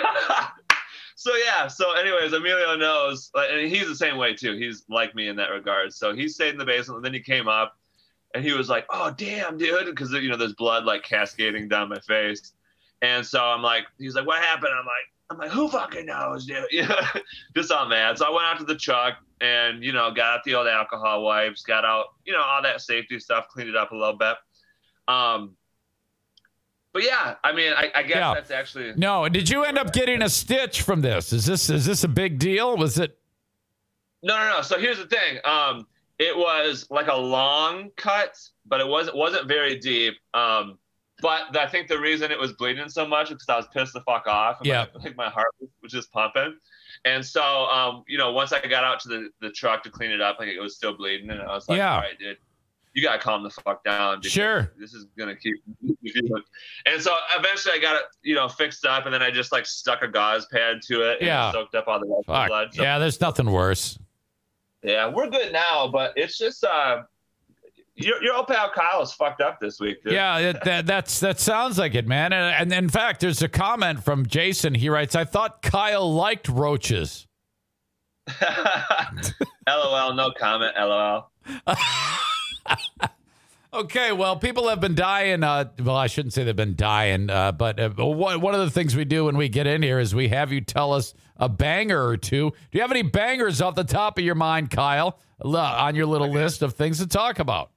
So 1.16 1.32
yeah, 1.36 1.66
so 1.66 1.92
anyways, 1.92 2.32
Emilio 2.32 2.76
knows, 2.76 3.30
and 3.34 3.70
he's 3.70 3.86
the 3.86 3.94
same 3.94 4.16
way 4.16 4.32
too. 4.32 4.56
He's 4.56 4.84
like 4.88 5.14
me 5.14 5.28
in 5.28 5.36
that 5.36 5.48
regard. 5.50 5.92
So 5.92 6.14
he 6.14 6.28
stayed 6.28 6.52
in 6.52 6.56
the 6.56 6.64
basement, 6.64 6.96
and 6.96 7.04
then 7.04 7.12
he 7.12 7.20
came 7.20 7.46
up, 7.46 7.76
and 8.34 8.42
he 8.42 8.52
was 8.52 8.70
like, 8.70 8.86
"Oh 8.88 9.10
damn, 9.14 9.58
dude," 9.58 9.84
because 9.84 10.12
you 10.12 10.30
know 10.30 10.38
there's 10.38 10.54
blood 10.54 10.84
like 10.84 11.02
cascading 11.02 11.68
down 11.68 11.90
my 11.90 11.98
face, 12.00 12.54
and 13.02 13.24
so 13.24 13.42
I'm 13.42 13.62
like, 13.62 13.84
he's 13.98 14.14
like, 14.14 14.26
"What 14.26 14.42
happened?" 14.42 14.72
I'm 14.78 14.84
like, 14.86 15.04
I'm 15.30 15.38
like, 15.38 15.50
"Who 15.50 15.68
fucking 15.68 16.06
knows, 16.06 16.46
dude?" 16.46 16.64
You 16.70 16.86
know, 16.86 16.96
just 17.56 17.70
all 17.72 17.86
mad. 17.88 18.18
So 18.18 18.26
I 18.26 18.30
went 18.30 18.44
out 18.44 18.58
to 18.58 18.64
the 18.64 18.76
truck 18.76 19.14
and 19.40 19.82
you 19.82 19.92
know 19.92 20.10
got 20.10 20.38
out 20.38 20.44
the 20.44 20.54
old 20.54 20.66
alcohol 20.68 21.22
wipes, 21.24 21.62
got 21.62 21.84
out 21.84 22.06
you 22.24 22.32
know 22.32 22.42
all 22.42 22.62
that 22.62 22.80
safety 22.80 23.18
stuff, 23.18 23.48
cleaned 23.48 23.70
it 23.70 23.76
up 23.76 23.92
a 23.92 23.96
little 23.96 24.16
bit. 24.16 24.36
Um, 25.08 25.56
but 26.92 27.04
yeah, 27.04 27.36
I 27.44 27.52
mean, 27.52 27.72
I, 27.72 27.90
I 27.94 28.02
guess 28.02 28.16
Yeah. 28.16 28.34
that's 28.34 28.50
actually 28.50 28.92
No, 28.96 29.28
did 29.28 29.48
you 29.48 29.62
end 29.64 29.78
up 29.78 29.92
getting 29.92 30.22
a 30.22 30.28
stitch 30.28 30.82
from 30.82 31.00
this? 31.02 31.32
Is 31.32 31.46
this 31.46 31.70
is 31.70 31.86
this 31.86 32.02
a 32.04 32.08
big 32.08 32.38
deal? 32.38 32.76
Was 32.76 32.98
it? 32.98 33.16
No, 34.22 34.36
no, 34.36 34.56
no. 34.56 34.62
So 34.62 34.78
here's 34.78 34.98
the 34.98 35.06
thing. 35.06 35.38
Um, 35.44 35.86
it 36.18 36.36
was 36.36 36.86
like 36.90 37.06
a 37.06 37.16
long 37.16 37.90
cut, 37.96 38.36
but 38.66 38.80
it 38.80 38.86
wasn't 38.88 39.16
wasn't 39.16 39.46
very 39.46 39.78
deep. 39.78 40.14
Um, 40.34 40.78
but 41.22 41.56
I 41.56 41.66
think 41.66 41.88
the 41.88 41.98
reason 41.98 42.30
it 42.30 42.38
was 42.38 42.52
bleeding 42.52 42.88
so 42.88 43.06
much 43.06 43.26
is 43.30 43.34
because 43.34 43.48
I 43.48 43.56
was 43.56 43.66
pissed 43.74 43.92
the 43.92 44.00
fuck 44.02 44.26
off. 44.26 44.58
And 44.58 44.66
Yeah. 44.66 44.86
My, 44.94 45.02
like 45.04 45.16
my 45.16 45.28
heart 45.28 45.48
was 45.82 45.92
just 45.92 46.10
pumping. 46.12 46.56
And 47.04 47.24
so, 47.24 47.42
um, 47.42 48.04
you 48.08 48.18
know, 48.18 48.32
once 48.32 48.52
I 48.52 48.60
got 48.66 48.84
out 48.84 49.00
to 49.00 49.08
the, 49.08 49.28
the 49.40 49.50
truck 49.50 49.82
to 49.84 49.90
clean 49.90 50.10
it 50.10 50.20
up, 50.20 50.38
like 50.38 50.48
it 50.48 50.60
was 50.60 50.76
still 50.76 50.94
bleeding, 50.96 51.30
and 51.30 51.40
I 51.40 51.54
was 51.54 51.68
like, 51.68 51.78
Yeah. 51.78 51.94
all 51.94 52.00
right, 52.00 52.18
dude, 52.18 52.36
you 52.92 53.02
gotta 53.02 53.18
calm 53.20 53.42
the 53.42 53.50
fuck 53.50 53.84
down. 53.84 54.18
because 54.18 54.32
Sure. 54.32 54.72
This 54.78 54.92
is 54.94 55.06
gonna 55.16 55.36
keep. 55.36 55.54
and 56.86 57.00
so 57.00 57.14
eventually, 57.38 57.74
I 57.74 57.78
got 57.80 57.96
it, 57.96 58.02
you 58.22 58.34
know, 58.34 58.48
fixed 58.48 58.84
up, 58.84 59.04
and 59.06 59.14
then 59.14 59.22
I 59.22 59.30
just 59.30 59.52
like 59.52 59.64
stuck 59.66 60.02
a 60.02 60.08
gauze 60.08 60.46
pad 60.52 60.82
to 60.88 61.02
it. 61.10 61.18
Yeah. 61.22 61.48
it 61.50 61.52
soaked 61.52 61.74
up 61.74 61.86
all 61.88 62.00
the 62.00 62.06
the 62.06 62.22
Fuck. 62.26 62.48
blood. 62.48 62.74
So 62.74 62.82
Yeah, 62.82 62.98
there's 62.98 63.20
nothing 63.20 63.50
worse. 63.50 63.98
yeah, 64.82 65.06
we're 65.08 65.30
good 65.30 65.52
now, 65.52 65.88
but 65.88 66.12
it's 66.16 66.36
just 66.36 66.64
uh, 66.64 67.02
your 68.00 68.22
your 68.22 68.34
old 68.34 68.46
pal 68.46 68.70
Kyle 68.74 69.02
is 69.02 69.12
fucked 69.12 69.40
up 69.40 69.60
this 69.60 69.80
week. 69.80 70.02
Dude. 70.02 70.12
Yeah, 70.12 70.38
it, 70.38 70.64
that 70.64 70.86
that's 70.86 71.20
that 71.20 71.40
sounds 71.40 71.78
like 71.78 71.94
it, 71.94 72.06
man. 72.06 72.32
And, 72.32 72.72
and 72.72 72.84
in 72.84 72.88
fact, 72.88 73.20
there's 73.20 73.42
a 73.42 73.48
comment 73.48 74.04
from 74.04 74.26
Jason. 74.26 74.74
He 74.74 74.88
writes, 74.88 75.14
"I 75.14 75.24
thought 75.24 75.62
Kyle 75.62 76.12
liked 76.12 76.48
roaches." 76.48 77.26
LOL, 79.68 80.14
no 80.14 80.30
comment. 80.38 80.74
LOL. 80.76 81.30
Okay, 83.72 84.10
well, 84.10 84.36
people 84.36 84.68
have 84.68 84.80
been 84.80 84.96
dying. 84.96 85.44
Uh, 85.44 85.66
well, 85.78 85.94
I 85.94 86.08
shouldn't 86.08 86.32
say 86.32 86.42
they've 86.42 86.56
been 86.56 86.74
dying, 86.74 87.30
uh, 87.30 87.52
but 87.52 87.78
uh, 87.78 87.90
one 87.90 88.40
one 88.40 88.52
of 88.52 88.60
the 88.60 88.70
things 88.70 88.96
we 88.96 89.04
do 89.04 89.26
when 89.26 89.36
we 89.36 89.48
get 89.48 89.68
in 89.68 89.80
here 89.80 90.00
is 90.00 90.12
we 90.12 90.26
have 90.28 90.50
you 90.50 90.60
tell 90.60 90.92
us 90.92 91.14
a 91.36 91.48
banger 91.48 92.04
or 92.04 92.16
two. 92.16 92.50
Do 92.50 92.78
you 92.78 92.80
have 92.80 92.90
any 92.90 93.02
bangers 93.02 93.60
off 93.60 93.76
the 93.76 93.84
top 93.84 94.18
of 94.18 94.24
your 94.24 94.34
mind, 94.34 94.70
Kyle, 94.72 95.20
on 95.40 95.94
your 95.94 96.06
little 96.06 96.32
list 96.32 96.62
of 96.62 96.74
things 96.74 96.98
to 96.98 97.06
talk 97.06 97.38
about? 97.38 97.70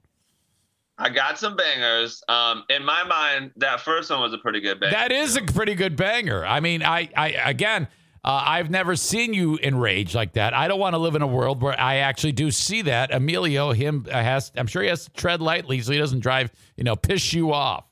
I 0.96 1.10
got 1.10 1.38
some 1.38 1.56
bangers. 1.56 2.22
Um, 2.28 2.64
in 2.70 2.84
my 2.84 3.02
mind, 3.04 3.50
that 3.56 3.80
first 3.80 4.10
one 4.10 4.20
was 4.20 4.32
a 4.32 4.38
pretty 4.38 4.60
good 4.60 4.78
banger. 4.78 4.92
That 4.92 5.12
is 5.12 5.36
a 5.36 5.42
pretty 5.42 5.74
good 5.74 5.96
banger. 5.96 6.44
I 6.44 6.60
mean, 6.60 6.82
I, 6.82 7.08
I 7.16 7.30
again, 7.30 7.88
uh, 8.24 8.42
I've 8.46 8.70
never 8.70 8.94
seen 8.94 9.34
you 9.34 9.56
enraged 9.56 10.14
like 10.14 10.32
that. 10.34 10.54
I 10.54 10.68
don't 10.68 10.78
want 10.78 10.94
to 10.94 10.98
live 10.98 11.14
in 11.14 11.22
a 11.22 11.26
world 11.26 11.62
where 11.62 11.78
I 11.78 11.96
actually 11.96 12.32
do 12.32 12.50
see 12.50 12.82
that. 12.82 13.12
Emilio, 13.12 13.72
him 13.72 14.06
uh, 14.08 14.12
has. 14.12 14.52
I'm 14.56 14.66
sure 14.66 14.82
he 14.82 14.88
has 14.88 15.04
to 15.04 15.10
tread 15.10 15.42
lightly 15.42 15.80
so 15.80 15.92
he 15.92 15.98
doesn't 15.98 16.20
drive, 16.20 16.52
you 16.76 16.84
know, 16.84 16.96
piss 16.96 17.32
you 17.32 17.52
off. 17.52 17.84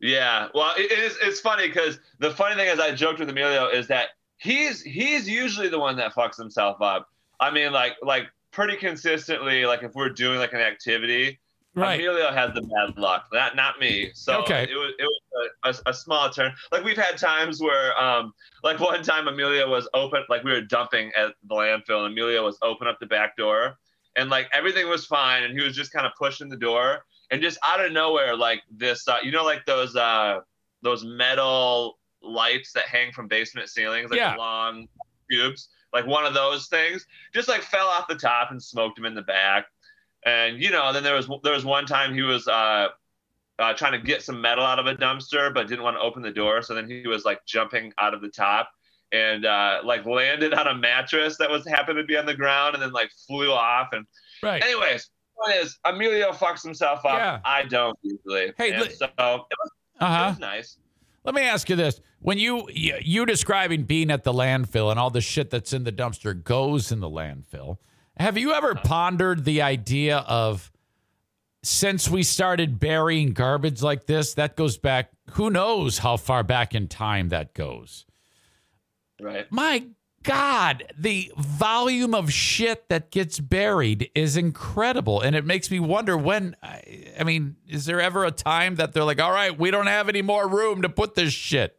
Yeah, 0.00 0.48
well, 0.54 0.72
it, 0.76 0.92
is. 0.92 1.18
It's 1.20 1.40
funny 1.40 1.66
because 1.66 1.98
the 2.20 2.30
funny 2.30 2.54
thing 2.54 2.68
is, 2.68 2.78
I 2.78 2.94
joked 2.94 3.18
with 3.18 3.28
Emilio 3.28 3.68
is 3.68 3.88
that 3.88 4.10
he's 4.38 4.80
he's 4.80 5.28
usually 5.28 5.68
the 5.68 5.78
one 5.78 5.96
that 5.96 6.14
fucks 6.14 6.36
himself 6.36 6.80
up. 6.80 7.08
I 7.40 7.50
mean, 7.50 7.72
like 7.72 7.96
like 8.00 8.28
pretty 8.52 8.76
consistently. 8.76 9.66
Like 9.66 9.82
if 9.82 9.94
we're 9.94 10.08
doing 10.08 10.38
like 10.38 10.52
an 10.52 10.60
activity, 10.60 11.40
Right. 11.74 12.00
Emilio 12.00 12.32
has 12.32 12.52
the 12.54 12.62
bad 12.62 12.98
luck, 12.98 13.26
not 13.32 13.54
not 13.54 13.78
me. 13.78 14.10
So 14.14 14.40
Okay. 14.42 14.64
it 14.64 14.74
was 14.74 14.94
it 14.98 15.04
was 15.04 15.52
a, 15.64 15.68
a, 15.68 15.90
a 15.90 15.94
small 15.94 16.28
turn. 16.30 16.52
Like 16.72 16.82
we've 16.82 16.96
had 16.96 17.18
times 17.18 17.60
where, 17.60 17.96
um, 18.00 18.32
like 18.64 18.80
one 18.80 19.02
time 19.02 19.28
Emilio 19.28 19.68
was 19.70 19.88
open, 19.94 20.24
like 20.28 20.42
we 20.42 20.50
were 20.50 20.62
dumping 20.62 21.12
at 21.16 21.34
the 21.44 21.54
landfill, 21.54 22.04
and 22.04 22.12
Emilio 22.12 22.44
was 22.44 22.58
open 22.62 22.88
up 22.88 22.98
the 22.98 23.06
back 23.06 23.36
door, 23.36 23.76
and 24.16 24.28
like 24.28 24.48
everything 24.52 24.88
was 24.88 25.06
fine, 25.06 25.44
and 25.44 25.56
he 25.56 25.64
was 25.64 25.76
just 25.76 25.92
kind 25.92 26.04
of 26.06 26.12
pushing 26.18 26.48
the 26.48 26.56
door, 26.56 27.04
and 27.30 27.40
just 27.40 27.58
out 27.64 27.84
of 27.84 27.92
nowhere, 27.92 28.34
like 28.36 28.62
this, 28.70 29.06
uh, 29.06 29.18
you 29.22 29.30
know, 29.30 29.44
like 29.44 29.64
those 29.66 29.94
uh, 29.94 30.40
those 30.82 31.04
metal 31.04 31.98
lights 32.22 32.72
that 32.72 32.86
hang 32.86 33.12
from 33.12 33.28
basement 33.28 33.68
ceilings, 33.68 34.10
like 34.10 34.18
Yeah. 34.18 34.34
long 34.34 34.88
tubes, 35.30 35.68
like 35.92 36.06
one 36.06 36.24
of 36.26 36.34
those 36.34 36.66
things, 36.66 37.06
just 37.32 37.48
like 37.48 37.62
fell 37.62 37.86
off 37.86 38.08
the 38.08 38.16
top 38.16 38.50
and 38.50 38.60
smoked 38.60 38.98
him 38.98 39.04
in 39.04 39.14
the 39.14 39.22
back. 39.22 39.66
And 40.28 40.62
you 40.62 40.70
know, 40.70 40.92
then 40.92 41.02
there 41.02 41.14
was 41.14 41.28
there 41.42 41.54
was 41.54 41.64
one 41.64 41.86
time 41.86 42.12
he 42.12 42.22
was 42.22 42.46
uh, 42.46 42.88
uh, 43.58 43.72
trying 43.74 43.92
to 43.92 43.98
get 43.98 44.22
some 44.22 44.40
metal 44.40 44.64
out 44.64 44.78
of 44.78 44.86
a 44.86 44.94
dumpster, 44.94 45.52
but 45.54 45.68
didn't 45.68 45.84
want 45.84 45.96
to 45.96 46.00
open 46.00 46.22
the 46.22 46.30
door. 46.30 46.60
So 46.62 46.74
then 46.74 46.88
he 46.88 47.06
was 47.06 47.24
like 47.24 47.44
jumping 47.46 47.92
out 47.98 48.12
of 48.12 48.20
the 48.20 48.28
top 48.28 48.68
and 49.10 49.46
uh, 49.46 49.80
like 49.84 50.04
landed 50.04 50.52
on 50.52 50.66
a 50.66 50.74
mattress 50.74 51.38
that 51.38 51.48
was 51.48 51.66
happened 51.66 51.96
to 51.96 52.04
be 52.04 52.16
on 52.18 52.26
the 52.26 52.34
ground, 52.34 52.74
and 52.74 52.82
then 52.82 52.92
like 52.92 53.10
flew 53.26 53.50
off. 53.52 53.88
And 53.92 54.04
Right. 54.42 54.62
anyways, 54.62 55.08
point 55.42 55.56
is 55.56 55.78
Emilio 55.84 56.32
fucks 56.32 56.62
himself 56.62 57.06
up. 57.06 57.18
Yeah. 57.18 57.40
I 57.44 57.62
don't 57.64 57.98
usually. 58.02 58.52
Hey, 58.58 58.72
And 58.72 58.92
so 58.92 59.06
it 59.06 59.12
was, 59.18 59.70
Uh 59.98 60.24
it 60.26 60.30
was 60.32 60.38
nice. 60.38 60.76
Let 61.24 61.34
me 61.34 61.42
ask 61.42 61.68
you 61.70 61.76
this: 61.76 62.00
When 62.20 62.38
you 62.38 62.68
you 62.70 63.24
describing 63.24 63.84
being 63.84 64.10
at 64.10 64.24
the 64.24 64.32
landfill 64.32 64.90
and 64.90 65.00
all 65.00 65.10
the 65.10 65.20
shit 65.20 65.50
that's 65.50 65.72
in 65.72 65.84
the 65.84 65.92
dumpster 65.92 66.34
goes 66.42 66.92
in 66.92 67.00
the 67.00 67.10
landfill, 67.10 67.78
have 68.18 68.38
you 68.38 68.52
ever 68.52 68.74
pondered 68.74 69.44
the 69.44 69.62
idea 69.62 70.18
of 70.18 70.70
since 71.62 72.08
we 72.08 72.22
started 72.22 72.78
burying 72.78 73.32
garbage 73.32 73.82
like 73.82 74.06
this, 74.06 74.34
that 74.34 74.56
goes 74.56 74.78
back 74.78 75.10
who 75.32 75.50
knows 75.50 75.98
how 75.98 76.16
far 76.16 76.42
back 76.42 76.74
in 76.74 76.88
time 76.88 77.28
that 77.28 77.54
goes? 77.54 78.06
Right. 79.20 79.50
My 79.50 79.84
God, 80.22 80.92
the 80.98 81.32
volume 81.36 82.14
of 82.14 82.32
shit 82.32 82.88
that 82.88 83.10
gets 83.10 83.40
buried 83.40 84.10
is 84.14 84.36
incredible. 84.36 85.20
And 85.20 85.34
it 85.36 85.44
makes 85.44 85.70
me 85.70 85.80
wonder 85.80 86.16
when, 86.16 86.56
I, 86.62 87.12
I 87.18 87.24
mean, 87.24 87.56
is 87.68 87.84
there 87.86 88.00
ever 88.00 88.24
a 88.24 88.30
time 88.30 88.76
that 88.76 88.92
they're 88.92 89.04
like, 89.04 89.20
all 89.20 89.32
right, 89.32 89.56
we 89.56 89.70
don't 89.70 89.86
have 89.86 90.08
any 90.08 90.22
more 90.22 90.48
room 90.48 90.82
to 90.82 90.88
put 90.88 91.14
this 91.14 91.32
shit? 91.32 91.78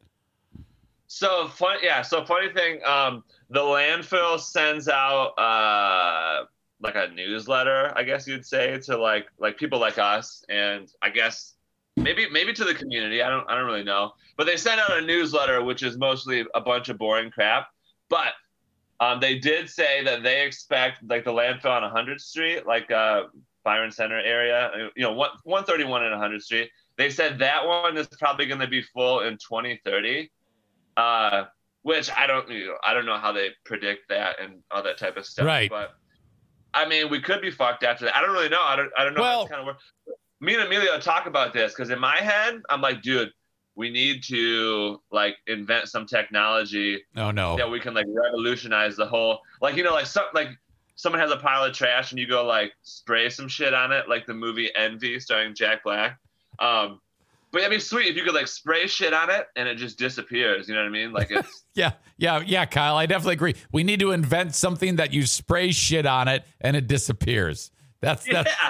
So 1.08 1.48
fun, 1.48 1.78
yeah. 1.82 2.02
So 2.02 2.24
funny 2.26 2.52
thing, 2.54 2.84
um, 2.86 3.24
the 3.50 3.62
landfill 3.62 4.40
sends 4.40 4.88
out 4.88 5.30
uh, 5.38 6.46
like 6.82 6.96
a 6.96 7.10
newsletter, 7.14 7.92
I 7.96 8.04
guess 8.04 8.28
you'd 8.28 8.46
say, 8.46 8.80
to 8.86 8.98
like 8.98 9.28
like 9.40 9.58
people 9.58 9.80
like 9.80 9.98
us, 9.98 10.44
and 10.50 10.92
I 11.02 11.10
guess 11.10 11.56
maybe 11.98 12.30
maybe 12.30 12.54
to 12.54 12.64
the 12.64 12.76
community. 12.76 13.22
I 13.22 13.30
don't 13.30 13.50
I 13.50 13.56
don't 13.56 13.66
really 13.66 13.84
know. 13.84 14.14
But 14.38 14.46
they 14.46 14.56
send 14.56 14.80
out 14.80 14.98
a 14.98 15.02
newsletter 15.02 15.64
which 15.64 15.84
is 15.84 15.98
mostly 15.98 16.46
a 16.54 16.62
bunch 16.62 16.90
of 16.90 16.98
boring 16.98 17.32
crap. 17.32 17.68
But 18.10 18.34
um, 19.00 19.20
they 19.20 19.38
did 19.38 19.70
say 19.70 20.04
that 20.04 20.24
they 20.24 20.46
expect 20.46 21.04
like 21.08 21.24
the 21.24 21.32
landfill 21.32 21.72
on 21.72 21.84
100th 21.84 22.22
Street, 22.22 22.66
like 22.66 22.92
uh, 22.92 23.24
Byron 23.64 23.92
Center 23.92 24.20
area, 24.20 24.90
you 24.96 25.04
know, 25.04 25.14
one, 25.14 25.30
131 25.44 26.04
and 26.06 26.22
100th 26.22 26.42
Street. 26.44 26.70
They 26.98 27.10
said 27.10 27.40
that 27.40 27.66
one 27.66 27.98
is 27.98 28.08
probably 28.08 28.46
going 28.46 28.60
to 28.60 28.68
be 28.68 28.82
full 28.82 29.22
in 29.22 29.34
2030. 29.34 30.30
Uh, 30.98 31.46
which 31.84 32.10
I 32.12 32.28
don't, 32.28 32.50
you 32.50 32.68
know, 32.68 32.78
I 32.84 32.94
don't 32.94 33.06
know 33.06 33.18
how 33.18 33.32
they 33.32 33.50
predict 33.66 34.10
that 34.10 34.40
and 34.42 34.62
all 34.72 34.84
that 34.84 34.98
type 34.98 35.18
of 35.18 35.26
stuff. 35.26 35.46
Right. 35.46 35.70
But 35.70 35.92
I 36.74 36.88
mean, 36.88 37.10
we 37.10 37.20
could 37.22 37.42
be 37.42 37.52
fucked 37.52 37.84
after 37.84 38.06
that. 38.06 38.16
I 38.16 38.22
don't 38.22 38.32
really 38.32 38.50
know. 38.50 38.62
I 38.64 38.76
don't, 38.76 38.92
I 38.98 39.04
don't 39.04 39.14
know 39.14 39.22
Well- 39.22 39.48
kind 39.48 39.62
of 39.62 39.68
work. 39.68 39.78
Me 40.42 40.54
and 40.56 40.64
Emilio 40.64 40.98
talk 41.00 41.26
about 41.26 41.52
this 41.52 41.74
because 41.74 41.90
in 41.90 42.00
my 42.00 42.16
head, 42.18 42.62
I'm 42.70 42.80
like, 42.80 43.02
dude, 43.02 43.30
we 43.76 43.90
need 43.90 44.24
to 44.24 45.02
like 45.12 45.36
invent 45.48 45.90
some 45.90 46.06
technology 46.06 47.04
Oh 47.18 47.32
no. 47.32 47.58
that 47.58 47.70
we 47.70 47.80
can 47.80 47.94
like 47.94 48.06
revolutionize 48.08 48.96
the 48.98 49.06
whole 49.06 49.40
like 49.62 49.76
you 49.78 49.84
know 49.84 49.94
like 49.94 50.06
some 50.06 50.26
like 50.34 50.50
someone 50.96 51.22
has 51.22 51.32
a 51.32 51.38
pile 51.38 51.64
of 51.64 51.74
trash 51.74 52.12
and 52.12 52.20
you 52.20 52.28
go 52.28 52.46
like 52.46 52.74
spray 52.84 53.30
some 53.30 53.48
shit 53.48 53.74
on 53.74 53.92
it 53.94 54.08
like 54.10 54.26
the 54.26 54.34
movie 54.34 54.70
Envy 54.76 55.20
starring 55.20 55.54
Jack 55.56 55.84
Black. 55.84 56.18
Um, 56.60 57.00
but 57.52 57.64
I 57.64 57.70
mean, 57.70 57.80
sweet 57.80 58.08
if 58.08 58.16
you 58.16 58.24
could 58.24 58.34
like 58.36 58.48
spray 58.48 58.88
shit 58.88 59.14
on 59.14 59.30
it 59.30 59.48
and 59.56 59.68
it 59.68 59.76
just 59.76 59.98
disappears. 59.98 60.68
You 60.68 60.76
know 60.76 60.82
what 60.82 60.88
I 60.88 60.92
mean? 60.92 61.12
Like 61.12 61.32
it's 61.32 61.64
Yeah, 61.76 61.92
yeah, 62.18 62.42
yeah, 62.46 62.66
Kyle. 62.66 62.96
I 62.98 63.06
definitely 63.06 63.34
agree. 63.34 63.56
We 63.72 63.84
need 63.84 64.00
to 64.02 64.12
invent 64.12 64.54
something 64.56 64.98
that 64.98 65.14
you 65.14 65.26
spray 65.26 65.72
shit 65.72 66.06
on 66.06 66.28
it 66.28 66.46
and 66.62 66.76
it 66.76 66.88
disappears. 66.88 67.72
That's 68.02 68.26
that's. 68.26 68.52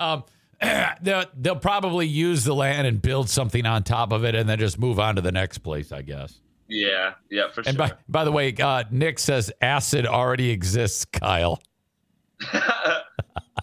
Um, 0.00 0.22
they'll 1.02 1.24
they'll 1.36 1.56
probably 1.56 2.06
use 2.06 2.44
the 2.44 2.54
land 2.54 2.86
and 2.86 3.02
build 3.02 3.28
something 3.28 3.66
on 3.66 3.82
top 3.82 4.12
of 4.12 4.24
it, 4.24 4.36
and 4.36 4.48
then 4.48 4.56
just 4.60 4.78
move 4.78 5.00
on 5.00 5.16
to 5.16 5.20
the 5.20 5.32
next 5.32 5.58
place, 5.58 5.90
I 5.90 6.02
guess. 6.02 6.38
yeah, 6.68 7.14
yeah, 7.30 7.48
for 7.50 7.62
And 7.66 7.76
sure. 7.76 7.88
by 7.88 7.92
by 8.08 8.22
the 8.24 8.30
way, 8.30 8.54
uh, 8.60 8.84
Nick 8.92 9.18
says 9.18 9.50
acid 9.60 10.06
already 10.06 10.50
exists, 10.50 11.04
Kyle. 11.04 11.60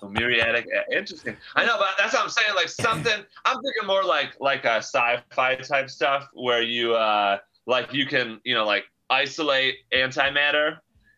Muriatic, 0.09 0.65
interesting. 0.91 1.35
I 1.55 1.65
know, 1.65 1.77
but 1.77 1.89
that's 1.97 2.13
what 2.13 2.23
I'm 2.23 2.29
saying. 2.29 2.55
Like 2.55 2.69
something, 2.69 3.23
I'm 3.45 3.55
thinking 3.61 3.87
more 3.87 4.03
like 4.03 4.35
like 4.39 4.65
a 4.65 4.77
sci-fi 4.77 5.55
type 5.55 5.89
stuff 5.89 6.27
where 6.33 6.61
you 6.61 6.93
uh 6.95 7.37
like 7.67 7.93
you 7.93 8.05
can 8.05 8.39
you 8.43 8.53
know 8.55 8.65
like 8.65 8.83
isolate 9.09 9.75
antimatter 9.93 10.77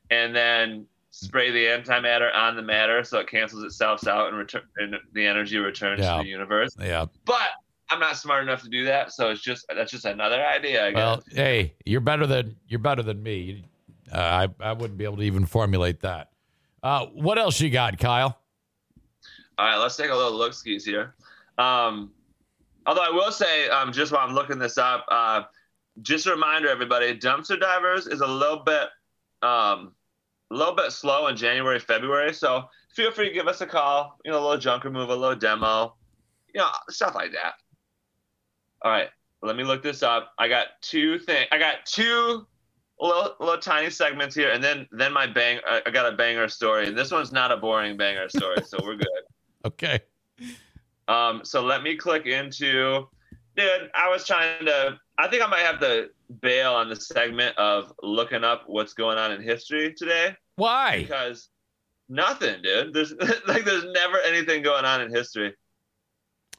and 0.10 0.36
then 0.36 0.86
spray 1.12 1.50
the 1.52 1.66
antimatter 1.66 2.34
on 2.36 2.56
the 2.56 2.62
matter 2.62 3.04
so 3.04 3.18
it 3.20 3.28
cancels 3.28 3.64
itself 3.64 4.06
out 4.08 4.28
and 4.28 4.38
return 4.38 4.62
and 4.78 4.96
the 5.14 5.26
energy 5.26 5.58
returns 5.58 6.00
Yeah. 6.02 6.18
to 6.18 6.24
the 6.24 6.30
universe. 6.30 6.76
Yeah. 6.80 7.06
But 7.26 7.50
I'm 7.90 8.00
not 8.00 8.18
smart 8.18 8.44
enough 8.44 8.62
to 8.64 8.70
do 8.70 8.84
that, 8.86 9.14
so 9.14 9.30
it's 9.30 9.42
just 9.42 9.66
that's 9.74 9.92
just 9.92 10.06
another 10.06 10.46
idea. 10.46 10.86
I 10.88 10.92
guess. 10.92 10.98
Well, 10.98 11.24
hey, 11.32 11.74
you're 11.86 12.02
better 12.02 12.28
than 12.28 12.56
you're 12.68 12.80
better 12.80 13.02
than 13.02 13.24
me. 13.24 13.64
Uh, 14.14 14.18
I 14.20 14.48
I 14.60 14.74
wouldn't 14.74 14.98
be 14.98 15.06
able 15.06 15.18
to 15.18 15.24
even 15.24 15.46
formulate 15.46 16.02
that. 16.02 16.32
Uh, 16.84 17.06
what 17.08 17.38
else 17.38 17.60
you 17.62 17.70
got, 17.70 17.98
Kyle? 17.98 18.38
All 19.58 19.66
right, 19.66 19.78
let's 19.78 19.96
take 19.96 20.12
a 20.12 20.16
little 20.16 20.38
look 20.38 20.54
skis 20.54 20.86
here. 20.86 21.16
Um, 21.58 22.12
although 22.86 23.04
I 23.04 23.10
will 23.10 23.32
say, 23.32 23.70
um, 23.70 23.92
just 23.92 24.12
while 24.12 24.28
I'm 24.28 24.36
looking 24.36 24.60
this 24.60 24.78
up, 24.78 25.06
uh, 25.10 25.44
just 26.04 26.28
a 26.28 26.32
reminder, 26.32 26.70
everybody, 26.70 27.18
dumpster 27.18 27.60
divers 27.60 28.06
is 28.06 28.22
a 28.22 28.28
little 28.28 28.60
bit, 28.60 28.90
um, 29.42 29.94
a 30.52 30.56
little 30.56 30.76
bit 30.76 30.92
slow 30.92 31.28
in 31.28 31.36
January, 31.36 31.80
February. 31.80 32.34
So 32.34 32.66
feel 32.94 33.12
free 33.12 33.30
to 33.30 33.34
give 33.34 33.48
us 33.48 33.62
a 33.62 33.66
call. 33.66 34.20
You 34.24 34.32
know, 34.32 34.40
a 34.40 34.44
little 34.44 34.58
junk 34.60 34.84
removal, 34.84 35.16
a 35.16 35.18
little 35.18 35.36
demo, 35.36 35.96
you 36.54 36.62
know, 36.62 36.70
stuff 36.90 37.16
like 37.16 37.32
that. 37.32 37.54
All 38.84 38.92
right, 38.92 39.10
let 39.42 39.56
me 39.56 39.64
look 39.64 39.82
this 39.82 40.04
up. 40.04 40.34
I 40.38 40.48
got 40.48 40.68
two 40.82 41.18
things. 41.18 41.48
I 41.52 41.58
got 41.58 41.86
two 41.86 42.46
little, 43.00 43.36
little 43.40 43.58
tiny 43.58 43.90
segments 43.90 44.36
here, 44.36 44.52
and 44.52 44.64
then 44.64 44.88
then 44.92 45.12
my 45.14 45.26
bang. 45.26 45.60
I 45.68 45.82
I 45.88 45.90
got 45.90 46.12
a 46.12 46.16
banger 46.16 46.48
story, 46.48 46.88
and 46.88 46.96
this 46.96 47.12
one's 47.12 47.32
not 47.32 47.52
a 47.52 47.58
boring 47.58 47.98
banger 47.98 48.30
story, 48.30 48.58
so 48.64 48.78
we're 48.84 48.98
good. 48.98 49.08
Okay. 49.66 50.00
Um, 51.08 51.42
so 51.44 51.64
let 51.64 51.84
me 51.84 51.96
click 51.96 52.26
into, 52.26 53.08
dude. 53.56 53.90
I 53.96 54.10
was 54.10 54.26
trying 54.26 54.66
to. 54.66 54.98
I 55.18 55.28
think 55.28 55.44
I 55.44 55.48
might 55.48 55.62
have 55.62 55.80
to 55.80 56.10
bail 56.42 56.74
on 56.74 56.90
the 56.90 56.96
segment 56.96 57.58
of 57.58 57.92
looking 58.04 58.44
up 58.44 58.64
what's 58.68 58.94
going 58.94 59.18
on 59.18 59.32
in 59.32 59.42
history 59.42 59.94
today 59.94 60.36
Why? 60.58 61.00
because 61.00 61.50
nothing, 62.10 62.62
dude. 62.62 62.94
There's 62.94 63.14
like 63.48 63.66
there's 63.66 63.86
never 63.86 64.20
anything 64.20 64.62
going 64.64 64.86
on 64.86 65.02
in 65.02 65.12
history. 65.12 65.54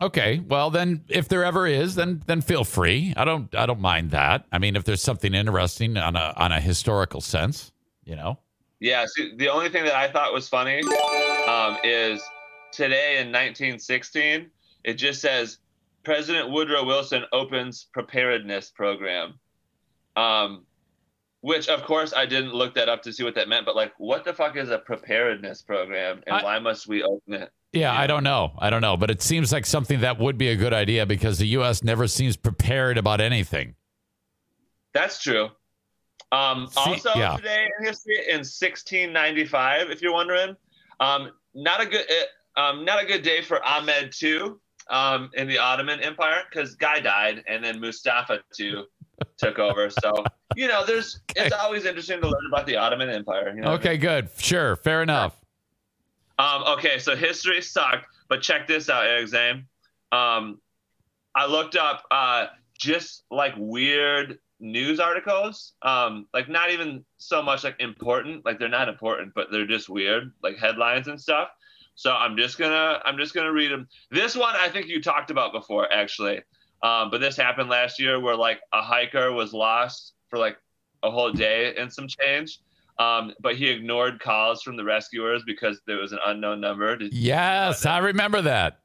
Okay. 0.01 0.41
Well, 0.47 0.71
then, 0.71 1.05
if 1.09 1.29
there 1.29 1.45
ever 1.45 1.67
is, 1.67 1.97
then 1.97 2.23
then 2.27 2.41
feel 2.41 2.65
free. 2.65 3.13
I 3.17 3.25
don't 3.25 3.55
I 3.55 3.67
don't 3.67 3.81
mind 3.81 4.13
that. 4.13 4.47
I 4.53 4.59
mean, 4.59 4.77
if 4.77 4.85
there's 4.85 5.03
something 5.03 5.35
interesting 5.35 5.97
on 5.97 6.17
a 6.17 6.33
on 6.37 6.53
a 6.53 6.61
historical 6.61 7.21
sense, 7.21 7.73
you 8.05 8.17
know. 8.17 8.39
Yeah. 8.81 9.07
See, 9.07 9.35
the 9.37 9.49
only 9.49 9.69
thing 9.69 9.85
that 9.85 9.95
I 9.95 10.11
thought 10.11 10.33
was 10.33 10.49
funny 10.49 10.83
um, 11.49 11.79
is 11.83 12.23
today 12.73 13.15
in 13.19 13.29
1916. 13.29 14.51
It 14.85 14.95
just 14.95 15.21
says 15.21 15.59
President 16.05 16.51
Woodrow 16.51 16.85
Wilson 16.85 17.25
opens 17.33 17.89
preparedness 17.93 18.71
program. 18.71 19.35
Um, 20.17 20.65
which 21.41 21.69
of 21.69 21.85
course 21.85 22.13
I 22.13 22.27
didn't 22.27 22.53
look 22.53 22.75
that 22.75 22.89
up 22.89 23.03
to 23.05 23.13
see 23.13 23.23
what 23.23 23.37
that 23.37 23.49
meant, 23.49 23.65
but 23.65 23.77
like, 23.77 23.93
what 23.99 24.25
the 24.25 24.33
fuck 24.35 24.57
is 24.57 24.71
a 24.71 24.79
preparedness 24.79 25.63
program, 25.63 26.21
and 26.27 26.37
I- 26.37 26.43
why 26.43 26.59
must 26.59 26.89
we 26.89 27.03
open 27.05 27.35
it? 27.35 27.53
Yeah, 27.73 27.93
I 27.93 28.07
don't 28.07 28.25
know. 28.25 28.53
I 28.59 28.71
don't 28.71 28.81
know, 28.81 28.97
but 28.97 29.11
it 29.11 29.21
seems 29.21 29.53
like 29.53 29.67
something 29.67 30.01
that 30.01 30.19
would 30.19 30.39
be 30.39 30.49
a 30.49 30.57
good 30.57 30.73
idea 30.73 31.05
because 31.05 31.39
the 31.39 31.47
U.S. 31.49 31.85
never 31.85 32.09
seems 32.09 32.35
prepared 32.37 32.97
about 32.97 33.21
anything. 33.21 33.75
That's 34.95 35.23
true. 35.23 35.51
Um, 36.33 36.67
See- 36.69 36.81
also, 36.81 37.11
yeah. 37.15 37.37
today 37.37 37.69
in 37.79 37.87
history, 37.87 38.17
in 38.31 38.39
1695, 38.39 39.91
if 39.91 40.01
you're 40.03 40.13
wondering, 40.15 40.57
um, 40.99 41.31
not 41.55 41.81
a 41.83 41.87
good, 41.87 42.01
uh, 42.11 42.25
um, 42.59 42.85
not 42.85 43.03
a 43.03 43.07
good 43.07 43.23
day 43.23 43.41
for 43.41 43.65
Ahmed 43.65 44.13
II 44.23 44.53
um, 44.91 45.31
in 45.35 45.49
the 45.49 45.59
Ottoman 45.59 46.01
Empire 46.01 46.43
because 46.51 46.75
guy 46.75 47.01
died, 47.01 47.45
and 47.47 47.65
then 47.65 47.81
Mustafa 47.81 48.41
II 48.59 48.85
took 49.39 49.59
over. 49.59 49.89
So 49.89 50.25
you 50.57 50.67
know, 50.67 50.85
there's 50.85 51.21
it's 51.37 51.55
always 51.55 51.85
interesting 51.85 52.21
to 52.21 52.27
learn 52.27 52.47
about 52.49 52.67
the 52.67 52.77
Ottoman 52.77 53.09
Empire. 53.09 53.53
You 53.55 53.63
know? 53.63 53.73
Okay, 53.73 53.97
good. 53.97 54.29
Sure, 54.39 54.77
fair 54.77 55.03
enough. 55.03 55.37
Um, 56.39 56.65
okay, 56.67 56.99
so 56.99 57.17
history 57.17 57.63
sucked, 57.63 58.07
but 58.29 58.43
check 58.43 58.67
this 58.67 58.89
out, 58.91 59.07
Eric 59.07 59.29
Zane. 59.29 59.67
Um, 60.13 60.61
I 61.35 61.47
looked 61.47 61.77
up 61.77 62.05
uh, 62.11 62.47
just 62.79 63.25
like 63.31 63.55
weird 63.57 64.39
news 64.61 64.99
articles, 64.99 65.75
um, 65.83 66.27
like 66.35 66.49
not 66.49 66.71
even 66.71 67.05
so 67.19 67.43
much 67.43 67.63
like 67.65 67.77
important, 67.79 68.45
like 68.45 68.59
they're 68.59 68.69
not 68.69 68.89
important, 68.89 69.33
but 69.35 69.51
they're 69.51 69.67
just 69.67 69.89
weird, 69.89 70.33
like 70.43 70.57
headlines 70.59 71.09
and 71.09 71.21
stuff. 71.21 71.49
So 71.99 72.13
I'm 72.13 72.37
just 72.37 72.59
gonna 72.59 73.01
I'm 73.05 73.17
just 73.19 73.35
gonna 73.35 73.53
read 73.53 73.73
them. 73.73 73.89
This 74.13 74.37
one 74.37 74.55
I 74.55 74.69
think 74.69 74.87
you 74.87 75.03
talked 75.03 75.33
about 75.33 75.53
before, 75.53 75.93
actually, 75.93 76.37
um, 76.85 77.11
but 77.11 77.21
this 77.21 77.37
happened 77.37 77.69
last 77.69 77.99
year 77.99 78.21
where 78.21 78.37
like 78.37 78.61
a 78.73 78.81
hiker 78.81 79.33
was 79.33 79.53
lost 79.53 80.13
for 80.31 80.39
like 80.39 80.57
a 81.03 81.11
whole 81.11 81.33
day 81.33 81.75
and 81.77 81.93
some 81.93 82.07
change. 82.07 82.61
Um, 83.01 83.33
but 83.41 83.57
he 83.57 83.69
ignored 83.69 84.21
calls 84.21 84.63
from 84.63 84.77
the 84.77 84.85
rescuers 84.85 85.43
because 85.45 85.81
there 85.89 85.97
was 85.97 86.13
an 86.13 86.21
unknown 86.25 86.61
number. 86.61 86.95
Did- 86.97 87.13
Yes, 87.13 87.85
I 87.85 87.99
remember 87.99 88.43
that. 88.43 88.79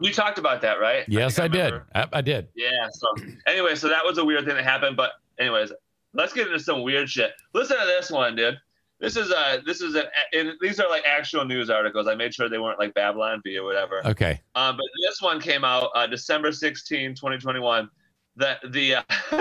You 0.00 0.12
talked 0.12 0.38
about 0.38 0.62
that, 0.62 0.80
right? 0.80 1.04
Yes, 1.06 1.38
I, 1.38 1.46
did. 1.46 1.74
I, 1.94 2.08
I 2.12 2.20
did. 2.22 2.48
Yeah. 2.56 2.88
So 2.90 3.06
anyway, 3.46 3.76
so 3.76 3.88
that 3.88 4.04
was 4.04 4.18
a 4.18 4.24
weird 4.24 4.46
thing 4.46 4.56
that 4.56 4.64
happened. 4.64 4.96
But 4.96 5.12
anyways, 5.38 5.70
let's 6.12 6.32
get 6.32 6.48
into 6.48 6.58
some 6.58 6.82
weird 6.82 7.08
shit. 7.08 7.32
Listen 7.54 7.78
to 7.78 7.86
this 7.86 8.10
one, 8.10 8.34
dude. 8.34 8.58
This 9.00 9.16
is 9.16 9.30
a 9.30 9.62
this 9.64 9.80
is 9.80 9.94
an 9.94 10.04
and 10.32 10.52
these 10.60 10.78
are 10.78 10.88
like 10.88 11.04
actual 11.06 11.44
news 11.44 11.70
articles. 11.70 12.06
I 12.06 12.14
made 12.14 12.34
sure 12.34 12.48
they 12.48 12.58
weren't 12.58 12.78
like 12.78 12.92
Babylon 12.94 13.40
Bee 13.42 13.56
or 13.56 13.64
whatever. 13.64 14.06
Okay. 14.06 14.40
Um, 14.54 14.76
but 14.76 14.86
this 15.06 15.22
one 15.22 15.40
came 15.40 15.64
out 15.64 15.90
uh, 15.94 16.06
December 16.06 16.52
16, 16.52 17.14
2021. 17.14 17.88
The 18.36 18.58
the 18.68 18.96
uh, 18.96 19.02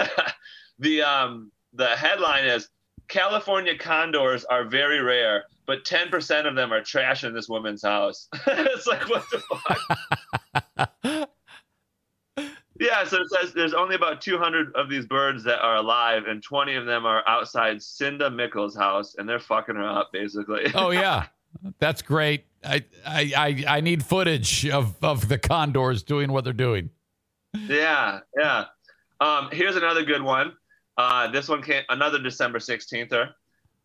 the 0.80 1.02
um 1.02 1.52
the 1.74 1.90
headline 1.90 2.46
is 2.46 2.70
California 3.10 3.78
condors 3.78 4.46
are 4.46 4.64
very 4.64 5.02
rare, 5.02 5.44
but 5.66 5.84
10% 5.84 6.48
of 6.48 6.56
them 6.56 6.72
are 6.72 6.82
trash 6.82 7.24
in 7.24 7.34
this 7.34 7.50
woman's 7.50 7.84
house. 7.84 8.28
it's 8.48 8.88
like 8.88 9.10
what 9.10 9.24
the 9.32 9.40
fuck? 9.40 10.00
yeah, 12.80 13.04
so 13.04 13.18
it 13.18 13.30
says 13.30 13.54
there's 13.54 13.74
only 13.74 13.96
about 13.96 14.22
200 14.22 14.74
of 14.76 14.90
these 14.90 15.06
birds 15.06 15.44
that 15.44 15.60
are 15.60 15.76
alive, 15.76 16.24
and 16.28 16.42
20 16.42 16.76
of 16.76 16.86
them 16.86 17.06
are 17.06 17.28
outside 17.28 17.84
Cinda 17.84 18.30
Mickles' 18.30 18.76
house, 18.76 19.16
and 19.18 19.28
they're 19.28 19.40
fucking 19.40 19.76
her 19.76 19.88
up 19.88 20.12
basically. 20.14 20.72
Oh 20.74 20.90
yeah, 20.92 21.26
that's 21.80 22.02
great. 22.02 22.46
I 22.64 22.86
I 23.06 23.34
I, 23.36 23.66
I 23.68 23.82
need 23.82 24.04
footage 24.04 24.68
of 24.70 24.96
of 25.04 25.28
the 25.28 25.38
condors 25.38 26.04
doing 26.04 26.32
what 26.32 26.44
they're 26.46 26.54
doing. 26.54 26.90
yeah, 27.68 28.20
yeah. 28.38 28.66
Um, 29.20 29.50
here's 29.52 29.76
another 29.76 30.04
good 30.04 30.22
one. 30.22 30.54
Uh, 30.98 31.30
this 31.30 31.50
one 31.50 31.62
came 31.62 31.84
another 31.90 32.20
December 32.20 32.60
16th. 32.60 33.30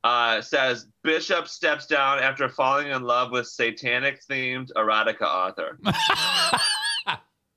Uh, 0.05 0.43
says 0.43 0.87
Bishop 1.03 1.49
steps 1.49 1.87
down 1.87 2.19
after 2.19 2.49
falling 2.49 2.89
in 2.89 3.03
love 3.03 3.31
with 3.31 3.47
satanic 3.47 4.21
themed 4.31 4.69
erotica 4.77 5.23
author. 5.23 5.79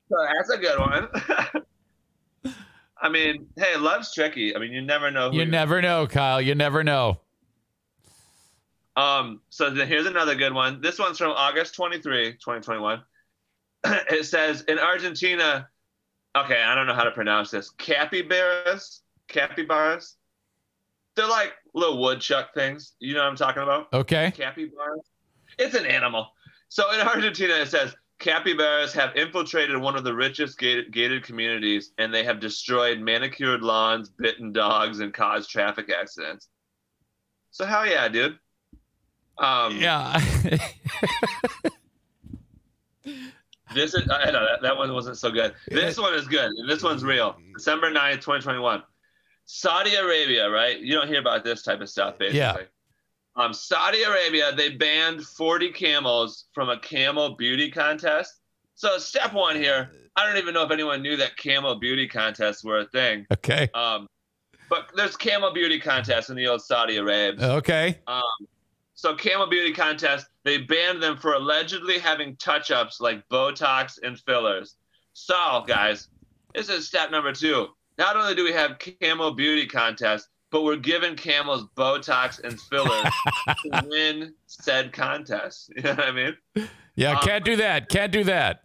So 0.10 0.16
that's 0.34 0.50
a 0.50 0.58
good 0.58 0.80
one. 0.80 2.56
I 3.02 3.10
mean, 3.10 3.48
hey, 3.58 3.78
love's 3.78 4.14
tricky. 4.14 4.56
I 4.56 4.60
mean, 4.60 4.72
you 4.72 4.82
never 4.82 5.12
know. 5.12 5.30
Who 5.30 5.38
You 5.38 5.46
never 5.46 5.82
know, 5.82 6.08
Kyle. 6.08 6.42
You 6.42 6.56
never 6.56 6.84
know. 6.84 7.20
Um, 8.96 9.42
so 9.50 9.70
then 9.70 9.88
here's 9.88 10.08
another 10.08 10.34
good 10.34 10.54
one. 10.54 10.82
This 10.82 10.98
one's 10.98 11.20
from 11.20 11.32
August 11.32 11.76
23, 11.76 12.34
2021. 12.34 13.04
it 13.86 14.26
says 14.26 14.62
in 14.62 14.80
Argentina, 14.80 15.70
okay, 16.36 16.64
I 16.64 16.74
don't 16.74 16.88
know 16.88 16.96
how 16.96 17.04
to 17.04 17.12
pronounce 17.12 17.52
this. 17.52 17.70
Capybaras, 17.70 19.02
capybaras. 19.28 20.16
They're 21.16 21.28
like 21.28 21.54
little 21.76 22.02
woodchuck 22.02 22.56
things. 22.56 22.94
You 23.00 23.14
know 23.14 23.22
what 23.22 23.30
I'm 23.30 23.36
talking 23.36 23.62
about? 23.62 23.94
Okay. 23.94 24.34
Capybaras. 24.36 25.06
It's 25.60 25.76
an 25.76 25.86
animal. 25.86 26.28
So 26.70 26.92
in 26.92 27.00
Argentina, 27.02 27.54
it 27.54 27.68
says 27.68 27.96
capybaras 28.20 28.94
have 28.94 29.16
infiltrated 29.16 29.78
one 29.78 29.96
of 29.96 30.04
the 30.04 30.14
richest 30.14 30.58
gated, 30.58 30.92
gated 30.92 31.24
communities, 31.24 31.92
and 31.98 32.14
they 32.14 32.24
have 32.24 32.40
destroyed 32.40 33.00
manicured 33.00 33.62
lawns, 33.62 34.10
bitten 34.10 34.52
dogs, 34.52 35.00
and 35.00 35.14
caused 35.14 35.50
traffic 35.50 35.90
accidents. 35.90 36.50
So 37.52 37.66
hell 37.66 37.86
yeah, 37.86 38.08
dude. 38.08 38.38
Um, 39.38 39.78
yeah. 39.78 40.20
this 43.74 43.94
is 43.94 44.10
I 44.10 44.32
know 44.32 44.46
that, 44.46 44.62
that 44.62 44.78
one 44.78 44.94
wasn't 44.94 45.18
so 45.18 45.30
good. 45.32 45.54
This 45.68 45.98
one 45.98 46.14
is 46.16 46.28
good. 46.28 46.52
This 46.68 46.82
one's 46.84 47.04
real. 47.04 47.38
December 47.54 47.92
9th, 47.92 48.16
2021. 48.16 48.84
Saudi 49.46 49.96
Arabia, 49.96 50.50
right? 50.50 50.80
You 50.80 50.96
don't 50.96 51.08
hear 51.08 51.20
about 51.20 51.44
this 51.44 51.62
type 51.62 51.82
of 51.82 51.90
stuff, 51.90 52.18
basically. 52.18 52.40
Yeah. 52.40 52.58
Um, 53.38 53.54
Saudi 53.54 54.02
Arabia, 54.02 54.52
they 54.56 54.70
banned 54.70 55.24
40 55.24 55.72
camels 55.72 56.46
from 56.54 56.70
a 56.70 56.80
camel 56.80 57.36
beauty 57.36 57.70
contest. 57.70 58.34
So 58.74 58.98
step 58.98 59.34
one 59.34 59.56
here, 59.56 59.92
I 60.16 60.26
don't 60.26 60.38
even 60.38 60.56
know 60.56 60.64
if 60.64 60.72
anyone 60.72 61.04
knew 61.04 61.16
that 61.18 61.38
camel 61.38 61.76
beauty 61.76 62.08
contests 62.08 62.64
were 62.64 62.80
a 62.80 62.86
thing. 62.86 63.28
Okay. 63.32 63.70
Um, 63.76 64.08
but 64.70 64.92
there's 64.96 65.16
camel 65.16 65.54
beauty 65.54 65.80
contests 65.80 66.30
in 66.30 66.36
the 66.36 66.48
old 66.48 66.62
Saudi 66.62 66.98
Arabs. 66.98 67.42
Okay. 67.42 68.00
Um, 68.08 68.24
so 68.96 69.16
camel 69.16 69.48
beauty 69.48 69.72
contests, 69.72 70.26
they 70.44 70.58
banned 70.58 71.02
them 71.02 71.18
for 71.18 71.34
allegedly 71.34 72.00
having 72.00 72.36
touch-ups 72.38 73.00
like 73.00 73.28
Botox 73.30 74.00
and 74.02 74.20
fillers. 74.20 74.76
So 75.14 75.64
guys, 75.68 76.08
this 76.56 76.70
is 76.70 76.88
step 76.88 77.12
number 77.12 77.32
two. 77.32 77.68
Not 78.00 78.16
only 78.16 78.34
do 78.34 78.44
we 78.44 78.54
have 78.54 78.80
camel 78.80 79.32
beauty 79.32 79.68
contest, 79.68 80.28
but 80.50 80.64
we're 80.64 80.78
giving 80.78 81.16
camels 81.16 81.66
Botox 81.76 82.44
and 82.44 82.60
fillers 82.60 83.12
to 83.64 83.86
win 83.88 84.34
said 84.46 84.94
contest. 84.94 85.72
You 85.76 85.84
know 85.84 85.90
what 85.92 86.06
I 86.06 86.12
mean? 86.12 86.38
Yeah, 86.96 87.12
Um, 87.12 87.20
can't 87.20 87.46
do 87.46 87.56
that. 87.58 87.90
Can't 87.90 88.12
do 88.12 88.24
that. 88.26 88.62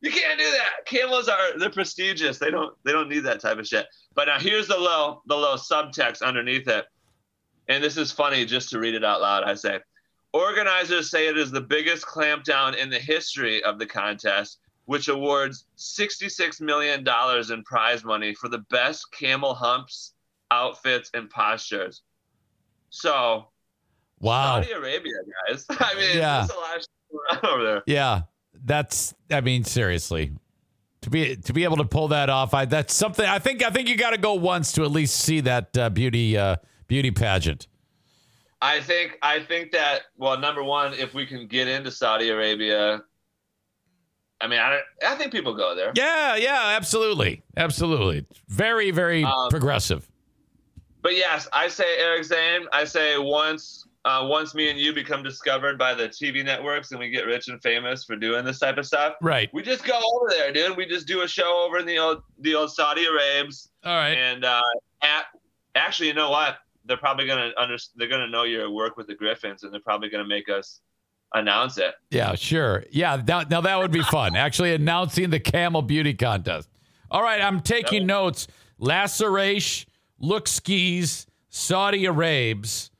You 0.00 0.12
can't 0.12 0.38
do 0.38 0.44
that. 0.50 0.86
Camels 0.86 1.28
are 1.28 1.58
they're 1.58 1.70
prestigious. 1.70 2.38
They 2.38 2.50
don't 2.50 2.72
they 2.84 2.92
don't 2.92 3.08
need 3.08 3.20
that 3.20 3.40
type 3.40 3.58
of 3.58 3.66
shit. 3.66 3.86
But 4.14 4.26
now 4.26 4.38
here's 4.38 4.68
the 4.68 4.78
low 4.78 5.22
the 5.26 5.34
low 5.36 5.56
subtext 5.56 6.22
underneath 6.22 6.68
it. 6.68 6.86
And 7.68 7.82
this 7.82 7.96
is 7.96 8.12
funny 8.12 8.44
just 8.44 8.70
to 8.70 8.78
read 8.78 8.94
it 8.94 9.04
out 9.04 9.20
loud. 9.20 9.42
I 9.44 9.54
say, 9.54 9.80
organizers 10.32 11.10
say 11.10 11.26
it 11.28 11.36
is 11.36 11.50
the 11.50 11.60
biggest 11.60 12.06
clampdown 12.06 12.76
in 12.76 12.90
the 12.90 12.98
history 12.98 13.62
of 13.64 13.78
the 13.78 13.86
contest, 13.86 14.58
which 14.86 15.08
awards 15.08 15.66
$66 15.76 16.60
million 16.60 17.04
in 17.52 17.62
prize 17.64 18.04
money 18.04 18.34
for 18.34 18.48
the 18.48 18.64
best 18.70 19.10
camel 19.12 19.54
humps, 19.54 20.14
outfits, 20.50 21.10
and 21.14 21.28
postures. 21.30 22.02
So, 22.90 23.48
Wow. 24.20 24.60
Saudi 24.60 24.72
Arabia, 24.72 25.12
guys. 25.48 25.64
I 25.70 25.94
mean, 25.94 26.16
Yeah. 26.18 26.38
there's 26.38 26.50
a 26.50 26.54
lot 26.60 26.76
of 26.76 26.82
shit 26.82 27.44
over 27.44 27.64
there. 27.64 27.82
Yeah, 27.86 28.22
that's. 28.64 29.14
I 29.30 29.40
mean, 29.40 29.62
seriously, 29.64 30.32
to 31.02 31.10
be 31.10 31.36
to 31.36 31.52
be 31.52 31.62
able 31.64 31.76
to 31.76 31.84
pull 31.84 32.08
that 32.08 32.28
off, 32.28 32.52
I 32.54 32.64
that's 32.64 32.92
something. 32.94 33.24
I 33.24 33.38
think 33.38 33.62
I 33.62 33.70
think 33.70 33.88
you 33.88 33.96
got 33.96 34.10
to 34.10 34.18
go 34.18 34.34
once 34.34 34.72
to 34.72 34.82
at 34.82 34.90
least 34.90 35.20
see 35.20 35.40
that 35.40 35.76
uh, 35.78 35.90
beauty 35.90 36.36
uh, 36.36 36.56
beauty 36.88 37.10
pageant. 37.12 37.68
I 38.60 38.80
think 38.80 39.16
I 39.22 39.38
think 39.40 39.70
that 39.72 40.02
well, 40.16 40.36
number 40.36 40.64
one, 40.64 40.94
if 40.94 41.14
we 41.14 41.24
can 41.24 41.46
get 41.46 41.68
into 41.68 41.92
Saudi 41.92 42.30
Arabia, 42.30 43.02
I 44.40 44.46
mean, 44.48 44.58
I 44.58 44.80
I 45.06 45.14
think 45.14 45.30
people 45.30 45.54
go 45.54 45.76
there. 45.76 45.92
Yeah, 45.94 46.34
yeah, 46.34 46.74
absolutely, 46.76 47.44
absolutely. 47.56 48.26
Very, 48.48 48.90
very 48.90 49.22
Um, 49.22 49.48
progressive. 49.50 50.07
But 51.02 51.16
yes, 51.16 51.48
I 51.52 51.68
say 51.68 51.96
Eric 51.98 52.24
Zane. 52.24 52.62
I 52.72 52.84
say 52.84 53.18
once 53.18 53.86
uh, 54.04 54.26
once 54.28 54.54
me 54.54 54.70
and 54.70 54.78
you 54.78 54.92
become 54.92 55.22
discovered 55.22 55.76
by 55.78 55.92
the 55.94 56.08
TV 56.08 56.44
networks 56.44 56.92
and 56.92 57.00
we 57.00 57.10
get 57.10 57.26
rich 57.26 57.48
and 57.48 57.60
famous 57.62 58.04
for 58.04 58.16
doing 58.16 58.44
this 58.44 58.58
type 58.58 58.78
of 58.78 58.86
stuff, 58.86 59.14
Right. 59.20 59.50
we 59.52 59.62
just 59.62 59.84
go 59.84 59.94
over 59.96 60.30
there, 60.30 60.52
dude. 60.52 60.76
We 60.76 60.86
just 60.86 61.06
do 61.06 61.22
a 61.22 61.28
show 61.28 61.64
over 61.66 61.78
in 61.78 61.86
the 61.86 61.98
old 61.98 62.22
the 62.40 62.54
old 62.54 62.72
Saudi 62.72 63.04
Arabs. 63.06 63.68
All 63.84 63.94
right. 63.94 64.12
And 64.16 64.44
uh, 64.44 64.62
at, 65.02 65.26
actually, 65.74 66.08
you 66.08 66.14
know 66.14 66.30
what? 66.30 66.56
They're 66.84 66.96
probably 66.96 67.26
gonna 67.26 67.50
under 67.58 67.76
they're 67.96 68.08
gonna 68.08 68.28
know 68.28 68.44
your 68.44 68.70
work 68.70 68.96
with 68.96 69.06
the 69.08 69.14
Griffins, 69.14 69.62
and 69.62 69.72
they're 69.72 69.80
probably 69.80 70.08
gonna 70.08 70.26
make 70.26 70.48
us 70.48 70.80
announce 71.34 71.76
it. 71.76 71.94
Yeah, 72.10 72.34
sure. 72.34 72.84
Yeah, 72.90 73.18
that, 73.18 73.50
now 73.50 73.60
that 73.60 73.78
would 73.78 73.90
be 73.90 74.02
fun. 74.02 74.34
Actually, 74.36 74.72
announcing 74.72 75.28
the 75.30 75.40
camel 75.40 75.82
beauty 75.82 76.14
contest. 76.14 76.68
All 77.10 77.22
right, 77.22 77.42
I'm 77.42 77.60
taking 77.60 78.06
notes. 78.06 78.48
Laceration, 78.78 79.87
look 80.18 80.48
skis, 80.48 81.26
Saudi 81.48 82.06
Arabs. 82.06 82.90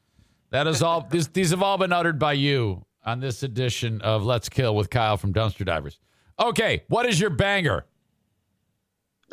That 0.51 0.67
is 0.67 0.83
all. 0.83 1.07
This, 1.11 1.27
these 1.29 1.51
have 1.51 1.63
all 1.63 1.79
been 1.79 1.93
uttered 1.93 2.19
by 2.19 2.35
you 2.35 2.85
on 3.05 3.21
this 3.21 3.43
edition 3.43 4.01
of 4.03 4.25
Let's 4.25 4.49
Kill 4.49 4.75
with 4.75 4.91
Kyle 4.91 5.17
from 5.17 5.33
Dumpster 5.33 5.65
Divers. 5.65 5.99
Okay, 6.41 6.85
what 6.89 7.07
is 7.07 7.21
your 7.21 7.31
banger? 7.31 7.87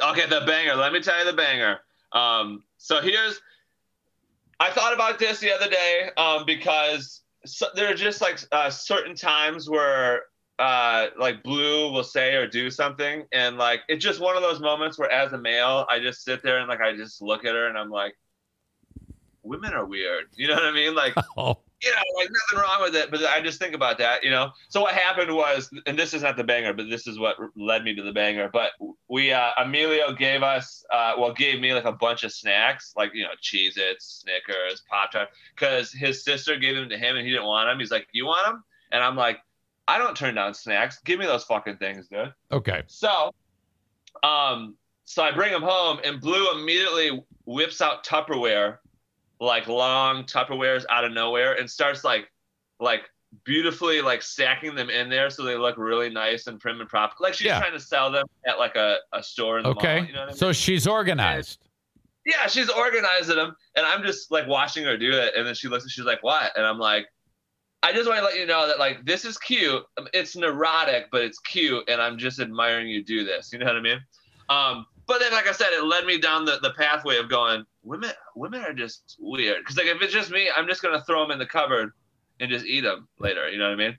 Okay, 0.02 0.28
the 0.28 0.42
banger. 0.46 0.76
Let 0.76 0.92
me 0.92 1.02
tell 1.02 1.18
you 1.20 1.26
the 1.26 1.38
banger. 1.38 1.80
Um, 2.12 2.64
so 2.78 3.02
here's, 3.02 3.42
I 4.60 4.72
thought 4.72 4.94
about 4.94 5.20
this 5.20 5.40
the 5.40 5.54
other 5.54 5.70
day 5.70 6.10
um, 6.18 6.46
because 6.46 7.22
so, 7.46 7.68
there 7.76 7.92
are 7.92 7.96
just 7.96 8.22
like 8.22 8.40
uh, 8.52 8.70
certain 8.70 9.16
times 9.16 9.70
where 9.70 10.24
uh, 10.60 11.08
like 11.20 11.44
Blue 11.44 11.92
will 11.92 12.04
say 12.04 12.36
or 12.36 12.48
do 12.48 12.70
something, 12.72 13.26
and 13.32 13.58
like 13.58 13.82
it's 13.88 14.04
just 14.04 14.20
one 14.20 14.36
of 14.36 14.42
those 14.42 14.60
moments 14.60 14.98
where, 14.98 15.12
as 15.12 15.34
a 15.34 15.38
male, 15.38 15.86
I 15.90 16.00
just 16.00 16.24
sit 16.24 16.44
there 16.44 16.60
and 16.60 16.68
like 16.68 16.82
I 16.82 16.96
just 16.96 17.22
look 17.22 17.46
at 17.46 17.56
her 17.56 17.68
and 17.68 17.78
I'm 17.78 17.90
like, 17.90 18.16
women 19.44 19.74
are 19.74 19.86
weird. 19.86 20.26
You 20.36 20.48
know 20.48 20.56
what 20.56 20.66
I 20.66 20.72
mean? 20.72 20.96
Like 20.96 21.14
Oh, 21.38 21.58
you 21.84 21.92
know, 21.92 21.98
like 22.18 22.30
nothing 22.30 22.68
wrong 22.68 22.82
with 22.82 22.96
it, 22.96 23.12
but 23.12 23.24
I 23.26 23.42
just 23.42 23.60
think 23.60 23.76
about 23.76 23.98
that, 23.98 24.24
you 24.24 24.30
know. 24.30 24.52
So 24.70 24.82
what 24.82 24.94
happened 24.94 25.34
was, 25.34 25.70
and 25.86 26.00
this 26.00 26.14
is 26.14 26.24
not 26.24 26.38
the 26.38 26.44
banger, 26.44 26.74
but 26.74 26.90
this 26.90 27.06
is 27.06 27.20
what 27.20 27.36
led 27.56 27.84
me 27.84 27.94
to 27.96 28.02
the 28.02 28.14
banger. 28.14 28.50
But 28.52 28.72
we, 29.10 29.32
uh, 29.32 29.52
Emilio 29.58 30.14
gave 30.14 30.42
us, 30.42 30.84
uh, 30.92 31.14
well, 31.18 31.34
gave 31.34 31.60
me 31.60 31.74
like 31.74 31.86
a 31.86 31.92
bunch 31.92 32.24
of 32.24 32.32
snacks, 32.32 32.94
like 32.96 33.12
you 33.14 33.24
know, 33.24 33.32
Cheez-Its, 33.44 34.24
Snickers, 34.24 34.84
Pop 34.90 35.12
Tart, 35.12 35.30
because 35.54 35.92
his 35.92 36.24
sister 36.24 36.58
gave 36.58 36.76
them 36.76 36.90
to 36.90 36.98
him 36.98 37.18
and 37.18 37.26
he 37.26 37.32
didn't 37.32 37.46
want 37.46 37.70
them. 37.70 37.80
He's 37.80 37.92
like, 37.92 38.08
"You 38.14 38.26
want 38.26 38.48
them?" 38.48 38.64
And 38.92 39.04
I'm 39.04 39.16
like, 39.16 39.40
"I 39.88 39.98
don't 39.98 40.16
turn 40.16 40.36
down 40.36 40.54
snacks. 40.54 41.00
Give 41.06 41.20
me 41.20 41.26
those 41.26 41.44
fucking 41.44 41.78
things, 41.78 42.08
dude." 42.08 42.34
okay. 42.52 42.84
So, 42.88 43.32
um, 44.24 44.76
so 45.06 45.24
I 45.24 45.32
bring 45.32 45.52
them 45.52 45.62
home, 45.62 46.00
and 46.04 46.20
Blue 46.20 46.52
immediately 46.60 47.24
whips 47.46 47.82
out 47.82 48.04
Tupperware, 48.06 48.78
like 49.40 49.68
long 49.68 50.24
Tupperwares 50.24 50.86
out 50.90 51.04
of 51.06 51.12
nowhere, 51.12 51.54
and 51.60 51.70
starts 51.70 52.04
like, 52.04 52.32
like 52.80 53.02
beautifully 53.44 54.02
like 54.02 54.22
stacking 54.22 54.76
them 54.76 54.90
in 54.90 55.10
there 55.10 55.30
so 55.30 55.44
they 55.44 55.58
look 55.58 55.78
really 55.78 56.10
nice 56.10 56.48
and 56.48 56.58
prim 56.60 56.80
and 56.80 56.90
proper. 56.90 57.14
Like 57.20 57.34
she's 57.34 57.48
Yeah. 57.48 57.60
trying 57.60 57.74
to 57.74 57.80
sell 57.82 58.10
them 58.10 58.26
at 58.48 58.58
like 58.60 58.76
a, 58.78 58.98
a 59.12 59.22
store 59.22 59.58
in 59.58 59.64
the 59.64 59.70
Okay. 59.72 59.98
mall. 60.00 60.06
You 60.08 60.14
know 60.14 60.22
I 60.24 60.26
mean? 60.28 60.36
So 60.36 60.54
she's 60.54 60.88
organized. 60.88 61.68
yeah, 62.26 62.48
she's 62.48 62.70
organizing 62.70 63.36
them, 63.36 63.54
and 63.76 63.86
I'm 63.86 64.04
just 64.04 64.32
like 64.32 64.48
watching 64.48 64.86
her 64.86 64.98
do 64.98 65.12
it, 65.12 65.34
and 65.36 65.46
then 65.46 65.54
she 65.54 65.68
looks 65.68 65.84
and 65.84 65.92
she's 65.92 66.06
like, 66.06 66.24
"What?" 66.24 66.52
And 66.58 66.66
I'm 66.66 66.80
like, 66.80 67.06
"I 67.86 67.94
just 67.94 68.08
want 68.10 68.18
to 68.18 68.26
let 68.26 68.36
you 68.36 68.48
know 68.48 68.68
that 68.68 68.80
like 68.80 69.06
this 69.06 69.26
is 69.26 69.38
cute. 69.38 69.84
It's 70.12 70.36
neurotic, 70.36 71.06
but 71.12 71.22
it's 71.22 71.40
cute, 71.40 71.88
and 71.88 72.02
I'm 72.02 72.18
just 72.18 72.40
admiring 72.40 72.88
you 72.88 73.04
do 73.04 73.24
this. 73.24 73.54
You 73.54 73.60
know 73.60 73.68
what 73.68 73.76
I 73.76 73.82
mean?" 73.82 74.00
Um, 74.50 74.86
but 75.08 75.20
then, 75.20 75.32
like 75.32 75.48
I 75.48 75.52
said, 75.52 75.68
it 75.72 75.84
led 75.84 76.06
me 76.06 76.18
down 76.18 76.46
the, 76.46 76.58
the 76.62 76.72
pathway 76.72 77.18
of 77.18 77.30
going, 77.30 77.64
women 77.84 78.12
women 78.36 78.62
are 78.62 78.74
just 78.74 79.18
weird. 79.20 79.60
Because 79.60 79.78
like 79.78 79.86
if 79.86 80.02
it's 80.02 80.14
just 80.14 80.32
me, 80.32 80.50
I'm 80.56 80.68
just 80.68 80.82
gonna 80.82 81.04
throw 81.04 81.22
them 81.22 81.32
in 81.32 81.40
the 81.40 81.46
cupboard 81.46 81.92
and 82.40 82.50
just 82.50 82.66
eat 82.66 82.82
them 82.82 83.08
later. 83.20 83.50
You 83.50 83.60
know 83.60 83.66
what 83.66 83.80
I 83.80 83.88
mean? 83.88 83.98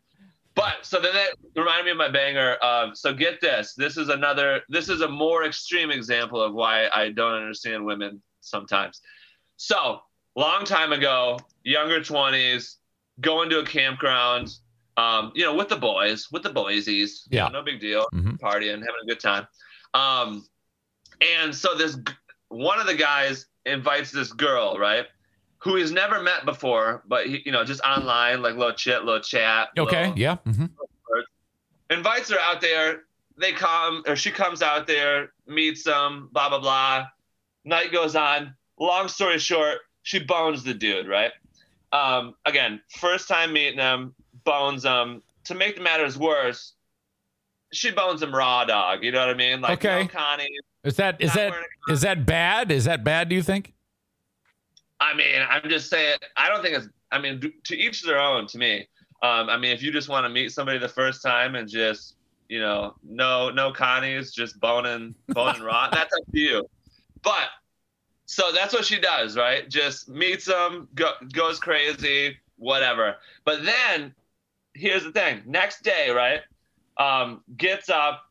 But 0.54 0.74
so 0.82 1.00
then 1.00 1.12
that 1.14 1.30
reminded 1.54 1.84
me 1.84 1.90
of 1.92 1.96
my 1.96 2.10
banger 2.10 2.54
of 2.54 2.96
so 2.96 3.14
get 3.14 3.40
this. 3.40 3.74
This 3.74 3.96
is 3.96 4.08
another 4.08 4.62
this 4.68 4.88
is 4.88 5.02
a 5.02 5.08
more 5.08 5.44
extreme 5.44 5.90
example 5.90 6.42
of 6.42 6.54
why 6.54 6.88
I 6.88 7.10
don't 7.10 7.34
understand 7.34 7.84
women 7.84 8.20
sometimes. 8.40 9.00
So 9.58 10.00
long 10.34 10.64
time 10.64 10.92
ago, 10.92 11.38
younger 11.62 12.02
twenties, 12.02 12.78
going 13.20 13.48
to 13.50 13.58
a 13.60 13.64
campground, 13.64 14.54
um, 14.96 15.32
you 15.34 15.44
know, 15.44 15.54
with 15.54 15.68
the 15.68 15.76
boys, 15.76 16.28
with 16.30 16.42
the 16.42 16.50
boysies. 16.50 17.22
Yeah. 17.30 17.48
no 17.48 17.62
big 17.62 17.80
deal. 17.80 18.06
Mhm. 18.14 18.38
Partying, 18.38 18.80
having 18.80 19.02
a 19.02 19.06
good 19.06 19.20
time. 19.20 19.46
Um, 19.94 20.46
and 21.20 21.54
so 21.54 21.74
this 21.74 21.96
one 22.48 22.78
of 22.78 22.86
the 22.86 22.94
guys 22.94 23.46
invites 23.64 24.10
this 24.12 24.32
girl, 24.32 24.76
right? 24.78 25.06
Who 25.58 25.76
he's 25.76 25.90
never 25.90 26.20
met 26.22 26.44
before, 26.44 27.02
but 27.08 27.26
he, 27.26 27.42
you 27.44 27.52
know, 27.52 27.64
just 27.64 27.80
online, 27.80 28.42
like 28.42 28.54
little 28.56 28.74
chit, 28.74 29.04
little 29.04 29.20
chat. 29.20 29.68
Okay. 29.78 30.00
little- 30.08 30.18
Yeah. 30.18 30.36
hmm 30.44 30.66
invites 31.90 32.28
her 32.30 32.38
out 32.40 32.60
there 32.60 33.02
they 33.38 33.52
come 33.52 34.02
or 34.08 34.16
she 34.16 34.30
comes 34.30 34.62
out 34.62 34.86
there, 34.86 35.32
meets 35.46 35.84
them, 35.84 36.28
blah 36.32 36.48
blah 36.48 36.58
blah. 36.58 37.06
Night 37.64 37.92
goes 37.92 38.16
on. 38.16 38.54
Long 38.78 39.08
story 39.08 39.38
short, 39.38 39.78
she 40.02 40.18
bones 40.20 40.62
the 40.64 40.72
dude, 40.74 41.06
right? 41.06 41.32
Um, 41.92 42.34
again, 42.44 42.80
first 42.98 43.28
time 43.28 43.52
meeting 43.52 43.78
him, 43.78 44.14
bones 44.44 44.84
him. 44.84 45.22
To 45.44 45.54
make 45.54 45.76
the 45.76 45.82
matters 45.82 46.18
worse, 46.18 46.72
she 47.72 47.90
bones 47.90 48.22
him 48.22 48.34
raw 48.34 48.64
dog. 48.64 49.04
You 49.04 49.12
know 49.12 49.20
what 49.20 49.30
I 49.30 49.34
mean? 49.34 49.60
Like 49.60 49.84
Okay. 49.84 50.02
no 50.02 50.08
Connie. 50.08 50.48
Is 50.84 50.96
that 50.96 51.20
is 51.20 51.32
that 51.34 51.52
is 51.88 52.00
that 52.02 52.26
bad? 52.26 52.70
Is 52.70 52.84
that 52.84 53.04
bad? 53.04 53.28
Do 53.28 53.34
you 53.34 53.42
think? 53.42 53.72
I 55.00 55.14
mean, 55.14 55.42
I'm 55.48 55.68
just 55.68 55.90
saying. 55.90 56.18
I 56.36 56.48
don't 56.48 56.62
think 56.62 56.76
it's. 56.76 56.88
I 57.12 57.20
mean, 57.20 57.40
to 57.64 57.76
each 57.76 58.02
their 58.02 58.18
own. 58.18 58.46
To 58.48 58.58
me, 58.58 58.88
um, 59.22 59.48
I 59.48 59.56
mean, 59.56 59.72
if 59.72 59.82
you 59.82 59.92
just 59.92 60.08
want 60.08 60.24
to 60.24 60.28
meet 60.28 60.52
somebody 60.52 60.78
the 60.78 60.88
first 60.88 61.22
time 61.22 61.54
and 61.54 61.68
just, 61.68 62.14
you 62.48 62.60
know, 62.60 62.94
no, 63.04 63.50
no 63.50 63.72
Connies, 63.72 64.32
just 64.32 64.58
boning, 64.60 65.14
boning 65.28 65.62
raw, 65.62 65.88
that's 65.92 66.12
up 66.14 66.32
to 66.32 66.38
you. 66.38 66.68
But 67.22 67.48
so 68.26 68.52
that's 68.52 68.74
what 68.74 68.84
she 68.84 69.00
does, 69.00 69.36
right? 69.36 69.68
Just 69.68 70.08
meets 70.08 70.44
them, 70.44 70.88
go, 70.94 71.12
goes 71.32 71.58
crazy, 71.60 72.36
whatever. 72.56 73.16
But 73.44 73.64
then, 73.64 74.14
here's 74.74 75.04
the 75.04 75.12
thing: 75.12 75.42
next 75.46 75.82
day, 75.82 76.10
right? 76.10 76.40
Um, 76.98 77.42
gets 77.56 77.88
up. 77.88 78.24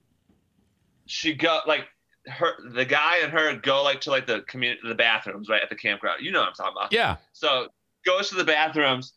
She 1.07 1.33
go 1.33 1.59
like 1.65 1.87
her 2.27 2.53
the 2.71 2.85
guy 2.85 3.19
and 3.23 3.31
her 3.31 3.55
go 3.55 3.83
like 3.83 4.01
to 4.01 4.09
like 4.09 4.27
the 4.27 4.41
community 4.41 4.81
the 4.87 4.95
bathrooms 4.95 5.49
right 5.49 5.61
at 5.61 5.69
the 5.69 5.75
campground. 5.75 6.23
You 6.23 6.31
know 6.31 6.39
what 6.39 6.49
I'm 6.49 6.55
talking 6.55 6.73
about. 6.75 6.91
Yeah. 6.91 7.17
So 7.33 7.67
goes 8.05 8.29
to 8.29 8.35
the 8.35 8.43
bathrooms. 8.43 9.13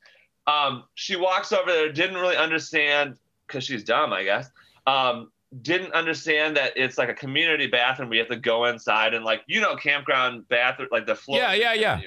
Um, 0.47 0.85
she 0.95 1.17
walks 1.17 1.53
over 1.53 1.71
there, 1.71 1.93
didn't 1.93 2.17
really 2.17 2.37
understand 2.37 3.17
because 3.47 3.65
she's 3.65 3.85
dumb, 3.85 4.13
I 4.13 4.25
guess. 4.25 4.51
Um, 4.87 5.31
didn't 5.63 5.93
understand 5.93 6.57
that 6.57 6.73
it's 6.77 6.99
like 6.99 7.09
a 7.09 7.15
community 7.15 7.67
bathroom. 7.67 8.11
We 8.11 8.19
have 8.19 8.29
to 8.29 8.37
go 8.37 8.67
inside 8.67 9.15
and 9.15 9.25
like 9.25 9.43
you 9.47 9.61
know 9.61 9.77
campground 9.77 10.49
bathroom 10.49 10.89
like 10.91 11.07
the 11.07 11.15
floor. 11.15 11.39
Yeah, 11.39 11.53
yeah, 11.55 11.73
yeah. 11.75 12.01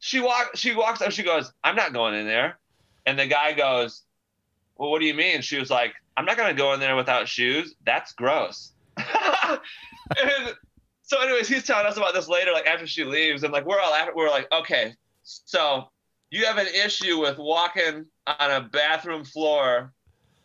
She 0.00 0.20
walk 0.20 0.50
she 0.54 0.74
walks 0.74 1.00
up. 1.00 1.12
She 1.12 1.22
goes, 1.22 1.52
"I'm 1.64 1.76
not 1.76 1.92
going 1.92 2.14
in 2.14 2.26
there," 2.26 2.58
and 3.06 3.18
the 3.18 3.26
guy 3.26 3.52
goes, 3.52 4.02
"Well, 4.76 4.90
what 4.90 5.00
do 5.00 5.06
you 5.06 5.14
mean?" 5.14 5.40
She 5.40 5.58
was 5.58 5.70
like, 5.70 5.94
"I'm 6.16 6.24
not 6.24 6.36
gonna 6.36 6.54
go 6.54 6.72
in 6.74 6.80
there 6.80 6.96
without 6.96 7.28
shoes. 7.28 7.74
That's 7.84 8.12
gross." 8.12 8.72
and 8.96 10.54
so, 11.08 11.22
anyways, 11.22 11.48
he's 11.48 11.64
telling 11.64 11.86
us 11.86 11.96
about 11.96 12.12
this 12.12 12.28
later, 12.28 12.52
like 12.52 12.66
after 12.66 12.86
she 12.86 13.02
leaves, 13.02 13.42
and 13.42 13.52
like 13.52 13.64
we're 13.64 13.80
all 13.80 13.94
after, 13.94 14.14
we're 14.14 14.28
like, 14.28 14.46
okay, 14.52 14.94
so 15.22 15.88
you 16.30 16.44
have 16.44 16.58
an 16.58 16.66
issue 16.66 17.18
with 17.18 17.38
walking 17.38 18.04
on 18.26 18.50
a 18.50 18.60
bathroom 18.60 19.24
floor 19.24 19.94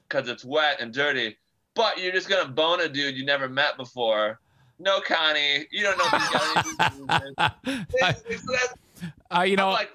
because 0.08 0.30
it's 0.30 0.46
wet 0.46 0.80
and 0.80 0.94
dirty, 0.94 1.38
but 1.76 1.98
you're 2.00 2.12
just 2.12 2.30
gonna 2.30 2.50
bone 2.50 2.82
a 2.82 2.90
dude 2.90 3.16
you 3.16 3.26
never 3.26 3.48
met 3.50 3.78
before. 3.78 4.40
No, 4.80 5.00
Connie, 5.02 5.68
you 5.72 5.84
don't 5.84 5.98
know 5.98 6.06
if 6.12 6.22
he's 6.22 6.30
got 6.30 7.68
any. 7.68 7.86
It's- 8.00 8.24
it's- 8.26 8.74
Uh, 9.36 9.42
you 9.42 9.56
know, 9.56 9.68
I'm 9.68 9.74
like, 9.74 9.92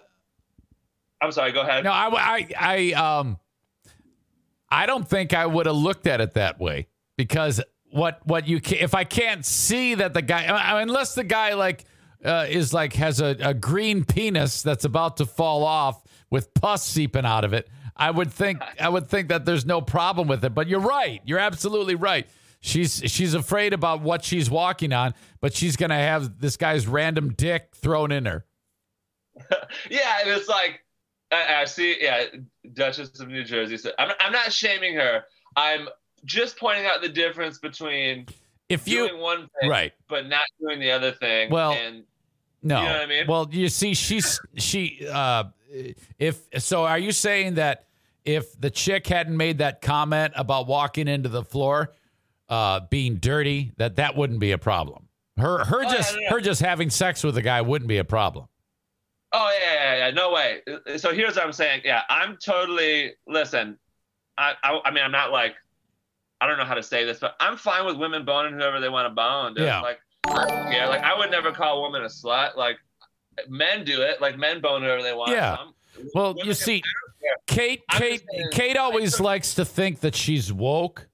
I'm 1.21 1.33
sorry. 1.33 1.53
Go 1.53 1.63
ahead. 1.63 1.85
No, 1.85 1.91
I, 1.93 2.09
I, 2.15 2.49
I, 2.59 2.93
um, 2.93 3.39
I 4.71 4.87
don't 4.87 5.09
think 5.09 5.33
I 5.35 5.47
would 5.47 5.67
have 5.67 5.77
looked 5.77 6.07
at 6.07 6.21
it 6.21 6.35
that 6.35 6.61
way 6.61 6.89
because 7.17 7.61
what, 7.91 8.21
what 8.27 8.47
you 8.47 8.61
can, 8.61 8.79
if 8.79 8.95
I 8.95 9.05
can't 9.05 9.45
see 9.47 9.95
that 9.95 10.13
the 10.15 10.23
guy, 10.23 10.47
I 10.47 10.75
mean, 10.75 10.89
unless 10.89 11.15
the 11.15 11.25
guy 11.25 11.55
like 11.55 11.85
uh, 12.25 12.47
is 12.49 12.75
like 12.75 12.93
has 12.95 13.21
a, 13.21 13.37
a 13.41 13.55
green 13.55 14.05
penis 14.05 14.63
that's 14.63 14.85
about 14.85 15.17
to 15.19 15.27
fall 15.27 15.65
off 15.65 16.03
with 16.31 16.53
pus 16.55 16.85
seeping 16.85 17.25
out 17.25 17.45
of 17.45 17.53
it, 17.55 17.69
I 17.99 18.11
would 18.11 18.33
think, 18.33 18.61
I 18.81 18.89
would 18.89 19.09
think 19.09 19.29
that 19.29 19.45
there's 19.45 19.67
no 19.67 19.81
problem 19.81 20.29
with 20.29 20.45
it. 20.45 20.55
But 20.55 20.69
you're 20.69 20.81
right. 20.81 21.21
You're 21.25 21.39
absolutely 21.41 21.95
right. 21.97 22.27
She's 22.61 23.03
she's 23.07 23.35
afraid 23.35 23.73
about 23.73 24.01
what 24.03 24.25
she's 24.25 24.51
walking 24.51 24.93
on, 24.93 25.15
but 25.41 25.55
she's 25.55 25.77
gonna 25.77 25.99
have 25.99 26.41
this 26.41 26.57
guy's 26.57 26.87
random 26.89 27.33
dick 27.33 27.69
thrown 27.77 28.11
in 28.11 28.27
her. 28.27 28.45
yeah, 29.91 30.19
and 30.23 30.31
it's 30.31 30.49
like 30.49 30.85
I, 31.31 31.63
I 31.63 31.65
see. 31.67 31.97
Yeah, 32.01 32.25
Duchess 32.73 33.21
of 33.21 33.29
New 33.29 33.45
Jersey. 33.45 33.77
So 33.77 33.93
I'm, 33.99 34.11
I'm 34.19 34.33
not 34.33 34.53
shaming 34.53 34.95
her. 34.97 35.23
I'm 35.57 35.89
just 36.25 36.59
pointing 36.59 36.87
out 36.87 37.01
the 37.01 37.09
difference 37.09 37.59
between 37.59 38.27
If 38.69 38.89
you- 38.89 39.07
doing 39.09 39.21
one 39.21 39.49
thing, 39.61 39.71
right. 39.71 39.93
but 40.09 40.27
not 40.29 40.43
doing 40.61 40.81
the 40.81 40.91
other 40.91 41.13
thing. 41.13 41.51
Well, 41.51 41.73
and 41.73 42.03
No. 42.63 42.81
You 42.81 42.87
know 42.87 42.93
what 42.93 43.03
I 43.03 43.07
mean? 43.07 43.27
Well, 43.29 43.49
you 43.53 43.69
see, 43.69 43.95
she's 43.95 44.41
she. 44.57 45.07
Uh, 45.09 45.45
if 46.19 46.41
so, 46.59 46.85
are 46.85 46.99
you 46.99 47.13
saying 47.13 47.55
that 47.55 47.85
if 48.29 48.61
the 48.61 48.69
chick 48.69 49.07
hadn't 49.07 49.37
made 49.37 49.59
that 49.59 49.81
comment 49.81 50.35
about 50.37 50.67
walking 50.67 51.09
into 51.09 51.31
the 51.31 51.43
floor 51.43 51.95
uh, 52.51 52.81
being 52.91 53.17
dirty, 53.17 53.73
that 53.79 53.97
that 53.97 54.17
wouldn't 54.17 54.39
be 54.39 54.53
a 54.53 54.59
problem? 54.59 55.09
Her 55.39 55.65
her 55.65 55.83
Oh, 55.83 55.91
just 55.91 56.15
no, 56.15 56.21
no. 56.21 56.29
her 56.29 56.41
just 56.41 56.61
having 56.61 56.91
sex 56.91 57.25
with 57.25 57.39
a 57.39 57.43
guy 57.43 57.63
wouldn't 57.63 57.89
be 57.89 57.97
a 57.97 58.05
problem. 58.05 58.47
Oh 59.33 59.59
yeah, 59.63 59.75
yeah, 59.75 60.07
yeah, 60.07 60.11
no 60.11 60.31
way. 60.31 60.61
So 60.99 61.15
here's 61.15 61.37
what 61.37 61.47
I'm 61.47 61.53
saying. 61.53 61.83
Yeah, 61.85 62.03
I'm 62.11 62.37
totally. 62.37 63.15
Listen, 63.27 63.79
I, 64.37 64.53
I, 64.63 64.81
I 64.85 64.91
mean, 64.91 65.05
I'm 65.05 65.13
not 65.13 65.33
like, 65.33 65.55
I 66.41 66.47
don't 66.47 66.59
know 66.59 66.65
how 66.65 66.75
to 66.75 66.83
say 66.83 67.05
this, 67.07 67.19
but 67.19 67.35
I'm 67.41 67.57
fine 67.57 67.87
with 67.87 67.97
women 67.97 68.27
boning 68.27 68.53
whoever 68.53 68.79
they 68.79 68.91
want 68.91 69.07
to 69.07 69.15
bone. 69.15 69.55
Dude. 69.55 69.65
Yeah. 69.65 69.81
Like, 69.81 70.01
I. 70.27 70.87
Like, 70.89 71.03
I 71.03 71.17
would 71.17 71.31
never 71.31 71.51
call 71.51 71.79
a 71.79 71.81
woman 71.81 72.03
a 72.03 72.07
slut. 72.07 72.57
Like, 72.57 72.77
men 73.49 73.85
do 73.85 74.03
it. 74.03 74.21
Like, 74.21 74.37
men 74.37 74.61
bone 74.61 74.83
whoever 74.83 75.03
they 75.03 75.15
want. 75.15 75.33
Yeah. 75.33 75.57
Well, 76.15 76.35
women 76.35 76.47
you 76.47 76.55
see, 76.55 76.83
Yeah. 77.23 77.31
Kate, 77.47 77.83
I'm 77.89 78.01
Kate, 78.01 78.23
saying, 78.33 78.49
Kate 78.53 78.77
always 78.77 79.21
likes 79.21 79.55
to 79.55 79.65
think 79.65 80.01
that 80.01 80.15
she's 80.15 80.53
woke, 80.53 81.09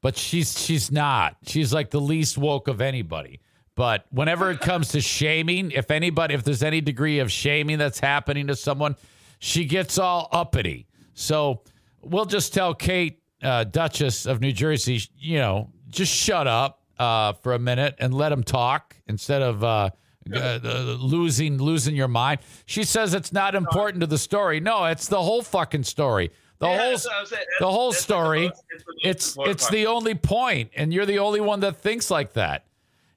but 0.00 0.16
she's 0.16 0.58
she's 0.58 0.90
not. 0.90 1.36
She's 1.46 1.72
like 1.72 1.90
the 1.90 2.00
least 2.00 2.38
woke 2.38 2.68
of 2.68 2.80
anybody. 2.80 3.40
But 3.74 4.04
whenever 4.10 4.50
it 4.50 4.60
comes 4.60 4.88
to 4.88 5.00
shaming, 5.00 5.70
if 5.70 5.90
anybody, 5.90 6.34
if 6.34 6.44
there's 6.44 6.62
any 6.62 6.80
degree 6.80 7.20
of 7.20 7.32
shaming 7.32 7.78
that's 7.78 7.98
happening 7.98 8.46
to 8.48 8.56
someone, 8.56 8.96
she 9.38 9.64
gets 9.64 9.98
all 9.98 10.28
uppity. 10.30 10.86
So 11.14 11.62
we'll 12.02 12.26
just 12.26 12.52
tell 12.52 12.74
Kate, 12.74 13.20
uh, 13.42 13.64
Duchess 13.64 14.26
of 14.26 14.40
New 14.40 14.52
Jersey, 14.52 15.00
you 15.18 15.38
know, 15.38 15.70
just 15.88 16.12
shut 16.14 16.46
up 16.46 16.82
uh, 16.98 17.32
for 17.32 17.54
a 17.54 17.58
minute 17.58 17.94
and 17.98 18.12
let 18.12 18.30
him 18.30 18.42
talk 18.44 18.96
instead 19.06 19.42
of 19.42 19.64
uh, 19.64 19.90
uh, 20.32 20.58
losing 21.00 21.58
losing 21.58 21.96
your 21.96 22.08
mind. 22.08 22.40
She 22.66 22.84
says 22.84 23.14
it's 23.14 23.32
not 23.32 23.54
important 23.54 24.00
to 24.02 24.06
the 24.06 24.18
story. 24.18 24.60
No, 24.60 24.84
it's 24.86 25.08
the 25.08 25.20
whole 25.22 25.42
fucking 25.42 25.84
story. 25.84 26.30
The 26.58 26.68
Yeah, 26.68 26.78
whole 26.78 26.90
that's 26.90 27.06
what 27.06 27.16
I'm 27.16 27.26
saying. 27.26 27.44
the 27.60 27.70
whole 27.70 27.88
like 27.88 27.96
the 27.96 28.02
story. 28.02 28.48
most- 28.48 28.62
it's 28.70 28.84
the 28.84 29.42
It's 29.42 29.50
it's 29.50 29.68
the 29.70 29.86
only 29.86 30.14
point, 30.14 30.70
and 30.76 30.92
you're 30.92 31.06
the 31.06 31.18
only 31.18 31.40
one 31.40 31.60
that 31.60 31.76
thinks 31.78 32.10
like 32.10 32.34
that. 32.34 32.66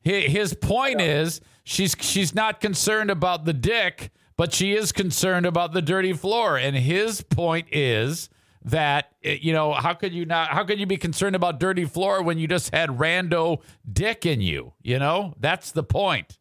His 0.04 0.54
point 0.54 1.02
is 1.02 1.42
she's 1.64 1.96
she's 2.00 2.34
not 2.36 2.62
concerned 2.62 3.10
about 3.12 3.46
the 3.46 3.54
dick, 3.54 4.12
but 4.38 4.54
she 4.54 4.74
is 4.74 4.92
concerned 4.92 5.46
about 5.48 5.74
the 5.74 5.82
dirty 5.82 6.14
floor. 6.14 6.58
And 6.58 6.76
his 6.76 7.22
point 7.22 7.68
is 7.72 8.30
that 8.64 9.12
eh, 9.24 9.38
you 9.42 9.52
know 9.54 9.74
how 9.74 9.94
could 9.94 10.12
you 10.14 10.26
not 10.26 10.50
how 10.50 10.64
could 10.64 10.80
you 10.80 10.86
be 10.86 10.98
concerned 10.98 11.36
about 11.36 11.60
dirty 11.60 11.86
floor 11.86 12.22
when 12.24 12.38
you 12.38 12.48
just 12.48 12.74
had 12.74 12.90
rando 12.90 13.62
dick 13.92 14.26
in 14.28 14.42
you? 14.42 14.74
You 14.84 15.00
know 15.00 15.34
that's 15.40 15.72
the 15.72 15.84
point. 15.84 16.38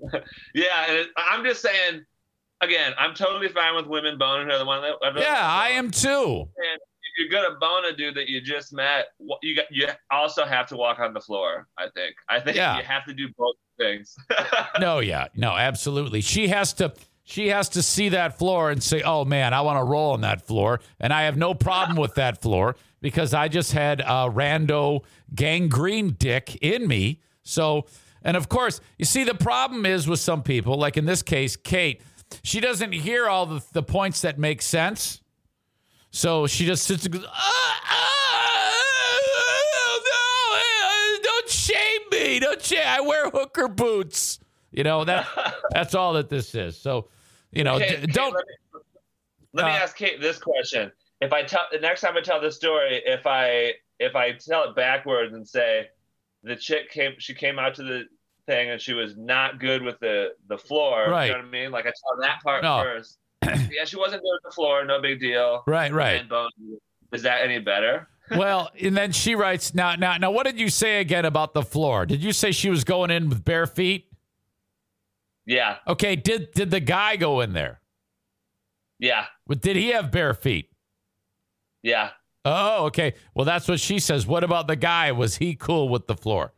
Yeah, 0.54 0.86
it, 0.92 1.08
I'm 1.16 1.44
just 1.44 1.62
saying. 1.62 2.04
Again, 2.62 2.94
I'm 2.98 3.14
totally 3.14 3.48
fine 3.48 3.74
with 3.76 3.86
women 3.86 4.16
boning 4.16 4.48
her. 4.48 4.56
The 4.58 4.64
one 4.64 4.80
that 4.82 5.14
Yeah, 5.18 5.36
I 5.46 5.68
am 5.70 5.90
too. 5.90 6.48
And 6.56 6.80
if 6.80 7.12
you're 7.18 7.28
gonna 7.28 7.54
bone 7.60 7.84
a 7.84 7.94
dude 7.94 8.14
that 8.14 8.28
you 8.30 8.40
just 8.40 8.72
met, 8.72 9.08
you 9.42 9.54
got 9.54 9.66
you 9.70 9.88
also 10.10 10.46
have 10.46 10.66
to 10.68 10.76
walk 10.76 10.98
on 10.98 11.12
the 11.12 11.20
floor. 11.20 11.66
I 11.76 11.88
think. 11.94 12.14
I 12.30 12.40
think 12.40 12.56
Yeah. 12.56 12.78
you 12.78 12.84
have 12.84 13.04
to 13.06 13.12
do 13.12 13.28
both 13.36 13.56
things. 13.78 14.16
No, 14.80 15.00
yeah, 15.00 15.28
no, 15.34 15.52
absolutely. 15.54 16.20
She 16.22 16.48
has 16.48 16.72
to 16.74 16.94
she 17.24 17.48
has 17.48 17.68
to 17.70 17.82
see 17.82 18.08
that 18.10 18.38
floor 18.38 18.70
and 18.70 18.82
say, 18.82 19.02
"Oh 19.02 19.24
man, 19.26 19.52
I 19.52 19.60
want 19.60 19.78
to 19.78 19.84
roll 19.84 20.12
on 20.12 20.22
that 20.22 20.46
floor," 20.46 20.80
and 21.00 21.12
I 21.12 21.22
have 21.24 21.36
no 21.36 21.52
problem 21.54 21.96
with 21.98 22.14
that 22.14 22.40
floor 22.40 22.76
because 23.02 23.34
I 23.34 23.48
just 23.48 23.72
had 23.72 24.00
a 24.00 24.30
rando 24.30 25.02
gangrene 25.34 26.10
dick 26.18 26.56
in 26.62 26.86
me. 26.88 27.20
So, 27.42 27.86
and 28.26 28.36
of 28.36 28.48
course, 28.48 28.80
you 28.98 29.04
see, 29.04 29.22
the 29.22 29.36
problem 29.36 29.86
is 29.86 30.08
with 30.08 30.18
some 30.18 30.42
people, 30.42 30.76
like 30.76 30.96
in 30.96 31.04
this 31.04 31.22
case, 31.22 31.54
Kate, 31.54 32.02
she 32.42 32.58
doesn't 32.58 32.90
hear 32.90 33.28
all 33.28 33.46
the, 33.46 33.64
the 33.72 33.84
points 33.84 34.22
that 34.22 34.36
make 34.36 34.62
sense. 34.62 35.20
So 36.10 36.48
she 36.48 36.66
just 36.66 36.82
sits 36.84 37.04
and 37.04 37.14
goes, 37.14 37.24
"Ah, 37.24 37.80
ah, 37.84 38.80
no, 40.10 41.18
don't 41.22 41.48
shame 41.48 42.00
me. 42.10 42.40
Don't 42.40 42.60
shame. 42.60 42.82
I 42.84 43.00
wear 43.00 43.30
hooker 43.30 43.68
boots. 43.68 44.40
You 44.72 44.82
know 44.82 45.04
that. 45.04 45.28
that's 45.70 45.94
all 45.94 46.14
that 46.14 46.28
this 46.28 46.52
is. 46.56 46.76
So, 46.76 47.08
you 47.52 47.62
know, 47.62 47.76
Okay, 47.76 48.00
d- 48.00 48.06
don't. 48.08 48.34
Let 48.34 48.44
me, 48.44 48.80
let 49.52 49.66
me 49.66 49.70
uh, 49.70 49.74
ask 49.76 49.96
Kate 49.96 50.20
this 50.20 50.38
question: 50.38 50.90
If 51.20 51.32
I 51.32 51.44
tell 51.44 51.66
the 51.70 51.78
next 51.78 52.00
time 52.00 52.16
I 52.16 52.22
tell 52.22 52.40
this 52.40 52.56
story, 52.56 53.02
if 53.06 53.24
I 53.24 53.74
if 54.00 54.16
I 54.16 54.32
tell 54.32 54.64
it 54.64 54.74
backwards 54.74 55.32
and 55.32 55.46
say 55.46 55.86
the 56.42 56.56
chick 56.56 56.90
came, 56.90 57.12
she 57.18 57.34
came 57.34 57.60
out 57.60 57.76
to 57.76 57.84
the 57.84 58.06
thing 58.46 58.70
and 58.70 58.80
she 58.80 58.92
was 58.94 59.16
not 59.16 59.58
good 59.60 59.82
with 59.82 59.98
the 60.00 60.30
the 60.48 60.56
floor. 60.58 61.06
Right. 61.10 61.26
You 61.26 61.32
know 61.32 61.38
what 61.38 61.46
I 61.46 61.50
mean? 61.50 61.70
Like 61.70 61.86
I 61.86 61.90
tell 61.90 62.20
that 62.20 62.42
part 62.42 62.62
No. 62.62 62.82
first. 62.82 63.18
yeah, 63.44 63.84
she 63.84 63.96
wasn't 63.96 64.22
good 64.22 64.30
with 64.32 64.42
the 64.44 64.54
floor. 64.54 64.84
No 64.84 65.00
big 65.00 65.20
deal. 65.20 65.62
Right, 65.66 65.92
right. 65.92 66.20
And 66.20 66.28
bone. 66.28 66.50
Is 67.12 67.22
that 67.22 67.42
any 67.42 67.58
better? 67.58 68.08
well, 68.36 68.70
and 68.80 68.96
then 68.96 69.12
she 69.12 69.34
writes 69.36 69.72
now. 69.74 69.94
Now, 69.94 70.16
now, 70.16 70.30
what 70.32 70.46
did 70.46 70.58
you 70.58 70.68
say 70.68 71.00
again 71.00 71.24
about 71.24 71.54
the 71.54 71.62
floor? 71.62 72.06
Did 72.06 72.22
you 72.24 72.32
say 72.32 72.50
she 72.50 72.70
was 72.70 72.82
going 72.82 73.10
in 73.12 73.28
with 73.28 73.44
bare 73.44 73.66
feet? 73.66 74.06
Yeah, 75.44 75.76
Okay. 75.86 76.16
Did 76.16 76.50
did 76.52 76.70
the 76.72 76.80
guy 76.80 77.14
go 77.16 77.40
in 77.40 77.52
there? 77.52 77.80
yeah, 78.98 79.26
But 79.46 79.60
Did 79.60 79.76
he 79.76 79.88
have 79.90 80.10
bare 80.10 80.34
feet? 80.34 80.70
yeah. 81.82 82.10
Oh, 82.44 82.86
okay. 82.86 83.14
Well, 83.34 83.44
that's 83.44 83.66
what 83.68 83.80
she 83.80 83.98
says. 83.98 84.24
What 84.26 84.44
about 84.44 84.68
the 84.68 84.76
guy? 84.76 85.10
Was 85.12 85.36
he 85.36 85.54
cool 85.56 85.88
with 85.88 86.06
the 86.06 86.14
floor? 86.16 86.52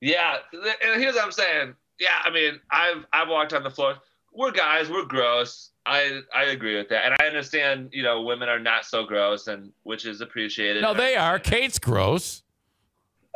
Yeah, 0.00 0.36
and 0.52 1.00
here's 1.00 1.14
what 1.14 1.24
I'm 1.24 1.32
saying. 1.32 1.74
Yeah, 1.98 2.08
I 2.24 2.30
mean, 2.30 2.58
I've 2.70 3.04
I've 3.12 3.28
walked 3.28 3.52
on 3.52 3.62
the 3.62 3.70
floor. 3.70 3.96
We're 4.32 4.52
guys. 4.52 4.88
We're 4.88 5.04
gross. 5.04 5.70
I 5.86 6.20
I 6.34 6.44
agree 6.44 6.76
with 6.76 6.88
that, 6.88 7.04
and 7.04 7.14
I 7.20 7.26
understand. 7.26 7.90
You 7.92 8.02
know, 8.02 8.22
women 8.22 8.48
are 8.48 8.58
not 8.58 8.84
so 8.86 9.04
gross, 9.04 9.46
and 9.48 9.72
which 9.82 10.06
is 10.06 10.20
appreciated. 10.20 10.82
No, 10.82 10.94
they 10.94 11.16
are. 11.16 11.38
Kate's 11.38 11.78
gross. 11.78 12.42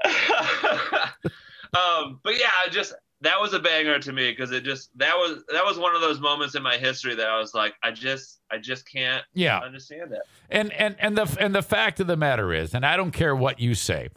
um, 0.04 0.12
but 2.22 2.38
yeah, 2.38 2.48
I 2.64 2.68
just 2.70 2.94
that 3.20 3.40
was 3.40 3.54
a 3.54 3.58
banger 3.58 3.98
to 3.98 4.12
me 4.12 4.30
because 4.30 4.52
it 4.52 4.64
just 4.64 4.96
that 4.98 5.14
was 5.16 5.44
that 5.52 5.64
was 5.64 5.78
one 5.78 5.94
of 5.94 6.00
those 6.00 6.20
moments 6.20 6.54
in 6.54 6.62
my 6.62 6.76
history 6.76 7.14
that 7.14 7.28
I 7.28 7.38
was 7.38 7.54
like, 7.54 7.74
I 7.82 7.90
just 7.90 8.40
I 8.50 8.58
just 8.58 8.90
can't 8.90 9.24
Yeah. 9.34 9.58
understand 9.58 10.12
that. 10.12 10.22
And 10.50 10.72
and 10.72 10.96
and 10.98 11.16
the 11.16 11.36
and 11.40 11.54
the 11.54 11.62
fact 11.62 12.00
of 12.00 12.06
the 12.06 12.16
matter 12.16 12.52
is, 12.52 12.74
and 12.74 12.84
I 12.84 12.96
don't 12.96 13.12
care 13.12 13.34
what 13.34 13.60
you 13.60 13.74
say, 13.74 14.08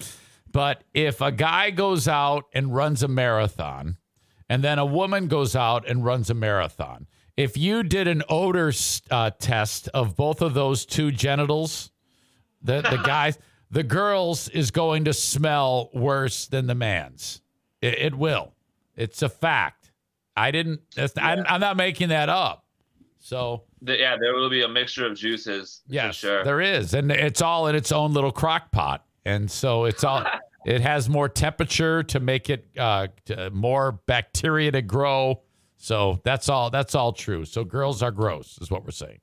but 0.51 0.83
if 0.93 1.21
a 1.21 1.31
guy 1.31 1.71
goes 1.71 2.07
out 2.07 2.45
and 2.53 2.73
runs 2.73 3.03
a 3.03 3.07
marathon, 3.07 3.97
and 4.49 4.63
then 4.63 4.79
a 4.79 4.85
woman 4.85 5.27
goes 5.27 5.55
out 5.55 5.87
and 5.87 6.05
runs 6.05 6.29
a 6.29 6.33
marathon, 6.33 7.07
if 7.35 7.57
you 7.57 7.83
did 7.83 8.07
an 8.07 8.23
odor 8.29 8.71
uh, 9.11 9.31
test 9.39 9.89
of 9.89 10.15
both 10.15 10.41
of 10.41 10.53
those 10.53 10.85
two 10.85 11.11
genitals, 11.11 11.91
the 12.61 12.81
the 12.81 12.97
guys, 13.05 13.37
the 13.69 13.83
girls 13.83 14.49
is 14.49 14.71
going 14.71 15.05
to 15.05 15.13
smell 15.13 15.89
worse 15.93 16.47
than 16.47 16.67
the 16.67 16.75
man's. 16.75 17.41
It, 17.81 17.93
it 17.99 18.15
will. 18.15 18.53
It's 18.95 19.21
a 19.21 19.29
fact. 19.29 19.91
I 20.35 20.51
didn't. 20.51 20.81
That's, 20.95 21.13
I'm, 21.17 21.45
I'm 21.47 21.59
not 21.59 21.77
making 21.77 22.09
that 22.09 22.29
up. 22.29 22.65
So 23.19 23.63
yeah, 23.81 24.15
there 24.19 24.33
will 24.33 24.49
be 24.49 24.63
a 24.63 24.67
mixture 24.67 25.05
of 25.05 25.15
juices. 25.15 25.81
Yes, 25.87 26.17
for 26.17 26.27
sure. 26.27 26.43
there 26.43 26.61
is, 26.61 26.93
and 26.93 27.11
it's 27.11 27.41
all 27.41 27.67
in 27.67 27.75
its 27.75 27.91
own 27.91 28.13
little 28.13 28.31
crock 28.31 28.71
pot, 28.71 29.05
and 29.27 29.51
so 29.51 29.85
it's 29.85 30.03
all. 30.03 30.25
it 30.65 30.81
has 30.81 31.07
more 31.07 31.29
temperature 31.29 32.03
to 32.03 32.19
make 32.19 32.49
it 32.49 32.67
uh, 32.77 33.07
to, 33.25 33.49
more 33.51 33.93
bacteria 34.05 34.71
to 34.71 34.81
grow. 34.81 35.41
So 35.77 36.19
that's 36.23 36.49
all. 36.49 36.69
That's 36.69 36.95
all 36.95 37.13
true. 37.13 37.45
So 37.45 37.63
girls 37.63 38.01
are 38.01 38.11
gross, 38.11 38.57
is 38.61 38.71
what 38.71 38.83
we're 38.83 38.91
saying. 38.91 39.19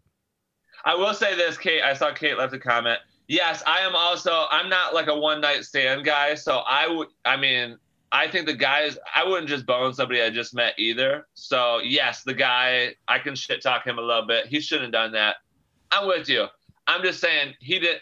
I 0.85 0.94
will 0.94 1.14
say 1.14 1.35
this, 1.35 1.56
Kate. 1.56 1.82
I 1.82 1.94
saw 1.94 2.12
Kate 2.12 2.39
left 2.39 2.55
a 2.55 2.59
comment. 2.59 2.98
Yes, 3.26 3.62
I 3.66 3.78
am 3.78 3.97
also. 3.97 4.47
I'm 4.51 4.68
not 4.68 4.94
like 4.94 5.09
a 5.09 5.18
one 5.18 5.40
night 5.40 5.64
stand 5.64 6.05
guy, 6.05 6.35
so 6.35 6.59
I 6.66 6.86
would. 6.86 7.09
I 7.24 7.36
mean, 7.36 7.78
I 8.12 8.28
think 8.28 8.47
the 8.47 8.55
guys. 8.55 8.98
I 9.14 9.26
wouldn't 9.26 9.48
just 9.48 9.66
bone 9.66 9.94
somebody 9.94 10.22
I 10.22 10.31
just 10.31 10.55
met 10.55 10.74
either. 10.78 11.26
So 11.35 11.81
yes, 11.81 12.22
the 12.22 12.35
guy. 12.35 12.94
I 13.09 13.18
can 13.18 13.35
shit 13.35 13.62
talk 13.62 13.86
him 13.86 13.98
a 13.98 14.02
little 14.02 14.26
bit. 14.26 14.47
He 14.47 14.60
shouldn't 14.60 14.85
have 14.85 14.93
done 14.93 15.12
that. 15.12 15.36
I'm 15.90 16.06
with 16.06 16.28
you. 16.28 16.47
I'm 16.86 17.02
just 17.02 17.20
saying 17.20 17.55
he 17.60 17.78
did. 17.78 18.01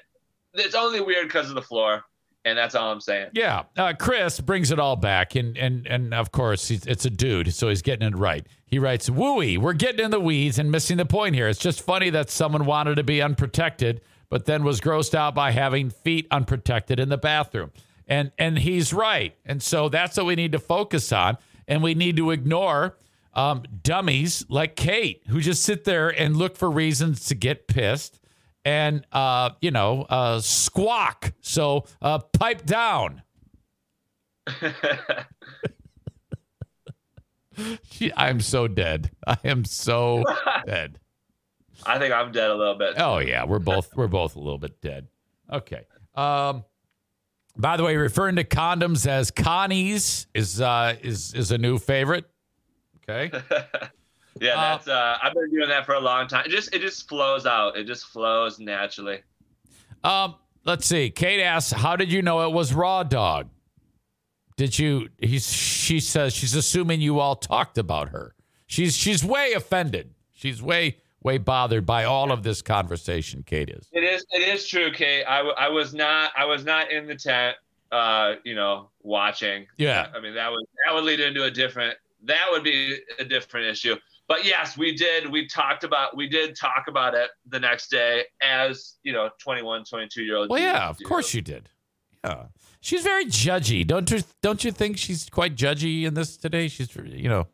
It's 0.54 0.74
only 0.74 1.00
weird 1.00 1.28
because 1.28 1.48
of 1.48 1.54
the 1.54 1.62
floor, 1.62 2.02
and 2.44 2.58
that's 2.58 2.74
all 2.74 2.92
I'm 2.92 3.00
saying. 3.00 3.28
Yeah, 3.32 3.64
uh, 3.76 3.94
Chris 3.98 4.40
brings 4.40 4.70
it 4.70 4.78
all 4.78 4.96
back, 4.96 5.34
and 5.34 5.56
and 5.56 5.86
and 5.86 6.12
of 6.14 6.32
course 6.32 6.70
it's 6.70 7.04
a 7.04 7.10
dude, 7.10 7.54
so 7.54 7.68
he's 7.68 7.82
getting 7.82 8.06
it 8.06 8.16
right. 8.16 8.46
He 8.66 8.78
writes, 8.78 9.08
"Wooey, 9.08 9.58
we're 9.58 9.72
getting 9.72 10.04
in 10.04 10.10
the 10.10 10.20
weeds 10.20 10.58
and 10.58 10.70
missing 10.70 10.96
the 10.96 11.06
point 11.06 11.34
here. 11.34 11.48
It's 11.48 11.58
just 11.58 11.82
funny 11.82 12.10
that 12.10 12.30
someone 12.30 12.66
wanted 12.66 12.96
to 12.96 13.04
be 13.04 13.22
unprotected, 13.22 14.00
but 14.28 14.44
then 14.46 14.64
was 14.64 14.80
grossed 14.80 15.14
out 15.14 15.34
by 15.34 15.52
having 15.52 15.90
feet 15.90 16.26
unprotected 16.30 17.00
in 17.00 17.08
the 17.08 17.18
bathroom." 17.18 17.72
And 18.06 18.32
and 18.38 18.58
he's 18.58 18.92
right, 18.92 19.34
and 19.46 19.62
so 19.62 19.88
that's 19.88 20.16
what 20.16 20.26
we 20.26 20.34
need 20.34 20.52
to 20.52 20.58
focus 20.58 21.12
on, 21.12 21.38
and 21.66 21.82
we 21.82 21.94
need 21.94 22.16
to 22.16 22.30
ignore 22.30 22.96
um, 23.34 23.62
dummies 23.82 24.44
like 24.48 24.76
Kate 24.76 25.22
who 25.28 25.40
just 25.40 25.62
sit 25.62 25.84
there 25.84 26.08
and 26.08 26.36
look 26.36 26.56
for 26.56 26.70
reasons 26.70 27.24
to 27.26 27.34
get 27.34 27.66
pissed 27.66 28.20
and 28.64 29.06
uh, 29.12 29.50
you 29.60 29.70
know 29.70 30.02
uh, 30.02 30.40
squawk. 30.40 31.32
So 31.40 31.84
uh, 32.00 32.18
pipe 32.18 32.64
down. 32.64 33.22
I'm 38.16 38.40
so 38.40 38.66
dead. 38.68 39.10
I 39.26 39.36
am 39.44 39.64
so 39.64 40.24
dead. 40.66 40.98
I 41.84 41.98
think 41.98 42.14
I'm 42.14 42.32
dead 42.32 42.50
a 42.50 42.54
little 42.54 42.76
bit. 42.76 42.94
Oh 42.96 43.18
yeah, 43.18 43.44
we're 43.44 43.58
both 43.58 43.94
we're 43.96 44.08
both 44.08 44.36
a 44.36 44.38
little 44.38 44.58
bit 44.58 44.80
dead. 44.80 45.08
Okay. 45.50 45.82
Um. 46.14 46.64
By 47.54 47.76
the 47.76 47.84
way, 47.84 47.96
referring 47.96 48.36
to 48.36 48.44
condoms 48.44 49.06
as 49.06 49.30
Connie's 49.30 50.26
is 50.34 50.60
uh 50.60 50.96
is 51.02 51.34
is 51.34 51.50
a 51.52 51.58
new 51.58 51.78
favorite. 51.78 52.24
Okay. 53.08 53.30
Yeah, 54.40 54.56
that's. 54.56 54.88
Uh, 54.88 55.18
I've 55.22 55.34
been 55.34 55.50
doing 55.50 55.68
that 55.68 55.86
for 55.86 55.94
a 55.94 56.00
long 56.00 56.26
time. 56.26 56.46
It 56.46 56.50
just 56.50 56.74
it 56.74 56.80
just 56.80 57.08
flows 57.08 57.46
out. 57.46 57.76
It 57.76 57.86
just 57.86 58.06
flows 58.06 58.58
naturally. 58.58 59.20
Um. 60.04 60.36
Let's 60.64 60.86
see. 60.86 61.10
Kate 61.10 61.42
asks, 61.42 61.72
"How 61.72 61.96
did 61.96 62.12
you 62.12 62.22
know 62.22 62.48
it 62.48 62.52
was 62.52 62.72
raw 62.72 63.02
dog?" 63.02 63.48
Did 64.56 64.78
you? 64.78 65.08
He's. 65.18 65.52
She 65.52 65.98
says 65.98 66.32
she's 66.32 66.54
assuming 66.54 67.00
you 67.00 67.18
all 67.18 67.36
talked 67.36 67.78
about 67.78 68.10
her. 68.10 68.34
She's 68.66 68.96
she's 68.96 69.24
way 69.24 69.52
offended. 69.54 70.14
She's 70.32 70.62
way 70.62 70.98
way 71.22 71.38
bothered 71.38 71.84
by 71.84 72.04
all 72.04 72.32
of 72.32 72.42
this 72.42 72.62
conversation. 72.62 73.42
Kate 73.44 73.70
is. 73.70 73.88
It 73.92 74.04
is. 74.04 74.24
It 74.30 74.42
is 74.48 74.66
true, 74.66 74.92
Kate. 74.92 75.24
I, 75.24 75.40
I 75.40 75.68
was 75.68 75.94
not. 75.94 76.32
I 76.36 76.44
was 76.44 76.64
not 76.64 76.90
in 76.90 77.06
the 77.06 77.16
tent. 77.16 77.56
Uh, 77.90 78.36
you 78.44 78.54
know, 78.54 78.88
watching. 79.02 79.66
Yeah. 79.76 80.08
I 80.14 80.20
mean, 80.20 80.34
that 80.34 80.50
would 80.50 80.64
that 80.86 80.94
would 80.94 81.04
lead 81.04 81.20
into 81.20 81.44
a 81.44 81.50
different. 81.50 81.96
That 82.24 82.46
would 82.50 82.64
be 82.64 82.98
a 83.18 83.24
different 83.24 83.66
issue. 83.66 83.96
But 84.28 84.44
yes, 84.44 84.78
we 84.78 84.94
did. 84.94 85.30
We 85.30 85.46
talked 85.46 85.84
about. 85.84 86.16
We 86.16 86.28
did 86.28 86.56
talk 86.56 86.84
about 86.88 87.14
it 87.14 87.30
the 87.46 87.60
next 87.60 87.90
day, 87.90 88.24
as 88.40 88.94
you 89.02 89.12
know, 89.12 89.30
21, 89.38 89.84
22 89.84 90.22
year 90.22 90.36
old. 90.36 90.50
Well, 90.50 90.60
yeah, 90.60 90.88
of 90.88 90.98
course 91.04 91.34
you 91.34 91.42
did. 91.42 91.68
Yeah, 92.24 92.44
she's 92.80 93.02
very 93.02 93.26
judgy. 93.26 93.86
Don't 93.86 94.10
you? 94.10 94.20
Don't 94.40 94.64
you 94.64 94.70
think 94.72 94.96
she's 94.96 95.28
quite 95.28 95.56
judgy 95.56 96.04
in 96.04 96.14
this 96.14 96.36
today? 96.36 96.68
She's, 96.68 96.94
you 96.96 97.28
know, 97.28 97.48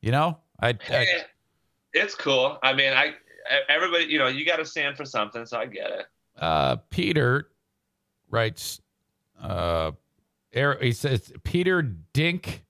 you 0.00 0.12
know. 0.12 0.38
I, 0.60 0.74
I 0.90 1.06
It's 1.92 2.14
cool. 2.14 2.58
I 2.62 2.72
mean, 2.72 2.92
I 2.92 3.14
everybody. 3.68 4.04
You 4.04 4.18
know, 4.18 4.28
you 4.28 4.44
got 4.44 4.56
to 4.56 4.64
stand 4.66 4.96
for 4.96 5.04
something, 5.04 5.46
so 5.46 5.58
I 5.58 5.66
get 5.66 5.90
it. 5.90 6.06
uh, 6.38 6.76
Peter 6.90 7.48
writes. 8.30 8.80
Uh, 9.40 9.92
he 10.80 10.92
says 10.92 11.32
Peter 11.42 11.82
Dink. 11.82 12.64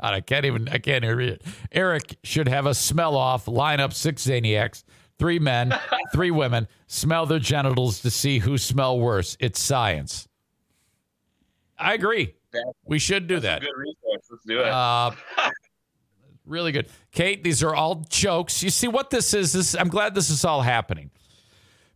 God, 0.00 0.14
I 0.14 0.20
can't 0.20 0.44
even. 0.44 0.68
I 0.68 0.78
can't 0.78 1.04
hear 1.04 1.16
read 1.16 1.28
it. 1.30 1.42
Eric 1.70 2.16
should 2.22 2.48
have 2.48 2.66
a 2.66 2.74
smell 2.74 3.16
off. 3.16 3.48
Line 3.48 3.80
up 3.80 3.92
six 3.92 4.26
Zaniacs, 4.26 4.84
three 5.18 5.38
men, 5.38 5.74
three 6.12 6.30
women. 6.30 6.68
Smell 6.86 7.26
their 7.26 7.38
genitals 7.38 8.00
to 8.00 8.10
see 8.10 8.38
who 8.38 8.58
smell 8.58 8.98
worse. 8.98 9.36
It's 9.40 9.60
science. 9.60 10.28
I 11.78 11.94
agree. 11.94 12.34
We 12.84 12.98
should 12.98 13.26
do 13.26 13.40
that. 13.40 13.62
Good 13.62 13.70
resource. 13.76 14.26
Let's 14.30 14.44
do 14.44 14.60
it. 14.60 14.68
Uh, 14.68 15.12
really 16.46 16.72
good. 16.72 16.88
Kate, 17.10 17.42
these 17.42 17.62
are 17.62 17.74
all 17.74 18.06
jokes. 18.08 18.62
You 18.62 18.70
see 18.70 18.88
what 18.88 19.10
this 19.10 19.34
is? 19.34 19.52
This 19.52 19.74
I'm 19.74 19.88
glad 19.88 20.14
this 20.14 20.30
is 20.30 20.44
all 20.44 20.62
happening 20.62 21.10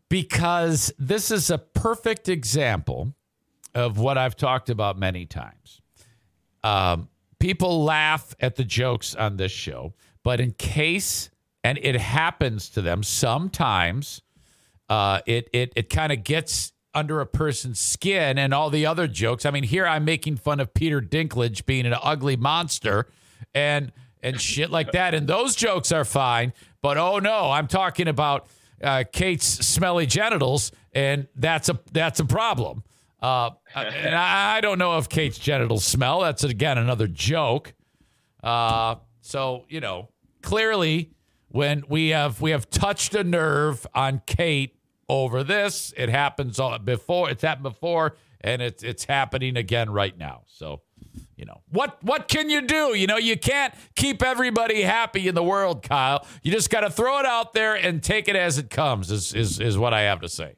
because 0.09 0.93
this 0.99 1.31
is 1.31 1.51
a 1.51 1.59
perfect 1.59 2.29
example 2.29 3.15
of 3.75 3.99
what 3.99 4.17
I've 4.17 4.37
talked 4.37 4.71
about 4.71 4.99
many 4.99 5.27
times. 5.27 5.83
Um, 6.65 7.09
people 7.47 7.85
laugh 7.85 8.35
at 8.41 8.57
the 8.57 8.65
jokes 8.65 9.15
on 9.15 9.37
this 9.37 9.53
show, 9.53 9.95
but 10.25 10.41
in 10.41 10.51
case 10.51 11.31
and 11.63 11.79
it 11.81 11.95
happens 11.95 12.69
to 12.71 12.83
them 12.83 13.05
sometimes, 13.05 14.21
uh, 14.89 15.21
it 15.27 15.49
it 15.53 15.73
it 15.77 15.89
kind 15.89 16.11
of 16.11 16.25
gets 16.25 16.73
under 16.93 17.21
a 17.21 17.27
person's 17.27 17.79
skin 17.79 18.37
and 18.37 18.53
all 18.53 18.69
the 18.69 18.85
other 18.85 19.07
jokes. 19.07 19.47
I 19.47 19.53
mean, 19.53 19.63
here 19.63 19.87
I'm 19.87 20.05
making 20.05 20.39
fun 20.39 20.59
of 20.59 20.75
Peter 20.75 21.01
Dinklage 21.01 21.65
being 21.67 21.87
an 21.87 21.95
ugly 22.03 22.35
monster 22.35 23.07
and 23.55 23.93
and 24.21 24.41
shit 24.41 24.73
like 24.73 24.91
that, 24.91 25.15
and 25.15 25.29
those 25.29 25.55
jokes 25.55 25.93
are 25.93 26.05
fine. 26.05 26.53
But 26.83 26.99
oh 26.99 27.21
no, 27.21 27.53
I'm 27.53 27.69
talking 27.69 28.09
about 28.09 28.49
uh, 28.83 29.05
Kate's 29.13 29.47
smelly 29.47 30.07
genitals, 30.07 30.73
and 30.93 31.29
that's 31.37 31.69
a 31.69 31.79
that's 31.93 32.19
a 32.19 32.25
problem. 32.25 32.83
Uh, 33.23 33.51
and 33.75 34.15
I, 34.15 34.57
I 34.59 34.61
don't 34.61 34.79
know 34.79 34.99
if 34.99 35.09
Kate's 35.09 35.39
genitals 35.39 35.85
smell. 35.85 36.21
That's 36.21 36.45
again 36.45 36.77
another 36.79 37.09
joke. 37.09 37.73
Uh, 38.43 38.97
so 39.23 39.65
you 39.69 39.81
know, 39.81 40.11
clearly, 40.43 41.13
when 41.49 41.83
we 41.89 42.11
have 42.11 42.41
we 42.41 42.51
have 42.51 42.69
touched 42.69 43.15
a 43.15 43.25
nerve 43.25 43.87
on 43.95 44.21
Kate 44.27 44.77
over 45.09 45.43
this, 45.43 45.95
it 45.97 46.09
happens 46.11 46.61
all- 46.61 46.79
before. 46.79 47.31
It's 47.31 47.43
happened 47.43 47.63
before, 47.65 48.17
and 48.43 48.61
it's 48.61 48.83
it's 48.83 49.05
happening 49.05 49.57
again 49.57 49.89
right 49.91 50.17
now. 50.17 50.43
So, 50.47 50.83
you 51.37 51.47
know, 51.47 51.63
what 51.71 51.97
what 52.03 52.29
can 52.29 52.51
you 52.51 52.61
do? 52.61 52.95
You 52.95 53.07
know, 53.07 53.17
you 53.17 53.37
can't 53.39 53.73
keep 53.95 54.23
everybody 54.23 54.83
happy 54.83 55.27
in 55.27 55.35
the 55.35 55.43
world, 55.43 55.83
Kyle. 55.83 56.27
You 56.43 56.53
just 56.53 56.69
got 56.71 56.81
to 56.81 56.91
throw 56.91 57.19
it 57.21 57.27
out 57.27 57.55
there 57.55 57.75
and 57.75 58.03
take 58.03 58.29
it 58.29 58.37
as 58.37 58.59
it 58.59 58.69
comes. 58.69 59.11
Is 59.11 59.33
is 59.33 59.59
is 59.59 59.79
what 59.79 59.95
I 59.95 60.03
have 60.03 60.21
to 60.21 60.29
say. 60.29 60.57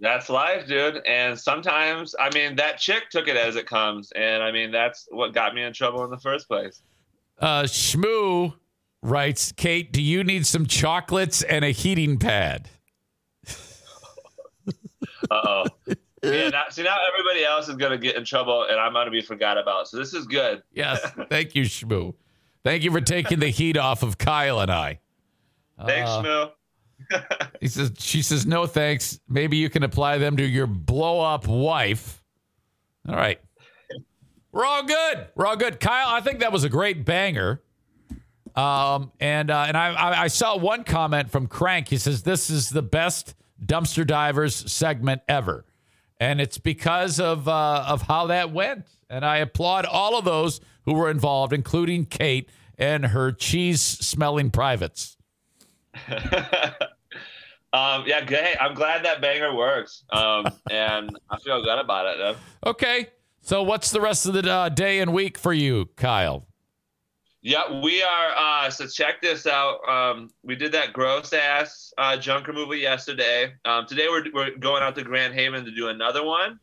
That's 0.00 0.28
life, 0.28 0.66
dude. 0.68 1.00
And 1.06 1.38
sometimes, 1.38 2.14
I 2.20 2.32
mean, 2.34 2.54
that 2.56 2.78
chick 2.78 3.10
took 3.10 3.26
it 3.28 3.36
as 3.36 3.56
it 3.56 3.66
comes, 3.66 4.12
and 4.12 4.42
I 4.42 4.52
mean, 4.52 4.70
that's 4.70 5.08
what 5.10 5.34
got 5.34 5.54
me 5.54 5.62
in 5.64 5.72
trouble 5.72 6.04
in 6.04 6.10
the 6.10 6.18
first 6.18 6.46
place. 6.48 6.82
Uh, 7.40 7.62
Shmoo 7.62 8.54
writes, 9.02 9.52
Kate, 9.52 9.92
do 9.92 10.00
you 10.02 10.22
need 10.24 10.46
some 10.46 10.66
chocolates 10.66 11.42
and 11.42 11.64
a 11.64 11.70
heating 11.70 12.18
pad? 12.18 12.68
Uh 15.30 15.34
oh. 15.44 15.64
yeah. 16.22 16.48
Now, 16.50 16.64
see, 16.70 16.82
now 16.84 16.96
everybody 17.12 17.44
else 17.44 17.68
is 17.68 17.74
gonna 17.76 17.98
get 17.98 18.16
in 18.16 18.24
trouble, 18.24 18.64
and 18.70 18.78
I'm 18.78 18.92
gonna 18.92 19.10
be 19.10 19.20
forgot 19.20 19.58
about. 19.58 19.88
So 19.88 19.96
this 19.98 20.14
is 20.14 20.26
good. 20.26 20.62
Yes. 20.72 21.00
Thank 21.28 21.54
you, 21.54 21.64
Shmoo. 21.64 22.14
Thank 22.64 22.82
you 22.84 22.90
for 22.90 23.00
taking 23.00 23.38
the 23.40 23.48
heat 23.48 23.76
off 23.76 24.02
of 24.02 24.16
Kyle 24.16 24.60
and 24.60 24.70
I. 24.70 25.00
Thanks, 25.84 26.08
Uh, 26.08 26.22
Shmoo. 26.22 26.50
He 27.60 27.68
says, 27.68 27.92
she 27.98 28.22
says, 28.22 28.46
no 28.46 28.66
thanks. 28.66 29.18
Maybe 29.28 29.56
you 29.56 29.70
can 29.70 29.82
apply 29.82 30.18
them 30.18 30.36
to 30.36 30.44
your 30.44 30.66
blow 30.66 31.20
up 31.20 31.46
wife. 31.46 32.22
All 33.08 33.16
right. 33.16 33.40
We're 34.52 34.64
all 34.64 34.84
good. 34.84 35.28
We're 35.34 35.46
all 35.46 35.56
good. 35.56 35.80
Kyle, 35.80 36.08
I 36.08 36.20
think 36.20 36.40
that 36.40 36.52
was 36.52 36.64
a 36.64 36.68
great 36.68 37.04
banger. 37.04 37.62
Um, 38.56 39.12
and 39.20 39.50
uh, 39.50 39.66
and 39.68 39.76
I, 39.76 40.22
I 40.22 40.26
saw 40.28 40.56
one 40.56 40.82
comment 40.82 41.30
from 41.30 41.46
Crank. 41.46 41.88
He 41.88 41.98
says 41.98 42.24
this 42.24 42.50
is 42.50 42.70
the 42.70 42.82
best 42.82 43.34
dumpster 43.64 44.04
divers 44.04 44.72
segment 44.72 45.22
ever, 45.28 45.64
and 46.18 46.40
it's 46.40 46.58
because 46.58 47.20
of 47.20 47.46
uh, 47.46 47.84
of 47.86 48.02
how 48.02 48.26
that 48.26 48.50
went. 48.50 48.86
And 49.08 49.24
I 49.24 49.36
applaud 49.36 49.84
all 49.84 50.18
of 50.18 50.24
those 50.24 50.60
who 50.86 50.94
were 50.94 51.08
involved, 51.08 51.52
including 51.52 52.06
Kate 52.06 52.48
and 52.76 53.06
her 53.06 53.30
cheese 53.30 53.80
smelling 53.80 54.50
privates. 54.50 55.17
Um, 57.72 58.04
yeah. 58.06 58.24
Hey, 58.26 58.54
I'm 58.58 58.74
glad 58.74 59.04
that 59.04 59.20
banger 59.20 59.54
works. 59.54 60.04
Um, 60.10 60.46
and 60.70 61.18
I 61.30 61.38
feel 61.38 61.62
good 61.62 61.78
about 61.78 62.06
it. 62.06 62.18
Though. 62.18 62.70
Okay. 62.70 63.08
So 63.40 63.62
what's 63.62 63.90
the 63.90 64.00
rest 64.00 64.26
of 64.26 64.34
the 64.34 64.50
uh, 64.50 64.68
day 64.68 65.00
and 65.00 65.12
week 65.12 65.38
for 65.38 65.52
you, 65.52 65.86
Kyle? 65.96 66.46
Yeah, 67.40 67.80
we 67.80 68.02
are. 68.02 68.30
Uh, 68.36 68.70
so 68.70 68.86
check 68.86 69.22
this 69.22 69.46
out. 69.46 69.88
Um, 69.88 70.30
we 70.42 70.56
did 70.56 70.72
that 70.72 70.92
gross 70.92 71.32
ass 71.32 71.92
uh, 71.96 72.16
junk 72.16 72.48
removal 72.48 72.74
yesterday. 72.74 73.54
Um, 73.64 73.86
today 73.86 74.08
we're, 74.08 74.24
we're 74.34 74.56
going 74.56 74.82
out 74.82 74.96
to 74.96 75.04
Grand 75.04 75.34
Haven 75.34 75.64
to 75.64 75.70
do 75.70 75.88
another 75.88 76.24
one, 76.24 76.58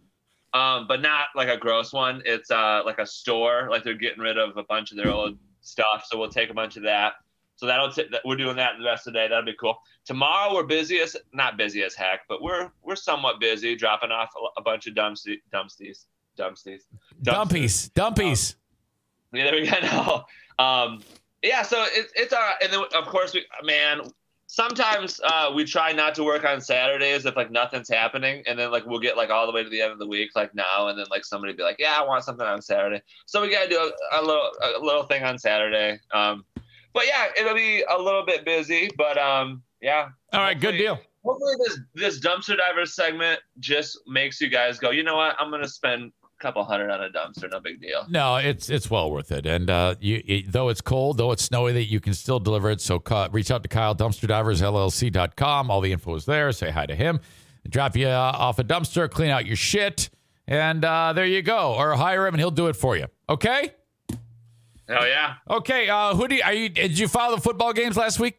um, 0.54 0.86
but 0.88 1.02
not 1.02 1.28
like 1.34 1.48
a 1.48 1.58
gross 1.58 1.94
one. 1.94 2.22
It's 2.26 2.52
uh, 2.52 2.82
like 2.86 3.00
a 3.00 3.06
store. 3.06 3.68
Like 3.72 3.84
they're 3.84 3.94
getting 3.94 4.20
rid 4.20 4.38
of 4.38 4.58
a 4.58 4.64
bunch 4.64 4.92
of 4.92 4.98
their 4.98 5.12
old 5.12 5.38
stuff. 5.62 6.06
So 6.08 6.20
we'll 6.20 6.30
take 6.30 6.50
a 6.50 6.54
bunch 6.54 6.76
of 6.76 6.84
that. 6.84 7.14
So 7.56 7.66
that'll 7.66 7.92
t- 7.92 8.08
that 8.12 8.22
we're 8.26 8.36
doing 8.36 8.58
that 8.58 8.74
the 8.78 8.86
rest 8.86 9.08
of 9.08 9.14
the 9.14 9.20
day. 9.20 9.28
That'll 9.28 9.46
be 9.46 9.56
cool. 9.60 9.78
Tomorrow 10.06 10.54
we're 10.54 10.64
busy 10.64 11.00
as 11.00 11.16
not 11.34 11.58
busy 11.58 11.84
as 11.84 11.96
heck, 11.96 12.22
but 12.28 12.42
we're 12.42 12.70
we're 12.84 12.96
somewhat 12.96 13.40
busy 13.40 13.76
dropping 13.76 14.12
off 14.12 14.30
a, 14.36 14.60
a 14.60 14.64
bunch 14.64 14.88
of 14.88 14.96
dumpsty, 14.96 15.42
dumpsties, 15.54 16.06
dumpsties, 16.38 16.82
Dumpies. 17.24 17.90
Dumpies. 17.92 18.56
yeah, 19.34 19.46
there 19.46 19.54
we 19.54 19.68
go. 19.68 19.80
No. 19.82 20.26
Um, 20.58 21.02
yeah, 21.44 21.64
so 21.64 21.84
it's 21.90 22.14
it's 22.16 22.32
all 22.32 22.40
right. 22.40 22.56
And 22.62 22.72
then 22.72 22.82
of 22.96 23.08
course 23.08 23.34
we 23.34 23.46
man, 23.64 24.10
sometimes 24.48 25.20
uh, 25.24 25.52
we 25.54 25.66
try 25.66 25.92
not 25.92 26.16
to 26.16 26.24
work 26.24 26.46
on 26.46 26.62
Saturdays 26.62 27.26
if 27.26 27.36
like 27.36 27.52
nothing's 27.52 27.90
happening, 27.90 28.42
and 28.48 28.58
then 28.58 28.72
like 28.72 28.86
we'll 28.86 29.00
get 29.00 29.18
like 29.18 29.30
all 29.30 29.46
the 29.46 29.52
way 29.52 29.64
to 29.64 29.70
the 29.70 29.82
end 29.82 29.92
of 29.92 30.00
the 30.00 30.08
week, 30.08 30.32
like 30.34 30.56
now, 30.56 30.88
and 30.88 30.98
then 30.98 31.06
like 31.12 31.26
somebody 31.26 31.54
be 31.54 31.62
like, 31.64 31.76
yeah, 31.78 31.98
I 32.00 32.06
want 32.06 32.24
something 32.24 32.46
on 32.46 32.62
Saturday, 32.62 33.02
so 33.26 33.42
we 33.42 33.52
gotta 33.52 33.70
do 33.70 33.78
a, 33.78 34.20
a 34.20 34.22
little 34.22 34.50
a 34.64 34.80
little 34.80 35.04
thing 35.04 35.24
on 35.24 35.38
Saturday. 35.38 36.00
Um, 36.14 36.46
but 36.96 37.06
yeah, 37.06 37.28
it'll 37.38 37.54
be 37.54 37.84
a 37.88 38.02
little 38.02 38.26
bit 38.26 38.46
busy, 38.46 38.90
but 38.98 39.18
um, 39.20 39.62
yeah. 39.82 40.08
All 40.34 40.40
right, 40.40 40.60
good 40.60 40.78
deal. 40.78 40.98
Hopefully 41.24 41.54
this 41.66 41.80
this 41.94 42.20
dumpster 42.20 42.56
diver 42.58 42.86
segment 42.86 43.42
just 43.60 44.00
makes 44.08 44.40
you 44.40 44.50
guys 44.50 44.80
go, 44.80 44.92
you 44.92 45.04
know 45.04 45.18
what, 45.18 45.36
I'm 45.38 45.52
gonna 45.52 45.68
spend 45.68 46.14
a 46.24 46.42
couple 46.42 46.64
hundred 46.64 46.90
on 46.92 47.04
a 47.04 47.10
dumpster, 47.10 47.52
no 47.52 47.60
big 47.60 47.82
deal. 47.82 48.06
No, 48.10 48.38
it's 48.38 48.70
it's 48.70 48.90
well 48.90 49.12
worth 49.12 49.32
it. 49.32 49.46
And 49.46 49.70
uh, 49.70 49.96
you, 50.00 50.24
it, 50.26 50.52
though 50.52 50.70
it's 50.70 50.82
cold, 50.82 51.18
though 51.18 51.34
it's 51.34 51.44
snowy, 51.44 51.74
that 51.74 51.86
you 51.86 52.00
can 52.00 52.14
still 52.14 52.40
deliver 52.40 52.72
it. 52.72 52.80
So 52.80 53.00
ca- 53.00 53.28
reach 53.32 53.52
out 53.52 53.62
to 53.64 53.70
Kyle 53.70 53.94
DumpsterDiversLLC.com. 53.96 55.70
All 55.70 55.82
the 55.82 55.92
info 55.92 56.16
is 56.16 56.26
there. 56.26 56.52
Say 56.54 56.72
hi 56.72 56.86
to 56.86 56.96
him. 56.96 57.20
Drop 57.68 57.98
you 57.98 58.08
uh, 58.08 58.32
off 58.36 58.60
a 58.60 58.64
dumpster, 58.64 59.10
clean 59.10 59.32
out 59.32 59.46
your 59.46 59.56
shit, 59.58 60.10
and 60.48 60.86
uh, 60.86 61.12
there 61.14 61.26
you 61.26 61.42
go. 61.42 61.74
Or 61.74 61.96
hire 61.96 62.26
him, 62.28 62.36
and 62.36 62.40
he'll 62.40 62.52
do 62.52 62.68
it 62.68 62.76
for 62.76 62.96
you. 62.96 63.08
Okay. 63.28 63.72
Hell 64.88 65.08
yeah. 65.08 65.36
Okay. 65.50 65.90
Uh, 65.90 66.16
who 66.16 66.28
do 66.28 66.36
you, 66.36 66.44
are 66.44 66.54
you? 66.54 66.70
Did 66.70 66.98
you 66.98 67.08
follow 67.08 67.36
the 67.36 67.42
football 67.42 67.74
games 67.74 67.98
last 67.98 68.20
week? 68.20 68.36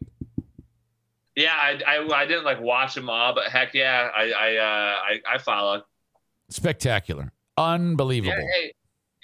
Yeah, 1.35 1.53
I, 1.53 1.79
I, 1.85 2.21
I 2.21 2.25
didn't 2.25 2.45
like 2.45 2.59
watch 2.59 2.95
them 2.95 3.09
all, 3.11 3.35
but 3.35 3.51
heck 3.51 3.73
yeah, 3.75 4.09
I 4.15 4.31
I 4.31 4.55
uh, 4.55 4.95
I, 5.29 5.35
I 5.35 5.37
followed. 5.37 5.83
Spectacular, 6.49 7.31
unbelievable. 7.57 8.33
Yeah, 8.35 8.47
hey, 8.55 8.73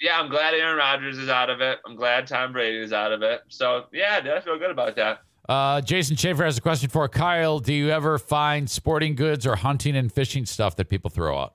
yeah, 0.00 0.20
I'm 0.20 0.28
glad 0.28 0.54
Aaron 0.54 0.76
Rodgers 0.76 1.18
is 1.18 1.28
out 1.28 1.50
of 1.50 1.60
it. 1.60 1.80
I'm 1.84 1.96
glad 1.96 2.28
Tom 2.28 2.52
Brady 2.52 2.78
is 2.78 2.92
out 2.92 3.10
of 3.10 3.22
it. 3.22 3.40
So 3.48 3.86
yeah, 3.92 4.20
I 4.22 4.40
feel 4.40 4.58
good 4.58 4.70
about 4.70 4.94
that. 4.96 5.22
Uh, 5.48 5.80
Jason 5.80 6.16
Schaefer 6.16 6.44
has 6.44 6.56
a 6.56 6.60
question 6.60 6.88
for 6.88 7.08
Kyle. 7.08 7.58
Do 7.58 7.72
you 7.72 7.90
ever 7.90 8.18
find 8.18 8.70
sporting 8.70 9.14
goods 9.14 9.46
or 9.46 9.56
hunting 9.56 9.96
and 9.96 10.12
fishing 10.12 10.46
stuff 10.46 10.76
that 10.76 10.88
people 10.88 11.10
throw 11.10 11.36
out? 11.36 11.54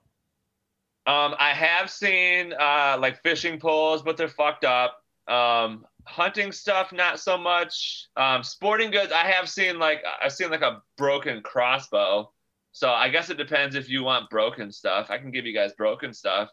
Um, 1.06 1.34
I 1.38 1.54
have 1.54 1.90
seen 1.90 2.52
uh, 2.52 2.98
like 3.00 3.22
fishing 3.22 3.58
poles, 3.58 4.02
but 4.02 4.16
they're 4.16 4.28
fucked 4.28 4.64
up. 4.64 5.02
Um, 5.28 5.84
hunting 6.04 6.50
stuff, 6.52 6.92
not 6.92 7.20
so 7.20 7.38
much. 7.38 8.08
Um, 8.16 8.42
sporting 8.42 8.90
goods, 8.90 9.12
I 9.12 9.24
have 9.24 9.48
seen 9.48 9.78
like 9.78 10.02
I've 10.22 10.32
seen 10.32 10.50
like 10.50 10.62
a 10.62 10.82
broken 10.96 11.42
crossbow. 11.42 12.30
So 12.72 12.90
I 12.90 13.08
guess 13.08 13.30
it 13.30 13.36
depends 13.36 13.74
if 13.74 13.88
you 13.88 14.04
want 14.04 14.30
broken 14.30 14.70
stuff. 14.70 15.10
I 15.10 15.18
can 15.18 15.30
give 15.30 15.46
you 15.46 15.54
guys 15.54 15.72
broken 15.72 16.12
stuff. 16.12 16.50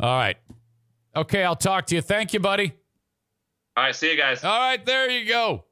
All 0.00 0.16
right. 0.16 0.36
Okay, 1.14 1.44
I'll 1.44 1.56
talk 1.56 1.86
to 1.86 1.94
you. 1.94 2.00
Thank 2.02 2.32
you, 2.32 2.40
buddy. 2.40 2.72
All 3.76 3.84
right, 3.84 3.94
see 3.94 4.10
you 4.10 4.16
guys. 4.16 4.44
All 4.44 4.58
right, 4.58 4.84
there 4.84 5.10
you 5.10 5.26
go. 5.26 5.64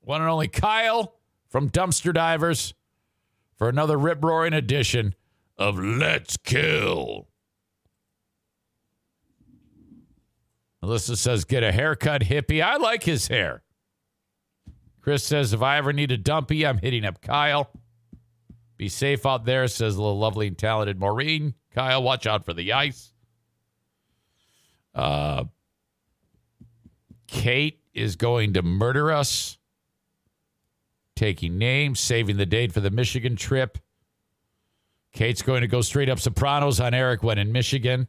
One 0.00 0.20
and 0.20 0.30
only 0.30 0.48
Kyle 0.48 1.14
from 1.48 1.70
Dumpster 1.70 2.12
Divers 2.12 2.74
for 3.56 3.68
another 3.68 3.96
rip 3.96 4.22
roaring 4.22 4.52
edition 4.52 5.14
of 5.58 5.78
Let's 5.78 6.36
Kill. 6.36 7.28
Alyssa 10.86 11.16
says, 11.16 11.44
get 11.44 11.62
a 11.62 11.72
haircut, 11.72 12.22
hippie. 12.22 12.62
I 12.62 12.76
like 12.76 13.02
his 13.02 13.26
hair. 13.26 13.62
Chris 15.00 15.24
says, 15.24 15.52
if 15.52 15.62
I 15.62 15.78
ever 15.78 15.92
need 15.92 16.12
a 16.12 16.16
dumpy, 16.16 16.66
I'm 16.66 16.78
hitting 16.78 17.04
up 17.04 17.20
Kyle. 17.20 17.70
Be 18.76 18.88
safe 18.88 19.24
out 19.26 19.44
there, 19.44 19.66
says 19.68 19.96
the 19.96 20.02
lovely 20.02 20.48
and 20.48 20.58
talented 20.58 20.98
Maureen. 20.98 21.54
Kyle, 21.72 22.02
watch 22.02 22.26
out 22.26 22.44
for 22.44 22.52
the 22.52 22.72
ice. 22.72 23.12
Uh, 24.94 25.44
Kate 27.26 27.80
is 27.94 28.16
going 28.16 28.54
to 28.54 28.62
murder 28.62 29.10
us. 29.10 29.58
Taking 31.14 31.56
names, 31.56 31.98
saving 31.98 32.36
the 32.36 32.46
date 32.46 32.72
for 32.72 32.80
the 32.80 32.90
Michigan 32.90 33.36
trip. 33.36 33.78
Kate's 35.12 35.40
going 35.42 35.62
to 35.62 35.66
go 35.66 35.80
straight 35.80 36.10
up 36.10 36.18
Sopranos 36.20 36.78
on 36.78 36.92
Eric 36.92 37.22
when 37.22 37.38
in 37.38 37.50
Michigan. 37.50 38.06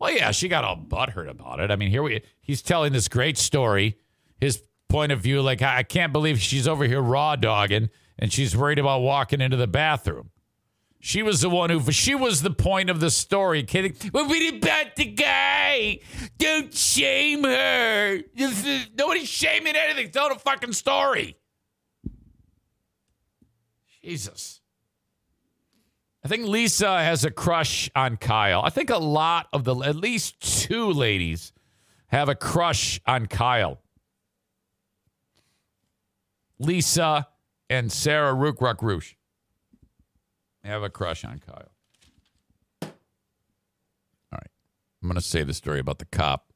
Well, 0.00 0.12
yeah, 0.12 0.30
she 0.30 0.48
got 0.48 0.64
all 0.64 0.76
butthurt 0.76 1.28
about 1.28 1.60
it. 1.60 1.70
I 1.70 1.76
mean, 1.76 1.90
here 1.90 2.02
we 2.02 2.22
he's 2.40 2.62
telling 2.62 2.92
this 2.92 3.06
great 3.06 3.36
story, 3.36 3.98
his 4.40 4.62
point 4.88 5.12
of 5.12 5.20
view, 5.20 5.42
like 5.42 5.60
I 5.62 5.82
can't 5.82 6.12
believe 6.12 6.40
she's 6.40 6.66
over 6.66 6.84
here 6.84 7.02
raw 7.02 7.36
dogging 7.36 7.90
and 8.18 8.32
she's 8.32 8.56
worried 8.56 8.78
about 8.78 9.02
walking 9.02 9.40
into 9.40 9.56
the 9.58 9.66
bathroom. 9.66 10.30
She 11.02 11.22
was 11.22 11.40
the 11.40 11.48
one 11.48 11.70
who 11.70 11.92
she 11.92 12.14
was 12.14 12.42
the 12.42 12.50
point 12.50 12.90
of 12.90 13.00
the 13.00 13.10
story. 13.10 13.62
Kidding. 13.62 13.94
What 14.10 14.24
about 14.54 14.96
the 14.96 15.06
guy? 15.06 16.00
Don't 16.38 16.74
shame 16.74 17.44
her. 17.44 18.20
Nobody's 18.94 19.28
shaming 19.28 19.76
anything. 19.76 20.10
Tell 20.10 20.28
the 20.28 20.38
fucking 20.38 20.72
story. 20.74 21.36
Jesus. 24.02 24.59
I 26.22 26.28
think 26.28 26.46
Lisa 26.46 27.02
has 27.02 27.24
a 27.24 27.30
crush 27.30 27.90
on 27.96 28.16
Kyle. 28.18 28.62
I 28.62 28.70
think 28.70 28.90
a 28.90 28.98
lot 28.98 29.48
of 29.52 29.64
the, 29.64 29.74
at 29.76 29.96
least 29.96 30.40
two 30.66 30.90
ladies 30.90 31.52
have 32.08 32.28
a 32.28 32.34
crush 32.34 33.00
on 33.06 33.26
Kyle. 33.26 33.80
Lisa 36.58 37.26
and 37.70 37.90
Sarah 37.90 38.34
Rookruck 38.34 39.14
have 40.62 40.82
a 40.82 40.90
crush 40.90 41.24
on 41.24 41.38
Kyle. 41.38 41.70
All 42.82 42.90
right. 44.32 44.50
I'm 45.02 45.08
going 45.08 45.14
to 45.14 45.22
say 45.22 45.42
the 45.42 45.54
story 45.54 45.80
about 45.80 45.98
the 45.98 46.04
cop 46.04 46.52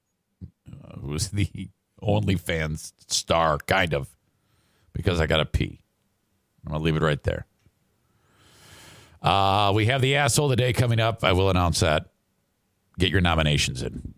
uh, 0.68 1.00
who 1.00 1.08
was 1.08 1.28
the 1.30 1.70
OnlyFans 2.02 2.92
star, 3.06 3.56
kind 3.58 3.94
of, 3.94 4.14
because 4.92 5.20
I 5.20 5.26
got 5.26 5.38
to 5.38 5.46
pee. 5.46 5.80
I'm 6.66 6.72
going 6.72 6.80
to 6.80 6.84
leave 6.84 6.96
it 6.96 7.02
right 7.02 7.22
there. 7.22 7.46
Uh, 9.24 9.72
we 9.74 9.86
have 9.86 10.02
the 10.02 10.16
asshole 10.16 10.46
of 10.46 10.50
the 10.50 10.56
day 10.56 10.72
coming 10.74 11.00
up. 11.00 11.24
I 11.24 11.32
will 11.32 11.48
announce 11.48 11.80
that. 11.80 12.10
Get 12.98 13.10
your 13.10 13.22
nominations 13.22 13.82
in. 13.82 14.14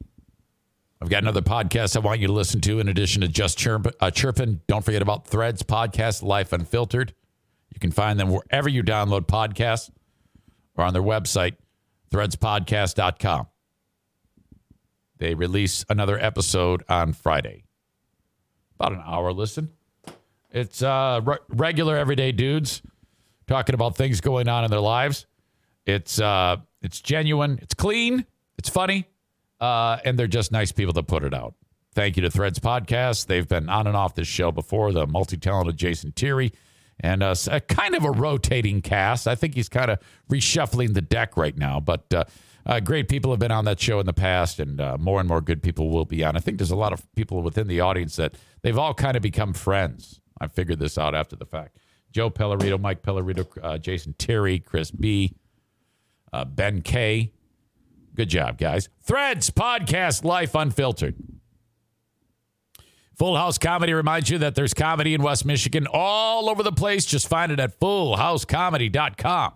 I've 1.01 1.09
got 1.09 1.23
another 1.23 1.43
podcast 1.43 1.97
I 1.97 2.01
want 2.01 2.21
you 2.21 2.27
to 2.27 2.33
listen 2.33 2.61
to 2.63 2.81
in 2.81 2.89
addition 2.89 3.21
to 3.23 3.29
Just 3.29 3.57
Chirp, 3.57 3.87
uh, 4.01 4.11
Chirpin. 4.11 4.63
Don't 4.67 4.85
forget 4.85 5.03
about 5.03 5.27
Threads 5.29 5.63
Podcast, 5.63 6.23
Life 6.23 6.53
Unfiltered. 6.53 7.15
You 7.73 7.79
can 7.79 7.93
find 7.93 8.19
them 8.19 8.31
wherever 8.31 8.69
you 8.69 8.83
download 8.83 9.27
podcasts. 9.27 9.91
or 10.75 10.85
on 10.85 10.93
their 10.93 11.03
website, 11.03 11.57
threadspodcast.com. 12.11 13.47
They 15.19 15.35
release 15.35 15.85
another 15.89 16.19
episode 16.19 16.83
on 16.89 17.13
Friday. 17.13 17.65
About 18.79 18.93
an 18.93 19.03
hour 19.07 19.33
listen. 19.33 19.71
It's 20.51 20.83
uh, 20.83 21.21
re- 21.25 21.39
regular 21.49 21.97
everyday 21.97 22.33
dudes 22.33 22.83
talking 23.47 23.75
about 23.75 23.97
things 23.97 24.21
going 24.21 24.49
on 24.49 24.65
in 24.65 24.71
their 24.71 24.81
lives. 24.81 25.27
It's 25.87 26.21
uh, 26.21 26.57
it's 26.83 27.01
genuine, 27.01 27.59
it's 27.63 27.75
clean, 27.75 28.27
it's 28.59 28.69
funny, 28.69 29.07
uh, 29.61 29.99
and 30.05 30.19
they're 30.19 30.27
just 30.27 30.53
nice 30.53 30.73
people 30.73 30.93
that 30.95 31.07
put 31.07 31.23
it 31.23 31.33
out. 31.33 31.55
Thank 31.95 32.17
you 32.17 32.23
to 32.23 32.31
Threads 32.31 32.59
Podcast. 32.59 33.27
They've 33.27 33.47
been 33.47 33.69
on 33.69 33.87
and 33.87 33.97
off 33.97 34.15
this 34.15 34.29
show 34.29 34.53
before. 34.53 34.93
The 34.93 35.07
multi-talented 35.07 35.77
Jason 35.77 36.13
Terry, 36.13 36.53
and 37.01 37.23
uh, 37.23 37.35
a 37.51 37.61
kind 37.61 37.95
of 37.95 38.05
a 38.05 38.11
rotating 38.11 38.83
cast. 38.83 39.27
I 39.27 39.35
think 39.35 39.55
he's 39.55 39.69
kind 39.69 39.91
of 39.91 39.99
reshuffling 40.31 40.95
the 40.95 41.03
deck 41.03 41.37
right 41.37 41.57
now, 41.57 41.81
but. 41.81 42.13
Uh, 42.13 42.25
uh, 42.69 42.81
great 42.81 43.09
people 43.09 43.31
have 43.31 43.39
been 43.39 43.53
on 43.53 43.65
that 43.65 43.79
show 43.79 44.01
in 44.01 44.07
the 44.07 44.13
past, 44.13 44.59
and 44.59 44.81
uh, 44.81 44.97
more 44.99 45.21
and 45.21 45.29
more 45.29 45.41
good 45.41 45.63
people 45.63 45.89
will 45.89 46.05
be 46.05 46.25
on. 46.25 46.37
I 46.37 46.41
think 46.41 46.59
there's 46.59 46.73
a 46.73 46.77
lot 46.77 46.93
of 46.93 47.07
people 47.15 47.41
within 47.43 47.69
the 47.69 47.79
audience 47.79 48.17
that 48.17 48.35
they've 48.63 48.77
all 48.77 48.93
kind 48.93 49.17
of 49.17 49.23
become 49.23 49.53
friends. 49.53 50.21
I 50.41 50.49
figured 50.49 50.81
this 50.81 50.99
out 50.99 51.15
after 51.15 51.37
the 51.37 51.47
fact. 51.47 51.79
Joe 52.17 52.31
Pellerito, 52.31 52.81
Mike 52.81 53.03
Pellerito, 53.03 53.47
uh, 53.63 53.77
Jason 53.77 54.15
Terry, 54.17 54.59
Chris 54.59 54.91
B, 54.91 55.37
uh, 56.33 56.47
Ben 56.47 56.81
K. 56.81 57.31
Good 58.15 58.31
job, 58.31 58.57
guys. 58.57 58.89
Threads 59.03 59.51
podcast, 59.51 60.25
life 60.25 60.55
unfiltered. 60.55 61.15
Full 63.17 63.37
House 63.37 63.59
Comedy 63.59 63.93
reminds 63.93 64.31
you 64.31 64.39
that 64.39 64.55
there's 64.55 64.73
comedy 64.73 65.13
in 65.13 65.23
West 65.23 65.45
Michigan 65.45 65.87
all 65.93 66.49
over 66.49 66.63
the 66.63 66.73
place. 66.73 67.05
Just 67.05 67.29
find 67.29 67.53
it 67.53 67.61
at 67.61 67.79
fullhousecomedy.com. 67.79 69.53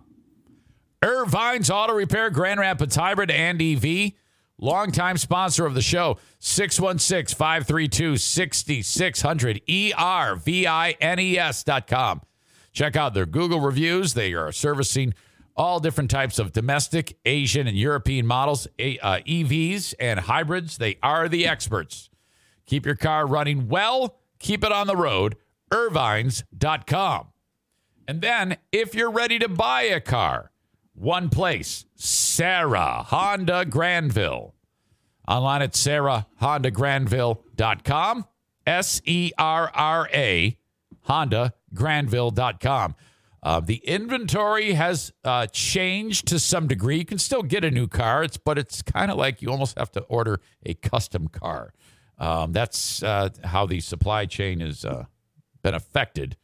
Ervine's 1.01 1.71
Auto 1.71 1.93
Repair, 1.93 2.29
Grand 2.29 2.59
Rapids 2.59 2.95
Hybrid 2.95 3.31
and 3.31 3.59
EV. 3.59 4.11
Longtime 4.59 5.17
sponsor 5.17 5.65
of 5.65 5.73
the 5.73 5.81
show, 5.81 6.19
616 6.37 7.35
532 7.35 8.17
6600, 8.17 9.61
E 9.65 9.93
R 9.97 10.35
V 10.35 10.67
I 10.67 10.91
N 11.01 11.17
E 11.19 11.39
S.com. 11.39 12.21
Check 12.71 12.95
out 12.95 13.13
their 13.13 13.25
Google 13.25 13.59
reviews. 13.59 14.13
They 14.13 14.33
are 14.33 14.51
servicing 14.51 15.13
all 15.55 15.79
different 15.79 16.09
types 16.09 16.39
of 16.39 16.53
domestic, 16.53 17.17
Asian, 17.25 17.67
and 17.67 17.77
European 17.77 18.25
models, 18.25 18.67
uh, 18.79 19.19
EVs, 19.27 19.93
and 19.99 20.21
hybrids. 20.21 20.77
They 20.77 20.97
are 21.03 21.27
the 21.27 21.45
experts. 21.45 22.09
Keep 22.65 22.85
your 22.85 22.95
car 22.95 23.27
running 23.27 23.67
well, 23.67 24.19
keep 24.39 24.63
it 24.63 24.71
on 24.71 24.87
the 24.87 24.95
road. 24.95 25.35
Ervines.com. 25.71 27.27
And 28.07 28.21
then, 28.21 28.57
if 28.71 28.95
you're 28.95 29.11
ready 29.11 29.37
to 29.39 29.47
buy 29.47 29.83
a 29.83 30.01
car, 30.01 30.51
one 30.93 31.29
place, 31.29 31.85
Serra 31.95 33.03
Honda 33.07 33.65
Grandville. 33.65 34.55
Online 35.27 35.61
at 35.61 35.73
serrahondagrandville.com. 35.73 38.25
S 38.67 39.01
E 39.05 39.31
R 39.37 39.71
R 39.73 40.09
A, 40.13 40.57
HondaGrandville.com. 41.73 42.95
Uh, 43.43 43.59
the 43.59 43.77
inventory 43.77 44.73
has 44.73 45.11
uh, 45.23 45.47
changed 45.47 46.27
to 46.27 46.39
some 46.39 46.67
degree. 46.67 46.97
You 46.97 47.05
can 47.05 47.17
still 47.17 47.41
get 47.41 47.63
a 47.63 47.71
new 47.71 47.87
car, 47.87 48.23
it's, 48.23 48.37
but 48.37 48.59
it's 48.59 48.83
kind 48.83 49.09
of 49.09 49.17
like 49.17 49.41
you 49.41 49.49
almost 49.49 49.77
have 49.79 49.91
to 49.93 50.01
order 50.01 50.41
a 50.63 50.75
custom 50.75 51.27
car. 51.27 51.73
Um, 52.19 52.51
that's 52.51 53.01
uh, 53.01 53.29
how 53.43 53.65
the 53.65 53.79
supply 53.79 54.27
chain 54.27 54.59
has 54.59 54.85
uh, 54.85 55.05
been 55.63 55.73
affected 55.73 56.37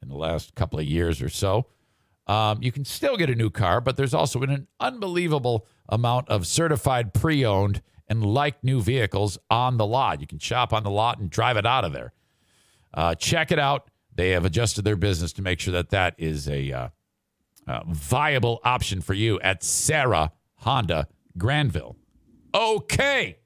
in 0.00 0.08
the 0.08 0.14
last 0.14 0.54
couple 0.54 0.78
of 0.78 0.84
years 0.84 1.20
or 1.20 1.28
so. 1.28 1.66
Um, 2.28 2.62
you 2.62 2.70
can 2.70 2.84
still 2.84 3.16
get 3.16 3.28
a 3.28 3.34
new 3.34 3.50
car, 3.50 3.80
but 3.80 3.96
there's 3.96 4.14
also 4.14 4.40
an 4.42 4.68
unbelievable 4.78 5.66
amount 5.88 6.28
of 6.28 6.46
certified 6.46 7.12
pre 7.12 7.44
owned 7.44 7.82
and 8.06 8.24
like 8.24 8.62
new 8.62 8.80
vehicles 8.80 9.36
on 9.50 9.78
the 9.78 9.86
lot. 9.86 10.20
You 10.20 10.28
can 10.28 10.38
shop 10.38 10.72
on 10.72 10.84
the 10.84 10.90
lot 10.90 11.18
and 11.18 11.28
drive 11.28 11.56
it 11.56 11.66
out 11.66 11.84
of 11.84 11.92
there. 11.92 12.12
Uh, 12.94 13.16
check 13.16 13.50
it 13.50 13.58
out. 13.58 13.89
They 14.20 14.32
have 14.32 14.44
adjusted 14.44 14.82
their 14.82 14.96
business 14.96 15.32
to 15.32 15.40
make 15.40 15.60
sure 15.60 15.72
that 15.72 15.88
that 15.88 16.14
is 16.18 16.46
a 16.46 16.70
uh, 16.70 16.88
uh, 17.66 17.80
viable 17.88 18.60
option 18.64 19.00
for 19.00 19.14
you 19.14 19.40
at 19.40 19.64
Serra 19.64 20.32
Honda 20.56 21.08
Grandville. 21.38 21.96
Okay. 22.52 23.38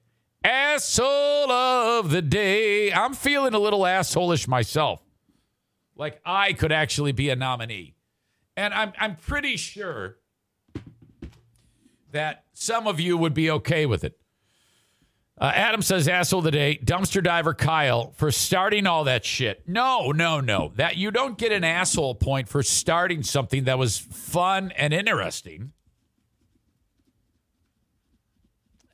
Asshole 0.43 1.49
of 1.49 2.09
the 2.09 2.21
day. 2.21 2.91
I'm 2.91 3.13
feeling 3.13 3.53
a 3.53 3.57
little 3.57 3.83
assholeish 3.83 4.49
myself. 4.49 5.01
Like 5.95 6.19
I 6.25 6.51
could 6.51 6.73
actually 6.73 7.13
be 7.13 7.29
a 7.29 7.37
nominee. 7.37 7.95
And 8.57 8.73
I'm 8.73 8.91
I'm 8.99 9.15
pretty 9.15 9.55
sure 9.55 10.17
that 12.11 12.43
some 12.51 12.85
of 12.85 12.99
you 12.99 13.15
would 13.15 13.33
be 13.33 13.49
okay 13.49 13.85
with 13.85 14.03
it. 14.03 14.19
Uh, 15.37 15.51
Adam 15.53 15.81
says, 15.81 16.07
"Asshole 16.07 16.39
of 16.39 16.45
the 16.45 16.51
day, 16.51 16.79
dumpster 16.83 17.21
diver 17.21 17.53
Kyle 17.53 18.11
for 18.11 18.31
starting 18.31 18.87
all 18.87 19.03
that 19.03 19.25
shit." 19.25 19.67
No, 19.67 20.11
no, 20.11 20.39
no. 20.39 20.71
That 20.75 20.95
you 20.95 21.11
don't 21.11 21.37
get 21.37 21.51
an 21.51 21.65
asshole 21.65 22.15
point 22.15 22.47
for 22.47 22.63
starting 22.63 23.21
something 23.21 23.65
that 23.65 23.77
was 23.77 23.97
fun 23.97 24.71
and 24.77 24.93
interesting. 24.93 25.73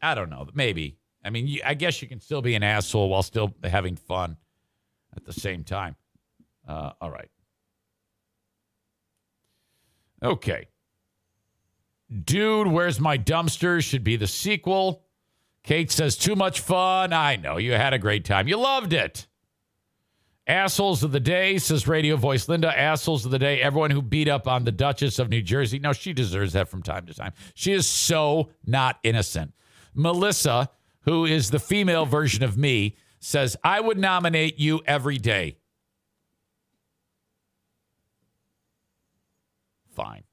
I 0.02 0.16
don't 0.16 0.32
know. 0.32 0.48
Maybe. 0.54 0.98
I 1.24 1.30
mean, 1.30 1.46
you, 1.48 1.62
I 1.64 1.76
guess 1.76 2.02
you 2.02 2.08
can 2.08 2.20
still 2.20 2.42
be 2.42 2.56
an 2.56 2.64
asshole 2.64 3.10
while 3.10 3.22
still 3.22 3.54
having 3.64 3.96
fun 3.96 4.38
at 5.16 5.24
the 5.24 5.34
same 5.34 5.64
time. 5.64 5.96
Uh, 6.68 6.94
all 7.00 7.12
right. 7.12 7.30
Okay. 10.24 10.68
Dude, 12.24 12.68
Where's 12.68 13.00
My 13.00 13.18
Dumpster 13.18 13.84
should 13.84 14.04
be 14.04 14.16
the 14.16 14.28
sequel. 14.28 15.04
Kate 15.64 15.92
says, 15.92 16.16
too 16.18 16.36
much 16.36 16.60
fun. 16.60 17.14
I 17.14 17.36
know. 17.36 17.58
You 17.58 17.74
had 17.74 17.94
a 17.94 18.00
great 18.00 18.26
time. 18.26 18.48
You 18.48 18.58
loved 18.58 18.94
it. 18.94 19.28
Assholes 20.48 21.04
of 21.04 21.12
the 21.12 21.20
day, 21.20 21.60
says 21.60 21.88
radio 21.88 22.16
voice 22.16 22.50
Linda. 22.50 22.78
Assholes 22.78 23.26
of 23.26 23.32
the 23.32 23.40
day, 23.40 23.62
everyone 23.62 23.92
who 23.92 24.02
beat 24.02 24.28
up 24.28 24.48
on 24.48 24.64
the 24.64 24.72
Duchess 24.72 25.20
of 25.20 25.30
New 25.30 25.42
Jersey. 25.42 25.78
No, 25.78 25.94
she 25.94 26.14
deserves 26.14 26.54
that 26.54 26.68
from 26.68 26.82
time 26.82 27.06
to 27.06 27.14
time. 27.14 27.34
She 27.54 27.74
is 27.74 27.86
so 27.86 28.50
not 28.66 28.98
innocent. 29.04 29.54
Melissa, 29.94 30.70
who 31.02 31.26
is 31.26 31.52
the 31.52 31.60
female 31.60 32.06
version 32.06 32.44
of 32.44 32.58
me, 32.58 32.98
says, 33.20 33.56
I 33.64 33.80
would 33.80 34.00
nominate 34.00 34.60
you 34.60 34.82
every 34.88 35.20
day. 35.20 35.58
Fine. 39.96 40.24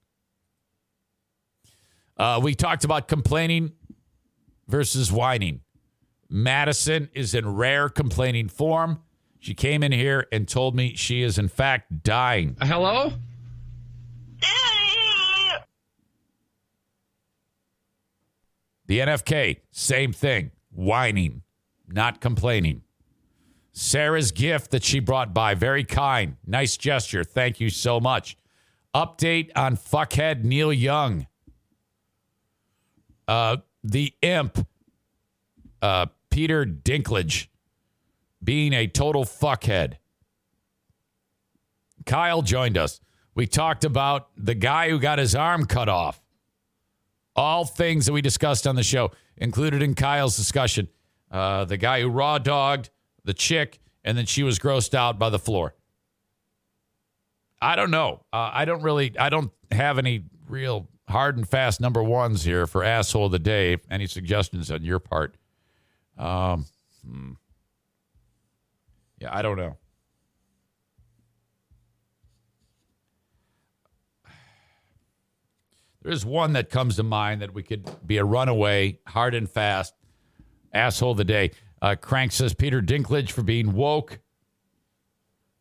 Uh, 2.17 2.41
we 2.43 2.55
talked 2.55 2.85
about 2.85 3.09
complaining 3.09 3.73
versus 4.69 5.11
whining. 5.11 5.61
Madison 6.29 7.09
is 7.15 7.35
in 7.35 7.55
rare 7.55 7.89
complaining 7.89 8.49
form. 8.49 9.01
She 9.41 9.55
came 9.55 9.83
in 9.83 9.93
here 9.93 10.27
and 10.31 10.47
told 10.47 10.77
me 10.77 10.95
she 10.95 11.23
is, 11.23 11.39
in 11.39 11.49
fact, 11.49 12.03
dying. 12.03 12.57
Hello? 12.61 13.13
The 18.87 19.01
NFK, 19.01 19.59
same 19.71 20.13
thing. 20.13 20.51
Whining, 20.71 21.43
not 21.89 22.21
complaining. 22.21 22.83
Sarah's 23.73 24.33
gift 24.33 24.71
that 24.71 24.83
she 24.83 24.99
brought 24.99 25.33
by, 25.35 25.55
very 25.55 25.85
kind. 25.85 26.37
Nice 26.47 26.77
gesture. 26.77 27.23
Thank 27.23 27.61
you 27.61 27.71
so 27.71 28.01
much. 28.01 28.37
Update 28.95 29.51
on 29.55 29.77
fuckhead 29.77 30.43
Neil 30.43 30.73
Young. 30.73 31.27
Uh, 33.29 33.59
the 33.83 34.15
imp, 34.23 34.67
uh, 35.81 36.07
Peter 36.31 36.65
Dinklage, 36.65 37.49
being 38.43 38.73
a 38.73 38.87
total 38.87 39.25
fuckhead. 39.25 39.95
Kyle 42.07 42.43
joined 42.43 42.79
us. 42.79 43.01
We 43.35 43.47
talked 43.47 43.85
about 43.85 44.31
the 44.37 44.55
guy 44.55 44.91
who 44.91 44.99
got 44.99 45.19
his 45.19 45.35
arm 45.35 45.67
cut 45.67 45.89
off. 45.89 46.21
All 47.37 47.65
things 47.65 48.07
that 48.07 48.13
we 48.13 48.21
discussed 48.21 48.67
on 48.67 48.75
the 48.75 48.83
show, 48.83 49.13
included 49.37 49.83
in 49.83 49.95
Kyle's 49.95 50.37
discussion. 50.37 50.89
Uh, 51.31 51.65
the 51.65 51.77
guy 51.77 52.01
who 52.01 52.09
raw 52.09 52.39
dogged 52.39 52.91
the 53.25 53.35
chick, 53.35 53.79
and 54.03 54.19
then 54.19 54.27
she 54.27 54.43
was 54.43 54.59
grossed 54.59 54.95
out 54.95 55.19
by 55.19 55.31
the 55.31 55.39
floor. 55.39 55.75
I 57.61 57.77
don't 57.77 57.91
know. 57.91 58.25
Uh, 58.33 58.51
I 58.53 58.65
don't 58.65 58.83
really. 58.83 59.17
I 59.19 59.29
don't 59.29 59.53
have 59.71 59.99
any 59.99 60.25
real 60.49 60.89
hard 61.09 61.37
and 61.37 61.49
fast 61.49 61.81
number 61.81 62.03
ones 62.03 62.45
here 62.45 62.67
for 62.67 62.85
asshole 62.85 63.27
of 63.27 63.33
the 63.33 63.39
day. 63.39 63.79
Any 63.91 64.07
suggestions 64.07 64.71
on 64.71 64.83
your 64.83 64.99
part? 64.99 65.37
Um, 66.17 66.67
hmm. 67.07 67.33
Yeah, 69.19 69.37
I 69.37 69.43
don't 69.43 69.57
know. 69.57 69.77
There's 76.03 76.25
one 76.25 76.53
that 76.53 76.71
comes 76.71 76.97
to 76.97 77.03
mind 77.03 77.43
that 77.43 77.53
we 77.53 77.63
could 77.63 77.89
be 78.07 78.19
a 78.19 78.25
runaway, 78.25 79.01
hard 79.07 79.35
and 79.35 79.51
fast 79.51 79.95
asshole 80.73 81.13
of 81.13 81.17
the 81.17 81.25
day. 81.25 81.51
Uh, 81.83 81.97
Crank 82.01 82.33
says 82.33 82.55
Peter 82.55 82.81
Dinklage 82.81 83.31
for 83.31 83.43
being 83.43 83.73
woke. 83.73 84.21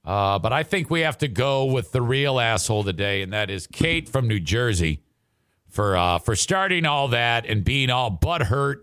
Uh, 0.05 0.39
but 0.39 0.53
I 0.53 0.63
think 0.63 0.89
we 0.89 1.01
have 1.01 1.17
to 1.17 1.27
go 1.27 1.65
with 1.65 1.91
the 1.91 2.01
real 2.01 2.39
asshole 2.39 2.79
of 2.79 2.85
the 2.85 2.93
day, 2.93 3.21
and 3.21 3.33
that 3.33 3.49
is 3.49 3.67
Kate 3.67 4.07
from 4.07 4.27
New 4.27 4.39
Jersey 4.39 5.01
for 5.69 5.97
uh, 5.97 6.19
for 6.19 6.35
starting 6.35 6.85
all 6.85 7.09
that 7.09 7.45
and 7.45 7.63
being 7.63 7.89
all 7.89 8.11
butthurt. 8.11 8.77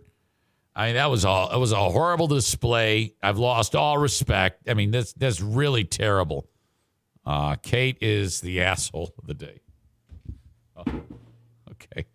I 0.77 0.87
mean, 0.87 0.95
that 0.97 1.11
was 1.11 1.25
all. 1.25 1.51
It 1.53 1.59
was 1.59 1.73
a 1.73 1.91
horrible 1.91 2.27
display. 2.27 3.15
I've 3.23 3.39
lost 3.39 3.75
all 3.77 3.99
respect. 3.99 4.69
I 4.69 4.75
mean, 4.75 4.91
this 4.91 5.13
that's 5.13 5.41
really 5.41 5.85
terrible. 5.85 6.49
Uh, 7.25 7.57
Kate 7.57 7.99
is 8.01 8.41
the 8.41 8.61
asshole 8.61 9.15
of 9.19 9.27
the 9.27 9.35
day. 9.35 9.61
Oh, 10.77 10.85
okay. 11.71 12.07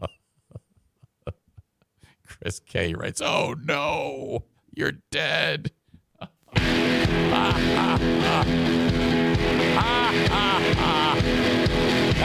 Chris 2.26 2.60
K 2.60 2.94
writes, 2.94 3.22
"Oh 3.22 3.54
no, 3.64 4.44
you're 4.74 4.92
dead." 5.10 5.70
Ha, 9.78 10.12
ha. 10.30 11.14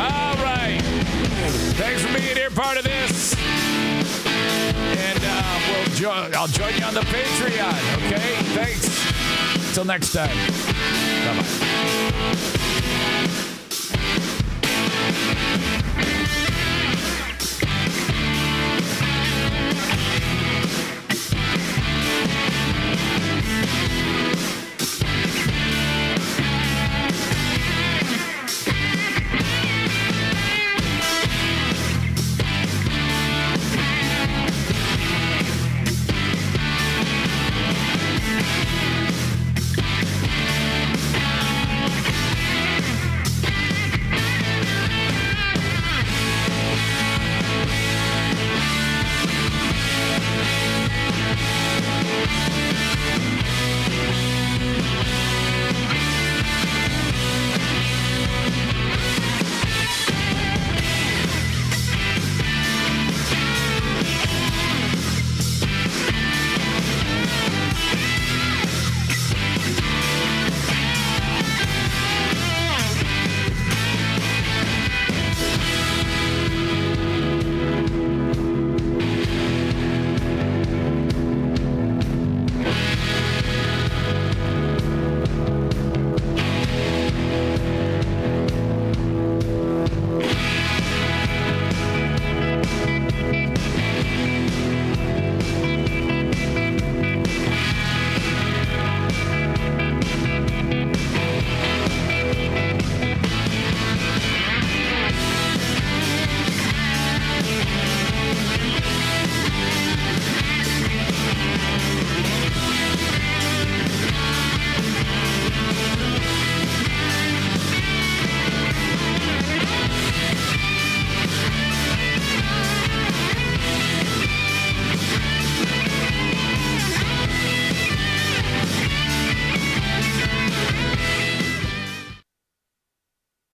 All 0.09 0.43
right. 0.43 0.81
Thanks 1.75 2.01
for 2.01 2.13
being 2.17 2.35
here, 2.35 2.49
part 2.49 2.77
of 2.77 2.83
this. 2.83 3.33
And 4.25 5.19
uh, 5.23 5.59
we'll 5.69 5.95
jo- 5.95 6.29
I'll 6.37 6.47
join 6.47 6.75
you 6.77 6.83
on 6.85 6.93
the 6.93 7.01
Patreon, 7.01 8.05
okay? 8.07 8.35
Thanks. 8.53 9.67
Until 9.69 9.85
next 9.85 10.11
time. 10.13 10.35
Bye 11.25 11.41
bye. 11.41 12.53